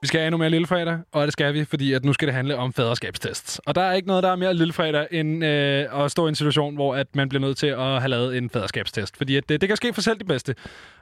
Vi 0.00 0.06
skal 0.06 0.20
have 0.20 0.26
endnu 0.26 0.38
mere 0.38 0.50
lillefredag, 0.50 0.98
og 1.12 1.24
det 1.24 1.32
skal 1.32 1.54
vi, 1.54 1.64
fordi 1.64 1.92
at 1.92 2.04
nu 2.04 2.12
skal 2.12 2.28
det 2.28 2.34
handle 2.34 2.56
om 2.56 2.72
faderskabstests. 2.72 3.58
Og 3.58 3.74
der 3.74 3.82
er 3.82 3.92
ikke 3.92 4.08
noget, 4.08 4.22
der 4.22 4.30
er 4.30 4.36
mere 4.36 4.54
lillefredag, 4.54 5.06
end 5.10 5.44
øh, 5.44 6.04
at 6.04 6.10
stå 6.10 6.26
i 6.26 6.28
en 6.28 6.34
situation, 6.34 6.74
hvor 6.74 6.94
at 6.94 7.06
man 7.14 7.28
bliver 7.28 7.40
nødt 7.40 7.56
til 7.56 7.66
at 7.66 8.00
have 8.00 8.08
lavet 8.08 8.36
en 8.36 8.50
faderskabstest. 8.50 9.16
Fordi 9.16 9.36
at, 9.36 9.48
det, 9.48 9.60
det 9.60 9.68
kan 9.68 9.76
ske 9.76 9.92
for 9.92 10.00
selv 10.00 10.18
de 10.18 10.24
bedste. 10.24 10.54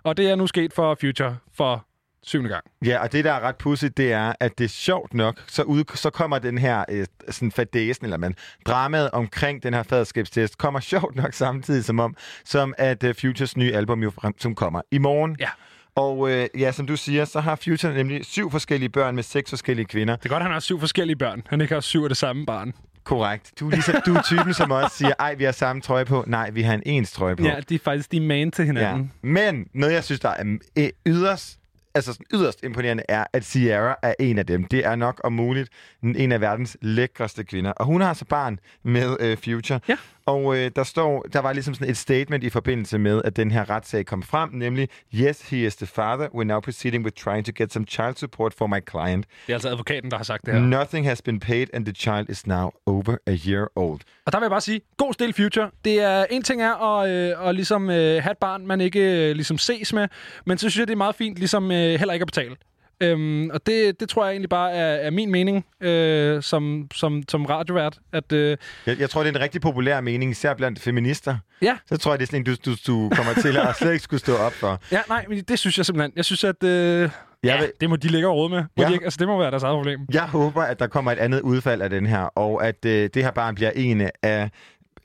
Og 0.02 0.16
det 0.16 0.30
er 0.30 0.34
nu 0.34 0.46
sket 0.46 0.72
for 0.72 0.94
Future 1.00 1.36
for 1.54 1.86
syvende 2.22 2.50
gang. 2.50 2.64
Ja, 2.84 3.02
og 3.02 3.12
det, 3.12 3.24
der 3.24 3.32
er 3.32 3.40
ret 3.40 3.56
pudsigt, 3.56 3.96
det 3.96 4.12
er, 4.12 4.32
at 4.40 4.58
det 4.58 4.64
er 4.64 4.68
sjovt 4.68 5.14
nok, 5.14 5.42
så, 5.46 5.62
ud, 5.62 5.84
så 5.94 6.10
kommer 6.10 6.38
den 6.38 6.58
her 6.58 6.84
øh, 6.88 7.06
sådan 7.30 7.52
fadæsen, 7.52 8.06
eller 8.06 8.16
man, 8.16 8.34
dramaet 8.66 9.10
omkring 9.10 9.62
den 9.62 9.74
her 9.74 9.82
faderskabstest, 9.82 10.58
kommer 10.58 10.80
sjovt 10.92 11.16
nok 11.16 11.32
samtidig 11.32 11.84
som 11.84 12.00
om, 12.00 12.16
som 12.44 12.74
at 12.78 13.04
uh, 13.04 13.10
Futures 13.20 13.56
nye 13.56 13.72
album 13.72 14.02
jo 14.02 14.12
som 14.38 14.54
kommer 14.54 14.80
i 14.90 14.98
morgen. 14.98 15.36
Ja. 15.40 15.48
Og 15.94 16.30
øh, 16.30 16.48
ja, 16.58 16.72
som 16.72 16.86
du 16.86 16.96
siger, 16.96 17.24
så 17.24 17.40
har 17.40 17.56
Future 17.56 17.94
nemlig 17.94 18.24
syv 18.24 18.50
forskellige 18.50 18.88
børn 18.88 19.14
med 19.14 19.22
seks 19.22 19.50
forskellige 19.50 19.86
kvinder. 19.86 20.16
Det 20.16 20.24
er 20.24 20.28
godt, 20.28 20.40
at 20.40 20.44
han 20.44 20.52
har 20.52 20.60
syv 20.60 20.80
forskellige 20.80 21.16
børn. 21.16 21.42
Han 21.48 21.60
ikke 21.60 21.74
har 21.74 21.80
syv 21.80 22.02
af 22.02 22.08
det 22.08 22.16
samme 22.16 22.46
barn. 22.46 22.72
Korrekt. 23.04 23.52
Du 23.60 23.66
er, 23.66 23.70
ligesom, 23.70 23.94
du 24.06 24.14
er 24.14 24.22
typen, 24.22 24.54
som 24.54 24.70
også 24.70 24.96
siger, 24.96 25.14
ej, 25.18 25.34
vi 25.34 25.44
har 25.44 25.52
samme 25.52 25.82
trøje 25.82 26.04
på. 26.04 26.24
Nej, 26.26 26.50
vi 26.50 26.62
har 26.62 26.74
en 26.74 26.82
ens 26.86 27.12
trøje 27.12 27.36
på. 27.36 27.44
Ja, 27.44 27.60
de 27.68 27.74
er 27.74 27.78
faktisk 27.84 28.12
de 28.12 28.20
man 28.20 28.50
til 28.50 28.64
hinanden. 28.64 29.12
Ja. 29.24 29.28
Men 29.28 29.66
noget, 29.74 29.92
jeg 29.92 30.04
synes, 30.04 30.20
der 30.20 30.28
er 30.28 30.58
øh, 30.78 30.88
yderst 31.06 31.58
altså 31.94 32.12
sådan 32.12 32.26
yderst 32.34 32.64
imponerende 32.64 33.02
er, 33.08 33.24
at 33.32 33.44
Sierra 33.44 33.96
er 34.02 34.14
en 34.20 34.38
af 34.38 34.46
dem. 34.46 34.64
Det 34.64 34.86
er 34.86 34.96
nok 34.96 35.20
om 35.24 35.32
muligt 35.32 35.70
en 36.02 36.32
af 36.32 36.40
verdens 36.40 36.76
lækreste 36.80 37.44
kvinder. 37.44 37.70
Og 37.70 37.86
hun 37.86 38.00
har 38.00 38.14
så 38.14 38.24
barn 38.24 38.58
med 38.82 39.16
øh, 39.20 39.36
Future. 39.36 39.80
Ja. 39.88 39.96
Og 40.26 40.56
øh, 40.56 40.70
der 40.76 40.82
står, 40.82 41.22
der 41.32 41.38
var 41.40 41.52
ligesom 41.52 41.74
sådan 41.74 41.90
et 41.90 41.96
statement 41.96 42.44
i 42.44 42.50
forbindelse 42.50 42.98
med, 42.98 43.22
at 43.24 43.36
den 43.36 43.50
her 43.50 43.70
retssag 43.70 44.06
kom 44.06 44.22
frem, 44.22 44.50
nemlig, 44.52 44.88
yes, 45.14 45.50
he 45.50 45.66
is 45.66 45.76
the 45.76 45.86
father. 45.86 46.28
We're 46.28 46.44
now 46.44 46.60
proceeding 46.60 47.04
with 47.04 47.16
trying 47.16 47.46
to 47.46 47.52
get 47.56 47.72
some 47.72 47.86
child 47.86 48.14
support 48.16 48.54
for 48.54 48.66
my 48.66 48.80
client. 48.90 49.26
Det 49.46 49.52
er 49.52 49.56
altså 49.56 49.68
advokaten, 49.68 50.10
der 50.10 50.16
har 50.16 50.24
sagt 50.24 50.46
det 50.46 50.54
her. 50.54 50.60
Nothing 50.60 51.06
has 51.06 51.22
been 51.22 51.40
paid, 51.40 51.66
and 51.72 51.86
the 51.86 51.94
child 51.94 52.30
is 52.30 52.46
now 52.46 52.70
over 52.86 53.16
a 53.26 53.36
year 53.48 53.66
old. 53.76 54.00
Og 54.26 54.32
der 54.32 54.38
vil 54.38 54.44
jeg 54.44 54.50
bare 54.50 54.60
sige, 54.60 54.80
god 54.96 55.12
stil 55.12 55.32
Future. 55.34 55.70
Det 55.84 56.00
er 56.00 56.24
en 56.30 56.42
ting 56.42 56.62
er 56.62 56.98
at, 56.98 57.10
øh, 57.10 57.48
at 57.48 57.54
ligesom, 57.54 57.90
øh, 57.90 58.22
have 58.22 58.30
et 58.30 58.38
barn, 58.38 58.66
man 58.66 58.80
ikke 58.80 59.28
øh, 59.28 59.34
ligesom 59.34 59.58
ses 59.58 59.92
med, 59.92 60.08
men 60.46 60.58
så 60.58 60.70
synes 60.70 60.78
jeg, 60.80 60.86
det 60.86 60.92
er 60.92 60.96
meget 60.96 61.14
fint 61.14 61.38
ligesom 61.38 61.70
øh, 61.70 61.76
heller 61.78 62.12
ikke 62.12 62.22
at 62.22 62.28
betale. 62.28 62.56
Øhm, 63.02 63.50
og 63.50 63.66
det, 63.66 64.00
det 64.00 64.08
tror 64.08 64.24
jeg 64.24 64.30
egentlig 64.32 64.48
bare 64.48 64.72
er, 64.72 64.94
er 64.94 65.10
min 65.10 65.30
mening 65.30 65.64
øh, 65.80 66.42
som, 66.42 66.86
som, 66.94 67.22
som 67.28 67.44
radiovært. 67.46 67.98
At, 68.12 68.32
øh, 68.32 68.56
Jeg, 68.86 69.00
jeg 69.00 69.10
tror, 69.10 69.22
det 69.22 69.30
er 69.30 69.34
en 69.34 69.40
rigtig 69.40 69.60
populær 69.60 70.00
mening, 70.00 70.30
især 70.30 70.54
blandt 70.54 70.80
feminister. 70.80 71.36
Ja. 71.62 71.76
Så 71.86 71.96
tror 71.96 72.12
jeg, 72.12 72.18
det 72.18 72.24
er 72.24 72.26
sådan 72.26 72.40
en, 72.40 72.44
du, 72.44 72.70
du, 72.70 72.76
du 72.86 73.10
kommer 73.14 73.34
til 73.34 73.56
at 73.56 73.76
slet 73.76 73.92
ikke 73.92 74.02
skulle 74.04 74.20
stå 74.20 74.36
op 74.36 74.52
for. 74.52 74.80
ja, 74.92 75.00
nej, 75.08 75.24
men 75.28 75.38
det 75.40 75.58
synes 75.58 75.76
jeg 75.78 75.86
simpelthen. 75.86 76.12
Jeg 76.16 76.24
synes, 76.24 76.44
at 76.44 76.62
øh, 76.64 77.10
ja, 77.44 77.58
vil- 77.60 77.72
det 77.80 77.90
må 77.90 77.96
de 77.96 78.08
ligge 78.08 78.28
og 78.28 78.36
råde 78.36 78.48
med. 78.50 78.58
Må 78.76 78.82
Ja. 78.82 78.88
de 78.88 78.92
ikke? 78.92 79.04
Altså, 79.04 79.16
det 79.18 79.26
må 79.28 79.38
være 79.38 79.50
deres 79.50 79.62
eget 79.62 79.74
problem. 79.76 80.00
Jeg 80.12 80.22
håber, 80.22 80.62
at 80.62 80.78
der 80.78 80.86
kommer 80.86 81.12
et 81.12 81.18
andet 81.18 81.40
udfald 81.40 81.82
af 81.82 81.90
den 81.90 82.06
her, 82.06 82.20
og 82.22 82.66
at 82.66 82.84
øh, 82.84 83.10
det 83.14 83.24
her 83.24 83.30
barn 83.30 83.54
bliver 83.54 83.70
en 83.70 84.08
af 84.22 84.50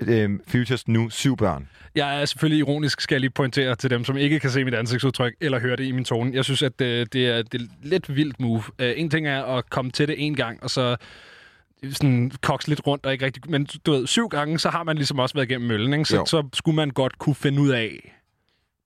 øh, 0.01 0.29
Futures 0.47 0.87
nu 0.87 1.09
syv 1.09 1.37
børn. 1.37 1.69
Jeg 1.95 2.21
er 2.21 2.25
selvfølgelig 2.25 2.59
ironisk, 2.59 3.01
skal 3.01 3.15
jeg 3.15 3.21
lige 3.21 3.29
pointere 3.31 3.75
til 3.75 3.89
dem, 3.89 4.03
som 4.03 4.17
ikke 4.17 4.39
kan 4.39 4.49
se 4.49 4.63
mit 4.63 4.73
ansigtsudtryk 4.73 5.33
eller 5.41 5.59
høre 5.59 5.75
det 5.75 5.83
i 5.83 5.91
min 5.91 6.05
tone. 6.05 6.31
Jeg 6.33 6.45
synes, 6.45 6.63
at 6.63 6.81
øh, 6.81 7.05
det, 7.13 7.27
er, 7.27 7.41
det 7.41 7.61
er 7.61 7.65
lidt 7.83 8.15
vildt 8.15 8.39
move. 8.39 8.63
Øh, 8.79 8.93
en 8.97 9.09
ting 9.09 9.27
er 9.27 9.43
at 9.43 9.69
komme 9.69 9.91
til 9.91 10.07
det 10.07 10.15
en 10.25 10.35
gang, 10.35 10.63
og 10.63 10.69
så 10.69 10.95
sådan 11.91 12.31
koks 12.41 12.67
lidt 12.67 12.87
rundt 12.87 13.05
og 13.05 13.11
ikke 13.13 13.25
rigtig... 13.25 13.43
Men 13.49 13.67
du 13.85 13.91
ved, 13.91 14.07
syv 14.07 14.27
gange, 14.29 14.59
så 14.59 14.69
har 14.69 14.83
man 14.83 14.95
ligesom 14.95 15.19
også 15.19 15.35
været 15.35 15.49
igennem 15.49 15.67
møllen, 15.67 15.93
ikke? 15.93 16.05
Så, 16.05 16.15
Jo. 16.15 16.25
så 16.25 16.43
skulle 16.53 16.75
man 16.75 16.89
godt 16.89 17.19
kunne 17.19 17.35
finde 17.35 17.61
ud 17.61 17.69
af, 17.69 18.16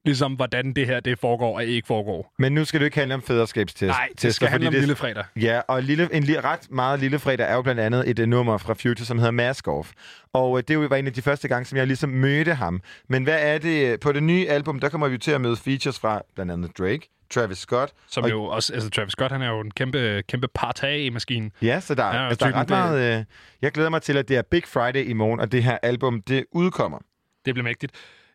ligesom 0.06 0.34
hvordan 0.34 0.73
det 0.73 0.86
her 0.88 0.99
det 0.99 1.19
foregår 1.19 1.56
og 1.56 1.65
ikke 1.65 1.88
foregår. 1.88 2.34
Men 2.40 2.52
nu 2.52 2.65
skal 2.65 2.80
det 2.80 2.86
ikke 2.86 2.98
handle 2.98 3.15
om 3.15 3.22
fæderskabstest. 3.22 3.88
Nej, 3.88 4.07
det 4.11 4.18
tester, 4.18 4.32
skal 4.32 4.48
handle 4.48 4.68
om 4.68 4.73
lille 4.73 4.95
fredag. 4.95 5.23
Ja, 5.36 5.61
og 5.68 5.84
lille, 5.84 6.10
en 6.14 6.23
li- 6.23 6.40
ret 6.44 6.72
meget 6.72 6.99
lille 6.99 7.19
fredag 7.19 7.49
er 7.49 7.56
jo 7.56 7.61
blandt 7.61 7.82
andet 7.82 8.10
et 8.10 8.19
uh, 8.19 8.26
nummer 8.26 8.57
fra 8.57 8.73
Future, 8.73 9.06
som 9.06 9.18
hedder 9.18 9.32
Mask 9.32 9.68
Off. 9.68 9.91
Og 10.34 10.52
uh, 10.52 10.60
det 10.68 10.90
var 10.90 10.95
en 10.95 11.07
af 11.07 11.14
de 11.14 11.22
første 11.22 11.48
gange, 11.48 11.65
som 11.65 11.78
jeg 11.78 11.88
ligesom 11.88 12.10
mødte 12.10 12.53
ham. 12.53 12.82
Men 13.10 13.23
hvad 13.23 13.38
er 13.41 13.57
det? 13.57 13.99
På 13.99 14.11
det 14.11 14.23
nye 14.23 14.48
album, 14.49 14.80
der 14.80 14.90
kommer 14.90 15.07
vi 15.07 15.18
til 15.18 15.32
at 15.32 15.41
møde 15.41 15.57
features 15.57 15.99
fra 15.99 16.22
blandt 16.36 16.52
andet 16.52 16.78
Drake, 16.78 17.10
Travis 17.34 17.57
Scott. 17.57 17.91
Som 18.07 18.23
og, 18.23 18.30
jo 18.30 18.44
også... 18.44 18.73
Altså, 18.73 18.90
Travis 18.90 19.11
Scott, 19.11 19.32
han 19.32 19.41
er 19.41 19.49
jo 19.49 19.60
en 19.60 19.72
kæmpe, 19.72 20.23
kæmpe 20.28 20.48
partag-maskine. 20.56 21.52
Ja, 21.61 21.80
så 21.80 21.95
der, 21.95 22.06
Ja, 22.06 22.15
ja, 22.22 22.28
altså, 22.30 22.45
der 22.45 22.52
er 22.52 22.56
ret 22.60 22.68
det- 22.69 22.78
meget... 22.78 23.18
Øh, 23.19 23.23
jeg 23.61 23.72
glæder 23.72 23.90
mig 23.90 24.02
til, 24.02 24.18
at 24.18 24.28
det 24.30 24.38
er 24.38 24.41
Big 24.41 24.64
Friday 24.68 25.06
i 25.06 25.14
morgen, 25.14 25.40
og 25.40 25.52
det 25.52 25.64
her 25.64 25.78
album, 25.82 26.22
det 26.22 26.45
udkommer. 26.52 26.98
Det 27.45 27.53
bliver 27.53 27.64
mægtigt. 27.64 27.91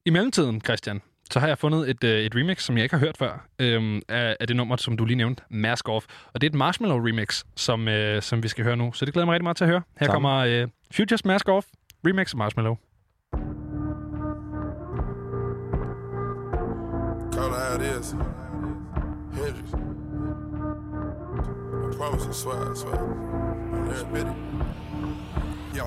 I 0.06 0.10
mellemtiden, 0.10 0.60
Christian, 0.64 1.00
så 1.32 1.40
har 1.40 1.46
jeg 1.46 1.58
fundet 1.58 1.90
et, 1.90 2.04
øh, 2.04 2.20
et 2.20 2.36
remix, 2.36 2.62
som 2.62 2.76
jeg 2.76 2.82
ikke 2.82 2.94
har 2.96 3.00
hørt 3.00 3.16
før, 3.16 3.46
øhm, 3.58 4.02
af, 4.08 4.36
af 4.40 4.46
det 4.46 4.56
nummer, 4.56 4.76
som 4.76 4.96
du 4.96 5.04
lige 5.04 5.16
nævnte, 5.16 5.42
Mask 5.50 5.88
Off. 5.88 6.06
Og 6.34 6.40
det 6.40 6.46
er 6.46 6.50
et 6.50 6.54
Marshmallow 6.54 7.06
remix, 7.06 7.42
som, 7.56 7.88
øh, 7.88 8.22
som 8.22 8.42
vi 8.42 8.48
skal 8.48 8.64
høre 8.64 8.76
nu. 8.76 8.92
Så 8.92 9.04
det 9.04 9.12
glæder 9.14 9.22
jeg 9.24 9.26
mig 9.26 9.32
rigtig 9.32 9.44
meget 9.44 9.56
til 9.56 9.64
at 9.64 9.70
høre. 9.70 9.82
Her 10.00 10.06
Samme. 10.06 10.12
kommer 10.14 10.36
øh, 10.36 10.68
Futures 10.96 11.24
Mask 11.24 11.48
Off, 11.48 11.66
remix 12.06 12.32
af 12.32 12.38
Marshmallow. 12.38 12.76
Call 17.32 17.48
it 17.52 17.58
how 17.62 17.74
it 17.76 17.82
is. 18.00 18.06
Hendrix. 19.36 19.68
I 21.92 21.96
promise 21.98 22.24
I 22.26 22.32
swear, 22.32 22.72
I 22.72 22.74
swear. 22.76 22.98
On 23.74 23.88
every 23.90 24.12
bit. 24.14 24.26
Yo, 25.76 25.84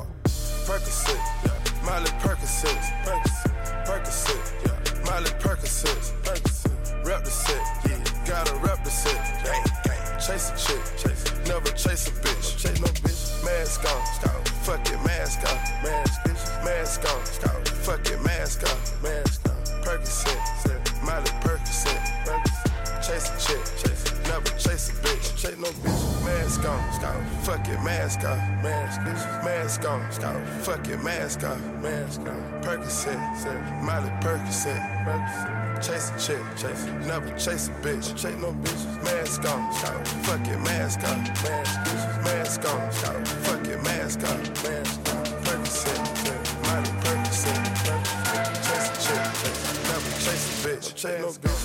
Percocet, 0.67 1.19
yeah. 1.45 1.57
Miley 1.87 2.11
Percocet, 2.23 2.81
Percocet, 3.05 3.51
Percocet, 3.85 4.43
yeah. 4.67 4.78
Miley 5.10 5.31
Percocet, 5.41 6.14
Percocet. 6.22 7.03
Rep 7.03 7.23
the 7.23 7.31
set, 7.31 7.60
yeah. 7.90 7.98
Gotta 8.27 8.53
rep 8.57 8.84
the 8.84 8.91
set, 8.91 9.18
gang, 9.44 9.64
gang. 9.84 10.19
Chase 10.19 10.52
a 10.52 10.56
chick, 10.56 10.84
chase. 11.02 11.23
Never 11.48 11.72
chase 11.72 12.07
a 12.10 12.11
bitch, 12.22 12.57
chase 12.60 12.80
no 12.80 12.88
bitch. 13.02 13.44
Mask 13.44 13.84
on, 13.90 14.06
scout. 14.14 14.48
Fuck 14.65 14.88
it, 14.91 15.03
mask 15.03 15.40
on, 15.49 15.57
mask, 15.84 16.22
bitch. 16.22 16.64
Mask 16.64 17.02
on, 17.11 17.26
scout. 17.26 17.68
Fuck 17.68 18.06
it, 18.11 18.22
mask 18.22 18.61
on, 18.69 18.77
mask 19.02 19.49
on. 19.49 19.56
Percocet, 19.81 21.03
Miley 21.03 21.31
Percocet. 21.41 22.06
Chase 23.02 23.30
a 23.30 23.48
chick, 23.48 23.65
chase. 23.81 23.88
Never 24.39 24.57
chase 24.57 24.89
a 24.89 24.93
bitch, 24.93 25.35
chase 25.35 25.57
no 25.57 25.67
bitch. 25.67 26.23
Mask 26.23 26.63
on, 26.63 26.93
scout. 26.93 27.21
Fuck 27.43 27.67
it, 27.67 27.83
mask 27.83 28.23
on, 28.23 28.37
mask, 28.63 29.01
bitch. 29.01 29.43
Mask 29.43 29.85
on, 29.85 30.11
scout. 30.13 30.47
Fuck 30.63 30.87
it, 30.87 31.03
mask 31.03 31.43
on, 31.43 31.81
mask 31.81 32.21
on. 32.21 32.61
Percocet, 32.61 33.83
Miley 33.83 34.09
Percocet. 34.21 34.79
Chase 35.83 36.11
a 36.11 36.19
chick, 36.19 36.43
chase. 36.55 36.85
Never 37.05 37.29
chase 37.37 37.67
a 37.67 37.71
bitch, 37.83 38.15
chase 38.15 38.37
no 38.39 38.53
bitch. 38.53 39.03
Mask 39.03 39.43
on, 39.43 39.73
scout. 39.73 40.07
Fuck 40.07 40.47
it, 40.47 40.59
mask 40.59 41.03
on, 41.03 41.19
mask, 41.19 41.79
bitch. 41.83 42.23
Mask 42.23 42.65
on, 42.73 42.91
scout. 42.93 43.27
Fuck 43.27 43.67
it, 43.67 43.83
mask 43.83 44.19
on, 44.19 44.39
mask 44.63 44.99
on. 45.15 45.25
Percocet, 45.43 45.99
Miley 46.63 46.91
Percocet. 47.03 47.59
Chase 48.63 48.87
a 48.87 49.01
chick, 49.03 49.23
chase. 49.41 49.61
Never 49.89 50.11
chase 50.23 50.47
a 50.47 50.67
bitch, 50.69 50.95
chase 50.95 51.19
no 51.19 51.27
bitch. 51.27 51.59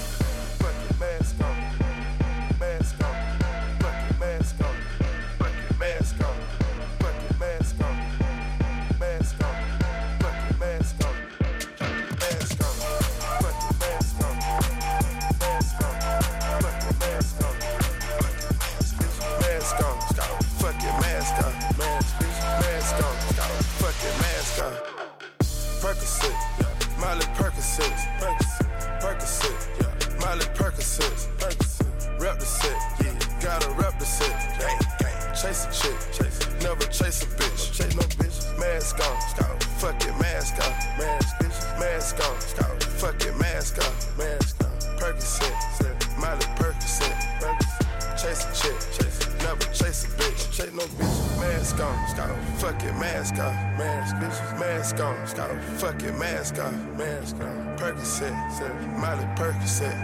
chase 35.45 35.67
a 35.67 35.73
chick, 35.73 35.99
chase 36.13 36.63
never 36.63 36.87
chase 36.87 37.23
a 37.23 37.27
bitch. 37.27 37.73
Chase 37.73 37.95
no 37.95 38.03
bitch. 38.03 38.59
Mask 38.59 38.99
on, 39.01 39.61
fuck 39.79 40.03
it, 40.03 40.19
mask 40.19 40.55
on, 40.55 40.73
mask, 40.99 41.79
mask 41.79 42.65
on. 42.65 42.74
Mask 54.95 55.05
on, 55.05 55.27
scout. 55.27 55.65
Fuck 55.79 56.03
it, 56.03 56.19
mask 56.19 56.59
off, 56.59 56.73
mask 56.97 57.37
on. 57.37 57.77
Percocet, 57.77 58.99
Miley 58.99 59.25
Percocet, 59.35 59.97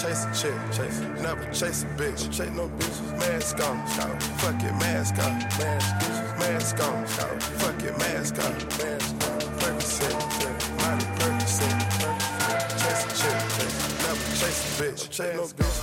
chase 0.00 0.24
a 0.24 0.34
chick, 0.34 0.54
chase, 0.72 1.00
never 1.20 1.44
chase 1.52 1.84
a 1.84 1.86
bitch, 1.96 2.30
chase 2.32 2.50
no 2.50 2.68
bitches, 2.68 3.18
mask 3.18 3.60
on, 3.60 3.86
scout. 3.86 4.22
Fuck 4.40 4.62
it, 4.62 4.72
mask 4.74 5.14
off, 5.18 5.58
mask, 5.58 5.94
bitches, 6.00 6.40
on, 6.80 7.06
scout. 7.06 7.42
Fuck 7.42 7.82
it, 7.84 7.98
mask 7.98 8.38
off. 8.38 8.58
Percocet, 9.60 10.14
Miley 10.78 11.06
Percocet, 11.18 11.76
chase 12.80 13.04
a 13.04 13.08
chick, 13.20 13.40
never 14.02 14.26
chase 14.36 14.80
a 14.80 14.82
bitch, 14.82 15.10
chase 15.10 15.36
no 15.36 15.42
bitch. 15.42 15.73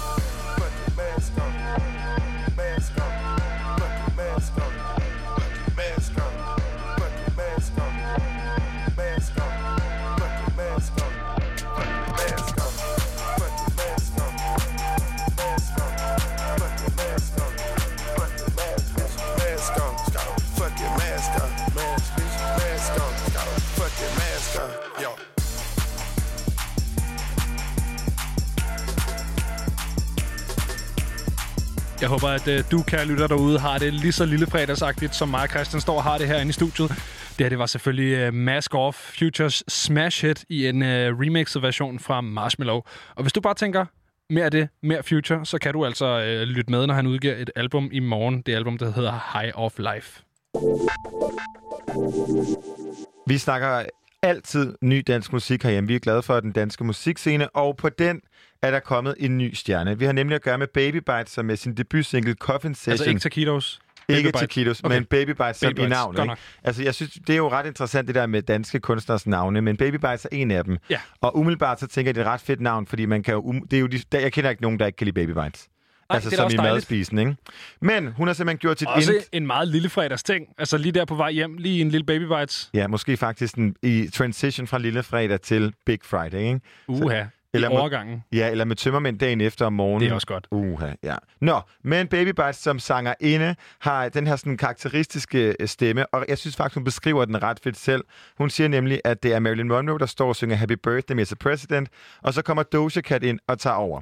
Håber, 32.11 32.27
at 32.27 32.47
øh, 32.47 32.63
du, 32.71 32.83
kære 32.87 33.05
lytter 33.05 33.27
derude, 33.27 33.59
har 33.59 33.77
det 33.77 33.93
lige 33.93 34.11
så 34.11 34.25
lille 34.25 34.47
fredagsagtigt, 34.47 35.15
som 35.15 35.29
mig 35.29 35.41
og 35.41 35.49
Christian 35.49 35.81
står 35.81 35.95
og 35.95 36.03
har 36.03 36.17
det 36.17 36.27
herinde 36.27 36.49
i 36.49 36.53
studiet. 36.53 36.89
Det 36.89 37.39
her, 37.39 37.49
det 37.49 37.59
var 37.59 37.65
selvfølgelig 37.65 38.17
øh, 38.17 38.33
Mask 38.33 38.75
Off 38.75 38.97
Futures 39.19 39.63
Smash 39.67 40.25
Hit 40.25 40.45
i 40.49 40.67
en 40.67 40.81
uh, 40.81 40.87
remixet 40.87 41.61
version 41.61 41.99
fra 41.99 42.21
Marshmallow. 42.21 42.81
Og 43.15 43.21
hvis 43.21 43.33
du 43.33 43.41
bare 43.41 43.53
tænker, 43.53 43.85
mere 44.29 44.45
af 44.45 44.51
det, 44.51 44.69
mere 44.83 45.03
Future, 45.03 45.45
så 45.45 45.57
kan 45.57 45.73
du 45.73 45.85
altså 45.85 46.17
uh, 46.17 46.47
lytte 46.47 46.71
med, 46.71 46.87
når 46.87 46.93
han 46.93 47.07
udgiver 47.07 47.35
et 47.35 47.51
album 47.55 47.89
i 47.91 47.99
morgen. 47.99 48.41
Det 48.41 48.55
album, 48.55 48.77
der 48.77 48.93
hedder 48.93 49.39
High 49.39 49.51
of 49.55 49.73
Life. 49.77 50.21
Vi 53.27 53.37
snakker 53.37 53.85
altid 54.23 54.75
ny 54.81 55.03
dansk 55.07 55.33
musik 55.33 55.63
herhjemme. 55.63 55.87
Vi 55.87 55.95
er 55.95 55.99
glade 55.99 56.21
for 56.21 56.39
den 56.39 56.51
danske 56.51 56.83
musikscene, 56.83 57.49
og 57.49 57.77
på 57.77 57.89
den 57.89 58.21
er 58.61 58.71
der 58.71 58.79
kommet 58.79 59.15
en 59.19 59.37
ny 59.37 59.53
stjerne. 59.53 59.99
Vi 59.99 60.05
har 60.05 60.11
nemlig 60.11 60.35
at 60.35 60.41
gøre 60.41 60.57
med 60.57 60.67
Baby 60.67 60.95
Bites, 60.95 61.31
som 61.31 61.45
med 61.45 61.55
sin 61.55 61.73
debutsingle 61.77 62.33
Coffin 62.33 62.75
Session. 62.75 62.91
Altså 62.91 63.09
ikke 63.09 63.19
Taquitos? 63.19 63.79
Ikke 64.09 64.23
Baby 64.23 64.25
Bites. 64.27 64.39
Taquitos, 64.39 64.81
Okay. 64.83 64.95
men 64.95 65.05
Baby 65.05 65.29
Bites 65.29 65.57
som 65.57 65.73
Baby 65.73 65.85
i 65.85 65.89
navnet. 65.89 66.21
Ikke? 66.23 66.35
Altså, 66.63 66.83
jeg 66.83 66.95
synes, 66.95 67.11
det 67.27 67.29
er 67.33 67.37
jo 67.37 67.49
ret 67.49 67.65
interessant, 67.65 68.07
det 68.07 68.15
der 68.15 68.25
med 68.25 68.41
danske 68.41 68.79
kunstners 68.79 69.27
navne, 69.27 69.61
men 69.61 69.77
Baby 69.77 69.95
Bites 69.95 70.25
er 70.25 70.29
en 70.31 70.51
af 70.51 70.63
dem. 70.63 70.77
Ja. 70.89 70.99
Og 71.21 71.37
umiddelbart 71.37 71.79
så 71.79 71.87
tænker 71.87 72.09
jeg, 72.09 72.15
det 72.15 72.21
er 72.21 72.25
et 72.25 72.31
ret 72.31 72.41
fedt 72.41 72.61
navn, 72.61 72.87
fordi 72.87 73.05
man 73.05 73.23
kan 73.23 73.33
jo, 73.33 73.41
um- 73.41 73.67
det 73.71 73.77
er 73.77 73.81
jo 73.81 73.87
de, 73.87 74.01
jeg 74.11 74.33
kender 74.33 74.49
ikke 74.49 74.61
nogen, 74.61 74.79
der 74.79 74.85
ikke 74.85 74.97
kan 74.97 75.05
lide 75.05 75.13
Baby 75.25 75.43
Bites. 75.43 75.67
Nej, 76.09 76.15
altså 76.15 76.29
er 76.29 76.49
som 76.49 76.51
i 76.53 76.57
madspisen, 76.57 77.17
ikke? 77.19 77.35
Men 77.81 78.07
hun 78.07 78.27
har 78.27 78.33
simpelthen 78.33 78.57
gjort 78.57 78.79
sit 78.79 78.87
Også 78.87 79.13
ind... 79.13 79.21
en 79.31 79.47
meget 79.47 79.67
lille 79.67 79.89
fredags 79.89 80.23
ting. 80.23 80.45
Altså 80.57 80.77
lige 80.77 80.91
der 80.91 81.05
på 81.05 81.15
vej 81.15 81.31
hjem, 81.31 81.57
lige 81.57 81.81
en 81.81 81.89
lille 81.89 82.05
baby 82.05 82.23
bites. 82.23 82.69
Ja, 82.73 82.87
måske 82.87 83.17
faktisk 83.17 83.55
en, 83.55 83.75
i 83.83 84.07
transition 84.13 84.67
fra 84.67 84.77
Lille 84.77 85.03
Fredag 85.03 85.41
til 85.41 85.73
Big 85.85 85.99
Friday, 86.03 86.39
ikke? 86.39 86.59
Uha, 86.87 87.23
i 87.53 87.69
med- 87.69 87.77
overgangen. 87.77 88.23
Ja, 88.31 88.49
eller 88.51 88.65
med 88.65 88.75
tømmermænd 88.75 89.19
dagen 89.19 89.41
efter 89.41 89.65
om 89.65 89.73
morgenen. 89.73 90.01
Det 90.01 90.09
er 90.09 90.13
også 90.13 90.27
godt. 90.27 90.47
Uha, 90.51 90.91
ja. 91.03 91.15
Nå, 91.41 91.59
men 91.83 92.07
Baby 92.07 92.27
Bites 92.29 92.55
som 92.55 92.79
sangerinde 92.79 93.55
har 93.79 94.09
den 94.09 94.27
her 94.27 94.35
sådan 94.35 94.57
karakteristiske 94.57 95.55
øh, 95.59 95.67
stemme, 95.67 96.05
og 96.07 96.25
jeg 96.29 96.37
synes 96.37 96.55
faktisk, 96.55 96.75
hun 96.75 96.83
beskriver 96.83 97.25
den 97.25 97.43
ret 97.43 97.59
fedt 97.63 97.77
selv. 97.77 98.03
Hun 98.37 98.49
siger 98.49 98.67
nemlig, 98.67 99.01
at 99.05 99.23
det 99.23 99.33
er 99.33 99.39
Marilyn 99.39 99.67
Monroe, 99.67 99.99
der 99.99 100.05
står 100.05 100.27
og 100.27 100.35
synger 100.35 100.55
Happy 100.55 100.73
Birthday, 100.83 101.15
Mr. 101.15 101.35
President, 101.39 101.89
og 102.23 102.33
så 102.33 102.41
kommer 102.41 102.63
Doja 102.63 103.01
Cat 103.01 103.23
ind 103.23 103.39
og 103.47 103.59
tager 103.59 103.75
over. 103.75 104.01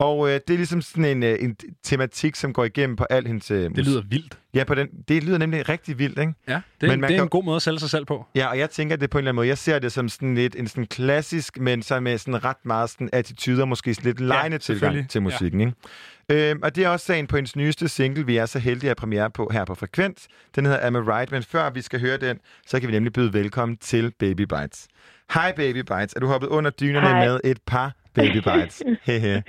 Og 0.00 0.28
øh, 0.28 0.34
det 0.34 0.50
er 0.54 0.56
ligesom 0.56 0.82
sådan 0.82 1.04
en, 1.04 1.22
øh, 1.22 1.36
en 1.40 1.56
tematik, 1.84 2.36
som 2.36 2.52
går 2.52 2.64
igennem 2.64 2.96
på 2.96 3.04
al 3.10 3.26
hendes 3.26 3.50
øh, 3.50 3.70
Det 3.76 3.86
lyder 3.86 4.02
vildt. 4.08 4.38
Ja, 4.54 4.64
på 4.64 4.74
den, 4.74 4.88
det 5.08 5.24
lyder 5.24 5.38
nemlig 5.38 5.68
rigtig 5.68 5.98
vildt, 5.98 6.18
ikke? 6.18 6.32
Ja, 6.48 6.60
det, 6.80 6.88
Men 6.88 7.00
man 7.00 7.08
det 7.10 7.14
er 7.14 7.18
kan- 7.18 7.24
en 7.24 7.28
god 7.28 7.44
måde 7.44 7.56
at 7.56 7.62
sælge 7.62 7.78
sig 7.78 7.90
selv 7.90 8.04
på. 8.04 8.26
Ja, 8.34 8.46
og 8.46 8.58
jeg 8.58 8.70
tænker 8.70 8.96
det 8.96 9.10
på 9.10 9.18
en 9.18 9.20
eller 9.20 9.30
anden 9.30 9.36
måde. 9.36 9.48
Jeg 9.48 9.58
ser 9.58 9.78
det 9.78 9.92
som 9.92 10.08
sådan 10.08 10.34
lidt 10.34 10.56
en 10.56 10.66
sådan 10.68 10.86
klassisk, 10.86 11.58
men 11.58 11.82
så 11.82 12.00
med 12.00 12.18
sådan 12.18 12.44
ret 12.44 12.56
meget 12.64 12.90
sådan 12.90 13.08
attitude 13.12 13.62
og 13.62 13.68
måske 13.68 13.94
sådan 13.94 14.08
lidt 14.08 14.20
lejende 14.20 14.60
selvfølgelig. 14.60 15.08
tilgang 15.08 15.10
til 15.10 15.22
musikken. 15.22 15.60
Ikke? 15.60 16.50
Øhm, 16.50 16.60
og 16.62 16.76
det 16.76 16.84
er 16.84 16.88
også 16.88 17.06
sagen 17.06 17.26
på 17.26 17.36
hendes 17.36 17.56
nyeste 17.56 17.88
single, 17.88 18.26
vi 18.26 18.36
er 18.36 18.46
så 18.46 18.58
heldige 18.58 18.90
at 18.90 18.96
premiere 18.96 19.30
på 19.30 19.50
her 19.52 19.64
på 19.64 19.74
Frekvens. 19.74 20.28
Den 20.56 20.64
hedder 20.66 20.86
Am 20.86 20.94
I 20.94 20.98
Right? 20.98 21.32
Men 21.32 21.42
før 21.42 21.70
vi 21.70 21.80
skal 21.82 22.00
høre 22.00 22.16
den, 22.16 22.38
så 22.66 22.80
kan 22.80 22.88
vi 22.88 22.92
nemlig 22.92 23.12
byde 23.12 23.32
velkommen 23.32 23.76
til 23.76 24.12
Baby 24.18 24.40
Bites. 24.42 24.88
Hej 25.34 25.52
Baby 25.56 25.76
Bites. 25.78 26.12
Er 26.16 26.20
du 26.20 26.26
hoppet 26.26 26.48
under 26.48 26.70
dynerne 26.70 27.06
Hej. 27.08 27.26
med 27.26 27.40
et 27.44 27.58
par 27.66 27.92
Baby 28.14 28.36
Bites? 28.36 28.82
Hehe. 29.02 29.42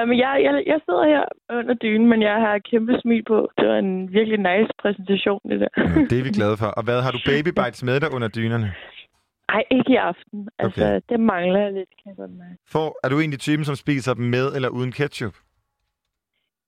Ja, 0.00 0.04
men 0.04 0.18
jeg, 0.18 0.40
jeg, 0.46 0.62
jeg 0.66 0.80
sidder 0.86 1.04
her 1.12 1.24
under 1.58 1.74
dynen, 1.74 2.08
men 2.08 2.22
jeg 2.22 2.34
har 2.44 2.54
et 2.54 2.64
kæmpe 2.70 2.92
smil 3.02 3.22
på. 3.32 3.50
Det 3.58 3.68
var 3.68 3.78
en 3.78 4.12
virkelig 4.12 4.38
nice 4.38 4.72
præsentation, 4.82 5.40
det 5.50 5.60
der. 5.60 5.68
Nå, 5.76 6.00
det 6.10 6.18
er 6.18 6.22
vi 6.22 6.30
glade 6.40 6.56
for. 6.56 6.66
Og 6.66 6.82
hvad 6.84 7.02
har 7.02 7.10
du 7.10 7.18
Baby 7.30 7.48
Bites 7.60 7.82
med 7.82 8.00
dig 8.00 8.14
under 8.16 8.28
dynerne? 8.28 8.68
Ej, 9.48 9.62
ikke 9.70 9.92
i 9.92 9.96
aften. 9.96 10.48
Altså, 10.58 10.84
Okay. 10.84 11.00
det 11.08 11.20
mangler 11.20 11.60
jeg 11.60 11.72
lidt, 11.72 11.90
kan 11.98 12.06
jeg 12.10 12.16
godt 12.16 12.30
mærke. 12.30 12.56
For, 12.72 12.98
er 13.04 13.08
du 13.08 13.20
egentlig 13.20 13.40
typen, 13.40 13.64
som 13.64 13.74
spiser 13.84 14.14
dem 14.14 14.24
med 14.24 14.46
eller 14.56 14.68
uden 14.68 14.92
ketchup? 14.92 15.34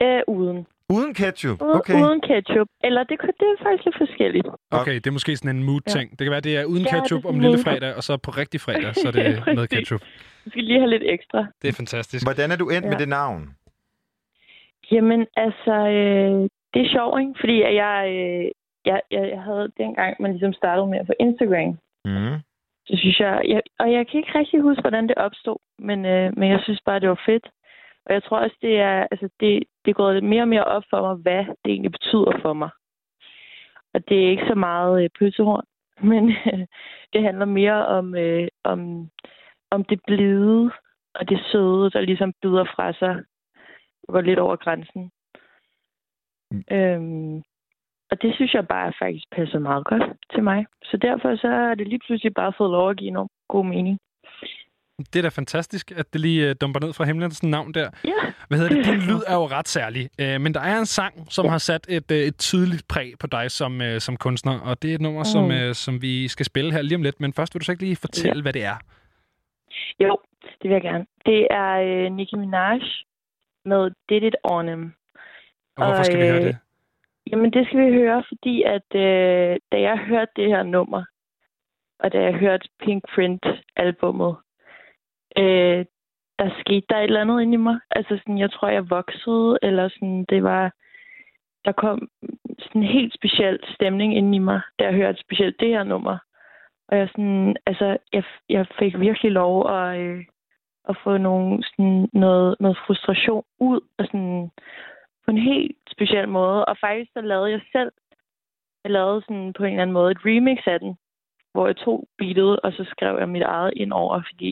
Øh, 0.02 0.22
uden. 0.28 0.66
Uden 0.96 1.14
ketchup? 1.14 1.62
Uden, 1.62 1.76
Okay. 1.76 1.94
uden 2.02 2.20
ketchup. 2.20 2.68
Eller 2.84 3.02
det, 3.04 3.16
det 3.40 3.46
er 3.52 3.62
faktisk 3.64 3.84
lidt 3.84 3.98
forskelligt. 3.98 4.46
Okay, 4.70 4.94
det 4.94 5.06
er 5.06 5.10
måske 5.18 5.36
sådan 5.36 5.56
en 5.56 5.62
mood-ting. 5.64 6.10
Det 6.10 6.18
kan 6.18 6.30
være, 6.30 6.40
det 6.40 6.56
er 6.56 6.64
uden 6.64 6.82
Ja, 6.82 6.88
det 6.90 6.96
er 6.96 7.00
ketchup 7.00 7.24
om 7.24 7.38
lille 7.40 7.58
fredag, 7.58 7.94
og 7.96 8.02
så 8.02 8.16
på 8.16 8.30
rigtig 8.30 8.60
fredag, 8.60 8.94
så 8.94 9.08
er 9.08 9.12
det 9.18 9.56
med 9.56 9.66
ketchup. 9.68 10.02
Du 10.44 10.50
skal 10.50 10.64
lige 10.64 10.78
have 10.78 10.90
lidt 10.90 11.02
ekstra. 11.06 11.46
Det 11.62 11.68
er 11.68 11.72
fantastisk. 11.72 12.26
Hvordan 12.26 12.50
er 12.50 12.56
du 12.56 12.68
endt 12.68 12.84
Ja. 12.84 12.90
med 12.90 12.98
det 12.98 13.08
navn? 13.08 13.42
Jamen, 14.92 15.26
altså, 15.36 15.74
øh, 15.88 16.48
det 16.74 16.80
er 16.82 16.92
sjovt, 16.96 17.20
ikke? 17.20 17.34
Fordi 17.40 17.62
at 17.62 17.74
jeg, 17.74 17.98
øh, 18.08 18.50
jeg, 18.84 19.00
jeg, 19.10 19.28
jeg 19.34 19.42
havde 19.42 19.72
dengang, 19.78 20.16
man 20.20 20.30
ligesom 20.30 20.52
startede 20.52 20.86
med 20.86 20.98
at 20.98 21.06
få 21.06 21.12
Instagram, 21.20 21.78
Mm. 22.04 22.36
så 22.86 22.96
synes 22.96 23.20
jeg, 23.20 23.42
jeg, 23.48 23.62
og 23.78 23.92
jeg 23.92 24.06
kan 24.08 24.18
ikke 24.20 24.38
rigtig 24.38 24.60
huske, 24.60 24.80
hvordan 24.80 25.08
det 25.08 25.16
opstod, 25.16 25.56
men, 25.78 26.06
øh, 26.06 26.32
men 26.38 26.50
jeg 26.50 26.60
synes 26.62 26.80
bare, 26.86 27.00
det 27.00 27.08
var 27.08 27.22
fedt. 27.26 27.46
Og 28.06 28.14
jeg 28.14 28.22
tror 28.22 28.38
også, 28.38 28.56
det 28.62 28.80
er, 28.80 29.06
altså 29.10 29.28
det, 29.40 29.62
det 29.84 29.90
er 29.90 29.94
gået 30.02 30.24
mere 30.24 30.42
og 30.42 30.48
mere 30.48 30.64
op 30.64 30.82
for 30.90 31.00
mig, 31.00 31.14
hvad 31.14 31.44
det 31.64 31.70
egentlig 31.72 31.92
betyder 31.92 32.38
for 32.42 32.52
mig. 32.52 32.68
Og 33.94 34.08
det 34.08 34.24
er 34.24 34.30
ikke 34.30 34.46
så 34.48 34.54
meget 34.54 35.04
øh, 35.04 35.10
pølsehorn, 35.18 35.64
men 36.10 36.30
øh, 36.30 36.66
det 37.12 37.22
handler 37.22 37.44
mere 37.44 37.86
om, 37.86 38.14
øh, 38.14 38.48
om, 38.64 39.08
om 39.74 39.84
det 39.84 40.00
blide 40.06 40.70
og 41.14 41.28
det 41.28 41.38
søde, 41.52 41.90
der 41.94 42.00
ligesom 42.00 42.32
byder 42.42 42.64
fra 42.76 42.92
sig 42.92 43.14
går 44.08 44.20
lidt 44.20 44.38
over 44.38 44.56
grænsen. 44.56 45.10
Øhm, 46.76 47.36
og 48.10 48.22
det 48.22 48.34
synes 48.34 48.54
jeg 48.54 48.68
bare 48.68 48.92
faktisk 49.02 49.24
passer 49.36 49.58
meget 49.58 49.84
godt 49.84 50.02
til 50.34 50.42
mig. 50.42 50.66
Så 50.84 50.96
derfor 50.96 51.36
så 51.36 51.48
har 51.48 51.74
det 51.74 51.88
lige 51.88 52.00
pludselig 52.06 52.34
bare 52.34 52.52
fået 52.58 52.70
lov 52.70 52.90
at 52.90 52.96
give 52.96 53.08
enormt 53.08 53.30
god 53.48 53.64
mening. 53.66 53.98
Det 55.12 55.16
er 55.18 55.22
da 55.22 55.28
fantastisk, 55.28 55.90
at 55.96 56.12
det 56.12 56.20
lige 56.20 56.48
øh, 56.48 56.54
dumper 56.60 56.80
ned 56.80 56.92
fra 56.92 57.04
himlen, 57.04 57.30
sådan 57.30 57.50
navn 57.50 57.74
der. 57.74 57.90
Ja. 58.04 58.32
Hvad 58.48 58.58
hedder 58.58 58.74
det? 58.74 58.84
Din 58.84 59.00
lyd 59.08 59.20
er 59.26 59.34
jo 59.34 59.46
ret 59.46 59.68
særlig. 59.68 60.08
Øh, 60.20 60.40
men 60.40 60.54
der 60.54 60.60
er 60.60 60.78
en 60.78 60.86
sang, 60.86 61.26
som 61.32 61.48
har 61.48 61.58
sat 61.58 61.86
et, 61.88 62.10
øh, 62.10 62.18
et 62.18 62.36
tydeligt 62.38 62.88
præg 62.88 63.12
på 63.20 63.26
dig 63.26 63.50
som, 63.50 63.82
øh, 63.82 64.00
som 64.00 64.16
kunstner. 64.16 64.60
Og 64.60 64.82
det 64.82 64.90
er 64.90 64.94
et 64.94 65.00
nummer, 65.00 65.22
som, 65.22 65.44
Mm. 65.44 65.50
øh, 65.50 65.74
som 65.74 66.02
vi 66.02 66.28
skal 66.28 66.46
spille 66.46 66.72
her 66.72 66.82
lige 66.82 66.96
om 66.96 67.02
lidt. 67.02 67.20
Men 67.20 67.32
først 67.32 67.54
vil 67.54 67.60
du 67.60 67.64
så 67.64 67.72
ikke 67.72 67.82
lige 67.84 67.96
fortælle, 67.96 68.36
Ja. 68.38 68.42
hvad 68.42 68.52
det 68.52 68.64
er? 68.64 68.76
Jo, 70.00 70.18
det 70.42 70.70
vil 70.70 70.70
jeg 70.70 70.82
gerne. 70.82 71.06
Det 71.26 71.46
er 71.50 71.72
øh, 71.72 72.12
Nicki 72.12 72.36
Minaj 72.36 72.80
med 73.64 73.90
Did 74.08 74.22
It 74.22 74.36
On 74.44 74.68
Him. 74.68 74.92
Og 75.76 75.86
hvorfor 75.86 76.02
skal 76.02 76.18
vi 76.18 76.26
høre 76.26 76.44
det? 76.44 76.56
Jamen, 77.30 77.52
det 77.52 77.66
skal 77.66 77.86
vi 77.86 77.92
høre, 77.92 78.24
fordi 78.28 78.62
at 78.62 78.94
øh, 78.94 79.56
da 79.72 79.80
jeg 79.80 79.98
hørte 79.98 80.32
det 80.36 80.48
her 80.48 80.62
nummer, 80.62 81.04
og 81.98 82.12
da 82.12 82.22
jeg 82.22 82.34
hørte 82.34 82.68
Pink 82.80 83.04
Print-albummet, 83.14 84.36
øh, 85.38 85.84
der 86.38 86.50
skete 86.60 86.86
der 86.88 86.96
et 86.98 87.04
eller 87.04 87.20
andet 87.20 87.42
inde 87.42 87.54
i 87.54 87.56
mig. 87.56 87.78
Altså, 87.90 88.16
sådan, 88.16 88.38
jeg 88.38 88.50
tror, 88.50 88.68
jeg 88.68 88.90
voksede, 88.90 89.58
eller 89.62 89.88
sådan, 89.88 90.24
det 90.24 90.42
var... 90.42 90.72
Der 91.64 91.72
kom 91.72 92.08
sådan 92.58 92.82
en 92.82 92.88
helt 92.88 93.14
speciel 93.14 93.58
stemning 93.74 94.16
inde 94.16 94.36
i 94.36 94.38
mig, 94.38 94.60
da 94.78 94.84
jeg 94.84 94.94
hørte 94.94 95.20
specielt 95.20 95.60
det 95.60 95.68
her 95.68 95.82
nummer. 95.82 96.18
Og 96.92 96.98
jeg, 96.98 97.08
sådan, 97.08 97.56
altså, 97.66 97.96
jeg, 98.12 98.24
jeg 98.48 98.66
fik 98.78 98.98
virkelig 99.00 99.32
lov 99.32 99.70
at, 99.70 100.00
øh, 100.00 100.24
at 100.88 100.96
få 101.04 101.16
nogle, 101.16 101.62
sådan, 101.70 102.08
noget, 102.12 102.56
noget 102.60 102.76
frustration 102.86 103.44
ud, 103.60 103.80
og 103.98 104.04
sådan, 104.06 104.50
på 105.24 105.30
en 105.30 105.38
helt 105.38 105.76
speciel 105.94 106.28
måde. 106.28 106.64
Og 106.64 106.76
faktisk 106.80 107.10
så 107.12 107.20
lavede 107.20 107.50
jeg 107.50 107.60
selv, 107.72 107.90
jeg 108.84 108.92
lavede 108.92 109.22
sådan 109.22 109.52
på 109.56 109.62
en 109.64 109.70
eller 109.70 109.82
anden 109.82 109.94
måde 109.94 110.10
et 110.10 110.18
remix 110.26 110.58
af 110.66 110.80
den, 110.80 110.92
hvor 111.52 111.66
jeg 111.66 111.76
tog 111.76 112.08
beatet, 112.18 112.60
og 112.60 112.72
så 112.72 112.84
skrev 112.90 113.18
jeg 113.18 113.28
mit 113.28 113.42
eget 113.42 113.72
ind 113.76 113.92
over, 113.92 114.22
fordi 114.32 114.50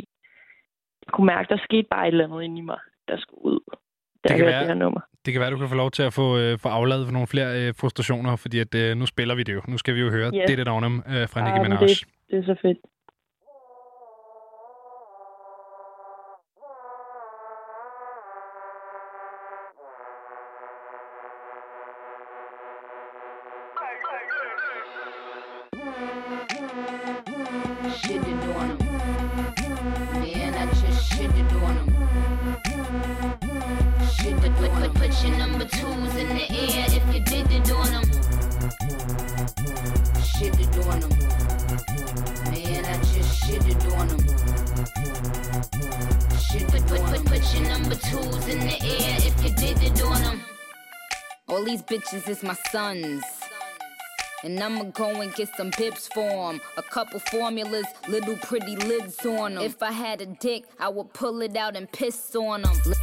jeg 1.06 1.12
kunne 1.12 1.26
mærke, 1.26 1.48
der 1.54 1.58
skete 1.68 1.86
bare 1.90 2.04
et 2.08 2.12
eller 2.12 2.24
andet 2.24 2.42
inde 2.42 2.58
i 2.58 2.60
mig, 2.60 2.78
der 3.08 3.16
skulle 3.18 3.44
ud. 3.44 3.60
jeg 4.24 4.36
kan 4.36 4.46
være- 4.46 4.60
det 4.60 4.66
her 4.66 4.74
nummer. 4.74 5.00
Det 5.24 5.32
kan 5.32 5.40
være, 5.40 5.50
du 5.50 5.58
kan 5.58 5.68
få 5.68 5.74
lov 5.74 5.90
til 5.90 6.02
at 6.02 6.12
få, 6.12 6.38
øh, 6.38 6.58
få 6.58 6.68
afladet 6.68 7.06
for 7.06 7.12
nogle 7.12 7.26
flere 7.26 7.50
øh, 7.60 7.74
frustrationer, 7.80 8.36
fordi 8.36 8.58
at, 8.60 8.74
øh, 8.74 8.96
nu 8.96 9.06
spiller 9.06 9.34
vi 9.34 9.42
det 9.42 9.54
jo. 9.54 9.62
Nu 9.68 9.78
skal 9.78 9.94
vi 9.94 10.00
jo 10.00 10.10
høre 10.10 10.30
Yes. 10.34 10.44
det, 10.48 10.58
det 10.58 10.66
Downham 10.66 10.96
øh, 11.12 11.28
fra 11.32 11.40
Nicki 11.44 11.58
Ah, 11.58 11.62
Minaj. 11.62 11.78
det, 11.86 12.04
det 12.31 12.39
er 12.39 12.43
så 12.43 12.57
fedt. 12.62 12.78
All 52.12 52.18
these 52.18 52.24
bitches 52.24 52.28
is 52.28 52.42
my 52.42 52.54
sons. 52.70 53.24
And 54.42 54.58
I'ma 54.58 54.84
go 54.84 55.20
and 55.20 55.34
get 55.34 55.48
some 55.56 55.70
pips 55.70 56.08
for 56.08 56.48
'em. 56.48 56.60
A 56.78 56.82
couple 56.82 57.20
formulas, 57.20 57.84
little 58.08 58.36
pretty 58.38 58.74
lids 58.76 59.24
on 59.26 59.58
'em. 59.58 59.62
If 59.62 59.82
I 59.82 59.92
had 59.92 60.22
a 60.22 60.26
dick, 60.26 60.64
I 60.78 60.88
would 60.88 61.12
pull 61.12 61.42
it 61.42 61.56
out 61.56 61.76
and 61.76 61.90
piss 61.92 62.34
on 62.34 62.64
on 62.64 62.72
'em. 62.72 62.94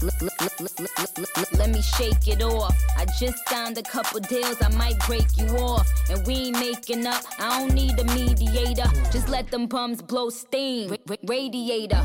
Let 1.54 1.70
me 1.70 1.82
shake 1.82 2.28
it 2.28 2.42
off. 2.42 2.76
I 2.98 3.06
just 3.20 3.38
signed 3.48 3.78
a 3.78 3.84
couple 3.84 4.20
deals, 4.20 4.58
I 4.64 4.70
might 4.70 4.98
break 5.06 5.38
you 5.38 5.46
off. 5.58 5.88
And 6.10 6.26
we 6.26 6.34
ain't 6.48 6.60
making 6.60 7.06
up, 7.06 7.24
I 7.40 7.60
don't 7.60 7.74
need 7.74 8.00
a 8.00 8.04
mediator. 8.06 8.90
Just 9.12 9.30
let 9.30 9.52
them 9.52 9.68
bums 9.68 10.02
blow 10.02 10.30
steam. 10.32 10.90
Ra- 10.90 10.98
ra- 11.08 11.16
radiator. 11.24 12.02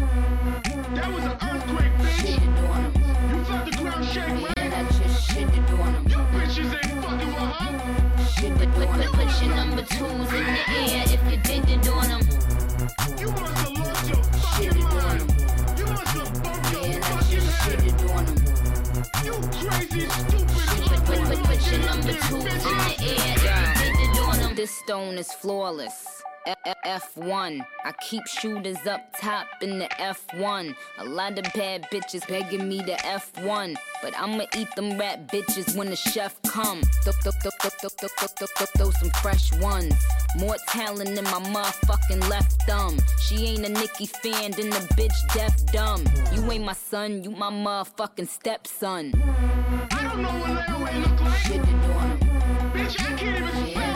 That 0.94 1.10
was 1.14 1.24
an 1.24 1.32
earthquake, 1.40 1.92
bitch. 1.98 2.20
Shitted 2.20 2.70
on 2.70 2.84
him. 2.84 3.38
You 3.38 3.44
felt 3.44 3.64
the 3.64 3.76
ground 3.78 4.04
shake, 4.12 4.28
right? 4.28 4.56
Man, 4.58 4.72
I 4.74 4.92
just 4.92 5.30
shitted 5.30 5.80
on 5.80 5.94
him. 5.94 6.11
Her. 8.42 8.48
Shit, 8.48 8.58
put, 8.58 8.72
put, 8.74 8.88
put, 8.88 9.12
put 9.12 9.42
your 9.42 9.54
number 9.54 9.82
twos 9.82 10.32
in 10.32 10.44
the 10.44 10.62
air 10.68 11.04
if 11.06 11.22
you 11.30 11.36
did 11.38 11.68
it 11.68 11.88
on 11.88 12.06
him. 12.10 12.20
You 13.18 13.30
must 13.30 13.56
have 13.58 13.72
lost 13.78 14.08
your 14.08 14.22
fucking 14.22 14.84
mind. 14.84 15.22
You 15.78 15.86
must 15.86 16.06
have 16.08 16.42
bumped 16.42 16.72
your 16.72 16.82
Man, 16.82 17.02
fucking 17.02 17.40
head. 17.40 17.78
Shitted 17.78 18.00
on 18.14 18.26
him. 18.26 18.38
You 19.24 19.34
crazy, 19.68 20.04
stupid. 20.08 20.66
Put, 20.86 21.00
put, 21.06 21.20
put, 21.28 21.40
put 21.44 21.60
your 21.70 21.80
number 21.86 22.12
twos 22.12 22.64
in 22.66 22.78
the 22.78 22.94
air 23.00 23.34
if 23.36 23.42
you 23.44 23.92
did 23.96 24.10
it 24.10 24.20
on 24.20 24.38
him. 24.38 24.54
This 24.56 24.70
stone 24.70 25.18
is 25.18 25.32
flawless. 25.32 26.11
F1. 26.84 27.64
I 27.84 27.92
keep 28.08 28.26
shooters 28.26 28.86
up 28.86 29.16
top 29.18 29.46
in 29.60 29.78
the 29.78 29.86
F1. 29.86 30.74
A 30.98 31.04
lot 31.04 31.38
of 31.38 31.44
bad 31.54 31.86
bitches 31.92 32.26
begging 32.26 32.68
me 32.68 32.78
to 32.78 32.96
F1. 32.96 33.76
But 34.02 34.18
I'ma 34.18 34.44
eat 34.56 34.68
them 34.74 34.98
rat 34.98 35.28
bitches 35.28 35.76
when 35.76 35.90
the 35.90 35.96
chef 35.96 36.40
come. 36.42 36.82
Throw 38.76 38.90
some 38.90 39.10
fresh 39.22 39.52
ones. 39.54 39.94
More 40.38 40.56
talent 40.68 41.14
than 41.14 41.24
my 41.24 41.40
motherfucking 41.40 42.28
left 42.28 42.62
thumb. 42.62 42.98
She 43.20 43.46
ain't 43.46 43.64
a 43.64 43.68
Nicki 43.68 44.06
fan, 44.06 44.50
then 44.52 44.70
the 44.70 44.80
bitch 44.96 45.34
deaf 45.34 45.54
dumb. 45.66 46.04
You 46.34 46.50
ain't 46.50 46.64
my 46.64 46.72
son, 46.72 47.22
you 47.22 47.30
my 47.30 47.50
motherfucking 47.50 48.28
stepson. 48.28 49.12
I 49.14 50.02
don't 50.02 50.22
know 50.22 50.30
what 50.30 50.50
Larry 50.50 50.98
look 51.00 51.20
like. 51.20 51.32
Bitch, 52.72 53.00
I 53.00 53.16
can't 53.16 53.76
even 53.76 53.91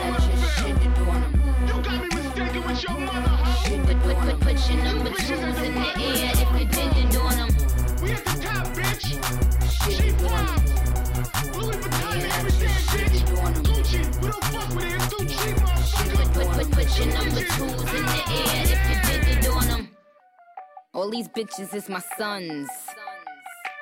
all 20.93 21.09
these 21.09 21.27
bitches 21.29 21.73
is 21.73 21.89
my 21.89 22.01
sons. 22.17 22.69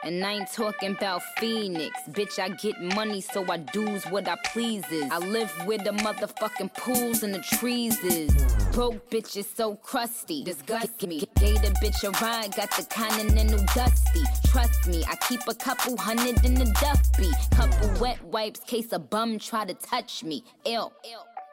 And 0.05 0.23
I 0.23 0.33
ain't 0.33 0.51
talking 0.51 0.91
about 0.91 1.23
Phoenix. 1.39 1.99
Bitch, 2.11 2.37
I 2.37 2.49
get 2.49 2.79
money, 2.79 3.21
so 3.21 3.43
I 3.51 3.57
do's 3.57 4.03
what 4.05 4.27
I 4.27 4.35
pleases. 4.53 5.05
I 5.11 5.17
live 5.17 5.49
where 5.65 5.79
the 5.79 5.93
motherfucking 5.93 6.75
pools 6.75 7.23
and 7.23 7.33
the 7.33 7.39
trees 7.39 7.99
is. 8.03 8.31
Broke 8.71 9.09
bitch 9.09 9.35
is 9.35 9.49
so 9.49 9.73
crusty. 9.77 10.43
Disgust 10.43 11.01
me. 11.07 11.21
The 11.21 11.73
bitch 11.81 12.03
a 12.03 12.11
ride, 12.23 12.55
got 12.55 12.69
the 12.77 12.83
continental 12.83 13.65
dusty. 13.73 14.21
Trust 14.45 14.87
me, 14.87 15.03
I 15.09 15.15
keep 15.27 15.41
a 15.47 15.55
couple 15.55 15.97
hundred 15.97 16.45
in 16.45 16.53
the 16.53 16.65
duffy. 16.79 17.31
Couple 17.55 17.99
wet 17.99 18.23
wipes, 18.25 18.59
case 18.59 18.91
a 18.91 18.99
bum 18.99 19.39
try 19.39 19.65
to 19.65 19.73
touch 19.73 20.23
me. 20.23 20.43
Ill. 20.65 20.93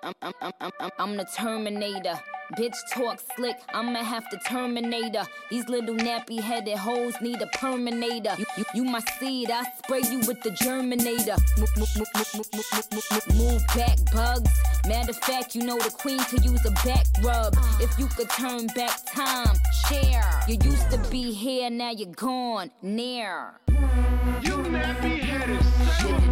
I'm, 0.03 0.13
I'm, 0.21 0.33
I'm, 0.43 0.53
I'm, 0.61 0.91
I'm 0.99 1.17
the 1.17 1.25
Terminator. 1.35 2.21
Bitch 2.57 2.77
talk 2.93 3.21
slick, 3.35 3.57
I'ma 3.73 4.03
have 4.03 4.29
to 4.29 4.39
terminate 4.47 5.17
her. 5.17 5.27
These 5.51 5.69
little 5.69 5.95
nappy 5.95 6.39
headed 6.39 6.77
hoes 6.77 7.15
need 7.21 7.41
a 7.41 7.47
perminator. 7.47 8.35
You, 8.39 8.45
you, 8.59 8.65
you 8.75 8.85
my 8.85 9.01
seed, 9.19 9.51
I 9.51 9.65
spray 9.79 10.03
you 10.11 10.19
with 10.19 10.43
the 10.43 10.51
germinator. 10.51 11.39
Move 13.35 13.63
back, 13.75 13.99
bugs. 14.13 14.51
Matter 14.87 15.11
of 15.11 15.17
fact, 15.19 15.55
you 15.55 15.63
know 15.63 15.79
the 15.79 15.91
queen 15.91 16.19
to 16.19 16.37
use 16.43 16.65
a 16.67 16.71
back 16.87 17.07
rub. 17.23 17.57
If 17.81 17.99
you 17.99 18.07
could 18.07 18.29
turn 18.31 18.67
back 18.69 19.01
time, 19.07 19.57
share. 19.89 20.43
You 20.47 20.59
used 20.63 20.91
to 20.91 20.99
be 21.11 21.33
here, 21.33 21.71
now 21.71 21.91
you're 21.91 22.15
gone, 22.15 22.71
near. 22.83 23.53
You 24.43 24.57
nappy 24.69 25.21
headed, 25.21 26.32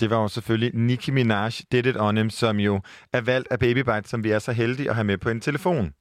Det 0.00 0.10
var 0.10 0.22
jo 0.22 0.28
selvfølgelig 0.28 0.70
Nicki 0.74 1.10
Minaj, 1.10 1.50
Did 1.72 1.86
It 1.86 1.96
On 2.00 2.16
Him, 2.16 2.30
som 2.30 2.60
jo 2.60 2.80
er 3.12 3.20
valgt 3.20 3.48
af 3.50 3.58
Baby 3.58 3.78
Bite, 3.78 4.08
som 4.08 4.24
vi 4.24 4.30
er 4.30 4.38
så 4.38 4.52
heldige 4.52 4.88
at 4.88 4.94
have 4.94 5.04
med 5.04 5.18
på 5.18 5.28
en 5.28 5.40
telefon. 5.40 5.92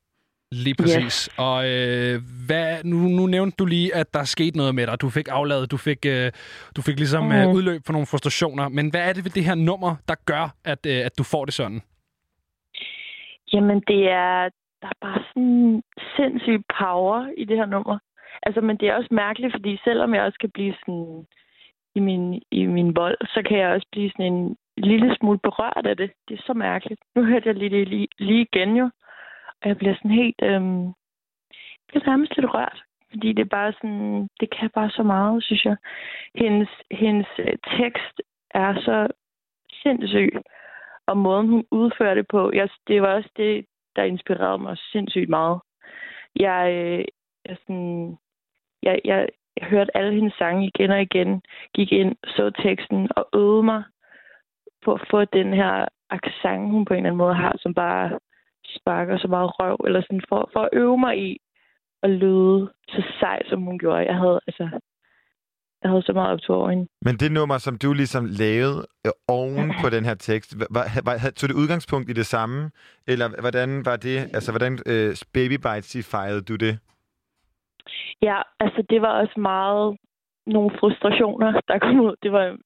Lige 0.51 0.75
præcis. 0.75 1.03
Yes. 1.03 1.29
Og 1.37 1.69
øh, 1.69 2.21
hvad, 2.47 2.83
nu, 2.83 2.97
nu 2.97 3.27
nævnte 3.27 3.55
du 3.59 3.65
lige, 3.65 3.95
at 3.95 4.13
der 4.13 4.23
skete 4.23 4.57
noget 4.57 4.75
med 4.75 4.87
dig. 4.87 5.01
Du 5.01 5.09
fik 5.09 5.27
afladet, 5.31 5.71
du 5.71 5.77
fik, 5.77 6.05
øh, 6.05 6.31
du 6.75 6.81
fik 6.81 6.97
ligesom 6.97 7.31
øh, 7.31 7.47
udløb 7.55 7.81
for 7.85 7.93
nogle 7.93 8.07
frustrationer. 8.07 8.69
Men 8.69 8.89
hvad 8.89 9.09
er 9.09 9.13
det 9.13 9.23
ved 9.23 9.31
det 9.31 9.43
her 9.43 9.55
nummer, 9.55 9.95
der 10.07 10.15
gør, 10.25 10.55
at, 10.65 10.85
øh, 10.85 11.05
at 11.05 11.17
du 11.17 11.23
får 11.23 11.45
det 11.45 11.53
sådan? 11.53 11.81
Jamen, 13.53 13.79
det 13.87 14.01
er, 14.09 14.49
der 14.81 14.87
er 14.93 14.99
bare 15.01 15.21
sådan 15.29 15.83
sindssyg 16.15 16.61
power 16.79 17.27
i 17.37 17.43
det 17.45 17.57
her 17.57 17.65
nummer. 17.65 17.97
Altså, 18.45 18.61
men 18.61 18.77
det 18.77 18.87
er 18.89 18.93
også 18.93 19.11
mærkeligt, 19.11 19.53
fordi 19.53 19.77
selvom 19.83 20.13
jeg 20.13 20.23
også 20.23 20.37
kan 20.41 20.51
blive 20.53 20.73
sådan 20.79 21.25
i 21.95 21.99
min, 21.99 22.41
i 22.51 22.65
min 22.65 22.95
vold, 22.95 23.17
så 23.27 23.41
kan 23.47 23.57
jeg 23.57 23.69
også 23.69 23.87
blive 23.91 24.11
sådan 24.11 24.33
en 24.33 24.57
lille 24.77 25.15
smule 25.15 25.39
berørt 25.39 25.85
af 25.85 25.97
det. 25.97 26.11
Det 26.27 26.39
er 26.39 26.43
så 26.45 26.53
mærkeligt. 26.53 27.01
Nu 27.15 27.23
hørte 27.25 27.47
jeg 27.47 27.55
lige, 27.55 27.69
det 27.69 27.87
lige, 27.87 28.07
lige 28.19 28.41
igen 28.41 28.75
jo, 28.75 28.89
og 29.61 29.69
jeg 29.69 29.77
bliver 29.77 29.95
sådan 29.95 30.11
helt, 30.11 30.41
øhm, 30.43 30.85
jeg 30.85 31.85
bliver 31.87 32.05
nærmest 32.05 32.35
lidt 32.35 32.53
rørt. 32.53 32.81
Fordi 33.09 33.33
det 33.33 33.41
er 33.41 33.55
bare 33.59 33.73
sådan, 33.73 34.29
det 34.39 34.49
kan 34.49 34.69
bare 34.69 34.89
så 34.89 35.03
meget, 35.03 35.43
synes 35.43 35.65
jeg. 35.65 35.77
Hendes, 36.35 36.69
hendes 36.91 37.27
øh, 37.39 37.57
tekst 37.77 38.21
er 38.51 38.73
så 38.73 39.07
sindssyg 39.83 40.29
og 41.07 41.17
måden, 41.17 41.47
hun 41.47 41.65
udfører 41.71 42.15
det 42.15 42.27
på, 42.27 42.51
jeg, 42.53 42.69
det 42.87 43.01
var 43.01 43.13
også 43.13 43.29
det, 43.37 43.65
der 43.95 44.03
inspirerede 44.03 44.57
mig 44.57 44.77
sindssygt 44.91 45.29
meget. 45.29 45.59
Jeg, 46.35 46.73
øh, 46.73 47.05
jeg, 47.45 47.57
sådan, 47.61 48.17
jeg, 48.83 49.01
jeg, 49.05 49.29
jeg 49.57 49.67
hørte 49.67 49.97
alle 49.97 50.13
hendes 50.13 50.33
sange 50.33 50.67
igen 50.67 50.91
og 50.91 51.01
igen, 51.01 51.41
gik 51.75 51.91
ind, 51.91 52.15
så 52.25 52.51
teksten 52.63 53.09
og 53.15 53.29
øvede 53.33 53.63
mig 53.63 53.83
på 54.85 54.93
at 54.93 55.07
få 55.11 55.25
den 55.25 55.53
her 55.53 55.85
accent, 56.09 56.71
hun 56.71 56.85
på 56.85 56.93
en 56.93 56.97
eller 56.97 57.09
anden 57.09 57.23
måde 57.25 57.35
har, 57.35 57.55
som 57.59 57.73
bare 57.73 58.19
sparker 58.77 59.17
så 59.17 59.27
meget 59.27 59.59
røv, 59.59 59.77
eller 59.87 60.01
sådan 60.01 60.21
for, 60.29 60.49
for 60.53 60.59
at 60.59 60.69
øve 60.73 60.97
mig 60.97 61.17
i 61.27 61.37
at 62.03 62.09
lyde 62.09 62.71
så 62.87 63.03
sej, 63.19 63.39
som 63.49 63.61
hun 63.61 63.79
gjorde. 63.79 64.05
Jeg 64.11 64.15
havde, 64.15 64.39
altså, 64.47 64.65
jeg 65.81 65.89
havde 65.91 66.03
så 66.03 66.13
meget 66.13 66.33
op 66.33 66.55
over 66.55 66.69
hende. 66.69 66.87
Men 67.01 67.15
det 67.15 67.31
nummer, 67.31 67.57
som 67.57 67.77
du 67.77 67.93
ligesom 67.93 68.25
lavede 68.25 68.87
øh, 69.05 69.11
oven 69.27 69.73
på 69.81 69.89
den 69.89 70.05
her 70.05 70.15
tekst, 70.15 70.59
var, 70.59 70.67
var, 70.71 70.85
var, 71.05 71.31
tog 71.37 71.49
det 71.49 71.55
udgangspunkt 71.55 72.09
i 72.09 72.13
det 72.13 72.25
samme? 72.25 72.71
Eller 73.07 73.41
hvordan 73.41 73.85
var 73.85 73.95
det, 73.95 74.17
altså 74.17 74.51
hvordan 74.51 74.79
øh, 74.85 75.15
Baby 75.33 75.57
Bites 75.65 76.09
fejrede 76.11 76.41
du 76.41 76.55
det? 76.55 76.79
Ja, 78.21 78.41
altså 78.59 78.83
det 78.89 79.01
var 79.01 79.19
også 79.21 79.39
meget 79.39 79.97
nogle 80.47 80.71
frustrationer, 80.79 81.61
der 81.67 81.79
kom 81.79 81.99
ud. 81.99 82.15
Det 82.23 82.31
var 82.31 82.45
en 82.45 82.61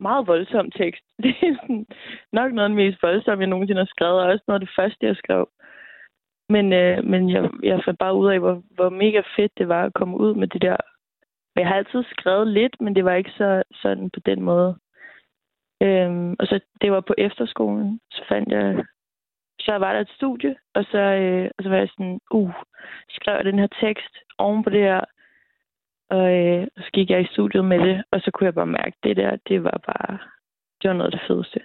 meget 0.00 0.26
voldsom 0.26 0.70
tekst. 0.70 1.04
Det 1.22 1.34
er 1.42 1.54
sådan, 1.60 1.86
nok 2.32 2.52
noget 2.52 2.64
af 2.64 2.68
det 2.68 2.76
mest 2.76 3.02
voldsomme, 3.02 3.42
jeg 3.42 3.48
nogensinde 3.48 3.80
har 3.80 3.94
skrevet, 3.94 4.20
og 4.20 4.26
også 4.26 4.44
noget 4.46 4.60
af 4.60 4.66
det 4.66 4.74
første, 4.76 5.06
jeg 5.06 5.16
skrev. 5.16 5.48
Men, 6.48 6.72
øh, 6.72 7.04
men 7.04 7.30
jeg, 7.30 7.50
jeg 7.62 7.80
fandt 7.84 7.98
bare 7.98 8.14
ud 8.14 8.28
af, 8.32 8.38
hvor, 8.38 8.62
hvor 8.74 8.88
mega 8.88 9.22
fedt 9.36 9.52
det 9.58 9.68
var 9.68 9.84
at 9.84 9.94
komme 9.94 10.16
ud 10.16 10.34
med 10.34 10.48
det 10.48 10.62
der. 10.62 10.76
Jeg 11.56 11.68
har 11.68 11.74
altid 11.74 12.02
skrevet 12.10 12.46
lidt, 12.46 12.80
men 12.80 12.94
det 12.94 13.04
var 13.04 13.14
ikke 13.14 13.30
så 13.30 13.62
sådan 13.74 14.10
på 14.10 14.20
den 14.20 14.42
måde. 14.42 14.76
Øhm, 15.82 16.36
og 16.38 16.46
så 16.46 16.60
det 16.80 16.92
var 16.92 17.00
på 17.00 17.14
efterskolen, 17.18 18.00
så 18.10 18.22
fandt 18.28 18.48
jeg, 18.52 18.84
så 19.66 19.72
var 19.78 19.92
der 19.92 20.00
et 20.00 20.16
studie, 20.16 20.54
og 20.74 20.84
så, 20.90 20.98
øh, 20.98 21.50
og 21.58 21.62
så 21.62 21.68
var 21.68 21.76
jeg 21.76 21.88
sådan, 21.88 22.20
uh, 22.30 22.52
skrev 23.10 23.34
jeg 23.36 23.44
den 23.44 23.58
her 23.58 23.70
tekst 23.80 24.14
oven 24.38 24.64
på 24.64 24.70
det 24.70 24.80
her, 24.80 25.00
og 26.10 26.26
øh, 26.38 26.66
så 26.76 26.90
gik 26.92 27.10
jeg 27.10 27.20
i 27.22 27.32
studiet 27.32 27.64
med 27.64 27.78
det, 27.78 28.04
og 28.12 28.20
så 28.20 28.30
kunne 28.30 28.46
jeg 28.46 28.54
bare 28.54 28.66
mærke, 28.66 28.96
det 29.02 29.16
der, 29.16 29.36
det 29.48 29.64
var 29.64 29.80
bare, 29.86 30.18
det 30.82 30.88
var 30.88 30.96
noget 30.96 31.12
af 31.12 31.18
det 31.18 31.26
fedeste. 31.28 31.60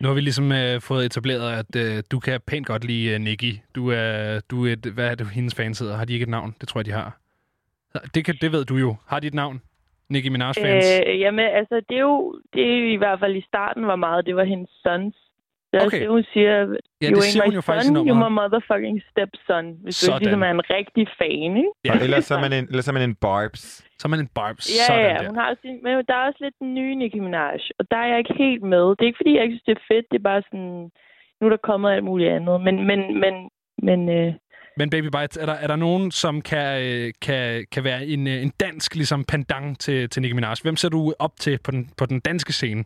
Nu 0.00 0.08
har 0.08 0.14
vi 0.14 0.20
ligesom 0.20 0.52
øh, 0.52 0.80
fået 0.80 1.06
etableret, 1.06 1.48
at 1.60 1.70
øh, 1.82 2.02
du 2.12 2.18
kan 2.18 2.40
pænt 2.46 2.66
godt 2.66 2.84
lide 2.84 3.14
øh, 3.14 3.18
Nicki. 3.20 3.60
Du 3.74 3.90
er, 3.90 4.40
du 4.50 4.66
er 4.66 4.72
et, 4.72 4.86
hvad 4.94 5.10
er 5.10 5.14
det, 5.14 5.26
hendes 5.30 5.54
fans 5.54 5.78
hedder? 5.78 5.96
Har 5.96 6.04
de 6.04 6.12
ikke 6.12 6.22
et 6.22 6.28
navn? 6.28 6.54
Det 6.60 6.68
tror 6.68 6.80
jeg, 6.80 6.86
de 6.86 6.90
har. 6.90 7.18
Det, 8.14 8.24
kan, 8.24 8.34
det 8.40 8.52
ved 8.52 8.64
du 8.64 8.76
jo. 8.76 8.96
Har 9.08 9.20
de 9.20 9.26
et 9.26 9.34
navn? 9.34 9.60
Nicki 10.10 10.28
Minaj-fans? 10.28 11.00
Øh, 11.06 11.20
jamen, 11.20 11.44
altså, 11.44 11.76
det 11.88 11.96
er 11.96 12.00
jo, 12.00 12.40
det 12.52 12.62
er 12.62 12.78
jo 12.80 12.86
i 12.86 12.96
hvert 12.96 13.18
fald 13.18 13.36
i 13.36 13.44
starten 13.48 13.86
var 13.86 13.96
meget, 13.96 14.26
det 14.26 14.36
var 14.36 14.44
hendes 14.44 14.70
sons. 14.82 15.16
Det 15.72 15.76
er 15.80 15.86
Okay. 15.86 16.00
det, 16.00 16.08
hun 16.16 16.24
siger, 16.32 16.54
Ja, 16.58 16.64
you 16.64 17.16
det 17.16 17.16
ain't 17.16 17.30
siger 17.32 17.44
hun 17.44 17.52
my 17.52 17.58
jo 17.58 17.60
faktisk 17.68 17.90
i 17.92 17.94
son, 17.94 18.08
you 18.08 18.14
my 18.24 18.30
motherfucking 18.40 18.96
stepson. 19.10 19.64
Hvis 19.84 19.94
du 20.00 20.06
Sådan. 20.06 20.22
ligesom 20.22 20.42
er 20.48 20.50
en 20.58 20.64
rigtig 20.76 21.04
fan, 21.18 21.50
ikke? 21.62 21.72
Ja. 21.84 21.92
Og 21.94 21.98
ellers 22.06 22.24
så 22.28 22.32
er 22.38 22.40
man 22.46 22.52
en, 22.58 22.64
ellers 22.70 22.84
så 22.84 22.90
er 22.90 22.96
man 22.98 23.06
en 23.10 23.16
Barbs. 23.26 23.62
Så 23.98 24.02
er 24.08 24.10
man 24.14 24.20
en 24.26 24.30
Barbs. 24.38 24.66
Ja, 24.80 24.94
ja, 25.08 25.16
hun 25.30 25.36
har 25.42 25.50
sin, 25.62 25.74
men 25.84 25.90
der 26.08 26.14
er 26.20 26.24
også 26.28 26.40
lidt 26.44 26.56
den 26.62 26.70
nye 26.78 26.94
Nicki 27.00 27.20
Minaj, 27.26 27.56
og 27.78 27.84
der 27.90 27.98
er 28.04 28.08
jeg 28.12 28.18
ikke 28.22 28.34
helt 28.44 28.62
med. 28.74 28.84
Det 28.94 29.02
er 29.04 29.10
ikke, 29.10 29.20
fordi 29.22 29.32
jeg 29.36 29.42
ikke 29.44 29.54
synes, 29.56 29.66
det 29.70 29.74
er 29.80 29.84
fedt, 29.92 30.06
det 30.10 30.16
er 30.18 30.26
bare 30.32 30.42
sådan, 30.48 30.74
nu 31.38 31.42
er 31.46 31.50
der 31.54 31.66
kommet 31.70 31.88
alt 31.96 32.04
muligt 32.10 32.30
andet. 32.36 32.56
Men, 32.66 32.74
men, 32.90 33.00
men, 33.22 33.34
men 33.88 33.98
øh, 34.18 34.32
Men 34.80 34.90
Baby 34.90 35.08
Bites, 35.16 35.36
er 35.36 35.46
der, 35.46 35.56
er 35.64 35.66
der 35.66 35.76
nogen, 35.86 36.10
som 36.10 36.34
kan, 36.50 36.68
øh, 36.86 37.12
kan, 37.26 37.66
kan 37.72 37.84
være 37.84 38.00
en, 38.06 38.26
øh, 38.26 38.42
en 38.46 38.52
dansk 38.64 38.94
ligesom 38.94 39.24
pendant 39.24 39.80
til, 39.80 40.08
til 40.10 40.22
Nicki 40.22 40.34
Minaj? 40.34 40.54
Hvem 40.62 40.76
ser 40.76 40.88
du 40.88 41.14
op 41.18 41.34
til 41.44 41.58
på 41.64 41.70
den, 41.70 41.82
på 41.98 42.06
den 42.06 42.20
danske 42.20 42.52
scene? 42.52 42.84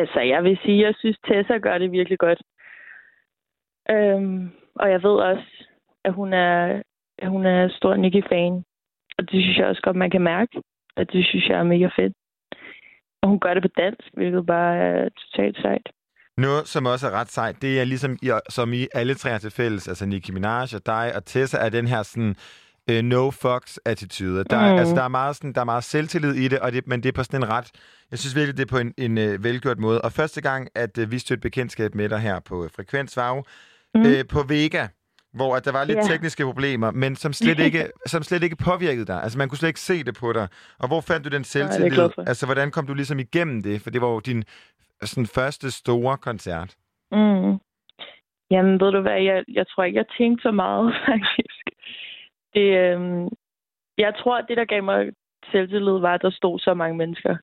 Altså, 0.00 0.20
jeg 0.20 0.44
vil 0.44 0.58
sige, 0.64 0.86
jeg 0.86 0.94
synes, 0.98 1.18
Tessa 1.26 1.56
gør 1.58 1.78
det 1.78 1.92
virkelig 1.92 2.18
godt. 2.18 2.40
Øhm, 3.90 4.50
og 4.74 4.90
jeg 4.90 5.02
ved 5.02 5.16
også, 5.30 5.48
at 6.04 6.12
hun 6.14 6.32
er, 6.32 6.82
at 7.18 7.28
hun 7.30 7.46
er 7.46 7.68
stor 7.68 7.96
Nicki-fan. 7.96 8.64
Og 9.18 9.22
det 9.30 9.42
synes 9.42 9.58
jeg 9.58 9.66
også 9.66 9.82
godt, 9.82 9.96
man 9.96 10.10
kan 10.10 10.22
mærke. 10.22 10.62
Og 10.96 11.12
det 11.12 11.26
synes 11.26 11.48
jeg 11.48 11.58
er 11.58 11.72
mega 11.74 11.88
fedt. 11.98 12.12
Og 13.22 13.28
hun 13.28 13.40
gør 13.40 13.54
det 13.54 13.62
på 13.62 13.68
dansk, 13.76 14.08
hvilket 14.14 14.46
bare 14.46 14.76
er 14.76 15.08
totalt 15.08 15.56
sejt. 15.56 15.88
Noget, 16.36 16.68
som 16.68 16.86
også 16.86 17.06
er 17.06 17.20
ret 17.20 17.30
sejt, 17.30 17.62
det 17.62 17.80
er 17.80 17.84
ligesom, 17.84 18.12
i, 18.22 18.30
som 18.48 18.72
i 18.72 18.86
alle 18.94 19.14
tre 19.14 19.30
er 19.30 19.38
til 19.38 19.50
fælles, 19.50 19.88
altså 19.88 20.06
Nicki 20.06 20.32
Minaj 20.32 20.66
og 20.74 20.86
dig 20.86 21.12
og 21.16 21.24
Tessa, 21.24 21.58
er 21.66 21.68
den 21.68 21.86
her 21.86 22.02
sådan 22.02 22.34
uh, 22.92 23.02
no 23.02 23.30
fucks 23.30 23.80
attitude. 23.84 24.44
Der, 24.44 24.72
mm. 24.72 24.78
Altså, 24.78 24.94
der, 24.94 25.02
er 25.02 25.08
meget 25.08 25.36
sådan, 25.36 25.52
der 25.52 25.60
er 25.60 25.64
meget 25.64 25.84
selvtillid 25.84 26.34
i 26.34 26.48
det, 26.48 26.58
og 26.58 26.72
det, 26.72 26.86
men 26.86 27.02
det 27.02 27.08
er 27.08 27.12
på 27.12 27.24
sådan 27.24 27.42
en 27.42 27.48
ret, 27.48 27.70
jeg 28.10 28.18
synes 28.18 28.36
virkelig, 28.36 28.56
det 28.56 28.62
er 28.62 28.74
på 28.76 28.78
en, 28.78 28.94
en 28.98 29.18
uh, 29.18 29.44
velgjort 29.44 29.78
måde. 29.78 30.00
Og 30.02 30.12
første 30.12 30.40
gang, 30.40 30.68
at 30.74 30.98
uh, 30.98 31.10
vi 31.10 31.18
stødte 31.18 31.40
bekendtskab 31.40 31.94
med 31.94 32.08
dig 32.08 32.18
her 32.18 32.40
på 32.40 32.54
uh, 32.64 32.70
Frekvens, 32.76 33.16
jo 33.16 33.44
mm. 33.94 34.00
uh, 34.00 34.06
på 34.30 34.42
Vega, 34.42 34.86
hvor 35.34 35.56
at 35.56 35.64
der 35.64 35.72
var 35.72 35.84
lidt 35.84 35.98
Ja. 35.98 36.02
tekniske 36.02 36.44
problemer, 36.44 36.90
men 36.90 37.16
som 37.16 37.32
slet, 37.32 37.58
ikke, 37.58 37.90
som 38.12 38.22
slet 38.22 38.42
ikke 38.42 38.56
påvirkede 38.56 39.06
dig. 39.06 39.22
Altså, 39.22 39.38
man 39.38 39.48
kunne 39.48 39.58
slet 39.58 39.68
ikke 39.68 39.80
se 39.80 40.04
det 40.04 40.16
på 40.20 40.32
dig. 40.32 40.48
Og 40.78 40.88
hvor 40.88 41.00
fandt 41.00 41.24
du 41.24 41.30
den 41.36 41.44
selvtillid? 41.44 42.10
for. 42.14 42.28
altså, 42.28 42.46
hvordan 42.46 42.70
kom 42.70 42.86
du 42.86 42.94
ligesom 42.94 43.18
igennem 43.18 43.62
det? 43.62 43.80
For 43.80 43.90
det 43.90 44.00
var 44.00 44.08
jo 44.08 44.20
din 44.20 44.44
sådan, 45.02 45.26
første 45.26 45.70
store 45.70 46.16
koncert. 46.16 46.76
Mm. 47.12 47.58
Jamen, 48.50 48.80
ved 48.80 48.90
du 48.92 49.00
hvad, 49.00 49.20
jeg, 49.30 49.44
jeg 49.48 49.66
tror 49.66 49.84
ikke, 49.84 49.98
jeg 49.98 50.06
tænkte 50.18 50.42
så 50.42 50.50
meget, 50.50 50.94
faktisk. 51.08 51.57
Det, 52.54 52.68
øhm, 52.78 53.28
jeg 53.98 54.14
tror, 54.18 54.38
at 54.38 54.46
det, 54.48 54.56
der 54.56 54.64
gav 54.64 54.82
mig 54.82 55.12
selvtillid, 55.52 55.98
var, 55.98 56.14
at 56.14 56.22
der 56.22 56.30
stod 56.30 56.58
så 56.58 56.74
mange 56.74 56.96
mennesker. 56.96 57.36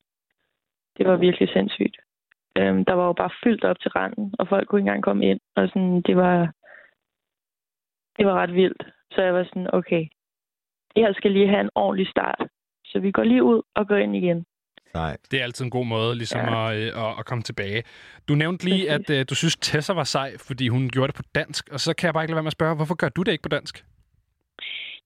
Det 0.98 1.08
var 1.08 1.16
virkelig 1.16 1.50
sindssygt. 1.50 1.98
Øhm, 2.58 2.86
der 2.86 2.94
var 2.94 3.06
jo 3.08 3.14
bare 3.14 3.38
fyldt 3.44 3.64
op 3.64 3.80
til 3.80 3.92
randen, 3.92 4.34
og 4.40 4.48
folk 4.48 4.68
kunne 4.68 4.80
ikke 4.80 4.88
engang 4.88 5.04
komme 5.04 5.26
ind. 5.26 5.40
Og 5.56 5.68
sådan, 5.68 6.02
det 6.02 6.16
var, 6.16 6.38
det 8.18 8.26
var 8.26 8.34
ret 8.42 8.54
vildt. 8.54 8.84
Så 9.12 9.22
jeg 9.22 9.34
var 9.34 9.44
sådan, 9.44 9.74
okay, 9.74 10.04
det 10.96 11.04
her 11.04 11.14
skal 11.14 11.32
lige 11.32 11.48
have 11.48 11.62
en 11.62 11.70
ordentlig 11.76 12.08
start. 12.08 12.48
Så 12.86 13.00
vi 13.00 13.12
går 13.12 13.24
lige 13.24 13.44
ud 13.44 13.62
og 13.76 13.88
går 13.88 13.96
ind 13.96 14.16
igen. 14.16 14.46
Nej. 14.94 15.18
Det 15.32 15.40
er 15.40 15.44
altid 15.44 15.66
en 15.66 15.72
god 15.72 15.86
måde 15.86 16.16
ligesom 16.16 16.42
ja. 16.42 16.70
at, 16.70 16.78
øh, 16.78 16.88
at, 17.04 17.20
at 17.20 17.26
komme 17.26 17.42
tilbage. 17.42 17.84
Du 18.28 18.36
nævnte 18.36 18.66
lige, 18.66 18.92
at 18.92 19.10
øh, 19.10 19.26
du 19.30 19.36
synes, 19.36 19.56
Tessa 19.56 19.94
var 19.94 20.04
sej, 20.04 20.38
fordi 20.48 20.68
hun 20.68 20.90
gjorde 20.90 21.08
det 21.08 21.16
på 21.16 21.24
dansk. 21.36 21.70
Og 21.72 21.80
så 21.80 21.94
kan 21.96 22.06
jeg 22.08 22.14
bare 22.14 22.24
ikke 22.24 22.32
lade 22.32 22.36
være 22.36 22.44
med 22.44 22.56
at 22.56 22.60
spørge, 22.60 22.76
hvorfor 22.76 22.96
gør 22.96 23.10
du 23.10 23.22
det 23.24 23.32
ikke 23.32 23.42
på 23.42 23.50
dansk? 23.50 23.86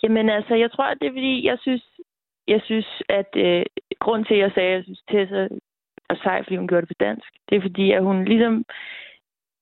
Jamen 0.03 0.29
altså, 0.29 0.55
jeg 0.55 0.71
tror, 0.71 0.83
at 0.83 0.97
det 1.01 1.07
er 1.07 1.11
fordi, 1.11 1.45
jeg 1.45 1.57
synes, 1.61 1.83
jeg 2.47 2.61
synes 2.63 3.01
at 3.09 3.31
øh, 3.35 3.65
grund 3.99 4.25
til, 4.25 4.33
at 4.33 4.39
jeg 4.39 4.51
sagde, 4.53 4.69
at 4.69 4.75
jeg 4.75 4.83
synes, 4.83 5.03
Tessa 5.11 5.47
er 6.09 6.15
sej, 6.23 6.43
fordi 6.43 6.55
hun 6.55 6.67
gjorde 6.67 6.81
det 6.81 6.95
på 6.97 7.03
dansk, 7.05 7.29
det 7.49 7.57
er 7.57 7.61
fordi, 7.61 7.91
at 7.91 8.03
hun 8.03 8.25
ligesom, 8.25 8.65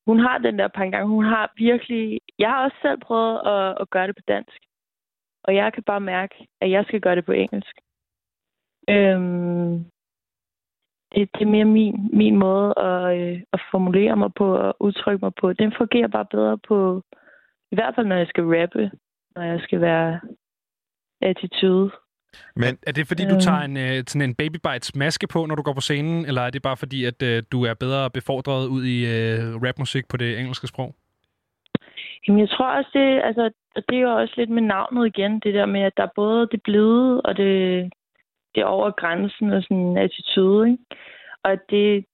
hun 0.07 0.19
har 0.19 0.38
den 0.38 0.59
der 0.59 0.67
pangdang, 0.67 1.07
hun 1.07 1.25
har 1.25 1.53
virkelig, 1.57 2.19
jeg 2.40 2.49
har 2.49 2.64
også 2.64 2.77
selv 2.82 2.99
prøvet 2.99 3.38
at, 3.48 3.77
at 3.82 3.90
gøre 3.90 4.07
det 4.07 4.16
på 4.16 4.25
dansk, 4.27 4.59
og 5.43 5.56
jeg 5.56 5.74
kan 5.74 5.83
bare 5.83 6.01
mærke, 6.01 6.48
at 6.61 6.72
jeg 6.72 6.85
skal 6.85 7.01
gøre 7.01 7.16
det 7.16 7.25
på 7.25 7.32
engelsk. 7.32 7.75
Øhm, 8.90 9.85
det, 11.11 11.30
det 11.35 11.41
er 11.41 11.56
mere 11.56 11.66
min, 11.66 12.09
min 12.14 12.35
måde 12.35 12.74
at, 12.80 13.17
øh, 13.22 13.41
at 13.53 13.61
formulere 13.72 14.16
mig 14.16 14.33
på 14.33 14.56
og 14.56 14.75
udtrykke 14.80 15.25
mig 15.25 15.33
på. 15.35 15.53
Den 15.53 15.74
fungerer 15.77 16.07
bare 16.07 16.25
bedre 16.25 16.57
på, 16.57 17.01
i 17.72 17.75
hvert 17.75 17.95
fald 17.95 18.07
når 18.07 18.16
jeg 18.16 18.27
skal 18.27 18.43
rappe, 18.43 18.91
når 19.38 19.43
jeg 19.43 19.59
skal 19.61 19.82
være 19.82 20.19
attitude. 21.22 21.91
Men 22.56 22.77
er 22.88 22.91
det 22.91 23.07
fordi, 23.07 23.24
du 23.24 23.30
Øhm. 23.38 23.40
tager 23.40 23.61
en, 23.69 23.77
øh, 23.77 24.03
sådan 24.07 24.30
en 24.30 24.35
Baby 24.35 24.57
Bites 24.66 24.95
maske 24.95 25.27
på, 25.27 25.45
når 25.45 25.56
du 25.56 25.61
går 25.61 25.74
på 25.74 25.82
scenen? 25.82 26.25
Eller 26.25 26.41
er 26.41 26.49
det 26.49 26.61
bare 26.61 26.77
fordi, 26.77 27.06
at 27.06 27.22
øh, 27.24 27.43
du 27.51 27.64
er 27.66 27.74
bedre 27.74 28.09
befordret 28.09 28.67
ud 28.67 28.83
i 28.85 28.98
øh, 29.16 29.40
rapmusik 29.64 30.06
på 30.09 30.17
det 30.17 30.40
engelske 30.40 30.67
sprog? 30.67 30.95
Jamen, 32.27 32.40
jeg 32.41 32.49
tror 32.49 32.69
også, 32.77 32.90
det, 32.93 33.22
altså, 33.24 33.51
og 33.75 33.82
det 33.90 33.98
er 33.98 34.01
jo 34.01 34.14
også 34.22 34.33
lidt 34.38 34.49
med 34.49 34.61
navnet 34.61 35.07
igen, 35.07 35.40
det 35.40 35.53
der 35.53 35.66
med, 35.66 35.82
at 35.82 35.93
der 35.98 36.03
er 36.03 36.16
både 36.16 36.48
det 36.51 36.61
blide 36.64 37.22
og 37.22 37.38
det, 37.38 37.53
det 38.56 38.61
er 38.61 38.66
over 38.66 38.91
grænsen 38.91 39.53
og 39.53 39.64
sådan 39.64 39.77
en 39.77 39.98
attitude, 39.98 40.72
ikke? 40.72 40.83
Og 41.43 41.51
det, 41.69 42.06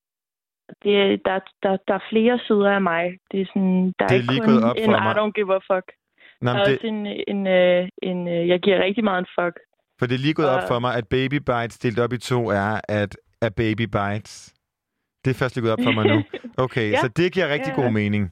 det, 0.83 1.21
der, 1.25 1.39
der, 1.63 1.77
der 1.87 1.93
er 1.93 2.07
flere 2.09 2.39
sider 2.47 2.71
af 2.71 2.81
mig. 2.81 3.17
Det 3.31 3.41
er 3.41 3.45
sådan, 3.45 3.93
der 3.99 4.07
Det 4.07 4.15
er 4.15 4.19
ikke 4.21 4.33
lige 4.33 4.45
kun 4.45 4.53
en 4.53 4.85
for 4.85 5.11
I 5.11 5.13
don't 5.19 5.31
give 5.31 5.55
a 5.55 5.59
fuck. 5.71 5.87
Nå, 6.43 6.51
men 6.53 6.59
er 6.61 6.65
det- 6.65 6.73
også 6.73 6.87
en, 6.87 7.05
en, 7.27 7.47
øh, 7.47 7.87
en, 8.03 8.27
øh, 8.27 8.47
jeg 8.47 8.59
giver 8.59 8.83
rigtig 8.83 9.03
meget 9.03 9.19
en 9.19 9.27
fuck. 9.39 9.55
For 9.99 10.05
det 10.05 10.15
er 10.15 10.19
lige 10.19 10.33
gået 10.33 10.49
op 10.49 10.61
Og- 10.61 10.67
for 10.67 10.79
mig, 10.79 10.95
at 10.95 11.07
Baby 11.07 11.33
Bites 11.35 11.79
delt 11.79 11.99
op 11.99 12.13
i 12.13 12.17
to 12.17 12.47
er, 12.47 12.79
at 12.89 13.17
er 13.41 13.49
Baby 13.49 13.81
Bites. 13.81 14.53
Det 15.25 15.31
er 15.31 15.35
først 15.35 15.55
lige 15.55 15.61
gået 15.63 15.73
op 15.73 15.79
for 15.83 15.91
mig 15.91 16.05
nu. 16.05 16.23
Okay, 16.57 16.91
Ja. 16.91 16.99
så 17.01 17.07
det 17.07 17.31
giver 17.33 17.47
rigtig 17.47 17.73
Ja. 17.77 17.81
god 17.81 17.91
mening. 17.91 18.31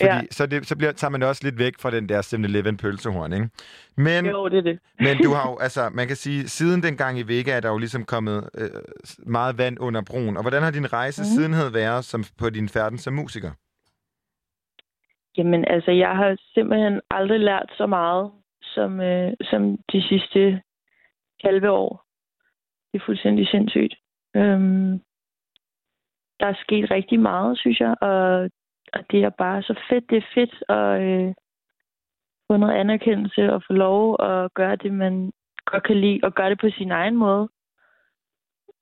Fordi 0.00 0.14
Ja. 0.14 0.20
så, 0.30 0.46
det, 0.46 0.66
så 0.66 0.76
bliver, 0.76 0.92
tager 0.92 1.10
man 1.10 1.22
også 1.22 1.40
lidt 1.44 1.58
væk 1.58 1.72
fra 1.80 1.90
den 1.90 2.08
der 2.08 2.22
7-Eleven 2.22 2.76
pølsehorn, 2.76 3.32
ikke? 3.32 3.48
Men, 3.96 4.26
Jo, 4.26 4.48
det 4.48 4.58
er 4.58 4.62
det. 4.62 4.78
men 5.06 5.22
du 5.22 5.30
har 5.32 5.50
jo, 5.50 5.56
altså, 5.66 5.90
man 5.92 6.06
kan 6.06 6.16
sige, 6.16 6.48
siden 6.48 6.82
den 6.82 6.96
gang 6.96 7.18
i 7.18 7.22
Vega 7.22 7.52
er 7.52 7.60
der 7.60 7.68
jo 7.68 7.78
ligesom 7.78 8.04
kommet 8.04 8.48
øh, 8.58 8.70
meget 9.26 9.58
vand 9.58 9.76
under 9.80 10.00
broen. 10.02 10.36
Og 10.36 10.42
hvordan 10.42 10.62
har 10.62 10.70
din 10.70 10.92
rejse 10.92 11.22
mm. 11.22 11.26
sidenhed 11.26 11.70
været 11.70 12.04
som, 12.04 12.24
på 12.38 12.50
din 12.50 12.68
færden 12.68 12.98
som 12.98 13.12
musiker? 13.14 13.50
Jamen, 15.36 15.64
altså, 15.64 15.90
jeg 15.90 16.16
har 16.16 16.36
simpelthen 16.54 17.00
aldrig 17.10 17.40
lært 17.40 17.72
så 17.76 17.86
meget 17.86 18.32
som, 18.62 19.00
øh, 19.00 19.32
som 19.40 19.78
de 19.92 20.02
sidste 20.02 20.62
halve 21.44 21.70
år. 21.70 22.04
Det 22.92 23.00
er 23.00 23.04
fuldstændig 23.04 23.48
sindssygt. 23.48 23.94
Øhm, 24.36 25.00
der 26.40 26.46
er 26.46 26.54
sket 26.62 26.90
rigtig 26.90 27.20
meget, 27.20 27.58
synes 27.58 27.80
jeg, 27.80 27.94
og, 28.00 28.50
og 28.92 29.00
det 29.10 29.24
er 29.24 29.30
bare 29.30 29.62
så 29.62 29.80
fedt. 29.90 30.10
Det 30.10 30.18
er 30.18 30.32
fedt 30.34 30.64
at 30.68 31.02
øh, 31.02 31.34
få 32.46 32.56
noget 32.56 32.74
anerkendelse 32.74 33.52
og 33.52 33.62
få 33.66 33.72
lov 33.72 34.16
at 34.20 34.54
gøre 34.54 34.76
det, 34.76 34.92
man 34.92 35.32
godt 35.64 35.82
kan 35.82 36.00
lide, 36.00 36.20
og 36.22 36.34
gøre 36.34 36.50
det 36.50 36.60
på 36.60 36.70
sin 36.70 36.90
egen 36.90 37.16
måde. 37.16 37.48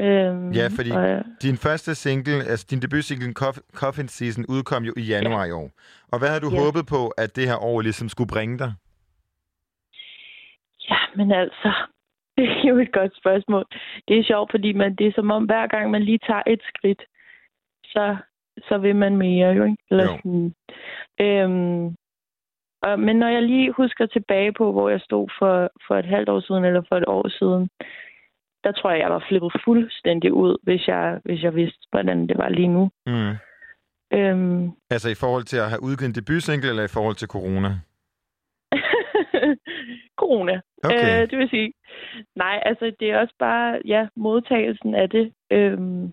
Øhm, 0.00 0.50
Ja, 0.52 0.66
fordi 0.78 0.90
og, 0.90 1.22
din 1.42 1.56
første 1.56 1.94
single, 1.94 2.34
altså 2.50 2.66
din 2.70 2.80
debutsingle 2.82 3.34
Coff- 3.42 3.64
Coffin 3.74 4.08
Season, 4.08 4.44
udkom 4.48 4.82
jo 4.84 4.92
i 4.96 5.00
januar 5.02 5.44
i 5.44 5.50
år. 5.52 5.70
Og 6.12 6.18
hvad 6.18 6.28
havde 6.28 6.40
du 6.46 6.50
Ja. 6.52 6.60
håbet 6.64 6.84
på, 6.94 7.02
at 7.08 7.36
det 7.36 7.48
her 7.48 7.58
år 7.64 7.80
ligesom 7.80 8.08
skulle 8.08 8.28
bringe 8.34 8.58
dig? 8.58 8.72
Ja, 10.90 10.98
men 11.16 11.32
altså, 11.32 11.70
jo 12.68 12.78
et 12.78 12.92
godt 12.92 13.16
spørgsmål. 13.16 13.64
Det 14.08 14.18
er 14.18 14.24
sjovt, 14.24 14.50
fordi 14.50 14.72
man, 14.72 14.94
det 14.94 15.06
er 15.06 15.12
som 15.14 15.30
om, 15.30 15.44
hver 15.44 15.66
gang 15.66 15.90
man 15.90 16.02
lige 16.02 16.18
tager 16.28 16.42
et 16.46 16.62
skridt, 16.74 17.02
så, 17.84 18.16
så 18.68 18.78
vil 18.78 18.96
man 18.96 19.16
mere, 19.16 19.48
jo 19.52 19.64
ikke? 19.64 19.76
Eller 19.90 20.04
Jo. 20.04 20.16
Sådan. 20.16 20.54
Øhm, 21.20 21.96
og, 22.82 23.00
men 23.00 23.16
når 23.16 23.28
jeg 23.28 23.42
lige 23.42 23.72
husker 23.72 24.06
tilbage 24.06 24.52
på, 24.52 24.72
hvor 24.72 24.88
jeg 24.88 25.00
stod 25.00 25.28
for, 25.38 25.70
for 25.86 25.94
et 25.96 26.04
halvt 26.04 26.28
år 26.28 26.40
siden, 26.40 26.64
eller 26.64 26.82
for 26.88 26.96
et 26.96 27.04
år 27.06 27.28
siden, 27.28 27.70
der 28.64 28.72
tror 28.72 28.90
jeg, 28.90 29.00
jeg 29.00 29.10
var 29.10 29.24
flippet 29.28 29.52
fuldstændig 29.64 30.32
ud, 30.32 30.56
hvis 30.62 30.88
jeg, 30.88 31.20
hvis 31.24 31.42
jeg 31.42 31.54
vidste, 31.54 31.86
hvordan 31.90 32.26
det 32.28 32.38
var 32.38 32.48
lige 32.48 32.68
nu. 32.68 32.90
Mm. 33.06 33.34
Øhm, 34.18 34.70
Altså 34.90 35.08
i 35.10 35.14
forhold 35.14 35.44
til 35.44 35.56
at 35.56 35.68
have 35.70 35.82
udgivet 35.82 36.08
en 36.08 36.14
debutsingle, 36.14 36.68
eller 36.68 36.84
i 36.84 36.94
forhold 36.96 37.14
til 37.16 37.28
corona? 37.28 37.70
corona. 40.22 40.60
Okay. 40.84 41.22
Øh, 41.22 41.30
det 41.30 41.38
vil 41.38 41.48
sige, 41.50 41.72
nej, 42.36 42.62
altså 42.64 42.92
det 43.00 43.10
er 43.10 43.18
også 43.18 43.34
bare, 43.38 43.80
ja, 43.84 44.08
modtagelsen 44.16 44.94
af 44.94 45.10
det 45.10 45.32
øhm, 45.52 46.12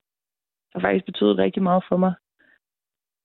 har 0.74 0.80
faktisk 0.82 1.06
betydet 1.06 1.38
rigtig 1.38 1.64
meget 1.64 1.84
for 1.90 1.98
mig. 1.98 2.14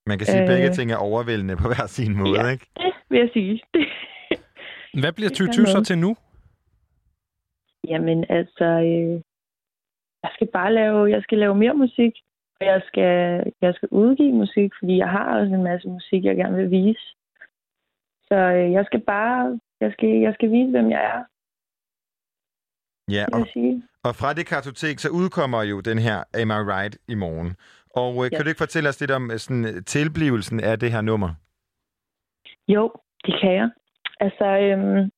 Man 0.06 0.18
kan 0.18 0.26
sige, 0.26 0.42
at 0.42 0.48
Øh. 0.50 0.54
begge 0.56 0.70
ting 0.70 0.92
er 0.92 0.96
overvældende 0.96 1.56
på 1.56 1.68
hver 1.68 1.86
sin 1.86 2.16
måde, 2.18 2.40
Ja. 2.44 2.48
ikke? 2.50 2.66
Det 2.76 2.92
vil 3.10 3.18
jeg 3.18 3.30
sige. 3.32 3.62
Hvad 5.02 5.12
bliver 5.12 5.28
Det 5.28 5.38
kan 5.38 5.46
2020 5.46 5.66
så 5.66 5.84
til 5.84 5.98
nu? 5.98 6.16
Jamen 7.88 8.24
altså, 8.28 8.64
øh, 8.64 9.14
jeg 10.22 10.30
skal 10.34 10.46
bare 10.52 10.72
lave, 10.74 11.10
jeg 11.10 11.22
skal 11.22 11.38
lave 11.38 11.54
mere 11.54 11.74
musik, 11.74 12.12
og 12.60 12.66
jeg 12.66 12.82
skal, 12.86 13.12
jeg 13.60 13.74
skal 13.74 13.88
udgive 13.92 14.32
musik, 14.32 14.70
fordi 14.78 14.96
jeg 14.96 15.10
har 15.10 15.38
også 15.38 15.54
en 15.54 15.62
masse 15.62 15.88
musik, 15.88 16.24
jeg 16.24 16.36
gerne 16.36 16.56
vil 16.56 16.70
vise. 16.70 17.06
Så 18.28 18.34
øh, 18.34 18.72
jeg 18.72 18.84
skal 18.86 19.00
bare, 19.00 19.60
jeg 19.80 19.92
skal, 19.92 20.08
jeg 20.08 20.34
skal 20.34 20.50
vise, 20.52 20.70
hvem 20.70 20.90
jeg 20.90 21.04
er, 21.04 21.24
Ja, 23.10 23.24
og, 23.32 23.46
og 24.04 24.14
fra 24.14 24.32
det 24.32 24.46
kartotek, 24.46 24.98
så 24.98 25.08
udkommer 25.10 25.62
jo 25.62 25.80
den 25.80 25.98
her 25.98 26.18
Am 26.40 26.50
I 26.50 26.60
Right 26.74 26.98
i 27.08 27.14
morgen. 27.14 27.56
Og 28.02 28.24
øh, 28.24 28.30
kan 28.30 28.38
Ja. 28.38 28.42
du 28.42 28.48
ikke 28.48 28.64
fortælle 28.66 28.88
os 28.88 29.00
lidt 29.00 29.10
om 29.10 29.30
øh, 29.30 29.38
sådan, 29.38 29.64
øh, 29.64 29.84
tilblivelsen 29.86 30.60
af 30.60 30.78
det 30.78 30.92
her 30.92 31.00
nummer? 31.00 31.30
Jo, 32.68 32.92
det 33.26 33.34
kan 33.40 33.52
jeg. 33.60 33.70
Altså, 34.20 34.44
øhm, 34.44 35.10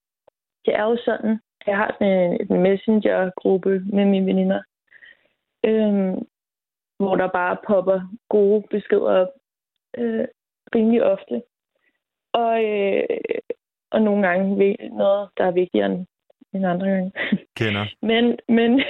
det 0.65 0.75
er 0.75 0.84
jo 0.91 0.97
sådan, 1.05 1.41
jeg 1.67 1.76
har 1.76 1.93
sådan 1.93 2.33
en, 2.33 2.47
en 2.51 2.62
messenger-gruppe 2.62 3.83
med 3.93 4.05
mine 4.05 4.26
veninder, 4.26 4.62
øhm, 5.65 6.26
hvor 6.99 7.17
der 7.17 7.28
bare 7.28 7.57
popper 7.67 8.01
gode 8.28 8.65
beskeder 8.70 9.10
op 9.10 9.28
øh, 9.99 10.25
rimelig 10.75 11.02
ofte. 11.05 11.43
Og, 12.33 12.65
øh, 12.65 13.05
og 13.91 14.02
nogle 14.02 14.26
gange 14.28 14.59
vi- 14.59 14.89
noget, 14.89 15.28
der 15.36 15.44
er 15.44 15.51
vigtigere 15.51 15.86
end, 15.86 16.07
end 16.55 16.67
andre 16.67 16.86
gange. 16.86 17.12
Kender. 17.57 17.86
Men, 18.10 18.39
men, 18.49 18.83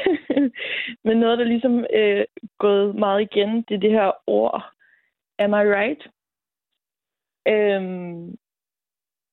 men 1.05 1.17
noget, 1.17 1.39
der 1.39 1.45
ligesom 1.45 1.87
øh, 1.95 2.25
gået 2.59 2.95
meget 2.95 3.21
igen, 3.23 3.63
det 3.69 3.75
er 3.75 3.79
det 3.81 3.91
her 3.91 4.13
ord, 4.27 4.73
am 5.39 5.51
I 5.51 5.65
right? 5.79 6.07
Øhm, 7.49 8.37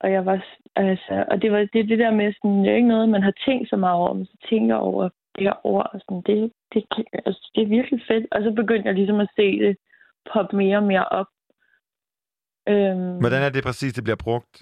og 0.03 0.11
jeg 0.11 0.25
var, 0.25 0.45
altså, 0.75 1.25
og 1.31 1.41
det 1.41 1.51
var 1.51 1.59
det, 1.73 1.89
det 1.89 1.99
der 1.99 2.11
med 2.11 2.33
sådan, 2.33 2.59
det 2.63 2.71
er 2.71 2.75
ikke 2.75 2.93
noget, 2.95 3.09
man 3.09 3.23
har 3.23 3.33
tænkt 3.45 3.69
så 3.69 3.75
meget 3.75 3.95
over, 3.95 4.13
men 4.13 4.25
så 4.25 4.37
tænker 4.49 4.75
over 4.75 5.09
det 5.35 5.43
her 5.43 5.65
ord, 5.65 5.89
og 5.93 5.99
sådan, 5.99 6.21
det, 6.21 6.51
det, 6.73 6.83
altså, 7.25 7.51
det 7.55 7.63
er 7.63 7.75
virkelig 7.77 8.01
fedt. 8.07 8.25
Og 8.31 8.43
så 8.43 8.51
begyndte 8.51 8.87
jeg 8.87 8.95
ligesom 8.95 9.19
at 9.19 9.29
se 9.35 9.59
det 9.59 9.77
poppe 10.33 10.57
mere 10.57 10.77
og 10.77 10.83
mere 10.83 11.05
op. 11.05 11.27
Øhm, 12.69 13.17
Hvordan 13.19 13.43
er 13.43 13.49
det 13.49 13.63
præcis, 13.63 13.93
det 13.93 14.03
bliver 14.03 14.23
brugt? 14.25 14.53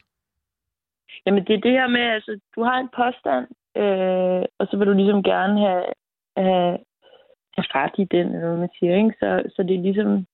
Jamen, 1.25 1.45
det 1.45 1.53
er 1.55 1.61
det 1.67 1.71
her 1.71 1.87
med, 1.87 2.01
altså, 2.01 2.39
du 2.55 2.63
har 2.63 2.77
en 2.79 2.89
påstand, 2.99 3.45
øh, 3.81 4.43
og 4.59 4.67
så 4.67 4.77
vil 4.77 4.87
du 4.87 4.93
ligesom 4.93 5.23
gerne 5.23 5.59
have, 5.65 5.85
have, 6.37 6.77
have 7.57 7.67
ret 7.79 7.95
i 7.97 8.05
den, 8.15 8.27
eller 8.27 8.47
hvad 8.47 8.57
man 8.57 8.75
siger, 8.79 8.95
ikke? 8.95 9.15
Så, 9.19 9.29
så 9.55 9.63
det 9.63 9.75
er 9.75 9.87
ligesom, 9.89 10.25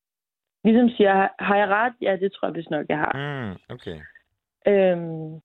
ligesom 0.64 0.90
siger, 0.90 1.27
har 1.40 1.58
jeg 1.58 1.67
ret? 1.69 1.93
Ja, 2.01 2.17
det 2.22 2.32
tror 2.32 2.48
jeg 2.48 2.56
vist 2.56 2.69
nok, 2.69 2.85
jeg 2.90 2.98
har. 2.98 3.14
Mm, 3.16 3.74
okay. 3.75 3.98
Øhm, 4.68 5.42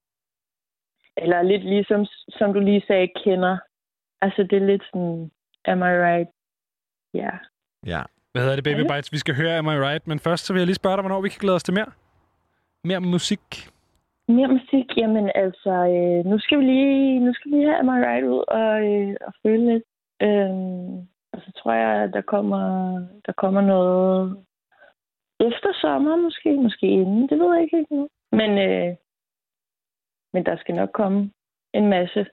eller 1.17 1.43
lidt 1.43 1.65
ligesom, 1.65 2.07
som 2.29 2.53
du 2.53 2.61
lige 2.61 2.85
sagde, 2.87 3.09
kender. 3.25 3.59
Altså, 4.23 4.43
det 4.43 4.53
er 4.63 4.67
lidt 4.67 4.83
sådan, 4.85 5.31
am 5.65 5.79
I 5.83 5.95
right? 6.07 6.29
Ja. 7.15 7.31
Ja. 7.87 8.03
Hvad 8.33 8.43
hedder 8.43 8.57
det, 8.57 8.65
Baby 8.65 8.85
Ja. 8.85 8.95
Bites? 8.95 9.13
Vi 9.13 9.19
skal 9.19 9.35
høre 9.35 9.59
Am 9.59 9.67
I 9.67 9.79
Right, 9.89 10.07
men 10.07 10.19
først 10.19 10.47
så 10.47 10.53
vil 10.53 10.61
jeg 10.61 10.67
lige 10.67 10.83
spørge 10.83 10.97
dig, 10.97 11.03
hvornår 11.03 11.21
vi 11.21 11.29
kan 11.29 11.41
glæde 11.41 11.57
os 11.57 11.63
til 11.63 11.75
mere? 11.75 11.91
Mere 12.85 13.01
musik. 13.01 13.69
Mere 14.29 14.49
musik, 14.49 14.97
jamen 14.97 15.31
altså, 15.35 15.71
øh, 15.71 16.25
nu 16.31 16.39
skal 16.39 16.59
vi 16.59 16.65
lige, 16.65 17.21
nu 17.21 17.35
skal 17.35 17.51
vi 17.51 17.57
lige 17.57 17.67
have 17.69 17.79
Am 17.79 17.89
I 17.89 17.99
Right 18.07 18.27
ud 18.27 18.45
og, 18.49 18.73
øh, 18.93 19.17
og 19.27 19.33
føle 19.43 19.73
lidt. 19.73 19.85
Øhm, 20.23 20.97
og 21.33 21.39
så 21.45 21.53
tror 21.59 21.73
jeg, 21.73 22.03
at 22.05 22.11
der 22.13 22.21
kommer, 22.21 22.65
der 23.27 23.33
kommer 23.33 23.61
noget 23.61 24.37
efter 25.41 25.71
sommer 25.81 26.17
måske, 26.17 26.53
måske 26.57 26.87
inden, 26.87 27.29
det 27.29 27.39
ved 27.39 27.55
jeg 27.55 27.63
ikke 27.63 27.77
helt 27.77 27.91
nu. 27.91 28.09
Men, 28.33 28.51
øh, 28.59 28.95
men 30.35 30.45
der 30.47 30.57
skal 30.57 30.75
nok 30.75 30.91
komme 30.95 31.31
en 31.75 31.87
masse. 31.89 32.27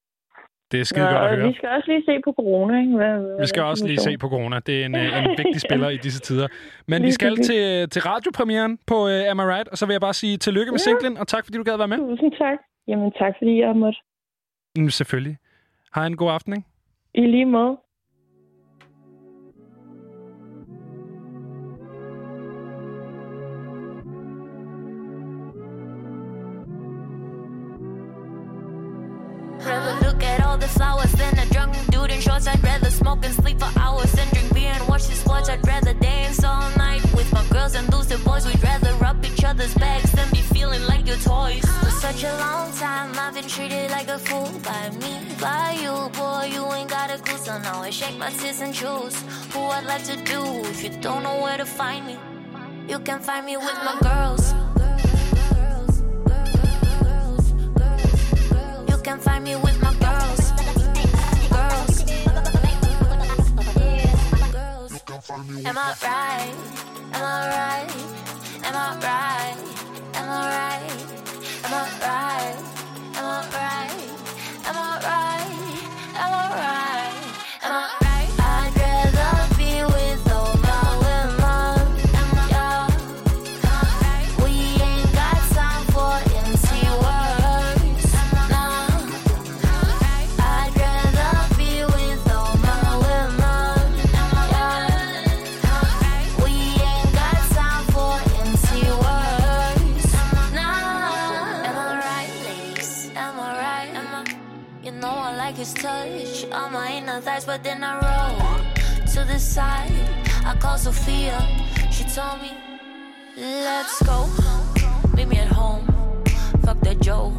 Det 0.72 0.80
er 0.80 0.84
skide 0.84 1.06
Nå, 1.06 1.12
godt 1.12 1.32
at 1.32 1.38
høre. 1.38 1.48
vi 1.48 1.54
skal 1.54 1.70
også 1.70 1.92
lige 1.92 2.04
se 2.06 2.20
på 2.26 2.32
corona, 2.34 2.80
ikke? 2.80 2.96
Hvad, 2.96 3.10
hvad 3.20 3.40
Vi 3.40 3.46
skal 3.48 3.64
også 3.64 3.88
lige 3.88 3.98
se 3.98 4.18
på 4.18 4.30
corona. 4.30 4.60
Det 4.60 4.82
er 4.82 4.86
en, 4.86 4.96
øh, 4.96 5.24
en 5.24 5.30
vigtig 5.42 5.62
spiller 5.62 5.90
i 5.90 5.98
disse 5.98 6.20
tider. 6.20 6.48
Men 6.88 7.02
vi 7.02 7.06
Lige 7.06 7.14
skal 7.14 7.32
præcis. 7.32 7.48
til, 7.48 7.90
til 7.90 8.02
radiopremieren 8.02 8.80
på 8.88 8.96
uh, 9.04 9.30
Am 9.32 9.40
I 9.40 9.42
Right, 9.54 9.68
og 9.68 9.78
så 9.78 9.86
vil 9.86 9.94
jeg 9.94 10.02
bare 10.02 10.14
sige 10.14 10.38
tillykke 10.38 10.72
med 10.72 10.80
Ja. 10.80 10.84
singlen, 10.88 11.18
og 11.18 11.28
tak 11.28 11.46
fordi 11.46 11.58
du 11.58 11.64
gad 11.64 11.78
være 11.78 11.88
med. 11.88 11.98
Tusind 11.98 12.32
tak. 12.32 12.58
Jamen 12.88 13.12
tak, 13.12 13.34
fordi 13.38 13.60
jeg 13.60 13.76
måtte. 13.76 14.00
Mm, 14.78 14.90
selvfølgelig. 14.90 15.38
Har 15.94 16.06
en 16.06 16.18
god 16.18 16.32
aften, 16.32 16.54
ikke? 16.54 16.68
I 17.14 17.22
lige 17.22 17.46
måde. 17.46 17.78
Smoke 33.08 33.26
and 33.26 33.36
sleep 33.36 33.58
for 33.58 33.72
hours 33.80 34.12
than 34.12 34.28
drink 34.34 34.54
beer 34.54 34.74
and 34.76 34.86
watch 34.90 35.08
the 35.08 35.16
sports. 35.16 35.48
I'd 35.50 35.66
rather 35.66 35.94
dance 35.94 36.44
all 36.44 36.70
night 36.78 37.02
with 37.16 37.32
my 37.32 37.46
girls 37.56 37.74
and 37.76 37.86
lose 37.94 38.08
the 38.08 38.18
boys. 38.30 38.46
We'd 38.46 38.62
rather 38.62 38.92
rub 38.96 39.24
each 39.24 39.44
other's 39.46 39.74
backs 39.76 40.12
than 40.12 40.30
be 40.32 40.42
feeling 40.56 40.84
like 40.92 41.08
your 41.08 41.22
toys. 41.34 41.64
For 41.84 41.92
such 42.06 42.24
a 42.24 42.34
long 42.46 42.70
time, 42.74 43.12
I've 43.18 43.34
been 43.34 43.48
treated 43.48 43.92
like 43.92 44.10
a 44.10 44.20
fool 44.20 44.52
by 44.70 44.90
me, 45.02 45.14
by 45.40 45.78
you, 45.84 45.96
boy. 46.20 46.50
You 46.56 46.64
ain't 46.78 46.90
got 46.90 47.10
a 47.10 47.18
clue, 47.18 47.38
so 47.38 47.58
now 47.60 47.82
I 47.82 47.92
shake 47.92 48.18
my 48.18 48.30
tits 48.42 48.60
and 48.62 48.74
choose 48.74 49.16
who 49.54 49.62
I'd 49.76 49.86
like 49.86 50.04
to 50.12 50.18
do. 50.34 50.42
If 50.74 50.84
you 50.84 50.92
don't 51.08 51.24
know 51.24 51.38
where 51.44 51.58
to 51.58 51.66
find 51.66 52.06
me, 52.10 52.18
you 52.90 53.00
can 53.00 53.20
find 53.22 53.46
me 53.46 53.56
with 53.56 53.80
my 53.88 53.96
girls. 54.08 54.44
You 58.90 58.98
can 59.08 59.18
find 59.20 59.44
me 59.46 59.56
with 59.56 59.82
my. 59.82 59.94
Girls. 59.94 60.07
Am 65.30 65.42
I 65.42 65.94
right? 66.04 66.56
Am 67.12 67.22
I 67.22 67.50
right? 67.50 67.92
Am 68.64 68.76
I 68.76 68.96
right? 69.04 69.58
Am 70.16 70.30
I 70.30 70.48
right? 70.54 71.08
Am 71.66 71.74
I 71.74 71.84
right? 72.00 72.58
Am 73.18 73.26
I 73.26 73.50
right? 73.52 74.08
Am 74.66 74.78
I 74.78 75.00
right? 75.04 75.68
Am 76.16 76.34
I 76.34 76.50
right? 76.56 77.22
Am 77.62 77.74
I 77.74 77.98
right? 78.00 78.07
thighs, 107.22 107.46
but 107.46 107.64
then 107.64 107.84
I 107.84 107.94
roll 108.04 109.06
to 109.14 109.24
the 109.24 109.40
side. 109.40 109.92
I 110.46 110.56
call 110.56 110.78
Sophia, 110.78 111.40
she 111.92 112.04
told 112.04 112.42
me, 112.42 112.52
let's 113.36 114.02
go. 114.04 114.30
Meet 115.16 115.28
me 115.28 115.38
at 115.38 115.48
home. 115.48 115.86
Fuck 116.64 116.80
that 116.82 117.00
Joe, 117.02 117.34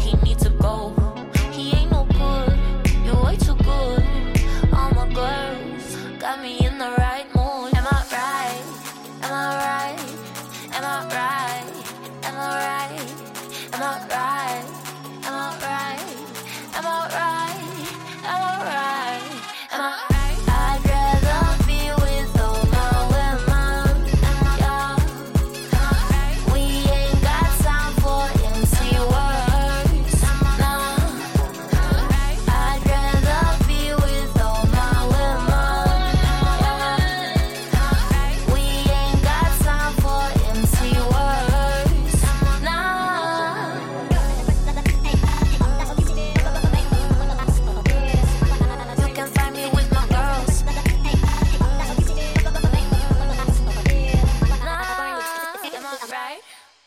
he 0.00 0.16
needs 0.24 0.42
to 0.44 0.50
go. 0.50 0.94
He 1.50 1.74
ain't 1.74 1.90
no 1.90 2.04
good, 2.04 2.58
you're 3.04 3.22
way 3.24 3.36
too 3.36 3.56
good. 3.56 4.04
All 4.72 4.90
my 4.92 5.08
girls 5.12 5.96
got 6.20 6.40
me 6.40 6.64
in 6.66 6.78
the 6.78 6.94
right 6.98 7.26
mood. 7.34 7.74
Am 7.74 7.86
I 7.86 8.02
right? 8.12 8.64
Am 9.22 9.32
I 9.32 9.46
right? 9.66 10.00
Am 10.74 10.84
I 10.84 10.96
right? 11.16 11.66
Am 12.24 12.36
I 12.36 12.48
right? 12.66 13.06
Am 13.72 13.82
I 13.82 13.84
right? 14.14 14.64
Am 15.24 15.34
I 15.34 15.58
right? 15.62 16.15
am 19.72 19.80
I? 19.80 20.15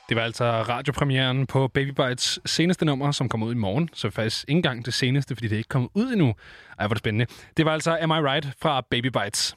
Det 0.09 0.17
var 0.17 0.23
altså 0.23 0.43
radiopremieren 0.43 1.47
på 1.47 1.67
Baby 1.67 1.89
Bites 1.89 2.39
seneste 2.45 2.85
nummer, 2.85 3.11
som 3.11 3.29
kom 3.29 3.43
ud 3.43 3.51
i 3.51 3.57
morgen. 3.57 3.89
Så 3.93 4.09
faktisk 4.09 4.45
ikke 4.47 4.57
engang 4.57 4.85
det 4.85 4.93
seneste, 4.93 5.35
fordi 5.35 5.47
det 5.47 5.55
er 5.55 5.57
ikke 5.57 5.67
kommet 5.67 5.89
ud 5.93 6.11
endnu. 6.11 6.33
Ej, 6.79 6.87
hvor 6.87 6.93
det 6.93 6.99
spændende. 6.99 7.25
Det 7.57 7.65
var 7.65 7.71
altså 7.71 7.97
Am 8.01 8.11
I 8.11 8.13
Right 8.13 8.47
fra 8.61 8.81
Baby 8.91 9.05
Bites. 9.05 9.55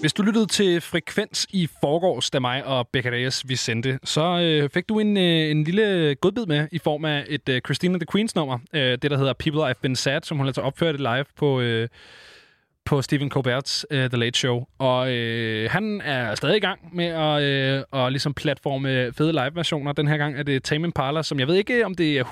Hvis 0.00 0.12
du 0.12 0.22
lyttede 0.22 0.46
til 0.46 0.80
Frekvens 0.80 1.46
i 1.50 1.68
forgårs, 1.80 2.30
da 2.30 2.38
mig 2.38 2.64
og 2.64 2.88
Becca 2.92 3.30
vi 3.44 3.56
sendte, 3.56 3.98
så 4.04 4.38
øh, 4.40 4.70
fik 4.70 4.88
du 4.88 4.98
en, 4.98 5.16
øh, 5.16 5.50
en 5.50 5.64
lille 5.64 6.14
godbid 6.14 6.46
med 6.46 6.68
i 6.72 6.78
form 6.78 7.04
af 7.04 7.24
et 7.28 7.48
øh, 7.48 7.60
Christina 7.60 7.98
the 7.98 8.06
Queens 8.12 8.34
nummer. 8.34 8.58
Øh, 8.72 8.82
det, 8.82 9.10
der 9.10 9.18
hedder 9.18 9.32
People 9.32 9.70
I've 9.70 9.80
Been 9.82 9.96
Sad, 9.96 10.20
som 10.22 10.36
hun 10.36 10.46
altså 10.46 10.60
opførte 10.60 10.98
live 10.98 11.24
på... 11.36 11.60
Øh, 11.60 11.88
på 12.88 13.02
Stephen 13.02 13.30
Colbert's 13.36 13.84
uh, 13.90 13.96
The 13.98 14.16
Late 14.16 14.38
Show. 14.38 14.64
Og 14.78 15.12
øh, 15.12 15.70
han 15.70 16.00
er 16.04 16.34
stadig 16.34 16.56
i 16.56 16.60
gang 16.60 16.80
med 16.92 17.04
at 17.04 17.42
øh, 17.42 17.82
og 17.90 18.10
ligesom 18.12 18.34
platforme 18.34 19.12
fede 19.12 19.32
live-versioner. 19.32 19.92
Den 19.92 20.08
her 20.08 20.16
gang 20.16 20.38
er 20.38 20.42
det 20.42 20.62
Tame 20.62 20.84
Impala, 20.86 21.22
som 21.22 21.38
jeg 21.40 21.46
ved 21.48 21.54
ikke, 21.54 21.86
om 21.86 21.94
det 21.94 22.18
er 22.18 22.24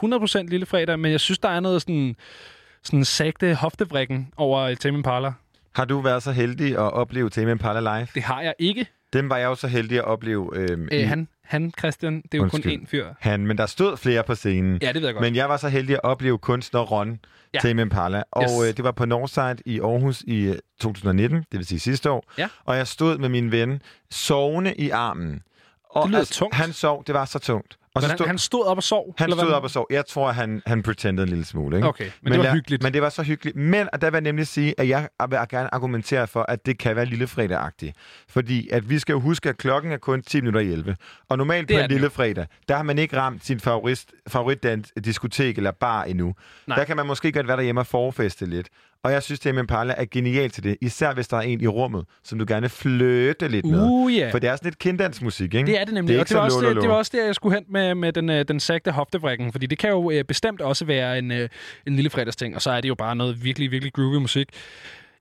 100% 0.44 0.48
Lille 0.50 0.66
Fredag, 0.66 0.98
men 0.98 1.12
jeg 1.12 1.20
synes, 1.20 1.38
der 1.38 1.48
er 1.48 1.60
noget 1.60 1.82
sådan, 1.82 2.16
sådan 2.82 3.04
sagte 3.04 3.54
hoftevrikken 3.54 4.28
over 4.36 4.74
Tame 4.74 4.96
Impala. 4.96 5.32
Har 5.74 5.84
du 5.84 6.00
været 6.00 6.22
så 6.22 6.32
heldig 6.32 6.72
at 6.72 6.92
opleve 6.92 7.30
Tame 7.30 7.50
Impala 7.50 7.80
live? 7.80 8.06
Det 8.14 8.22
har 8.22 8.42
jeg 8.42 8.54
ikke. 8.58 8.86
Dem 9.12 9.30
var 9.30 9.36
jeg 9.36 9.46
jo 9.46 9.54
så 9.54 9.68
heldig 9.68 9.98
at 9.98 10.04
opleve. 10.04 10.50
I- 10.92 11.02
Øh, 11.02 11.08
han, 11.08 11.28
han, 11.46 11.72
Christian, 11.78 12.16
det 12.16 12.34
er 12.34 12.38
jo 12.38 12.42
Undskyld. 12.42 12.62
kun 12.78 12.82
én 12.86 12.90
fyr. 12.90 13.06
Han, 13.20 13.46
men 13.46 13.58
der 13.58 13.66
stod 13.66 13.96
flere 13.96 14.22
på 14.24 14.34
scenen. 14.34 14.78
Ja, 14.82 14.92
det 14.92 14.94
ved 15.02 15.08
jeg 15.08 15.14
godt. 15.14 15.22
Men 15.22 15.36
jeg 15.36 15.48
var 15.48 15.56
så 15.56 15.68
heldig 15.68 15.94
at 15.94 16.00
opleve 16.04 16.38
kunstner 16.38 16.80
Ron 16.80 17.18
Ja. 17.54 17.58
Tame 17.60 17.82
Impala. 17.82 18.22
Og 18.30 18.42
Yes. 18.42 18.68
øh, 18.70 18.76
det 18.76 18.84
var 18.84 18.92
på 18.92 19.04
Northside 19.04 19.56
i 19.66 19.80
Aarhus 19.80 20.20
i 20.26 20.40
øh, 20.42 20.56
2019, 20.80 21.38
det 21.38 21.46
vil 21.58 21.66
sige 21.66 21.78
sidste 21.80 22.10
år. 22.10 22.24
Ja. 22.38 22.48
Og 22.64 22.76
jeg 22.76 22.86
stod 22.86 23.18
med 23.18 23.28
min 23.28 23.52
ven 23.52 23.82
sovende 24.10 24.74
i 24.74 24.90
armen. 24.90 25.42
Og 25.90 26.02
Det 26.02 26.10
lyder 26.10 26.18
altså, 26.18 26.34
tungt. 26.34 26.54
Han 26.54 26.72
sov, 26.72 27.04
det 27.06 27.14
var 27.14 27.24
så 27.24 27.38
tungt. 27.38 27.76
Og 27.96 28.02
så 28.02 28.08
stod, 28.08 28.26
han 28.26 28.38
stod 28.38 28.64
op 28.64 28.76
og 28.76 28.82
sov? 28.82 29.14
Han 29.18 29.24
eller 29.24 29.36
hvad? 29.36 29.44
stod 29.44 29.52
op 29.52 29.64
og 29.64 29.70
sov. 29.70 29.86
Jeg 29.90 30.06
tror, 30.06 30.32
han, 30.32 30.62
han 30.66 30.82
pretendede 30.82 31.22
en 31.22 31.28
lille 31.28 31.44
smule. 31.44 31.76
Ikke? 31.76 31.88
Okay, 31.88 32.10
men 32.22 32.32
det 32.32 32.38
var 32.38 32.44
jeg, 32.44 32.54
hyggeligt. 32.54 32.82
Men 32.82 32.92
det 32.92 33.02
var 33.02 33.08
så 33.08 33.22
hyggeligt. 33.22 33.56
Men 33.56 33.88
og 33.92 34.00
der 34.00 34.10
vil 34.10 34.16
jeg 34.16 34.22
nemlig 34.22 34.46
sige, 34.46 34.74
at 34.78 34.88
jeg 34.88 35.08
vil 35.28 35.38
gerne 35.48 35.74
argumentere 35.74 36.26
for, 36.26 36.42
at 36.48 36.66
det 36.66 36.78
kan 36.78 36.96
være 36.96 37.04
lille 37.04 37.26
fredag 37.26 37.70
Fordi 38.28 38.68
at 38.68 38.90
vi 38.90 38.98
skal 38.98 39.12
jo 39.12 39.20
huske, 39.20 39.48
at 39.48 39.56
klokken 39.56 39.92
er 39.92 39.96
kun 39.96 40.22
10 40.22 40.40
minutter 40.40 40.60
i 40.60 40.72
11. 40.72 40.96
Og 41.28 41.38
normalt 41.38 41.68
Det 41.68 41.74
på 41.74 41.78
en 41.78 41.82
den 41.82 41.90
lille 41.90 42.04
jo. 42.04 42.10
fredag, 42.10 42.46
der 42.68 42.76
har 42.76 42.82
man 42.82 42.98
ikke 42.98 43.16
ramt 43.16 43.46
sin 43.46 43.60
favorit, 43.60 44.04
favoritdans, 44.28 44.92
diskotek 45.04 45.56
eller 45.56 45.70
bar 45.70 46.04
endnu. 46.04 46.34
Nej. 46.66 46.78
Der 46.78 46.84
kan 46.84 46.96
man 46.96 47.06
måske 47.06 47.32
godt 47.32 47.48
være 47.48 47.56
derhjemme 47.56 47.80
og 47.80 47.86
forfeste 47.86 48.46
lidt. 48.46 48.68
Og 49.02 49.12
jeg 49.12 49.22
synes, 49.22 49.46
at 49.46 49.58
Impala 49.58 49.94
er 49.96 50.04
genial 50.10 50.50
til 50.50 50.64
det. 50.64 50.76
Især 50.80 51.14
hvis 51.14 51.28
der 51.28 51.36
er 51.36 51.40
en 51.40 51.60
i 51.60 51.66
rummet, 51.66 52.04
som 52.24 52.38
du 52.38 52.44
gerne 52.48 52.68
fløte 52.68 53.48
lidt 53.48 53.66
med. 53.66 53.82
Uh, 53.82 54.16
ja. 54.16 54.30
For 54.30 54.38
det 54.38 54.50
er 54.50 54.56
sådan 54.56 54.66
lidt 54.66 54.78
kinddansmusik, 54.78 55.54
ikke? 55.54 55.66
Det 55.66 55.80
er 55.80 55.84
det 55.84 55.94
nemlig. 55.94 56.12
Det 56.12 56.16
er 56.16 56.20
og 56.20 56.28
det 56.28 56.36
var, 56.36 56.48
så 56.48 56.54
også, 56.54 56.60
lo, 56.60 56.68
det, 56.68 56.74
lo, 56.74 56.80
det 56.80 56.86
lo. 56.86 56.92
var 56.92 56.98
også 56.98 57.12
der, 57.14 57.24
jeg 57.24 57.34
skulle 57.34 57.54
hen 57.54 57.64
med, 57.68 57.94
med 57.94 58.12
den, 58.12 58.30
øh, 58.30 58.44
den 58.48 58.60
sagte 58.60 58.90
hoftevrikken, 58.90 59.52
fordi 59.52 59.66
det 59.66 59.78
kan 59.78 59.90
jo 59.90 60.10
øh, 60.10 60.24
bestemt 60.24 60.60
også 60.60 60.84
være 60.84 61.18
en, 61.18 61.30
øh, 61.30 61.48
en 61.86 61.94
lille 61.96 62.10
fredagsting, 62.10 62.54
og 62.54 62.62
så 62.62 62.70
er 62.70 62.80
det 62.80 62.88
jo 62.88 62.94
bare 62.94 63.16
noget 63.16 63.44
virkelig, 63.44 63.70
virkelig 63.70 63.92
groovy 63.92 64.16
musik. 64.16 64.48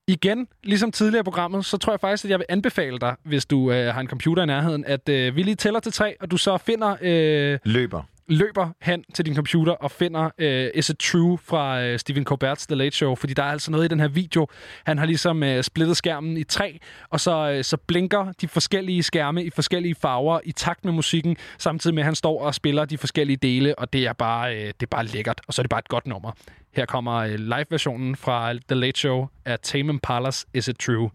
Igen, 0.08 0.48
ligesom 0.64 0.92
tidligere 0.92 1.20
i 1.20 1.24
programmet, 1.24 1.66
så 1.66 1.78
tror 1.78 1.94
jeg 1.94 2.00
faktisk, 2.00 2.26
at 2.26 2.32
jeg 2.32 2.40
vil 2.40 2.46
anbefale 2.50 3.00
dig, 3.00 3.16
hvis 3.24 3.46
du 3.46 3.72
øh, 3.72 3.94
har 3.94 4.02
en 4.02 4.08
computer 4.08 4.44
i 4.44 4.46
nærheden, 4.46 4.86
at 4.86 5.10
øh, 5.10 5.36
vi 5.36 5.44
lige 5.44 5.56
tæller 5.56 5.80
til 5.80 5.92
tre, 5.92 6.16
og 6.22 6.32
du 6.32 6.38
så 6.38 6.58
finder... 6.58 6.96
Øh, 7.02 7.60
Løber 7.64 8.04
løber 8.28 8.70
hen 8.82 9.04
til 9.14 9.26
din 9.26 9.36
computer 9.36 9.74
og 9.74 9.92
finder 9.92 10.30
øh, 10.38 10.70
Is 10.76 10.90
It 10.90 10.98
True 10.98 11.38
fra 11.38 11.82
øh, 11.84 12.00
Stephen 12.00 12.26
Colbert's 12.32 12.66
The 12.68 12.76
Late 12.76 12.96
Show, 12.96 13.16
fordi 13.16 13.34
der 13.34 13.44
er 13.44 13.52
altså 13.52 13.72
noget 13.72 13.86
i 13.86 13.88
den 13.88 14.00
her 14.00 14.08
video. 14.08 14.48
Han 14.86 14.98
har 14.98 15.06
ligesom 15.06 15.44
øh, 15.44 15.64
splittet 15.64 15.98
skærmen 15.98 16.38
i 16.38 16.44
tre, 16.44 16.80
og 17.10 17.20
så, 17.20 17.52
øh, 17.52 17.64
så 17.64 17.78
blinker 17.78 18.32
de 18.42 18.48
forskellige 18.48 19.04
skærme 19.04 19.44
i 19.44 19.50
forskellige 19.50 19.96
farver 19.96 20.40
i 20.44 20.52
takt 20.52 20.86
med 20.86 20.94
musikken, 20.94 21.38
samtidig 21.58 21.94
med 21.94 22.02
at 22.02 22.06
han 22.06 22.16
står 22.16 22.42
og 22.42 22.56
spiller 22.56 22.86
de 22.86 22.98
forskellige 22.98 23.38
dele, 23.38 23.80
og 23.80 23.94
det 23.94 24.06
er 24.06 24.14
bare, 24.14 24.56
øh, 24.56 24.68
det 24.68 24.84
er 24.84 24.88
bare 24.92 25.06
lækkert, 25.06 25.42
og 25.48 25.54
så 25.54 25.62
er 25.62 25.64
det 25.64 25.70
bare 25.70 25.80
et 25.80 25.88
godt 25.88 26.08
nummer. 26.08 26.32
Her 26.76 26.86
kommer 26.86 27.14
øh, 27.14 27.36
live-versionen 27.36 28.16
fra 28.16 28.54
The 28.54 28.76
Late 28.76 29.00
Show 29.00 29.28
af 29.46 29.60
Tame 29.60 29.94
Impala's 29.94 30.44
Is 30.54 30.68
It 30.68 30.78
True. 30.80 31.10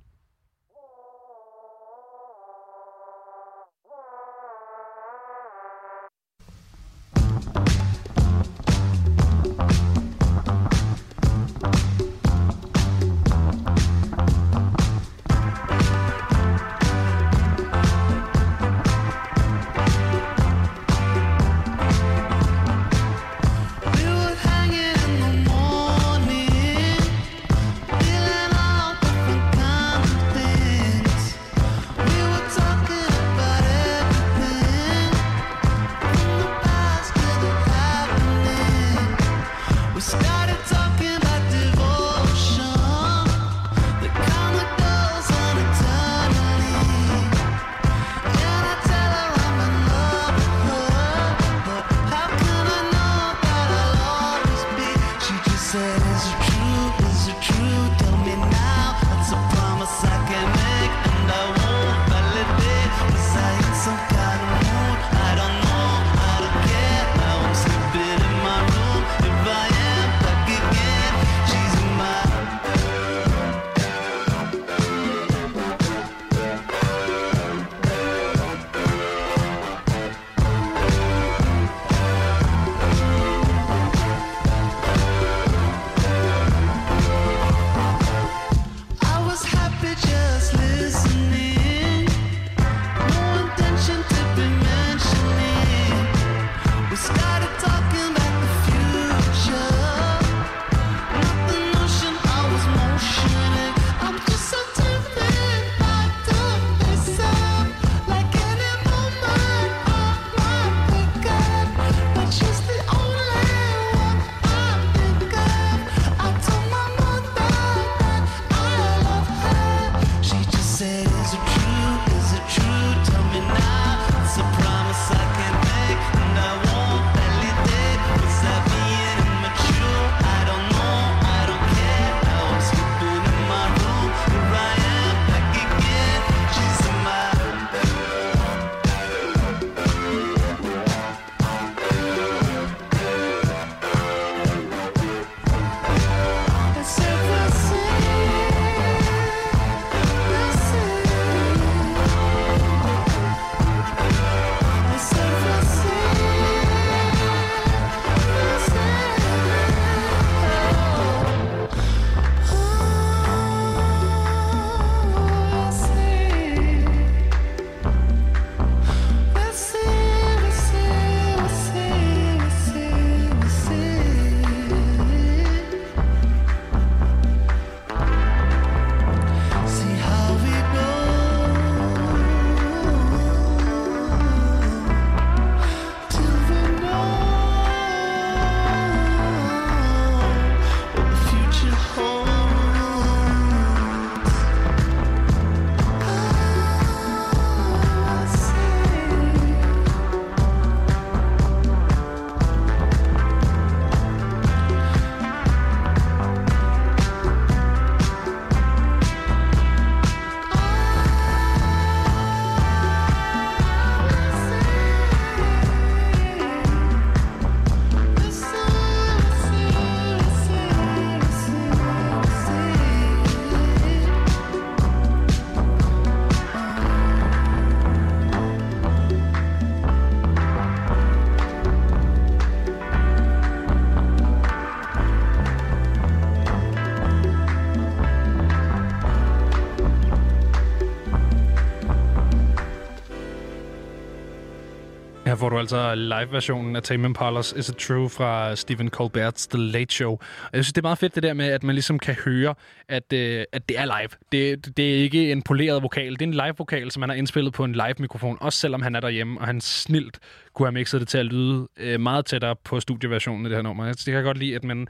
Altså 245.60 245.94
live-versionen 245.94 246.76
af 246.76 246.82
Tame 246.82 247.08
Impala's 247.08 247.58
Is 247.58 247.68
It 247.68 247.76
True 247.76 248.08
fra 248.10 248.56
Stephen 248.56 248.90
Colbert's 248.96 249.48
The 249.50 249.58
Late 249.58 249.94
Show. 249.94 250.10
Og 250.10 250.50
jeg 250.52 250.64
synes, 250.64 250.72
det 250.72 250.78
er 250.78 250.82
meget 250.82 250.98
fedt 250.98 251.14
det 251.14 251.22
der 251.22 251.34
med, 251.34 251.46
at 251.46 251.62
man 251.62 251.74
ligesom 251.74 251.98
kan 251.98 252.14
høre, 252.14 252.54
at, 252.88 253.12
øh, 253.12 253.44
at 253.52 253.68
det 253.68 253.78
er 253.78 253.84
live. 253.84 254.08
Det, 254.32 254.76
det 254.76 254.90
er 254.90 254.96
ikke 254.96 255.32
en 255.32 255.42
poleret 255.42 255.82
vokal. 255.82 256.12
Det 256.12 256.22
er 256.22 256.26
en 256.26 256.34
live-vokal, 256.34 256.90
som 256.90 257.02
han 257.02 257.10
har 257.10 257.16
indspillet 257.16 257.52
på 257.52 257.64
en 257.64 257.72
live-mikrofon, 257.72 258.38
også 258.40 258.58
selvom 258.58 258.82
han 258.82 258.94
er 258.94 259.00
derhjemme, 259.00 259.40
og 259.40 259.46
han 259.46 259.60
snilt 259.60 260.18
kunne 260.54 260.66
have 260.66 260.72
mixet 260.72 261.00
det 261.00 261.08
til 261.08 261.18
at 261.18 261.26
lyde 261.26 261.68
øh, 261.76 262.00
meget 262.00 262.26
tættere 262.26 262.56
på 262.64 262.80
studieversionen 262.80 263.46
af 263.46 263.50
det 263.50 263.56
her 263.56 263.62
nummer. 263.62 263.84
Jeg, 263.84 263.96
det 263.96 264.04
kan 264.04 264.14
jeg 264.14 264.24
godt 264.24 264.38
lide, 264.38 264.54
at 264.54 264.64
man 264.64 264.86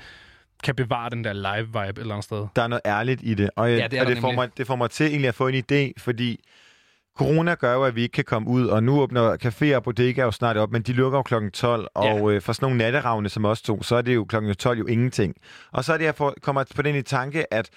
kan 0.65 0.75
bevare 0.75 1.11
den 1.11 1.25
der 1.25 1.33
live-vibe 1.33 1.91
et 1.91 1.99
eller 1.99 2.15
andet 2.15 2.25
sted. 2.25 2.47
Der 2.57 2.63
er 2.63 2.67
noget 2.67 2.81
ærligt 2.87 3.21
i 3.23 3.35
det, 3.35 3.51
og, 3.57 3.71
Ja, 3.71 3.77
ja, 3.77 3.87
det 3.87 4.01
og 4.01 4.07
det, 4.07 4.19
får 4.19 4.33
mig, 4.33 4.49
det 4.57 4.67
får 4.67 4.77
mig 4.77 4.91
til 4.91 5.07
egentlig 5.07 5.29
at 5.29 5.35
få 5.35 5.49
en 5.49 5.65
idé, 5.73 5.93
fordi 5.99 6.41
corona 7.19 7.55
gør 7.55 7.75
jo, 7.75 7.85
at 7.85 7.97
vi 7.97 8.03
ikke 8.03 8.13
kan 8.13 8.25
komme 8.25 8.49
ud, 8.49 8.67
og 8.67 8.83
nu 8.83 9.01
åbner 9.01 9.37
caféer 9.45 9.77
og 9.77 9.83
bodegaer 9.83 10.25
jo 10.25 10.31
snart 10.31 10.57
op, 10.57 10.73
men 10.73 10.83
de 10.83 10.93
lukker 10.93 11.19
jo 11.19 11.23
klokken 11.23 11.51
12, 11.51 11.87
og 11.95 12.33
øh, 12.33 12.43
for 12.43 12.53
sådan 12.53 12.65
nogle 12.65 12.79
natteravne 12.79 13.29
som 13.29 13.45
os 13.45 13.63
to, 13.63 13.83
så 13.83 13.97
er 13.97 14.03
det 14.03 14.15
jo 14.15 14.25
klokken 14.25 14.55
12 14.55 14.79
jo 14.79 14.87
ingenting. 14.87 15.35
Og 15.73 15.85
så 15.85 15.93
er 15.93 15.99
det, 15.99 16.05
jeg 16.05 16.15
får, 16.15 16.35
kommer 16.43 16.65
på 16.77 16.83
den 16.83 16.95
i 16.95 17.03
tanke, 17.03 17.55
at 17.55 17.71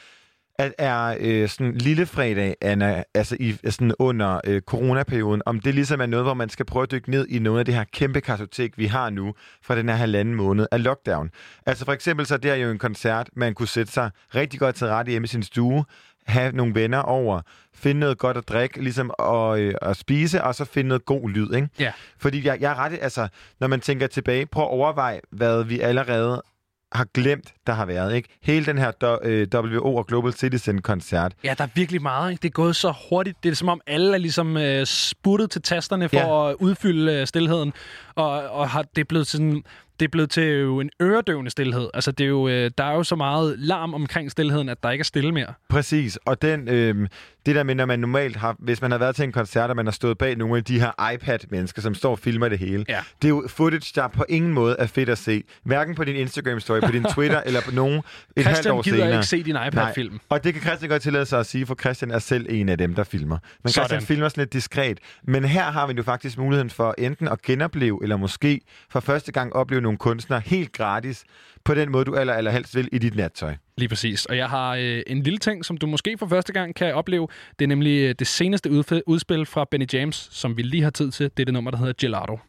at 0.59 0.73
er 0.77 1.17
øh, 1.19 1.49
sådan 1.49 1.73
lille 1.75 2.05
fredag, 2.05 2.55
Anna, 2.61 3.03
altså 3.13 3.37
i, 3.39 3.57
sådan 3.69 3.93
under 3.99 4.41
øh, 4.47 4.61
coronaperioden, 4.61 5.41
om 5.45 5.59
det 5.59 5.75
ligesom 5.75 6.01
er 6.01 6.05
noget, 6.05 6.25
hvor 6.25 6.33
man 6.33 6.49
skal 6.49 6.65
prøve 6.65 6.83
at 6.83 6.91
dykke 6.91 7.11
ned 7.11 7.27
i 7.27 7.39
noget 7.39 7.59
af 7.59 7.65
det 7.65 7.73
her 7.73 7.83
kæmpe 7.83 8.21
kartotek, 8.21 8.77
vi 8.77 8.85
har 8.85 9.09
nu 9.09 9.33
fra 9.61 9.75
den 9.75 9.89
her 9.89 9.95
halvanden 9.95 10.35
måned 10.35 10.67
af 10.71 10.83
lockdown. 10.83 11.29
Altså 11.65 11.85
for 11.85 11.91
eksempel 11.93 12.25
så 12.25 12.33
er 12.35 12.39
her 12.43 12.55
jo 12.55 12.71
en 12.71 12.77
koncert, 12.77 13.29
man 13.35 13.53
kunne 13.53 13.67
sætte 13.67 13.91
sig 13.91 14.11
rigtig 14.35 14.59
godt 14.59 14.75
til 14.75 14.87
rette 14.87 15.09
hjemme 15.09 15.25
i 15.25 15.27
sin 15.27 15.43
stue, 15.43 15.85
have 16.27 16.51
nogle 16.51 16.75
venner 16.75 16.99
over, 16.99 17.41
finde 17.75 17.99
noget 17.99 18.17
godt 18.17 18.37
at 18.37 18.47
drikke, 18.47 18.83
ligesom 18.83 19.11
og, 19.19 19.59
øh, 19.59 19.73
at 19.81 19.97
spise, 19.97 20.43
og 20.43 20.55
så 20.55 20.65
finde 20.65 20.87
noget 20.87 21.05
god 21.05 21.29
lyd, 21.29 21.53
ikke? 21.53 21.69
Ja. 21.79 21.91
Fordi 22.17 22.47
jeg, 22.47 22.61
jeg 22.61 22.71
er 22.71 22.75
ret, 22.75 22.99
altså, 23.01 23.27
når 23.59 23.67
man 23.67 23.79
tænker 23.79 24.07
tilbage, 24.07 24.45
prøv 24.45 24.63
at 24.63 24.69
overveje, 24.69 25.19
hvad 25.31 25.63
vi 25.63 25.79
allerede 25.79 26.43
har 26.91 27.05
glemt, 27.13 27.53
der 27.67 27.73
har 27.73 27.85
været, 27.85 28.15
ikke? 28.15 28.29
Hele 28.41 28.65
den 28.65 28.77
her 28.77 28.91
do- 29.03 29.27
øh, 29.27 29.47
og 29.81 30.07
Global 30.07 30.33
Citizen-koncert. 30.33 31.33
Ja, 31.43 31.55
der 31.57 31.63
er 31.63 31.67
virkelig 31.75 32.01
meget. 32.01 32.31
Ikke? 32.31 32.41
Det 32.41 32.47
er 32.47 32.51
gået 32.51 32.75
så 32.75 32.93
hurtigt. 33.09 33.43
Det 33.43 33.51
er 33.51 33.55
som 33.55 33.69
om 33.69 33.81
alle 33.87 34.13
er 34.13 34.17
ligesom 34.17 34.57
øh, 34.57 34.85
sputtet 34.85 35.51
til 35.51 35.61
tasterne 35.61 36.09
for 36.09 36.17
ja. 36.17 36.49
at 36.49 36.55
udfylde 36.59 37.13
øh, 37.13 37.27
stillheden. 37.27 37.73
Og, 38.15 38.49
og 38.49 38.69
har, 38.69 38.81
det 38.81 39.01
er 39.01 39.05
blevet 39.05 39.27
sådan... 39.27 39.63
Det 39.99 40.05
er 40.05 40.09
blevet 40.09 40.29
til 40.29 40.43
jo 40.59 40.79
en 40.79 40.89
øredøvende 41.01 41.51
stillhed. 41.51 41.89
Altså, 41.93 42.11
det 42.11 42.23
er 42.23 42.27
jo, 42.27 42.47
øh, 42.47 42.71
der 42.77 42.83
er 42.83 42.93
jo 42.95 43.03
så 43.03 43.15
meget 43.15 43.55
larm 43.59 43.93
omkring 43.93 44.31
stillheden, 44.31 44.69
at 44.69 44.83
der 44.83 44.91
ikke 44.91 45.01
er 45.01 45.05
stille 45.05 45.31
mere. 45.31 45.53
Præcis, 45.69 46.19
og 46.25 46.41
den, 46.41 46.67
øh, 46.67 47.07
det 47.45 47.55
der 47.55 47.63
med, 47.63 47.75
når 47.75 47.85
man 47.85 47.99
normalt 47.99 48.35
har, 48.35 48.55
hvis 48.59 48.81
man 48.81 48.91
har 48.91 48.97
været 48.97 49.15
til 49.15 49.23
en 49.23 49.31
koncert, 49.31 49.69
og 49.69 49.75
man 49.75 49.85
har 49.85 49.91
stået 49.91 50.17
bag 50.17 50.35
nogle 50.37 50.57
af 50.57 50.63
de 50.63 50.79
her 50.79 51.11
iPad-mennesker, 51.13 51.81
som 51.81 51.95
står 51.95 52.11
og 52.11 52.19
filmer 52.19 52.49
det 52.49 52.59
hele, 52.59 52.85
ja. 52.89 52.99
det 53.21 53.27
er 53.27 53.29
jo 53.29 53.47
footage, 53.49 53.91
der 53.95 54.07
på 54.07 54.25
ingen 54.29 54.53
måde 54.53 54.75
er 54.79 54.87
fedt 54.87 55.09
at 55.09 55.17
se. 55.17 55.43
Hverken 55.63 55.95
på 55.95 56.03
din 56.03 56.27
Instagram-story, 56.27 56.79
på 56.85 56.91
din 56.91 57.03
Twitter, 57.15 57.41
eller 57.45 57.61
på 57.61 57.71
nogen 57.71 57.97
et 57.97 58.03
halvt 58.35 58.47
Christian 58.47 58.73
år 58.73 58.81
gider 58.81 58.97
senere. 58.97 59.13
ikke 59.13 59.27
se 59.27 59.43
din 59.43 59.57
iPad-film. 59.67 60.11
Nej, 60.13 60.19
Og 60.29 60.43
det 60.43 60.53
kan 60.53 60.63
Christian 60.63 60.89
godt 60.89 61.01
tillade 61.01 61.25
sig 61.25 61.39
at 61.39 61.45
sige, 61.45 61.65
for 61.65 61.75
Christian 61.75 62.11
er 62.11 62.19
selv 62.19 62.45
en 62.49 62.69
af 62.69 62.77
dem, 62.77 62.95
der 62.95 63.03
filmer. 63.03 63.37
Men 63.63 63.71
Christian 63.71 63.89
Sådan. 63.89 64.03
filmer 64.07 64.29
sådan 64.29 64.41
lidt 64.41 64.53
diskret. 64.53 64.99
Men 65.23 65.45
her 65.45 65.63
har 65.63 65.87
vi 65.87 65.93
jo 65.93 66.03
faktisk 66.03 66.37
muligheden 66.37 66.69
for 66.69 66.95
enten 66.97 67.27
at 67.27 67.41
genopleve, 67.41 67.99
eller 68.03 68.17
måske 68.17 68.61
for 68.89 68.99
første 68.99 69.31
gang 69.31 69.53
opleve 69.53 69.81
nogle 69.83 69.97
kunstnere 69.97 70.41
helt 70.45 70.71
gratis, 70.71 71.23
på 71.63 71.73
den 71.73 71.91
måde, 71.91 72.05
du 72.05 72.15
aller, 72.15 72.33
aller 72.33 72.51
helst 72.51 72.75
vil 72.75 72.89
i 72.91 72.97
dit 72.97 73.15
nattøj. 73.15 73.55
Lige 73.77 73.89
præcis. 73.89 74.25
Og 74.25 74.37
jeg 74.37 74.49
har 74.49 74.75
øh, 74.75 75.01
en 75.07 75.23
lille 75.23 75.39
ting, 75.39 75.65
som 75.65 75.77
du 75.77 75.87
måske 75.87 76.15
for 76.19 76.27
første 76.27 76.53
gang 76.53 76.75
kan 76.75 76.93
opleve. 76.95 77.27
Det 77.59 77.65
er 77.65 77.67
nemlig 77.67 78.01
øh, 78.01 78.15
det 78.19 78.27
seneste 78.27 78.69
udf- 78.69 79.01
udspil 79.07 79.45
fra 79.45 79.65
Benny 79.71 79.85
James, 79.93 80.27
som 80.31 80.57
vi 80.57 80.61
lige 80.61 80.83
har 80.83 80.89
tid 80.89 81.11
til. 81.11 81.23
Det 81.37 81.39
er 81.39 81.45
det 81.45 81.53
nummer, 81.53 81.71
der 81.71 81.77
hedder 81.77 81.93
Gelato. 82.01 82.39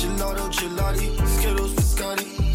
Gelato, 0.00 0.44
gelati, 0.58 1.06
Skittles, 1.26 1.74
biscotti 1.76 2.45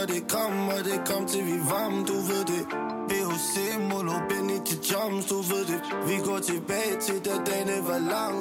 og 0.00 0.08
det 0.08 0.22
kom, 0.32 0.68
Og 0.68 0.84
det 0.84 1.00
kom 1.06 1.26
til 1.26 1.46
vi 1.46 1.58
varm, 1.70 2.04
du 2.10 2.16
ved 2.28 2.44
det. 2.52 2.64
BHC, 3.08 3.54
Molo, 3.90 4.16
Benny 4.28 4.58
til 4.66 4.78
jams, 4.90 5.26
du 5.26 5.36
ved 5.50 5.64
det. 5.70 5.80
Vi 6.08 6.16
går 6.26 6.38
tilbage 6.38 6.94
til 7.00 7.18
da 7.24 7.34
dagene 7.46 7.78
var 7.88 7.98
lang 7.98 8.38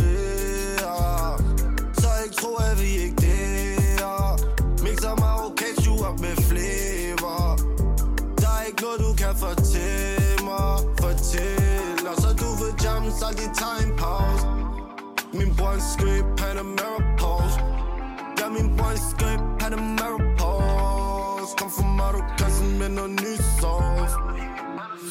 yeah. 0.00 1.38
Så 2.00 2.08
ikke 2.24 2.36
tro 2.36 2.54
at 2.54 2.80
vi 2.82 2.90
ikke 3.06 3.16
der 3.98 4.36
Mixer 4.84 5.14
mig 5.22 5.56
ketchup 5.56 6.00
op 6.08 6.20
med 6.20 6.36
flavor. 6.48 7.56
Der 8.40 8.52
er 8.58 8.64
ikke 8.68 8.82
noget 8.82 9.00
du 9.00 9.10
kan 9.22 9.34
fortælle 9.44 10.44
mig 10.50 10.72
Fortæl 11.00 12.02
Og 12.10 12.16
så 12.22 12.28
du 12.42 12.48
ved 12.60 12.72
jams, 12.84 13.22
aldrig 13.28 13.50
tager 13.60 13.78
en 13.86 13.92
pause. 13.98 14.46
Min 15.38 15.56
bror 15.56 15.72
en 15.72 15.82
skøb, 15.92 16.24
Panamera 16.36 16.98
pause. 17.18 17.75
Ja, 18.46 18.50
min 18.50 18.76
bror 18.76 18.90
en 18.90 18.98
skøb, 18.98 19.40
Panamera 19.58 20.18
pose 20.38 21.56
Kom 21.58 21.70
for 21.70 21.86
mig, 21.98 22.10
du 22.14 22.20
kassen 22.38 22.78
med 22.78 22.88
noget 22.88 23.10
ny 23.10 23.32
sauce. 23.60 24.14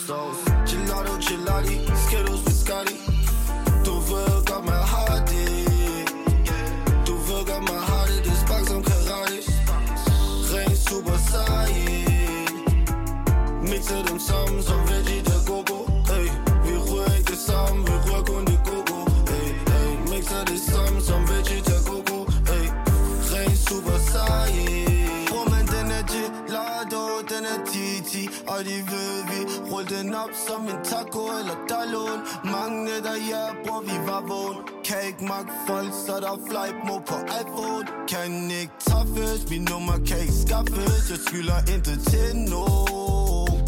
Sauce. 0.08 0.42
Gelato, 0.68 1.14
gelati, 1.28 1.76
Skittles, 2.04 2.42
biscotti. 2.46 2.96
Du 3.86 3.94
ved 4.10 4.46
godt, 4.50 4.66
man 4.66 4.84
har 4.94 5.16
det 5.32 5.50
Du 7.08 7.16
ved 7.28 7.42
godt, 7.50 7.64
man 7.72 7.82
har 7.90 8.06
det 8.10 8.20
Det 8.26 8.38
spark 8.44 8.66
som 8.72 8.82
karate. 8.90 9.40
Ren 10.52 10.76
super 10.88 11.18
mix 13.62 13.70
Mixer 13.70 14.02
dem 14.08 14.20
sammen 14.20 14.64
som 14.64 14.85
rull 30.06 30.12
den 30.12 30.16
op 30.16 30.30
som 30.48 30.68
en 30.68 30.84
taco 30.84 31.28
eller 31.40 31.58
dalon 31.70 32.20
Mange 32.44 32.86
nætter, 32.86 33.16
ja, 33.30 33.54
bror, 33.66 33.82
vi 33.82 33.98
var 34.08 34.22
vågen 34.28 34.58
Kan 34.84 34.98
ikke 35.08 35.26
magt 35.26 35.50
folk, 35.68 35.94
så 36.06 36.20
der 36.22 36.40
flight 36.50 36.76
mod 36.88 37.02
på 37.08 37.16
iPhone. 37.42 37.88
Kan 38.08 38.52
ikke 38.52 38.74
træffes, 38.80 39.50
min 39.50 39.62
nummer 39.62 39.98
kan 40.08 40.20
ikke 40.22 40.34
skaffes. 40.46 41.10
Jeg 41.10 41.20
skylder 41.28 41.60
intet 41.74 42.00
til 42.12 42.36
nogen. 42.54 43.60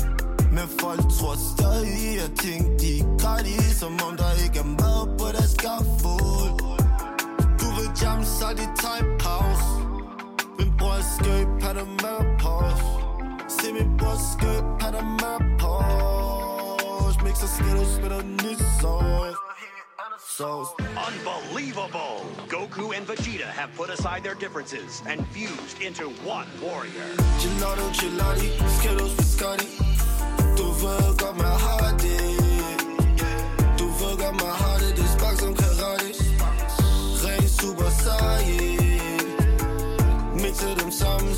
Men 0.55 0.67
folk 0.79 1.01
tror 1.17 1.35
stadig, 1.53 2.21
at 2.25 2.31
ting 2.39 2.79
de 2.79 2.99
er 2.99 3.17
gratis. 3.21 3.77
Som 3.79 3.93
om 4.07 4.17
der 4.17 4.31
ikke 4.45 4.59
er 4.59 4.69
mad 4.81 5.17
på 5.19 5.25
deres 5.35 5.51
skaffel 5.57 6.47
Du 7.59 7.67
vil 7.77 7.89
jam, 8.01 8.23
så 8.23 8.47
det 8.59 8.69
time 8.83 9.09
pause 9.19 9.69
Min 10.57 10.71
bror 10.77 10.95
er 11.01 11.05
skøb, 11.15 11.47
han 11.63 11.77
er 11.77 11.89
med 12.03 12.39
pause 12.39 13.06
Se 13.47 13.73
min 13.73 13.97
bror 13.97 14.17
skøb, 14.31 14.63
Panama 14.79 15.31
pause 15.59 17.19
Mixer 17.23 17.47
skittles 17.47 17.93
med 18.01 18.09
noget 18.09 18.25
nyt 18.25 18.61
sauce. 18.81 19.37
Sauce. 20.37 20.71
Unbelievable! 21.07 22.15
Goku 22.49 22.85
and 22.97 23.05
Vegeta 23.09 23.47
have 23.59 23.69
put 23.79 23.89
aside 23.95 24.21
their 24.25 24.37
differences 24.43 24.91
and 25.11 25.19
fused 25.33 25.77
into 25.87 26.05
one 26.35 26.47
warrior. 26.63 27.07
Gelato, 27.41 27.85
gelati, 27.99 28.49
Skittles, 28.77 29.13
biscotti 29.19 29.67
Du 30.59 30.67
ved 30.83 31.05
godt, 31.21 31.37
man 31.37 31.55
har 31.65 31.87
det 32.03 32.21
Du 33.79 33.87
ved 33.99 34.13
godt, 34.23 34.35
man 34.43 34.53
har 34.61 34.77
det 34.83 34.91
Det 34.97 35.07
spark 35.15 35.37
som 35.43 35.53
karate. 35.61 36.09
Ren 37.23 37.47
super 37.59 37.89
sejt 38.03 38.87
Mixer 40.43 40.75
dem 40.81 40.91
sammen 40.91 41.35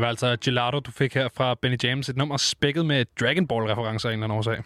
Det 0.00 0.04
var 0.04 0.08
altså 0.08 0.36
Gelato, 0.44 0.80
du 0.80 0.90
fik 0.90 1.14
her 1.14 1.28
fra 1.36 1.54
Benny 1.62 1.76
James. 1.82 2.08
Et 2.08 2.16
nummer 2.16 2.36
spækket 2.36 2.86
med 2.86 3.04
Dragon 3.20 3.46
Ball-referencer 3.46 4.08
af 4.08 4.12
en 4.12 4.22
eller 4.22 4.34
anden 4.34 4.38
årsag. 4.38 4.62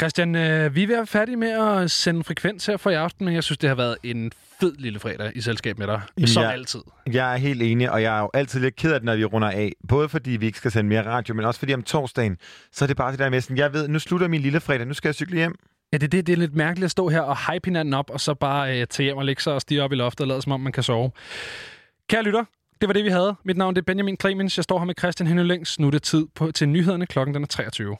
Christian, 0.00 0.34
øh, 0.34 0.74
vi 0.74 0.82
er 0.82 0.86
ved 0.86 0.94
at 0.94 0.98
være 0.98 1.06
færdige 1.06 1.36
med 1.36 1.50
at 1.50 1.90
sende 1.90 2.24
frekvens 2.24 2.66
her 2.66 2.76
for 2.76 2.90
i 2.90 2.94
aften, 2.94 3.24
men 3.24 3.34
jeg 3.34 3.44
synes, 3.44 3.58
det 3.58 3.68
har 3.68 3.76
været 3.76 3.96
en 4.02 4.32
fed 4.60 4.74
lille 4.78 4.98
fredag 4.98 5.32
i 5.34 5.40
selskab 5.40 5.78
med 5.78 5.86
dig. 5.86 6.00
Som 6.26 6.42
jeg, 6.42 6.52
altid. 6.52 6.80
Jeg 7.12 7.32
er 7.32 7.36
helt 7.36 7.62
enig, 7.62 7.90
og 7.90 8.02
jeg 8.02 8.16
er 8.16 8.20
jo 8.20 8.30
altid 8.34 8.60
lidt 8.60 8.76
ked 8.76 8.92
af 8.92 9.00
det, 9.00 9.04
når 9.04 9.16
vi 9.16 9.24
runder 9.24 9.50
af. 9.50 9.72
Både 9.88 10.08
fordi 10.08 10.30
vi 10.30 10.46
ikke 10.46 10.58
skal 10.58 10.70
sende 10.70 10.88
mere 10.88 11.04
radio, 11.06 11.34
men 11.34 11.44
også 11.44 11.58
fordi 11.58 11.74
om 11.74 11.82
torsdagen, 11.82 12.36
så 12.72 12.84
er 12.84 12.86
det 12.86 12.96
bare 12.96 13.10
det 13.10 13.18
der 13.18 13.30
med 13.30 13.40
sådan, 13.40 13.56
jeg 13.56 13.72
ved, 13.72 13.88
nu 13.88 13.98
slutter 13.98 14.28
min 14.28 14.40
lille 14.40 14.60
fredag, 14.60 14.86
nu 14.86 14.94
skal 14.94 15.08
jeg 15.08 15.14
cykle 15.14 15.36
hjem. 15.36 15.54
Ja, 15.92 15.98
det, 15.98 16.04
er 16.04 16.08
det, 16.08 16.26
det 16.26 16.32
er 16.32 16.36
lidt 16.36 16.54
mærkeligt 16.54 16.84
at 16.84 16.90
stå 16.90 17.08
her 17.08 17.20
og 17.20 17.52
hype 17.52 17.66
hinanden 17.66 17.94
op, 17.94 18.10
og 18.10 18.20
så 18.20 18.34
bare 18.34 18.80
øh, 18.80 18.86
tage 18.86 19.04
hjem 19.04 19.16
og 19.16 19.24
lægge 19.24 19.42
sig 19.42 19.52
og 19.52 19.60
stige 19.60 19.82
op 19.82 19.92
i 19.92 19.96
loftet 19.96 20.20
og 20.20 20.28
lade 20.28 20.42
som 20.42 20.52
om, 20.52 20.60
man 20.60 20.72
kan 20.72 20.82
sove. 20.82 21.10
Kære 22.08 22.22
lytter, 22.22 22.44
det 22.80 22.88
var 22.88 22.92
det, 22.92 23.04
vi 23.04 23.08
havde. 23.08 23.36
Mit 23.44 23.56
navn 23.56 23.74
det 23.74 23.80
er 23.80 23.84
Benjamin 23.84 24.16
Clemens. 24.20 24.58
Jeg 24.58 24.64
står 24.64 24.78
her 24.78 24.86
med 24.86 24.94
Christian 24.98 25.26
Henning 25.26 25.48
Længs. 25.48 25.80
Nu 25.80 25.86
er 25.86 25.90
det 25.90 26.02
tid 26.02 26.26
på, 26.34 26.52
til 26.52 26.68
nyhederne. 26.68 27.06
Klokken 27.06 27.34
den 27.34 27.42
er 27.42 27.46
23. 27.46 27.96